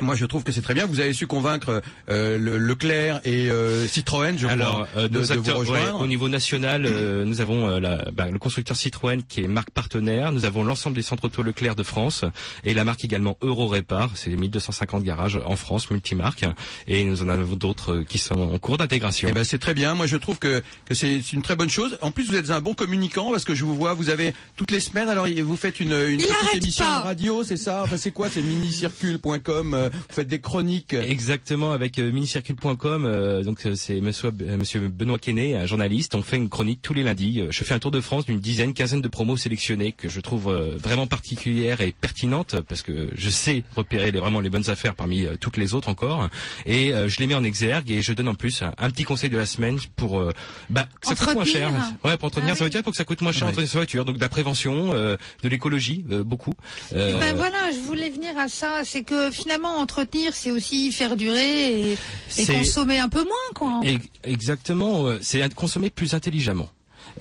Moi, 0.02 0.14
je 0.14 0.26
trouve 0.26 0.42
que 0.44 0.52
c'est 0.52 0.60
très 0.60 0.74
bien. 0.74 0.84
Vous 0.84 1.00
avez 1.00 1.12
su 1.14 1.26
convaincre 1.26 1.80
euh, 2.10 2.36
le- 2.38 2.58
Leclerc 2.58 3.20
et 3.24 3.50
euh, 3.50 3.86
Citroën, 3.86 4.36
je 4.36 4.46
Alors, 4.46 4.86
crois, 4.86 4.88
euh, 4.96 5.08
de, 5.08 5.14
nos 5.14 5.20
de 5.20 5.24
vous 5.26 5.32
acteurs, 5.32 5.58
ouais, 5.70 5.88
au 5.98 6.06
niveau 6.06 6.28
national, 6.28 6.84
euh, 6.84 7.24
nous 7.24 7.40
avons 7.40 7.66
euh, 7.68 7.80
la- 7.80 8.10
bah, 8.12 8.28
le 8.30 8.38
constructeur 8.38 8.76
Citroën 8.76 9.22
qui 9.26 9.42
est 9.42 9.48
marque 9.48 9.70
partenaire. 9.70 10.32
Nous 10.32 10.44
avons 10.44 10.64
l'ensemble 10.64 10.96
des 10.96 11.02
centres 11.02 11.24
auto 11.24 11.42
Leclerc 11.42 11.76
de 11.76 11.82
France 11.82 12.24
et 12.64 12.74
la 12.74 12.84
marque 12.84 13.04
également 13.04 13.38
Eurorépar. 13.40 14.10
C'est 14.16 14.28
les 14.28 14.36
1250 14.36 15.02
garages 15.02 15.40
en 15.46 15.56
France, 15.56 15.90
multimarques. 15.90 16.44
Et 16.88 17.04
nous 17.04 17.22
en 17.22 17.28
avons 17.30 17.56
d'autres 17.56 17.94
euh, 17.94 18.04
qui 18.04 18.18
sont 18.18 18.34
en 18.38 18.58
cours 18.58 18.76
d'intégration. 18.76 19.28
Eh 19.30 19.32
ben, 19.32 19.44
c'est 19.44 19.58
très 19.58 19.72
bien. 19.72 19.94
Moi, 19.94 20.06
je 20.06 20.16
trouve 20.18 20.38
que, 20.38 20.62
que 20.84 20.94
c'est 20.94 21.22
c'est 21.22 21.32
une 21.36 21.42
très 21.42 21.56
bonne 21.56 21.70
chose. 21.70 21.96
En 22.02 22.10
plus, 22.10 22.26
vous 22.28 22.34
êtes 22.36 22.50
un 22.50 22.60
bon 22.60 22.74
communicant 22.74 23.30
parce 23.30 23.44
que 23.44 23.54
je 23.54 23.64
vous 23.64 23.74
vois, 23.76 23.94
vous 23.94 24.10
avez 24.10 24.34
toutes 24.56 24.72
les 24.72 24.80
semaines. 24.80 25.08
Alors, 25.08 25.26
vous 25.44 25.56
faites 25.56 25.80
une, 25.80 25.92
une 25.92 26.18
petite 26.18 26.54
émission 26.62 26.84
pas. 26.84 26.98
de 26.98 27.04
radio, 27.04 27.44
c'est 27.44 27.56
ça? 27.56 27.82
Enfin, 27.84 27.96
c'est 27.96 28.10
quoi 28.10 28.28
C'est 28.28 28.42
minicircule.com. 28.42 29.75
euh, 29.76 29.88
Vous 29.92 30.14
faites 30.14 30.28
des 30.28 30.40
chroniques. 30.40 30.94
Exactement, 30.94 31.72
avec 31.72 31.98
euh, 31.98 32.10
minicircule.com, 32.10 33.04
euh, 33.04 33.42
donc 33.42 33.60
c'est 33.74 34.00
monsieur, 34.00 34.30
euh, 34.42 34.56
monsieur 34.56 34.88
Benoît 34.88 35.18
Quesnay, 35.18 35.54
un 35.54 35.66
journaliste. 35.66 36.14
On 36.14 36.22
fait 36.22 36.36
une 36.36 36.48
chronique 36.48 36.80
tous 36.82 36.94
les 36.94 37.02
lundis. 37.02 37.40
Euh, 37.40 37.48
Je 37.50 37.64
fais 37.64 37.74
un 37.74 37.78
tour 37.78 37.90
de 37.90 38.00
France 38.00 38.26
d'une 38.26 38.40
dizaine, 38.40 38.74
quinzaine 38.74 39.00
de 39.00 39.08
promos 39.08 39.36
sélectionnées 39.36 39.92
que 39.92 40.08
je 40.08 40.20
trouve 40.20 40.48
euh, 40.48 40.76
vraiment 40.76 41.06
particulières 41.06 41.80
et 41.80 41.92
pertinentes 42.00 42.60
parce 42.68 42.82
que 42.82 43.10
je 43.14 43.30
sais 43.30 43.62
repérer 43.74 44.10
les, 44.10 44.18
vraiment 44.20 44.40
les 44.40 44.50
bonnes 44.50 44.68
affaires 44.70 44.94
parmi 44.94 45.24
euh, 45.24 45.36
toutes 45.40 45.56
les 45.56 45.74
autres 45.74 45.88
encore. 45.88 46.28
Et 46.64 46.92
euh, 46.92 47.08
je 47.08 47.18
les 47.20 47.26
mets 47.26 47.34
en 47.34 47.44
exergue 47.44 47.90
et 47.90 48.02
je 48.02 48.12
donne 48.12 48.28
en 48.28 48.34
plus 48.34 48.62
un, 48.62 48.72
un 48.78 48.90
petit 48.90 49.04
conseil 49.04 49.30
de 49.30 49.36
la 49.36 49.46
semaine 49.46 49.78
pour 49.96 50.18
euh, 50.20 50.32
bah, 50.70 50.88
que 51.00 51.08
ça 51.08 51.14
coûte 51.14 51.34
moins 51.34 51.44
cher. 51.44 51.70
Ouais, 52.04 52.16
pour 52.16 52.26
entretenir 52.26 52.52
Ah 52.52 52.56
sa 52.56 52.64
voiture, 52.64 52.82
pour 52.82 52.92
que 52.92 52.96
ça 52.98 53.04
coûte 53.04 53.20
moins 53.22 53.32
cher 53.32 53.42
Ouais. 53.42 53.48
entretenir 53.50 53.70
sa 53.70 53.78
voiture. 53.78 54.04
Donc 54.04 54.16
de 54.16 54.20
la 54.20 54.28
prévention, 54.28 54.92
euh, 54.94 55.16
de 55.42 55.48
l'écologie, 55.48 56.04
euh, 56.10 56.22
beaucoup. 56.24 56.54
Euh, 56.94 57.18
Ben 57.20 57.34
voilà, 57.36 57.70
je 57.72 57.78
voulais 57.86 58.10
venir 58.10 58.36
à 58.38 58.48
ça. 58.48 58.82
C'est 58.84 59.02
que 59.02 59.30
finalement, 59.30 59.65
entretenir, 59.68 60.34
c'est 60.34 60.50
aussi 60.50 60.92
faire 60.92 61.16
durer 61.16 61.90
et, 61.92 61.98
et 62.38 62.46
consommer 62.46 62.98
un 62.98 63.08
peu 63.08 63.22
moins, 63.24 63.52
quoi. 63.54 63.80
Exactement, 64.24 65.06
euh, 65.06 65.18
c'est 65.20 65.54
consommer 65.54 65.90
plus 65.90 66.14
intelligemment. 66.14 66.68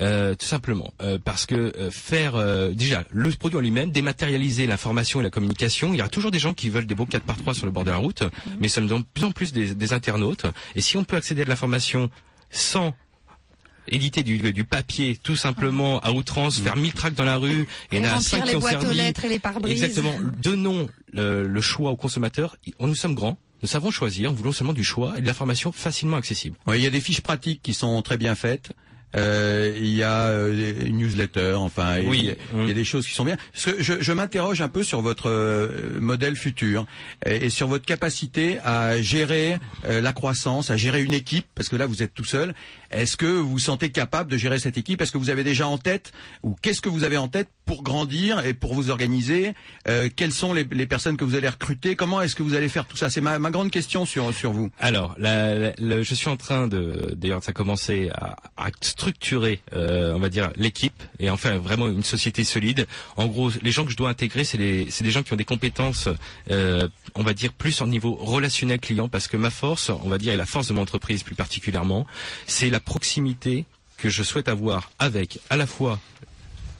Euh, 0.02 0.36
tout 0.36 0.46
simplement, 0.46 0.93
Euh, 1.02 1.18
parce 1.24 1.46
que 1.46 1.56
euh, 1.56 1.89
faire 1.89 2.36
euh, 2.36 2.72
déjà 2.72 3.04
le 3.12 3.30
produit 3.32 3.58
en 3.58 3.62
lui-même, 3.62 3.91
dématérialiser 3.91 4.68
l'information 4.68 5.22
et 5.22 5.24
la 5.24 5.30
communication, 5.30 5.93
il 5.93 5.98
y 5.98 6.02
aura 6.02 6.10
toujours 6.10 6.32
des 6.32 6.39
gens 6.39 6.54
qui 6.54 6.70
veulent 6.70 6.86
des 6.88 6.96
beaux 6.96 7.06
4 7.06 7.24
par 7.24 7.38
3 7.38 7.54
sur 7.54 7.66
le 7.66 7.72
bord 7.72 7.86
de 7.86 7.91
la 7.91 7.98
route, 7.98 8.24
mais 8.60 8.68
ça 8.68 8.82
nous 8.82 8.88
donne 8.88 9.02
de 9.04 9.08
plus 9.14 9.24
en 9.24 9.32
plus 9.32 9.54
des, 9.54 9.74
des 9.74 9.93
internautes. 9.93 10.46
Et 10.76 10.82
si 10.82 10.98
on 10.98 11.04
peut 11.06 11.16
accéder 11.16 11.43
à 11.43 11.46
de 11.46 11.50
l'information 11.50 12.10
sans 12.50 12.93
éditer 13.88 14.23
du, 14.23 14.38
du 14.53 14.63
papier 14.63 15.17
tout 15.21 15.36
simplement 15.36 15.99
à 15.99 16.11
outrance, 16.11 16.59
faire 16.59 16.75
1000 16.75 16.93
tracts 16.93 17.17
dans 17.17 17.23
la 17.25 17.38
rue, 17.38 17.67
et 17.91 17.97
il 17.97 17.99
y 17.99 18.01
en 18.01 18.05
a 18.05 18.13
remplir 18.15 18.21
5 18.29 18.43
les 18.45 18.49
qui 18.51 18.55
ont 18.55 18.59
boîtes 18.59 18.83
aux 18.86 18.91
lettres 18.91 19.25
et 19.25 19.29
les 19.29 19.39
pare-brises. 19.39 19.83
Exactement. 19.83 20.13
Donnons 20.41 20.88
le, 21.13 21.47
le 21.47 21.61
choix 21.61 21.91
aux 21.91 21.95
consommateurs. 21.97 22.57
On- 22.79 22.88
Nous 22.88 22.95
sommes 22.95 23.15
grands, 23.15 23.38
nous 23.61 23.67
savons 23.67 23.91
choisir, 23.91 24.31
nous 24.31 24.38
voulons 24.38 24.51
seulement 24.51 24.73
du 24.73 24.83
choix 24.83 25.13
et 25.17 25.21
de 25.21 25.25
l'information 25.27 25.71
facilement 25.71 26.17
accessible. 26.17 26.55
Ouais, 26.67 26.79
il 26.79 26.83
y 26.83 26.88
a 26.88 26.91
des 26.91 27.01
fiches 27.01 27.21
pratiques 27.21 27.61
qui 27.63 27.73
sont 27.73 28.01
très 28.01 28.17
bien 28.17 28.36
faites. 28.36 28.71
Euh, 29.15 29.73
il 29.77 29.93
y 29.95 30.03
a 30.03 30.23
euh, 30.23 30.73
une 30.86 30.97
newsletter, 30.97 31.53
enfin, 31.53 31.99
il 31.99 32.09
Oui. 32.09 32.23
y, 32.25 32.29
a, 32.31 32.33
il 32.63 32.67
y 32.67 32.71
a 32.71 32.73
des 32.73 32.83
choses 32.83 33.07
qui 33.07 33.13
sont 33.13 33.23
bien. 33.23 33.38
Parce 33.53 33.65
que 33.65 33.81
je, 33.81 33.93
je 34.01 34.11
m'interroge 34.11 34.59
un 34.61 34.67
peu 34.67 34.83
sur 34.83 34.99
votre 35.01 35.29
euh, 35.29 35.99
modèle 36.01 36.36
futur 36.36 36.86
et, 37.25 37.45
et 37.45 37.49
sur 37.49 37.67
votre 37.67 37.86
capacité 37.86 38.59
à 38.65 39.01
gérer 39.01 39.57
euh, 39.86 40.01
la 40.01 40.11
croissance, 40.11 40.69
à 40.69 40.75
gérer 40.75 41.01
une 41.01 41.13
équipe, 41.13 41.45
parce 41.55 41.69
que 41.69 41.77
là 41.77 41.86
vous 41.86 42.03
êtes 42.03 42.13
tout 42.13 42.25
seul. 42.25 42.53
Est-ce 42.96 43.18
que 43.18 43.26
vous 43.26 43.50
vous 43.50 43.60
sentez 43.60 43.89
capable 43.89 44.32
de 44.32 44.38
gérer 44.38 44.58
cette 44.58 44.78
équipe? 44.78 45.02
Est-ce 45.02 45.12
que 45.12 45.18
vous 45.18 45.30
avez 45.30 45.43
déjà 45.43 45.68
en 45.68 45.78
tête, 45.78 46.14
ou 46.43 46.56
qu'est-ce 46.62 46.82
que 46.82 46.88
vous 46.88 47.04
avez 47.04 47.18
en 47.18 47.28
tête 47.28 47.50
pour 47.66 47.84
grandir 47.84 48.46
et 48.46 48.54
pour 48.54 48.74
vous 48.74 48.89
organiser? 48.89 49.54
Euh, 49.88 50.10
Quelles 50.16 50.32
sont 50.32 50.54
les, 50.54 50.66
personnes 50.86 51.18
que 51.18 51.26
vous 51.26 51.36
allez 51.36 51.50
recruter? 51.50 51.96
Comment 51.98 52.22
est-ce 52.22 52.36
que 52.36 52.43
vous 52.43 52.56
allez 52.56 52.70
faire 52.70 52.86
tout 52.86 52.96
ça? 52.96 53.10
C'est 53.10 53.20
ma, 53.22 53.38
ma 53.38 53.52
grande 53.52 53.70
question 53.70 54.06
sur, 54.06 54.34
sur 54.34 54.54
vous. 54.54 54.70
Alors, 54.80 55.16
je 55.20 56.16
suis 56.16 56.30
en 56.30 56.38
train 56.38 56.68
de, 56.68 57.14
d'ailleurs, 57.18 57.43
ça 57.43 57.50
a 57.52 57.54
commencé 57.54 58.10
à, 58.16 58.38
structurer, 58.82 59.62
euh, 59.74 60.14
on 60.14 60.20
va 60.20 60.30
dire, 60.30 60.52
l'équipe 60.56 61.04
et 61.20 61.30
en 61.30 61.38
faire 61.38 61.60
vraiment 61.60 61.88
une 61.88 62.04
société 62.04 62.43
solide. 62.43 62.88
En 63.18 63.28
gros, 63.28 63.52
les 63.62 63.72
gens 63.72 63.84
que 63.84 63.91
je 63.91 63.98
dois 63.98 64.10
intégrer, 64.10 64.43
c'est 64.43 64.56
c'est 64.89 65.04
des 65.04 65.12
gens 65.12 65.22
qui 65.22 65.34
ont 65.34 65.36
des 65.36 65.43
compétences, 65.43 66.08
euh, 66.50 66.88
on 67.14 67.24
va 67.24 67.34
dire, 67.34 67.52
plus 67.52 67.82
en 67.82 67.88
niveau 67.88 68.16
relationnel 68.16 68.80
client, 68.80 69.10
parce 69.10 69.28
que 69.28 69.36
ma 69.36 69.50
force, 69.50 69.89
on 69.89 70.08
va 70.08 70.18
dire, 70.18 70.34
et 70.34 70.38
la 70.38 70.46
force 70.46 70.68
de 70.68 70.74
mon 70.74 70.82
entreprise 70.82 71.24
plus 71.24 71.36
particulièrement, 71.36 72.08
c'est 72.48 72.70
la 72.70 72.80
proximité 72.86 73.65
que 73.97 74.09
je 74.09 74.23
souhaite 74.23 74.47
avoir 74.47 74.91
avec 74.99 75.39
à 75.49 75.57
la 75.57 75.67
fois 75.67 75.99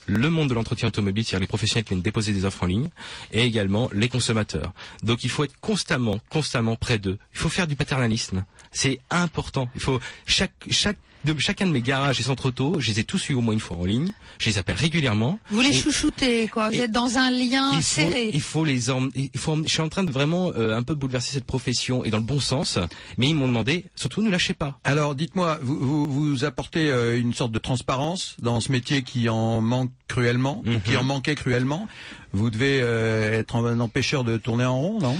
le 0.08 0.30
monde 0.30 0.50
de 0.50 0.54
l'entretien 0.54 0.88
automobile, 0.88 1.24
c'est-à-dire 1.26 1.42
les 1.42 1.48
professionnels 1.48 1.84
qui 1.84 1.90
viennent 1.90 2.02
déposer 2.04 2.32
des 2.32 2.46
offres 2.46 2.64
en 2.64 2.68
ligne, 2.68 2.90
et 3.32 3.42
également 3.42 3.90
les 3.92 4.08
consommateurs. 4.08 4.72
Donc 5.04 5.24
il 5.24 5.30
faut 5.30 5.44
être 5.44 5.60
constamment, 5.60 6.20
constamment 6.30 6.76
près 6.76 7.00
d'eux. 7.00 7.18
Il 7.34 7.40
faut 7.40 7.50
faire 7.50 7.68
du 7.68 7.76
paternalisme. 7.76 8.46
C'est 8.72 9.00
important. 9.10 9.68
Il 9.76 9.82
faut 9.82 10.00
chaque 10.28 10.54
chaque 10.70 10.98
de 11.34 11.40
chacun 11.40 11.66
de 11.66 11.72
mes 11.72 11.82
garages 11.82 12.20
et 12.20 12.24
centres 12.24 12.48
auto, 12.48 12.76
je 12.80 12.92
les 12.92 13.00
ai 13.00 13.04
tous 13.04 13.30
eus 13.30 13.34
au 13.34 13.42
moins 13.42 13.54
une 13.54 13.60
fois 13.60 13.78
en 13.78 13.86
ligne. 13.86 14.12
Je 14.40 14.50
les 14.50 14.58
appelle 14.58 14.76
régulièrement. 14.76 15.40
Vous 15.50 15.62
les 15.62 15.70
Et- 15.70 15.74
chouchoutez, 15.74 16.48
quoi. 16.48 16.70
Vous 16.70 16.80
êtes 16.80 16.92
dans 16.92 17.18
un 17.18 17.32
lien 17.32 17.70
il 17.72 17.78
faut, 17.78 17.82
serré. 17.82 18.30
il 18.34 18.42
faut 18.42 18.66
les 18.66 18.90
emmener. 18.90 19.32
Il 19.34 19.40
faut, 19.40 19.54
emmener- 19.54 19.68
je 19.68 19.74
suis 19.74 19.82
en 19.82 19.90
train 19.90 20.04
de 20.04 20.12
vraiment 20.12 20.52
euh, 20.56 20.76
un 20.78 20.84
peu 20.84 20.94
bouleverser 20.96 21.32
cette 21.34 21.46
profession 21.46 22.04
et 22.04 22.10
dans 22.12 22.18
le 22.18 22.24
bon 22.24 22.40
sens. 22.40 22.78
Mais 23.18 23.28
ils 23.30 23.36
m'ont 23.36 23.48
demandé, 23.48 23.86
surtout, 23.96 24.22
ne 24.22 24.30
lâchez 24.30 24.54
pas. 24.54 24.80
Alors, 24.84 25.16
dites-moi, 25.16 25.60
vous, 25.62 25.80
vous, 25.80 26.06
vous 26.06 26.44
apportez 26.46 26.90
euh, 26.90 27.20
une 27.20 27.34
sorte 27.34 27.52
de 27.52 27.60
transparence 27.60 28.36
dans 28.42 28.60
ce 28.60 28.72
métier 28.72 29.04
qui 29.04 29.30
en 29.30 29.62
manque 29.62 29.92
cruellement, 30.08 30.62
ou 30.66 30.80
qui 30.80 30.96
en 30.98 31.04
manquait 31.04 31.36
cruellement, 31.36 31.88
vous 32.34 32.50
devez 32.50 32.80
euh, 32.82 33.40
être 33.40 33.56
un 33.56 33.80
empêcheur 33.80 34.24
de 34.24 34.38
tourner 34.38 34.66
en 34.66 34.78
rond, 34.80 35.00
non? 35.00 35.18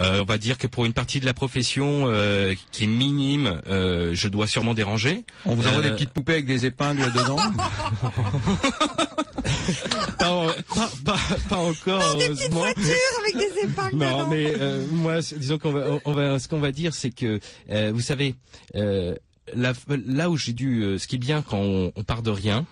Euh, 0.00 0.20
on 0.22 0.24
va 0.24 0.38
dire 0.38 0.58
que 0.58 0.66
pour 0.66 0.84
une 0.84 0.92
partie 0.92 1.20
de 1.20 1.26
la 1.26 1.34
profession 1.34 2.04
euh, 2.08 2.54
qui 2.72 2.84
est 2.84 2.88
minime, 2.88 3.60
euh, 3.68 4.10
je 4.14 4.28
dois 4.28 4.46
sûrement 4.46 4.74
déranger. 4.74 5.24
On 5.46 5.54
vous 5.54 5.66
envoie 5.66 5.80
Euh, 5.80 5.82
des 5.82 5.90
petites 5.90 6.10
poupées 6.10 6.32
avec 6.34 6.46
des 6.46 6.66
épingles 6.66 7.12
dedans 7.12 7.36
pas, 10.18 10.54
pas, 10.74 10.90
pas, 11.04 11.18
pas 11.48 11.56
encore, 11.56 12.02
heureusement. 12.20 12.64
avec 12.64 12.76
des 13.36 13.60
épingles 13.64 13.96
Non, 13.96 14.18
dedans. 14.18 14.28
mais 14.30 14.52
euh, 14.60 14.84
moi, 14.90 15.20
disons 15.20 15.58
qu'on 15.58 15.72
va, 15.72 15.98
on- 16.04 16.12
va, 16.12 16.38
ce 16.38 16.48
qu'on 16.48 16.60
va 16.60 16.72
dire, 16.72 16.94
c'est 16.94 17.10
que, 17.10 17.40
euh, 17.70 17.92
vous 17.94 18.00
savez, 18.00 18.34
euh, 18.76 19.14
là, 19.54 19.72
là 20.06 20.30
où 20.30 20.36
j'ai 20.36 20.52
dû, 20.52 20.82
euh, 20.82 20.98
ce 20.98 21.06
qui 21.06 21.16
est 21.16 21.18
bien 21.18 21.42
quand 21.42 21.58
on, 21.58 21.92
on 21.94 22.02
part 22.04 22.22
de 22.22 22.30
rien, 22.30 22.66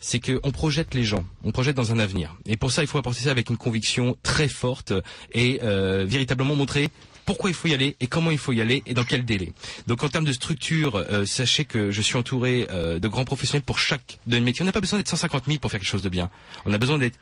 c'est 0.00 0.20
qu'on 0.20 0.50
projette 0.50 0.94
les 0.94 1.04
gens, 1.04 1.24
on 1.44 1.52
projette 1.52 1.76
dans 1.76 1.92
un 1.92 1.98
avenir. 1.98 2.36
Et 2.46 2.56
pour 2.56 2.70
ça, 2.70 2.82
il 2.82 2.86
faut 2.86 2.98
apporter 2.98 3.20
ça 3.20 3.30
avec 3.30 3.50
une 3.50 3.56
conviction 3.56 4.16
très 4.22 4.48
forte 4.48 4.92
et 5.32 5.60
euh, 5.62 6.04
véritablement 6.06 6.56
montrer 6.56 6.88
pourquoi 7.24 7.50
il 7.50 7.54
faut 7.54 7.68
y 7.68 7.74
aller 7.74 7.96
et 8.00 8.06
comment 8.06 8.30
il 8.30 8.38
faut 8.38 8.52
y 8.52 8.60
aller 8.60 8.82
et 8.86 8.94
dans 8.94 9.04
quel 9.04 9.24
délai. 9.24 9.52
Donc 9.86 10.02
en 10.02 10.08
termes 10.08 10.24
de 10.24 10.32
structure, 10.32 10.96
euh, 10.96 11.24
sachez 11.24 11.64
que 11.64 11.90
je 11.90 12.02
suis 12.02 12.16
entouré 12.16 12.66
euh, 12.70 12.98
de 12.98 13.08
grands 13.08 13.24
professionnels 13.24 13.62
pour 13.62 13.78
chaque 13.78 14.18
domaine 14.26 14.44
métier. 14.44 14.62
On 14.62 14.66
n'a 14.66 14.72
pas 14.72 14.80
besoin 14.80 14.98
d'être 14.98 15.08
150 15.08 15.44
000 15.46 15.58
pour 15.58 15.70
faire 15.70 15.80
quelque 15.80 15.88
chose 15.88 16.02
de 16.02 16.08
bien. 16.08 16.30
On 16.66 16.72
a 16.72 16.78
besoin 16.78 16.98
d'être 16.98 17.18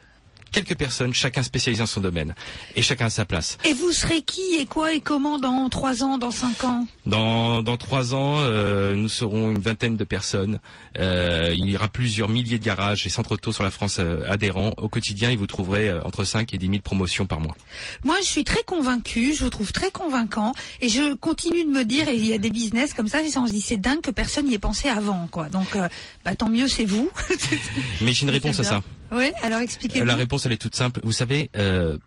quelques 0.50 0.76
personnes, 0.76 1.14
chacun 1.14 1.42
spécialisé 1.42 1.82
dans 1.82 1.86
son 1.86 2.00
domaine 2.00 2.34
et 2.76 2.82
chacun 2.82 3.06
à 3.06 3.10
sa 3.10 3.24
place. 3.24 3.58
Et 3.64 3.72
vous 3.72 3.92
serez 3.92 4.22
qui 4.22 4.56
et 4.58 4.66
quoi 4.66 4.92
et 4.92 5.00
comment 5.00 5.38
dans 5.38 5.68
trois 5.68 6.02
ans, 6.02 6.18
dans 6.18 6.30
cinq 6.30 6.64
ans? 6.64 6.86
Dans, 7.06 7.62
dans 7.62 7.76
trois 7.76 8.14
ans, 8.14 8.36
euh, 8.38 8.94
nous 8.94 9.08
serons 9.08 9.50
une 9.50 9.58
vingtaine 9.58 9.96
de 9.96 10.04
personnes. 10.04 10.60
Euh, 10.98 11.54
il 11.56 11.68
y 11.70 11.76
aura 11.76 11.88
plusieurs 11.88 12.28
milliers 12.28 12.58
de 12.58 12.64
garages 12.64 13.06
et 13.06 13.10
centres 13.10 13.32
auto 13.32 13.52
sur 13.52 13.64
la 13.64 13.70
France 13.70 13.98
euh, 13.98 14.22
adhérents. 14.28 14.72
Au 14.76 14.88
quotidien, 14.88 15.30
et 15.30 15.36
vous 15.36 15.46
trouverez 15.46 15.88
euh, 15.88 16.02
entre 16.04 16.24
5 16.24 16.52
et 16.54 16.58
10 16.58 16.66
000 16.66 16.78
promotions 16.82 17.26
par 17.26 17.40
mois. 17.40 17.56
Moi, 18.04 18.16
je 18.20 18.26
suis 18.26 18.44
très 18.44 18.62
convaincue, 18.62 19.34
je 19.34 19.44
vous 19.44 19.50
trouve 19.50 19.72
très 19.72 19.90
convaincant, 19.90 20.52
et 20.80 20.88
je 20.88 21.14
continue 21.14 21.64
de 21.64 21.70
me 21.70 21.84
dire, 21.84 22.08
et 22.08 22.14
il 22.14 22.26
y 22.26 22.32
a 22.32 22.38
des 22.38 22.50
business 22.50 22.94
comme 22.94 23.08
ça, 23.08 23.18
on 23.36 23.46
se 23.46 23.52
dit, 23.52 23.60
c'est 23.60 23.76
dingue 23.76 24.00
que 24.00 24.10
personne 24.10 24.46
n'y 24.46 24.54
ait 24.54 24.58
pensé 24.58 24.88
avant, 24.88 25.28
quoi. 25.30 25.48
Donc, 25.48 25.76
euh, 25.76 25.88
bah, 26.24 26.34
tant 26.34 26.48
mieux, 26.48 26.68
c'est 26.68 26.84
vous. 26.84 27.10
Mais 28.00 28.12
j'ai 28.12 28.24
une 28.24 28.30
réponse 28.30 28.60
à 28.60 28.64
ça. 28.64 28.82
Oui, 29.12 29.32
alors 29.42 29.60
expliquez-moi. 29.60 30.06
La 30.06 30.14
réponse, 30.16 30.46
elle 30.46 30.52
est 30.52 30.56
toute 30.60 30.74
simple. 30.76 31.00
Vous 31.02 31.12
savez, 31.12 31.50
euh, 31.56 31.98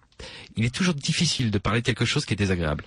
il 0.55 0.65
est 0.65 0.73
toujours 0.73 0.93
difficile 0.93 1.51
de 1.51 1.57
parler 1.57 1.81
de 1.81 1.85
quelque 1.85 2.05
chose 2.05 2.25
qui 2.25 2.33
est 2.33 2.37
désagréable. 2.37 2.83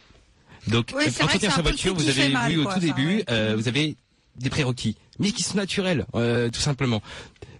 Donc, 0.69 0.93
Oui, 0.97 1.05
que 1.05 1.11
c'est 1.11 1.51
sa 1.51 1.62
voiture, 1.62 1.95
vous 1.95 2.09
avez 2.09 2.29
vu 2.49 2.61
au 2.61 2.64
quoi, 2.64 2.75
tout 2.75 2.81
début, 2.81 3.17
ouais. 3.17 3.25
euh, 3.31 3.55
vous 3.57 3.69
avez 3.69 3.97
des 4.37 4.51
prérequis, 4.51 4.97
mais 5.19 5.31
qui 5.31 5.43
sont 5.43 5.57
naturels, 5.57 6.07
euh, 6.14 6.51
tout 6.51 6.61
simplement. 6.61 7.03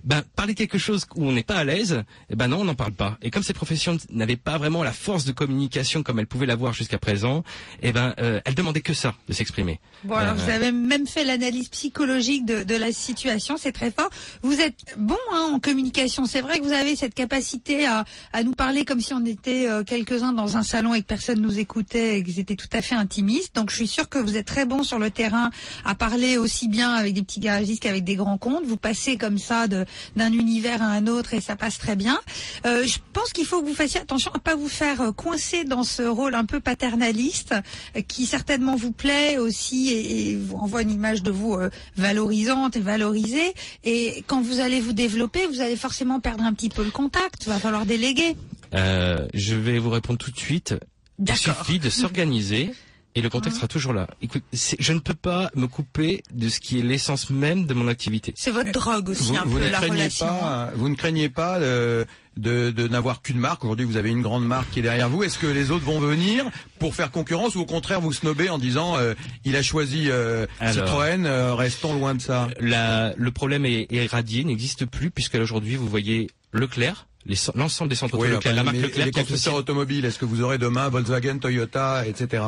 Ben, 0.07 0.23
parler 0.37 0.55
quelque 0.55 0.79
chose 0.79 1.05
où 1.17 1.27
on 1.27 1.33
n'est 1.33 1.43
pas 1.43 1.57
à 1.57 1.65
l'aise, 1.65 2.05
eh 2.31 2.37
ben 2.37 2.47
non, 2.47 2.61
on 2.61 2.65
n'en 2.65 2.77
parle 2.77 2.93
pas. 2.93 3.19
Et 3.23 3.31
comme 3.33 3.43
cette 3.43 3.57
profession 3.57 3.99
n'avait 4.11 4.37
pas 4.37 4.57
vraiment 4.57 4.85
la 4.85 4.93
force 4.93 5.25
de 5.25 5.33
communication 5.33 6.05
comme 6.05 6.21
elle 6.21 6.29
pouvait 6.29 6.47
l'avoir 6.47 6.73
jusqu'à 6.73 6.99
présent, 6.99 7.43
eh 7.83 7.91
ben, 7.93 8.15
euh, 8.21 8.41
elle 8.45 8.55
demandait 8.55 8.83
que 8.83 8.95
ça, 8.95 9.15
de 9.29 9.33
s'exprimer. 9.35 9.81
Bon, 10.05 10.15
alors 10.15 10.35
Euh, 10.35 10.37
vous 10.45 10.51
avez 10.51 10.71
même 10.71 11.09
fait 11.09 11.25
l'analyse 11.25 11.69
psychologique 11.71 12.47
de, 12.47 12.63
de 12.63 12.75
la 12.77 12.93
situation, 12.93 13.57
c'est 13.59 13.73
très 13.73 13.91
fort. 13.91 14.11
Vous 14.43 14.61
êtes 14.61 14.95
bon 14.97 15.19
hein, 15.33 15.51
en 15.55 15.59
communication, 15.59 16.25
c'est 16.27 16.41
vrai 16.41 16.61
que 16.61 16.65
vous 16.65 16.73
avez 16.73 16.95
cette 16.95 17.15
capacité 17.15 17.85
à, 17.87 18.05
à 18.33 18.45
nous 18.45 18.53
parler 18.55 18.85
comme 18.85 19.01
si 19.01 19.13
on 19.13 19.25
était 19.25 19.69
euh, 19.69 19.83
quelques-uns 19.83 20.33
dans 20.33 20.57
un 20.57 20.63
salon 20.63 20.95
et 20.95 21.03
que 21.03 21.07
personne 21.07 21.41
nous 21.41 21.59
écoutait 21.59 22.19
et 22.19 22.23
que 22.23 22.31
étaient 22.39 22.55
tout 22.55 22.69
à 22.73 22.81
fait 22.83 22.95
intimistes. 22.95 23.57
Donc 23.57 23.71
je 23.71 23.77
suis 23.77 23.89
sûre 23.89 24.09
que 24.09 24.19
vous 24.19 24.37
êtes 24.37 24.47
très 24.47 24.67
bon 24.67 24.85
sur 24.85 24.99
le 25.01 25.11
terrain 25.11 25.51
à 25.85 25.95
parler 25.97 26.37
aussi 26.39 26.69
bien 26.69 26.93
avec 26.93 27.13
des 27.15 27.23
petits 27.23 27.41
garagistes 27.41 27.83
qu'avec 27.83 28.05
des 28.05 28.15
grands 28.15 28.39
comptes. 28.39 28.65
Vous 28.67 28.77
passez 28.77 29.17
comme 29.17 29.39
ça 29.39 29.67
de- 29.67 29.85
d'un 30.17 30.33
univers 30.33 30.83
à 30.83 30.87
un 30.87 31.07
autre 31.07 31.35
et 31.35 31.41
ça 31.41 31.57
passe 31.57 31.79
très 31.79 31.97
bien. 31.97 32.19
Euh, 32.67 32.85
je 32.87 32.99
pense 33.13 33.33
qu'il 33.33 33.47
faut 33.47 33.63
que 33.63 33.67
vous 33.67 33.75
fassiez 33.75 34.01
attention 34.01 34.31
à 34.35 34.39
pas 34.39 34.55
vous 34.55 34.69
faire 34.69 35.01
euh, 35.01 35.13
coincer 35.13 35.65
dans 35.65 35.85
ce 35.85 36.03
rôle 36.03 36.35
un 36.35 36.45
peu 36.45 36.61
paternaliste 36.61 37.55
euh, 37.97 38.03
qui 38.03 38.27
certainement 38.27 38.77
vous 38.77 38.93
plaît 38.93 39.39
aussi 39.39 39.89
et, 39.91 40.31
et 40.31 40.37
vous 40.37 40.57
renvoie 40.57 40.83
une 40.83 40.91
image 40.91 41.23
de 41.23 41.31
vous 41.31 41.55
euh, 41.55 41.71
valorisante 41.97 42.77
et 42.77 42.81
valorisée. 42.81 43.55
Et 43.85 44.25
quand 44.27 44.41
vous 44.41 44.61
allez 44.61 44.81
vous 44.81 44.93
développer, 44.93 45.47
vous 45.47 45.61
allez 45.61 45.77
forcément 45.77 46.21
perdre 46.21 46.45
un 46.45 46.53
petit 46.53 46.69
peu 46.69 46.85
le 46.85 46.91
contact. 46.91 47.45
Il 47.47 47.49
va 47.49 47.59
falloir 47.59 47.87
déléguer. 47.87 48.37
Euh, 48.75 49.27
je 49.35 49.55
vais 49.55 49.79
vous 49.79 49.91
répondre 49.91 50.19
tout 50.19 50.31
de 50.31 50.39
suite. 50.39 50.75
Il 51.19 51.35
suffit 51.37 51.79
de 51.79 51.89
s'organiser 51.89 52.73
et 53.17 53.23
le 53.23 53.29
contexte 53.31 53.57
sera 53.57 53.67
toujours 53.69 53.93
là. 53.93 54.07
Écoute, 54.23 54.43
c'est- 54.53 54.77
je 54.79 54.93
ne 54.93 55.01
peux 55.01 55.15
pas 55.15 55.51
me 55.57 55.67
couper 55.67 56.23
de 56.33 56.49
ce 56.49 56.61
qui 56.61 56.79
est 56.79 56.83
l'essence 56.83 57.31
même 57.31 57.67
de 57.67 57.75
mon 57.75 57.89
activité. 57.89 58.33
C'est 58.37 58.51
votre 58.53 58.71
drogue 58.71 59.09
aussi 59.09 59.25
vous, 59.33 59.37
un 59.37 59.45
vous 59.45 59.59
peu 59.59 59.65
ne 59.65 59.71
la 59.71 59.81
relation. 59.81 60.27
pas, 60.27 60.71
vous 60.77 60.89
ne 60.89 60.95
craignez 60.95 61.29
pas 61.29 61.57
euh, 61.59 62.05
de, 62.37 62.71
de 62.71 62.87
n'avoir 62.87 63.23
qu'une 63.23 63.39
marque. 63.39 63.65
Aujourd'hui, 63.65 63.87
vous 63.87 63.97
avez 63.97 64.11
une 64.11 64.21
grande 64.23 64.47
marque 64.47 64.71
qui 64.71 64.81
est 64.81 64.83
derrière 64.83 65.09
vous. 65.09 65.23
Est-ce 65.25 65.39
que 65.39 65.47
les 65.47 65.71
autres 65.71 65.85
vont 65.87 65.99
venir 65.99 66.45
pour 66.79 66.95
faire 66.95 67.11
concurrence 67.11 67.55
ou 67.57 67.61
au 67.61 67.65
contraire 67.67 68.01
vous 68.03 68.13
snobber 68.13 68.51
en 68.51 68.59
disant 68.59 68.97
euh, 68.99 69.15
il 69.47 69.57
a 69.57 69.63
choisi 69.63 70.11
euh, 70.11 70.47
Alors. 70.61 70.87
Citroën, 70.87 71.25
euh, 71.25 71.55
restons 71.55 71.95
loin 71.95 72.15
de 72.15 72.21
ça? 72.21 72.49
La- 72.61 73.15
le 73.17 73.31
problème 73.31 73.65
est, 73.65 73.87
est 73.91 74.07
radié, 74.11 74.45
n'existe 74.45 74.85
plus 74.85 75.11
puisque 75.11 75.37
aujourd'hui 75.37 75.77
vous 75.77 75.89
voyez 75.89 76.29
Leclerc, 76.53 77.07
l'ensemble 77.55 77.91
des 77.91 77.97
centres 77.97 78.19
Oui, 78.19 78.29
Leclerc, 78.29 78.55
la 78.55 78.63
marque 78.63 78.77
Leclerc 78.77 79.07
les 79.07 79.11
qui 79.11 79.19
est 79.19 79.23
constructeurs 79.23 79.55
automobiles, 79.55 80.05
est-ce 80.05 80.19
que 80.19 80.25
vous 80.25 80.43
aurez 80.43 80.59
demain 80.59 80.89
Volkswagen, 80.91 81.39
Toyota, 81.39 82.07
etc. 82.07 82.43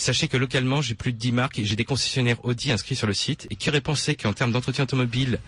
Sachez 0.00 0.28
que 0.28 0.36
localement, 0.38 0.80
j'ai 0.80 0.94
plus 0.94 1.12
de 1.12 1.18
10 1.18 1.32
marques 1.32 1.58
et 1.58 1.64
j'ai 1.66 1.76
des 1.76 1.84
concessionnaires 1.84 2.42
Audi 2.44 2.72
inscrits 2.72 2.96
sur 2.96 3.06
le 3.06 3.12
site. 3.12 3.46
Et 3.50 3.56
qui 3.56 3.68
aurait 3.68 3.82
pensé 3.82 4.14
qu'en 4.14 4.32
termes 4.32 4.50
d'entretien 4.50 4.84
automobile, 4.84 5.38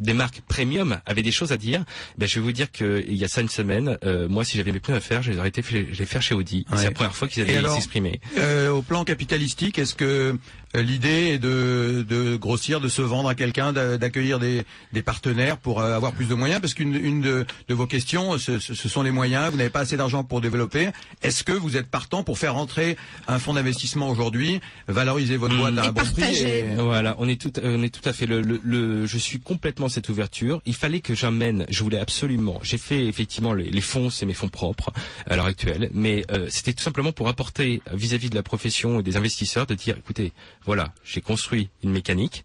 des 0.00 0.14
marques 0.14 0.40
premium 0.48 0.98
avaient 1.06 1.22
des 1.22 1.30
choses 1.30 1.52
à 1.52 1.56
dire? 1.56 1.84
Ben, 2.18 2.26
Je 2.28 2.36
vais 2.40 2.44
vous 2.44 2.52
dire 2.52 2.70
qu'il 2.72 3.14
y 3.14 3.24
a 3.24 3.28
ça 3.28 3.40
une 3.40 3.48
semaine, 3.48 3.98
euh, 4.04 4.28
moi, 4.28 4.44
si 4.44 4.56
j'avais 4.56 4.72
mes 4.72 4.80
pneus 4.80 4.96
à 4.96 5.00
faire, 5.00 5.22
je 5.22 5.30
les 5.30 5.38
aurais 5.38 5.48
été 5.48 5.62
les 5.72 6.06
faire 6.06 6.22
chez 6.22 6.34
Audi. 6.34 6.66
Ouais. 6.70 6.78
C'est 6.78 6.84
la 6.84 6.90
première 6.90 7.14
fois 7.14 7.28
qu'ils 7.28 7.42
allaient 7.44 7.68
s'exprimer. 7.68 8.20
Euh, 8.38 8.70
au 8.70 8.82
plan 8.82 9.04
capitalistique, 9.04 9.78
est-ce 9.78 9.94
que 9.94 10.36
euh, 10.76 10.82
l'idée 10.82 11.28
est 11.34 11.38
de, 11.38 12.04
de 12.08 12.36
grossir, 12.36 12.80
de 12.80 12.88
se 12.88 13.02
vendre 13.02 13.28
à 13.28 13.34
quelqu'un, 13.34 13.72
d'a- 13.72 13.96
d'accueillir 13.98 14.38
des, 14.38 14.62
des 14.92 15.02
partenaires 15.02 15.56
pour 15.56 15.82
avoir 15.82 16.12
plus 16.12 16.26
de 16.26 16.34
moyens? 16.34 16.60
Parce 16.60 16.74
qu'une 16.74 16.94
une 16.96 17.20
de, 17.20 17.46
de 17.68 17.74
vos 17.74 17.86
questions, 17.86 18.38
ce, 18.38 18.58
ce- 18.58 18.74
ce 18.74 18.88
sont 18.88 19.02
les 19.02 19.10
moyens. 19.12 19.50
Vous 19.50 19.56
n'avez 19.56 19.70
pas 19.70 19.80
assez 19.80 19.96
d'argent 19.96 20.24
pour 20.24 20.40
développer. 20.40 20.88
Est-ce 21.22 21.44
que 21.44 21.52
vous 21.52 21.76
êtes 21.76 21.88
partant 21.88 22.22
pour 22.24 22.38
faire 22.38 22.54
rentrer 22.54 22.96
un 23.28 23.38
fonds 23.38 23.54
d'investissement 23.54 23.99
aujourd'hui, 24.08 24.60
valoriser 24.88 25.36
votre 25.36 25.56
boîte 25.56 25.76
à 25.78 25.88
un 25.88 25.92
bon 25.92 26.02
prix 26.04 26.36
et- 26.42 26.64
Voilà, 26.76 27.14
on 27.18 27.28
est 27.28 27.40
tout, 27.40 27.52
on 27.62 27.82
est 27.82 27.88
tout 27.94 28.08
à 28.08 28.12
fait 28.12 28.26
le, 28.26 28.40
le, 28.40 28.60
le- 28.62 29.06
je 29.06 29.18
suis 29.18 29.40
complètement 29.40 29.88
cette 29.88 30.08
ouverture. 30.08 30.62
Il 30.64 30.74
fallait 30.74 31.00
que 31.00 31.14
j'amène, 31.14 31.66
je 31.68 31.82
voulais 31.82 31.98
absolument. 31.98 32.58
J'ai 32.62 32.78
fait 32.78 33.04
effectivement 33.06 33.52
les, 33.52 33.70
les 33.70 33.80
fonds, 33.80 34.10
c'est 34.10 34.26
mes 34.26 34.34
fonds 34.34 34.48
propres 34.48 34.90
à 35.26 35.36
l'heure 35.36 35.46
actuelle, 35.46 35.90
mais 35.92 36.24
euh, 36.30 36.46
c'était 36.50 36.72
tout 36.72 36.82
simplement 36.82 37.12
pour 37.12 37.28
apporter 37.28 37.82
vis-à-vis 37.92 38.30
de 38.30 38.34
la 38.36 38.42
profession 38.42 39.00
et 39.00 39.02
des 39.02 39.16
investisseurs 39.16 39.66
de 39.66 39.74
dire, 39.74 39.96
écoutez, 39.98 40.32
voilà, 40.64 40.92
j'ai 41.04 41.20
construit 41.20 41.68
une 41.82 41.90
mécanique. 41.90 42.44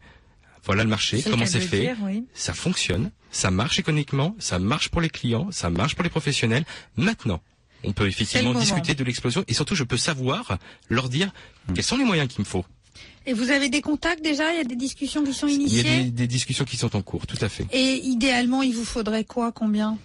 Voilà 0.64 0.84
le 0.84 0.90
marché, 0.90 1.22
comment 1.22 1.46
c'est 1.46 1.60
fait. 1.60 1.80
dire, 1.82 1.98
oui. 2.02 2.26
Ça 2.34 2.54
fonctionne, 2.54 3.12
ça 3.30 3.52
marche 3.52 3.78
économiquement, 3.78 4.36
ça 4.40 4.58
marche 4.58 4.90
pour 4.90 5.00
les 5.00 5.10
clients, 5.10 5.48
ça 5.52 5.70
marche 5.70 5.94
pour 5.94 6.04
les 6.04 6.10
professionnels. 6.10 6.66
Maintenant, 6.98 7.40
on 7.86 7.92
peut 7.94 8.08
effectivement 8.08 8.54
discuter 8.54 8.94
de 8.96 9.04
l'explosion 9.04 9.44
et 9.48 9.54
surtout, 9.54 9.76
je 9.76 9.84
peux 9.84 9.98
savoir 9.98 10.58
leur 10.90 11.10
dire 11.10 11.32
quels 11.74 11.84
sont 11.84 11.98
les 11.98 12.06
moyens 12.06 12.28
qu'il 12.28 12.40
me 12.42 12.46
faut. 12.46 12.66
Et 13.28 13.34
vous 13.34 13.50
avez 13.50 13.70
des 13.70 13.82
contacts 13.82 14.24
déjà? 14.24 14.52
Il 14.54 14.58
y 14.58 14.62
a 14.62 14.64
des 14.64 14.76
discussions 14.76 15.24
qui 15.24 15.34
sont 15.34 15.48
Il 15.48 15.54
y 15.54 15.56
a 15.56 15.60
initiées? 15.62 16.04
des, 16.04 16.12
des 16.12 16.28
discussions 16.28 16.64
qui 16.64 16.78
sont 16.78 16.96
en 16.96 17.02
cours, 17.02 17.26
tout 17.26 17.38
à 17.42 17.50
fait. 17.50 17.66
Et 17.72 17.96
idéalement, 18.04 18.62
il 18.62 18.74
vous 18.76 18.86
faudrait 18.86 19.24
quoi? 19.24 19.52
Combien? 19.52 19.98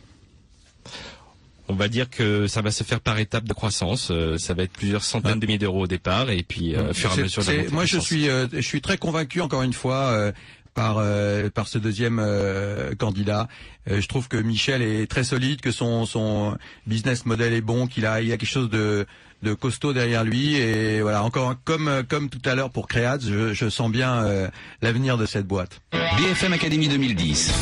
On 1.69 1.75
va 1.75 1.87
dire 1.87 2.11
que 2.11 2.49
ça 2.49 2.63
va 2.63 2.73
se 2.73 2.83
faire 2.83 2.99
par 3.01 3.19
étapes 3.21 3.45
de 3.45 3.53
croissance. 3.53 4.09
euh, 4.11 4.39
ça 4.39 4.55
va 4.55 4.65
être 4.65 4.73
plusieurs 4.73 5.05
centaines 5.05 5.39
de 5.39 5.47
milliers 5.47 5.59
d'euros 5.59 5.83
au 5.85 5.87
départ 5.87 6.29
et 6.31 6.43
puis 6.43 6.75
euh, 6.75 6.91
au 6.91 6.95
fur 6.95 7.11
et 7.11 7.13
à 7.13 7.23
mesure 7.23 7.45
de 7.45 7.53
la 7.53 7.71
moi, 7.71 7.85
je 7.85 7.99
suis, 7.99 8.29
euh, 8.29 8.49
je 8.53 8.61
suis 8.61 8.81
très 8.81 8.99
convaincu 8.99 9.41
encore 9.41 9.63
une 9.63 9.73
fois 9.73 10.07
euh, 10.11 10.33
par 10.75 10.99
euh, 10.99 11.51
par 11.51 11.69
ce 11.69 11.79
deuxième 11.79 12.19
euh, 12.21 12.95
candidat. 12.95 13.49
Euh, 13.91 14.01
je 14.01 14.09
trouve 14.09 14.29
que 14.29 14.37
Michel 14.37 14.83
est 14.83 15.11
très 15.11 15.25
solide, 15.25 15.61
que 15.61 15.73
son 15.73 16.07
son 16.07 16.57
business 16.87 17.27
model 17.27 17.53
est 17.53 17.61
bon, 17.61 17.87
qu'il 17.87 18.07
a 18.07 18.21
il 18.21 18.29
y 18.29 18.33
a 18.33 18.37
quelque 18.37 18.49
chose 18.49 18.71
de 18.71 19.07
de 19.43 19.55
costaud 19.55 19.93
derrière 19.93 20.25
lui 20.25 20.57
et 20.57 21.01
voilà 21.01 21.23
encore 21.25 21.55
comme 21.65 22.03
comme 22.09 22.29
tout 22.29 22.43
à 22.45 22.55
l'heure 22.55 22.71
pour 22.71 22.89
Créaz, 22.89 23.21
je, 23.23 23.55
je 23.55 23.69
sens 23.71 23.91
bien 23.91 24.25
euh, 24.25 24.49
l'avenir 24.83 25.17
de 25.17 25.27
cette 25.27 25.47
boîte. 25.47 25.81
BFM 25.93 26.53
Academy 26.53 26.89
2010, 26.89 27.53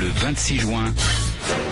le 0.00 0.06
26 0.06 0.58
juin, 0.60 0.94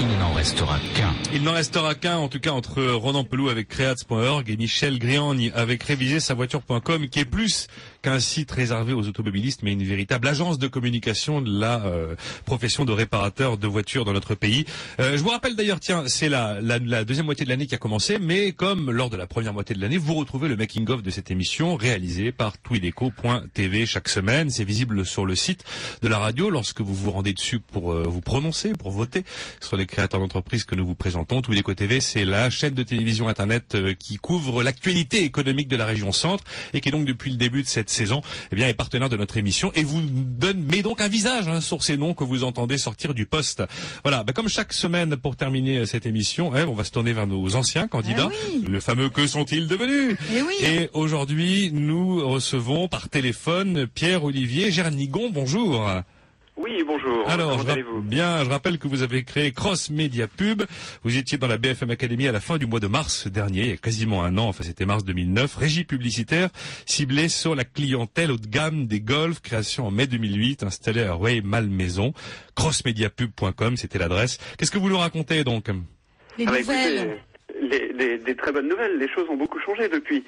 il 0.00 0.08
n'en 0.18 0.32
restera 0.34 0.78
qu'un. 0.94 1.14
Il 1.32 1.42
n'en 1.42 1.52
restera 1.52 1.94
qu'un, 1.94 2.16
en 2.16 2.28
tout 2.28 2.40
cas, 2.40 2.50
entre 2.50 2.82
Ronan 2.82 3.24
Pelou 3.24 3.48
avec 3.48 3.68
Creats.org 3.68 4.50
et 4.50 4.56
Michel 4.56 4.98
Griagne 4.98 5.50
avec 5.54 5.82
réviser 5.82 6.20
sa 6.20 6.34
voiture.com, 6.34 7.08
qui 7.08 7.20
est 7.20 7.24
plus 7.24 7.68
qu'un 8.06 8.20
site 8.20 8.52
réservé 8.52 8.92
aux 8.92 9.08
automobilistes, 9.08 9.64
mais 9.64 9.72
une 9.72 9.82
véritable 9.82 10.28
agence 10.28 10.60
de 10.60 10.68
communication 10.68 11.42
de 11.42 11.50
la 11.58 11.84
euh, 11.86 12.14
profession 12.44 12.84
de 12.84 12.92
réparateur 12.92 13.58
de 13.58 13.66
voitures 13.66 14.04
dans 14.04 14.12
notre 14.12 14.36
pays. 14.36 14.64
Euh, 15.00 15.16
je 15.16 15.22
vous 15.24 15.30
rappelle 15.30 15.56
d'ailleurs, 15.56 15.80
tiens, 15.80 16.04
c'est 16.06 16.28
la, 16.28 16.60
la, 16.60 16.78
la 16.78 17.04
deuxième 17.04 17.26
moitié 17.26 17.44
de 17.44 17.50
l'année 17.50 17.66
qui 17.66 17.74
a 17.74 17.78
commencé, 17.78 18.18
mais 18.20 18.52
comme 18.52 18.92
lors 18.92 19.10
de 19.10 19.16
la 19.16 19.26
première 19.26 19.52
moitié 19.52 19.74
de 19.74 19.80
l'année, 19.80 19.96
vous 19.96 20.14
retrouvez 20.14 20.46
le 20.46 20.54
making-of 20.54 21.02
de 21.02 21.10
cette 21.10 21.32
émission 21.32 21.74
réalisé 21.74 22.30
par 22.30 22.58
twideco.tv 22.58 23.86
chaque 23.86 24.08
semaine. 24.08 24.50
C'est 24.50 24.62
visible 24.62 25.04
sur 25.04 25.26
le 25.26 25.34
site 25.34 25.64
de 26.00 26.06
la 26.06 26.18
radio 26.18 26.48
lorsque 26.48 26.82
vous 26.82 26.94
vous 26.94 27.10
rendez 27.10 27.32
dessus 27.32 27.58
pour 27.58 27.92
euh, 27.92 28.04
vous 28.04 28.20
prononcer, 28.20 28.72
pour 28.74 28.92
voter 28.92 29.24
sur 29.60 29.76
les 29.76 29.86
créateurs 29.86 30.20
d'entreprises 30.20 30.62
que 30.62 30.76
nous 30.76 30.86
vous 30.86 30.94
présentons. 30.94 31.42
Twideco 31.42 31.74
TV, 31.74 31.98
c'est 32.00 32.24
la 32.24 32.50
chaîne 32.50 32.74
de 32.74 32.84
télévision 32.84 33.26
internet 33.26 33.74
euh, 33.74 33.94
qui 33.98 34.14
couvre 34.14 34.62
l'actualité 34.62 35.24
économique 35.24 35.66
de 35.66 35.76
la 35.76 35.86
région 35.86 36.12
centre 36.12 36.44
et 36.72 36.80
qui 36.80 36.90
est 36.90 36.92
donc 36.92 37.04
depuis 37.04 37.32
le 37.32 37.36
début 37.36 37.64
de 37.64 37.66
cette 37.66 37.95
saison, 37.96 38.20
eh 38.52 38.56
bien, 38.56 38.68
est 38.68 38.74
partenaire 38.74 39.08
de 39.08 39.16
notre 39.16 39.36
émission 39.36 39.72
et 39.74 39.82
vous 39.82 40.02
donne, 40.02 40.62
met 40.62 40.82
donc 40.82 41.00
un 41.00 41.08
visage 41.08 41.48
hein, 41.48 41.60
sur 41.60 41.82
ces 41.82 41.96
noms 41.96 42.14
que 42.14 42.24
vous 42.24 42.44
entendez 42.44 42.78
sortir 42.78 43.14
du 43.14 43.26
poste. 43.26 43.62
Voilà, 44.04 44.22
bah, 44.22 44.32
comme 44.32 44.48
chaque 44.48 44.72
semaine 44.72 45.16
pour 45.16 45.36
terminer 45.36 45.78
euh, 45.78 45.86
cette 45.86 46.06
émission, 46.06 46.54
hein, 46.54 46.66
on 46.68 46.74
va 46.74 46.84
se 46.84 46.92
tourner 46.92 47.12
vers 47.12 47.26
nos 47.26 47.56
anciens 47.56 47.88
candidats, 47.88 48.28
le 48.68 48.80
fameux 48.80 49.08
que 49.08 49.26
sont-ils 49.26 49.66
devenus 49.66 50.16
Eh 50.34 50.42
oui. 50.42 50.54
Et 50.62 50.90
aujourd'hui, 50.92 51.70
nous 51.72 52.26
recevons 52.28 52.88
par 52.88 53.08
téléphone 53.08 53.86
Pierre-Olivier 53.86 54.70
Gernigon. 54.70 55.30
Bonjour. 55.32 55.88
Oui, 56.56 56.82
bonjour. 56.86 57.28
Alors, 57.28 57.50
Comment 57.50 57.62
je 57.62 57.66
rapp- 57.66 57.72
allez-vous 57.74 58.00
bien, 58.00 58.42
je 58.42 58.48
rappelle 58.48 58.78
que 58.78 58.88
vous 58.88 59.02
avez 59.02 59.24
créé 59.24 59.52
Cross 59.52 59.90
Media 59.90 60.26
Pub. 60.26 60.62
Vous 61.04 61.18
étiez 61.18 61.36
dans 61.36 61.46
la 61.48 61.58
BFM 61.58 61.90
Academy 61.90 62.28
à 62.28 62.32
la 62.32 62.40
fin 62.40 62.56
du 62.56 62.64
mois 62.66 62.80
de 62.80 62.86
mars 62.86 63.26
dernier, 63.26 63.60
il 63.60 63.68
y 63.68 63.72
a 63.72 63.76
quasiment 63.76 64.24
un 64.24 64.38
an, 64.38 64.48
enfin 64.48 64.64
c'était 64.64 64.86
mars 64.86 65.04
2009. 65.04 65.54
Régie 65.56 65.84
publicitaire 65.84 66.48
ciblée 66.86 67.28
sur 67.28 67.54
la 67.54 67.64
clientèle 67.64 68.30
haut 68.32 68.38
de 68.38 68.46
gamme 68.46 68.86
des 68.86 69.00
golfs, 69.00 69.40
création 69.42 69.86
en 69.86 69.90
mai 69.90 70.06
2008, 70.06 70.62
installée 70.62 71.02
à 71.02 71.12
Rueil-Malmaison. 71.12 72.14
Crossmediapub.com, 72.54 73.76
c'était 73.76 73.98
l'adresse. 73.98 74.38
Qu'est-ce 74.56 74.70
que 74.70 74.78
vous 74.78 74.88
nous 74.88 74.98
racontez 74.98 75.44
donc? 75.44 75.68
Les 76.38 76.46
Ah 76.46 76.52
bah, 76.52 76.58
nouvelles. 76.60 77.18
écoutez, 77.60 77.68
les- 77.70 77.92
les- 77.92 78.18
des 78.18 78.34
très 78.34 78.52
bonnes 78.52 78.68
nouvelles. 78.68 78.96
Les 78.98 79.08
choses 79.08 79.28
ont 79.28 79.36
beaucoup 79.36 79.60
changé 79.60 79.90
depuis. 79.90 80.24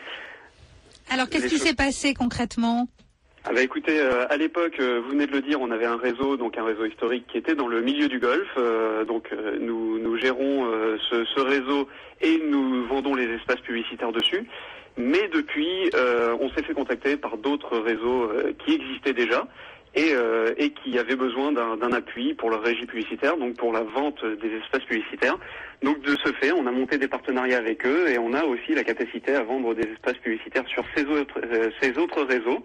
Alors, 1.09 1.31
qu'est-ce 1.31 1.45
les 1.45 1.49
qui 1.49 1.57
choses- 1.57 1.67
s'est 1.69 1.75
passé 1.75 2.13
concrètement? 2.13 2.87
Ah 3.45 3.53
bah 3.55 3.63
écoutez, 3.63 3.99
euh, 4.01 4.27
à 4.29 4.37
l'époque, 4.37 4.79
euh, 4.81 5.01
vous 5.03 5.11
venez 5.11 5.27
de 5.27 5.33
le 5.33 5.41
dire, 5.41 5.61
on 5.61 5.71
avait 5.71 5.87
un 5.87 5.97
réseau, 5.97 6.37
donc 6.37 6.59
un 6.59 6.65
réseau 6.65 6.85
historique 6.85 7.25
qui 7.29 7.39
était 7.39 7.55
dans 7.55 7.69
le 7.69 7.81
milieu 7.81 8.09
du 8.09 8.19
golf. 8.19 8.49
euh, 8.59 9.05
donc 9.05 9.29
euh, 9.33 9.57
nous, 9.61 9.99
nous 9.99 10.17
gérons 10.17 10.67
euh, 10.67 10.99
ce, 11.09 11.25
ce 11.25 11.41
réseau 11.41 11.89
et 12.21 12.43
nous 12.51 12.85
vendons 12.87 13.15
les 13.15 13.27
espaces 13.35 13.61
publicitaires 13.61 14.13
dessus. 14.13 14.45
Mais 14.97 15.29
depuis, 15.33 15.89
euh, 15.95 16.37
on 16.41 16.51
s'est 16.51 16.63
fait 16.65 16.75
contacter 16.75 17.17
par 17.17 17.39
d'autres 17.39 17.79
réseaux 17.79 18.31
qui 18.65 18.75
existaient 18.75 19.13
déjà 19.13 19.47
et, 19.95 20.13
et 20.57 20.71
qui 20.71 20.99
avaient 20.99 21.17
besoin 21.17 21.53
d'un 21.53 21.93
appui 21.93 22.35
pour 22.35 22.51
leur 22.51 22.63
régie 22.63 22.85
publicitaire, 22.85 23.37
donc 23.37 23.57
pour 23.57 23.73
la 23.73 23.83
vente 23.83 24.25
des 24.25 24.49
espaces 24.57 24.83
publicitaires. 24.85 25.39
Donc 25.83 26.01
de 26.03 26.17
ce 26.25 26.33
fait, 26.33 26.51
on 26.53 26.67
a 26.67 26.73
monté 26.73 26.99
des 26.99 27.09
partenariats 27.09 27.59
avec 27.59 27.87
eux 27.87 28.09
et 28.09 28.19
on 28.19 28.33
a 28.35 28.45
aussi 28.45 28.75
la 28.75 28.83
capacité 28.85 29.35
à 29.35 29.43
vendre 29.45 29.75
des 29.75 29.89
espaces 29.89 30.19
publicitaires 30.19 30.67
sur 30.67 30.85
ces 30.97 31.05
autres, 31.07 31.41
ces 31.81 31.97
autres 31.97 32.23
réseaux. 32.25 32.65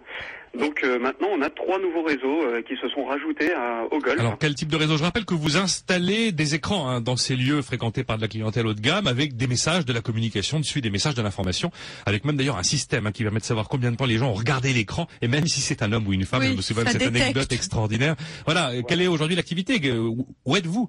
Donc 0.58 0.84
euh, 0.84 0.98
maintenant, 1.00 1.28
on 1.32 1.42
a 1.42 1.50
trois 1.50 1.80
nouveaux 1.80 2.02
réseaux 2.04 2.42
euh, 2.44 2.62
qui 2.62 2.74
se 2.80 2.88
sont 2.88 3.04
rajoutés 3.04 3.52
à- 3.52 3.84
au 3.90 3.98
golf. 3.98 4.20
Alors, 4.20 4.38
quel 4.38 4.54
type 4.54 4.68
de 4.68 4.76
réseau? 4.76 4.96
Je 4.96 5.02
rappelle 5.02 5.24
que 5.24 5.34
vous 5.34 5.56
installez 5.56 6.30
des 6.32 6.54
écrans 6.54 6.88
hein, 6.88 7.00
dans 7.00 7.16
ces 7.16 7.34
lieux 7.34 7.60
fréquentés 7.62 8.04
par 8.04 8.16
de 8.16 8.22
la 8.22 8.28
clientèle 8.28 8.66
haut 8.66 8.74
de 8.74 8.80
gamme 8.80 9.06
avec 9.08 9.36
des 9.36 9.46
messages, 9.48 9.84
de 9.84 9.92
la 9.92 10.00
communication 10.00 10.60
dessus, 10.60 10.80
des 10.80 10.90
messages 10.90 11.14
de 11.14 11.22
l'information, 11.22 11.72
avec 12.06 12.24
même 12.24 12.36
d'ailleurs 12.36 12.56
un 12.58 12.62
système 12.62 13.06
hein, 13.06 13.12
qui 13.12 13.22
permet 13.24 13.40
de 13.40 13.44
savoir 13.44 13.68
combien 13.68 13.90
de 13.90 13.96
temps 13.96 14.06
les 14.06 14.18
gens 14.18 14.30
ont 14.30 14.34
regardé 14.34 14.72
l'écran, 14.72 15.08
et 15.22 15.28
même 15.28 15.46
si 15.46 15.60
c'est 15.60 15.82
un 15.82 15.92
homme 15.92 16.06
ou 16.06 16.12
une 16.12 16.24
femme, 16.24 16.40
Oui, 16.42 16.48
je 16.52 16.56
me 16.56 16.62
souviens 16.62 16.84
de 16.84 16.88
cette 16.90 16.98
détecte. 17.00 17.20
anecdote 17.22 17.52
extraordinaire. 17.52 18.14
Voilà, 18.44 18.70
euh, 18.70 18.82
quelle 18.86 19.02
est 19.02 19.08
aujourd'hui 19.08 19.36
l'activité? 19.36 19.80
Où- 19.98 20.26
Où 20.44 20.56
êtes-vous? 20.56 20.88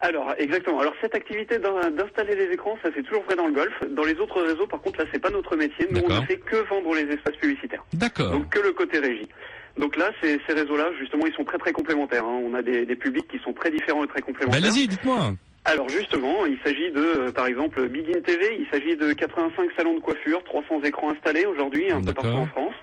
Alors 0.00 0.32
exactement. 0.38 0.78
Alors 0.80 0.94
cette 1.00 1.14
activité 1.14 1.58
d'in- 1.58 1.90
d'installer 1.90 2.36
les 2.36 2.52
écrans, 2.52 2.78
ça 2.82 2.90
c'est 2.94 3.02
toujours 3.02 3.22
vrai 3.24 3.34
dans 3.34 3.46
le 3.46 3.52
golf. 3.52 3.72
Dans 3.90 4.04
les 4.04 4.14
autres 4.20 4.40
réseaux, 4.42 4.66
par 4.66 4.80
contre, 4.80 5.00
là 5.00 5.06
c'est 5.12 5.18
pas 5.18 5.30
notre 5.30 5.56
métier. 5.56 5.86
Nous 5.90 6.00
on 6.08 6.20
ne 6.20 6.26
fait 6.26 6.36
que 6.36 6.56
vendre 6.68 6.94
les 6.94 7.12
espaces 7.12 7.36
publicitaires. 7.36 7.84
D'accord. 7.92 8.30
Donc 8.30 8.48
que 8.50 8.60
le 8.60 8.72
côté 8.72 8.98
régie. 9.00 9.28
Donc 9.76 9.96
là, 9.96 10.10
ces, 10.20 10.40
ces 10.46 10.54
réseaux-là, 10.54 10.90
justement, 10.98 11.24
ils 11.26 11.32
sont 11.34 11.44
très 11.44 11.58
très 11.58 11.72
complémentaires. 11.72 12.24
hein. 12.24 12.40
On 12.44 12.54
a 12.54 12.62
des, 12.62 12.84
des 12.84 12.96
publics 12.96 13.28
qui 13.28 13.38
sont 13.38 13.52
très 13.52 13.70
différents 13.70 14.02
et 14.04 14.08
très 14.08 14.20
Ben, 14.20 14.26
complémentaires. 14.26 14.60
Allez-y, 14.64 14.88
dites-moi. 14.88 15.32
Alors 15.64 15.88
justement, 15.88 16.46
il 16.46 16.58
s'agit 16.64 16.90
de, 16.92 17.00
euh, 17.28 17.32
par 17.32 17.46
exemple, 17.46 17.86
Begin 17.88 18.20
TV, 18.20 18.56
il 18.58 18.66
s'agit 18.72 18.96
de 18.96 19.12
85 19.12 19.70
salons 19.76 19.94
de 19.94 20.00
coiffure, 20.00 20.42
300 20.44 20.82
écrans 20.84 21.10
installés 21.10 21.44
aujourd'hui, 21.46 21.90
un 21.92 22.02
peu 22.02 22.12
partout 22.12 22.30
en 22.30 22.46
France. 22.46 22.74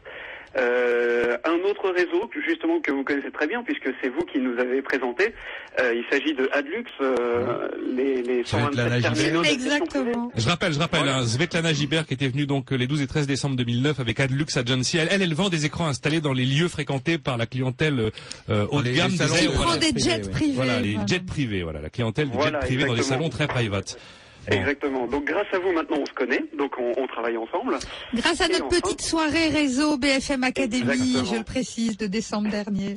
Euh, 0.58 1.38
un 1.44 1.70
autre 1.70 1.90
réseau, 1.92 2.28
que, 2.28 2.42
justement, 2.42 2.80
que 2.80 2.92
vous 2.92 3.04
connaissez 3.04 3.30
très 3.32 3.46
bien, 3.48 3.62
puisque 3.64 3.90
c'est 4.02 4.08
vous 4.10 4.22
qui 4.24 4.40
nous 4.40 4.58
avez 4.58 4.82
présenté, 4.82 5.34
euh, 5.82 5.94
il 5.94 6.04
s'agit 6.10 6.34
de 6.34 6.50
Adlux, 6.54 6.86
euh, 7.02 7.68
les, 7.96 8.22
les 8.22 8.44
127 8.46 9.02
terminaux 9.02 9.42
de 9.42 9.46
gestion 9.46 9.86
privée. 9.86 10.12
Je 10.36 10.48
rappelle, 10.48 10.74
je 10.74 10.80
rappelle, 10.80 11.08
hein, 11.10 11.26
Svetlana 11.26 11.74
Gibert 11.74 12.06
qui 12.06 12.14
était 12.14 12.30
venue 12.30 12.46
donc 12.46 12.72
les 12.72 12.88
12 12.88 13.02
et 13.02 13.08
13 13.08 13.28
décembre 13.28 13.56
2009 13.58 14.00
avec 14.00 14.20
Adlux 14.20 14.46
Agency. 14.56 14.98
Elle, 14.98 15.10
elle, 15.12 15.22
elle 15.22 15.34
vend 15.34 15.50
des 15.50 15.66
écrans 15.66 15.88
installés 15.88 16.22
dans 16.22 16.34
les 16.34 16.46
lieux 16.46 16.70
fréquentés 16.70 17.18
par 17.18 17.38
la 17.38 17.46
clientèle 17.48 18.12
euh, 18.50 18.66
haut 18.72 18.80
de 18.82 18.86
Les- 18.88 18.94
gamme. 18.94 19.12
les 19.12 19.18
salons. 19.18 19.52
Prend 19.54 19.76
des 19.78 19.92
jets 19.98 20.22
privés, 20.22 20.54
Voilà, 20.56 20.80
les 20.80 20.92
voilà. 20.94 21.06
jets 21.08 21.20
privés, 21.20 21.64
voilà, 21.64 21.82
la 21.82 21.90
clientèle 21.90 22.30
des 22.30 22.38
Voilà, 22.38 22.60
jets 22.62 22.66
privés 22.68 22.86
dans 22.86 22.94
des 22.94 23.00
exactement. 23.00 23.18
salons 23.26 23.30
très 23.30 23.48
private. 23.48 23.98
Exactement. 24.52 25.08
Donc 25.08 25.26
grâce 25.26 25.48
à 25.54 25.60
vous, 25.60 25.72
maintenant, 25.72 25.98
on 26.00 26.06
se 26.06 26.14
connaît, 26.14 26.44
donc 26.58 26.74
on, 26.78 26.94
on 26.98 27.08
travaille 27.08 27.38
ensemble. 27.38 27.78
Grâce 28.14 28.42
à 28.42 28.46
Et 28.46 28.50
notre 28.54 28.66
enfin- 28.66 28.80
petite 28.82 29.02
soirée 29.02 29.50
réseau 29.50 29.98
BFM 29.98 30.44
Academy, 30.44 30.82
Exactement. 30.92 31.26
je 31.26 31.36
le 31.38 31.44
précise, 31.44 31.98
de 31.98 32.08
décembre 32.08 32.50
dernier. 32.50 32.96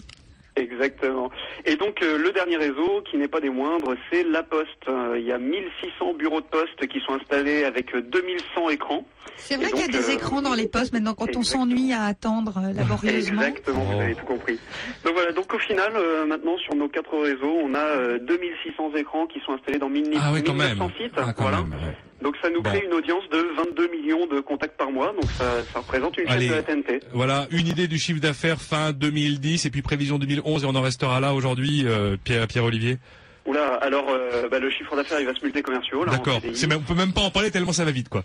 Exactement. 0.58 1.30
Et 1.64 1.76
donc 1.76 2.02
euh, 2.02 2.18
le 2.18 2.32
dernier 2.32 2.56
réseau, 2.56 3.02
qui 3.10 3.16
n'est 3.16 3.28
pas 3.28 3.40
des 3.40 3.50
moindres, 3.50 3.94
c'est 4.10 4.24
La 4.24 4.42
Poste. 4.42 4.88
Euh, 4.88 5.16
il 5.18 5.24
y 5.24 5.32
a 5.32 5.38
1600 5.38 6.14
bureaux 6.14 6.40
de 6.40 6.46
poste 6.46 6.86
qui 6.88 7.00
sont 7.00 7.14
installés 7.14 7.64
avec 7.64 7.94
euh, 7.94 8.02
2100 8.02 8.70
écrans. 8.70 9.04
C'est 9.36 9.56
vrai 9.56 9.70
qu'il 9.70 9.80
y 9.80 9.84
a 9.84 9.88
des 9.88 10.10
euh, 10.10 10.14
écrans 10.14 10.42
dans 10.42 10.54
les 10.54 10.66
postes 10.66 10.92
maintenant 10.92 11.14
quand 11.14 11.36
on 11.36 11.42
s'ennuie 11.42 11.92
à 11.92 12.04
attendre 12.04 12.58
euh, 12.58 12.72
laborieusement. 12.72 13.42
Exactement, 13.42 13.84
vous 13.84 14.00
avez 14.00 14.14
tout 14.14 14.26
compris. 14.26 14.58
Donc 15.04 15.14
voilà, 15.14 15.32
donc 15.32 15.52
au 15.54 15.58
final, 15.58 15.92
euh, 15.94 16.26
maintenant 16.26 16.56
sur 16.58 16.74
nos 16.74 16.88
quatre 16.88 17.16
réseaux, 17.16 17.56
on 17.62 17.74
a 17.74 17.78
euh, 17.78 18.18
2600 18.18 18.94
écrans 18.96 19.26
qui 19.26 19.40
sont 19.40 19.52
installés 19.52 19.78
dans 19.78 19.88
1000 19.88 20.10
Ah 20.20 20.30
oui, 20.32 20.42
quand 20.42 20.54
même. 20.54 20.72
1900 20.72 20.90
sites. 20.98 21.12
Ah, 21.16 21.32
quand 21.32 21.42
voilà. 21.42 21.58
même, 21.58 21.72
ouais. 21.72 21.96
Donc 22.22 22.34
ça 22.42 22.50
nous 22.50 22.62
crée 22.62 22.84
une 22.84 22.92
audience 22.94 23.22
de 23.30 23.38
22 23.56 23.88
millions 23.90 24.26
de 24.26 24.40
contacts 24.40 24.76
par 24.76 24.90
mois, 24.90 25.12
donc 25.12 25.30
ça, 25.38 25.44
ça 25.72 25.78
représente 25.78 26.18
une 26.18 26.26
chaîne 26.26 26.36
Allez. 26.36 26.48
de 26.48 26.54
la 26.54 26.62
TNT. 26.62 27.00
Voilà, 27.12 27.46
une 27.50 27.66
idée 27.68 27.86
du 27.86 27.98
chiffre 27.98 28.20
d'affaires 28.20 28.60
fin 28.60 28.92
2010 28.92 29.66
et 29.66 29.70
puis 29.70 29.82
prévision 29.82 30.18
2011 30.18 30.64
et 30.64 30.66
on 30.66 30.74
en 30.74 30.82
restera 30.82 31.20
là 31.20 31.34
aujourd'hui, 31.34 31.84
euh, 31.86 32.16
Pierre, 32.22 32.46
Pierre-Olivier. 32.48 32.98
Oula, 33.46 33.76
alors 33.76 34.06
euh, 34.10 34.48
bah, 34.50 34.58
le 34.58 34.68
chiffre 34.70 34.94
d'affaires 34.96 35.20
il 35.20 35.26
va 35.26 35.32
se 35.32 35.40
multiplier 35.40 35.62
commerciaux. 35.62 36.04
D'accord. 36.04 36.40
CDI. 36.42 36.56
C'est 36.56 36.66
même- 36.66 36.80
On 36.80 36.82
peut 36.92 36.98
même 36.98 37.12
pas 37.12 37.22
en 37.22 37.30
parler 37.30 37.50
tellement 37.50 37.72
ça 37.72 37.84
va 37.84 37.92
vite, 37.92 38.08
quoi. 38.08 38.24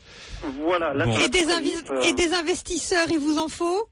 Voilà, 0.61 0.93
là, 0.93 1.05
Bon. 1.05 1.15
Et 1.17 1.29
des, 1.29 1.45
euh, 1.45 2.01
et 2.03 2.13
des 2.13 2.33
investisseurs, 2.33 3.05
il 3.11 3.19
vous 3.19 3.37
en 3.37 3.47
faut? 3.47 3.87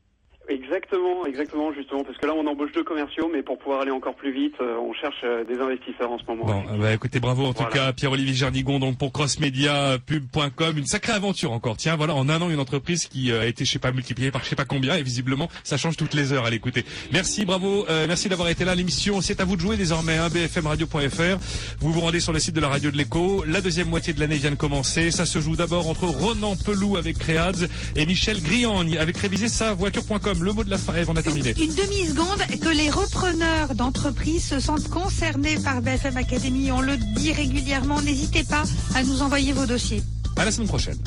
Exactement, 0.50 1.26
exactement, 1.28 1.72
justement, 1.72 2.04
parce 2.04 2.18
que 2.18 2.26
là 2.26 2.34
on 2.36 2.46
embauche 2.48 2.72
deux 2.74 2.84
commerciaux, 2.84 3.30
mais 3.32 3.44
pour 3.44 3.60
pouvoir 3.60 3.82
aller 3.82 3.92
encore 3.92 4.16
plus 4.16 4.34
vite, 4.34 4.56
euh, 4.60 4.76
on 4.80 4.92
cherche 4.92 5.22
euh, 5.24 5.44
des 5.46 5.60
investisseurs 5.60 6.12
en 6.12 6.18
ce 6.18 6.24
moment. 6.28 6.46
Bon, 6.46 6.78
bah 6.78 6.94
écoutez, 6.94 7.20
bravo 7.20 7.46
en 7.46 7.54
tout 7.54 7.64
cas, 7.66 7.94
Pierre-Olivier 7.94 8.34
Gernigon, 8.34 8.80
donc 8.80 8.98
pour 8.98 9.14
crossmediapub.com, 9.14 10.78
une 10.78 10.86
sacrée 10.88 11.14
aventure 11.14 11.52
encore. 11.52 11.78
Tiens, 11.78 11.96
voilà, 11.96 12.16
en 12.16 12.28
un 12.28 12.42
an, 12.42 12.50
une 12.50 12.60
entreprise 12.60 13.08
qui 13.08 13.32
euh, 13.32 13.42
a 13.42 13.46
été, 13.46 13.66
je 13.66 13.72
sais 13.72 13.80
pas, 13.80 13.92
multipliée 13.92 14.32
par 14.32 14.44
je 14.44 14.50
sais 14.50 14.56
pas 14.56 14.66
combien, 14.66 14.96
et 14.96 15.04
visiblement, 15.04 15.48
ça 15.64 15.78
change 15.78 15.96
toutes 15.96 16.16
les 16.16 16.34
heures 16.34 16.46
à 16.46 16.50
l'écouter. 16.50 16.86
Merci, 17.14 17.46
bravo, 17.46 17.86
euh, 17.90 18.06
merci 18.08 18.28
d'avoir 18.28 18.50
été 18.50 18.66
là. 18.66 18.74
L'émission, 18.74 19.22
c'est 19.22 19.42
à 19.42 19.46
vous 19.46 19.56
de 19.56 19.62
jouer 19.62 19.78
désormais, 19.78 20.18
hein, 20.18 20.30
bfmradio.fr. 20.30 21.38
Vous 21.80 21.94
vous 21.94 22.02
rendez 22.02 22.20
sur 22.20 22.34
le 22.34 22.40
site 22.40 22.56
de 22.56 22.62
la 22.62 22.70
radio 22.70 22.90
de 22.90 22.98
l'écho. 22.98 23.44
La 23.46 23.62
deuxième 23.62 23.90
moitié 23.90 24.14
de 24.14 24.20
l'année 24.20 24.38
vient 24.38 24.52
de 24.52 24.56
commencer. 24.56 25.12
Ça 25.12 25.26
se 25.26 25.40
joue 25.40 25.56
d'abord 25.56 25.88
entre 25.88 26.06
Ronan 26.06 26.56
Pelou 26.66 26.98
avec 26.98 27.20
Créads 27.20 27.68
et 27.96 28.06
Michel 28.06 28.42
Griagne 28.42 28.98
avec 28.98 29.18
réviser 29.18 29.48
sa 29.48 29.74
voiture.com. 29.74 30.31
Le 30.40 30.54
mot 30.54 30.64
de 30.64 30.70
la 30.70 30.78
fin, 30.78 30.94
on 31.10 31.16
a 31.16 31.22
terminé. 31.22 31.54
Une 31.60 31.76
demi-seconde 31.76 32.60
que 32.62 32.70
les 32.70 32.90
repreneurs 32.90 33.76
d'entreprises 33.76 34.46
se 34.46 34.60
sentent 34.60 34.88
concernés 34.88 35.58
par 35.60 35.82
BFM 35.82 36.16
Academy. 36.16 36.72
On 36.72 36.80
le 36.80 36.96
dit 37.18 37.34
régulièrement. 37.34 38.02
N'hésitez 38.02 38.44
pas 38.44 38.64
à 38.96 39.04
nous 39.04 39.22
envoyer 39.22 39.52
vos 39.52 39.66
dossiers. 39.66 40.02
À 40.38 40.46
la 40.46 40.52
semaine 40.52 40.70
prochaine. 40.70 40.98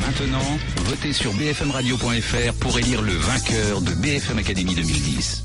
Maintenant, 0.00 0.58
votez 0.86 1.12
sur 1.12 1.32
bfmradio.fr 1.34 2.52
pour 2.60 2.78
élire 2.78 3.00
le 3.00 3.12
vainqueur 3.12 3.80
de 3.80 3.92
BFM 3.92 4.38
Academy 4.38 4.74
2010. 4.74 5.44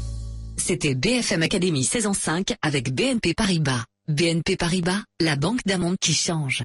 C'était 0.58 0.96
BFM 0.96 1.44
Academy 1.44 1.84
saison 1.84 2.14
5 2.14 2.56
avec 2.62 2.94
BNP 2.94 3.36
Paribas. 3.36 3.84
BNP 4.08 4.58
Paribas, 4.58 5.04
la 5.22 5.36
banque 5.36 5.60
d'un 5.66 5.78
monde 5.78 5.98
qui 6.02 6.16
change. 6.16 6.64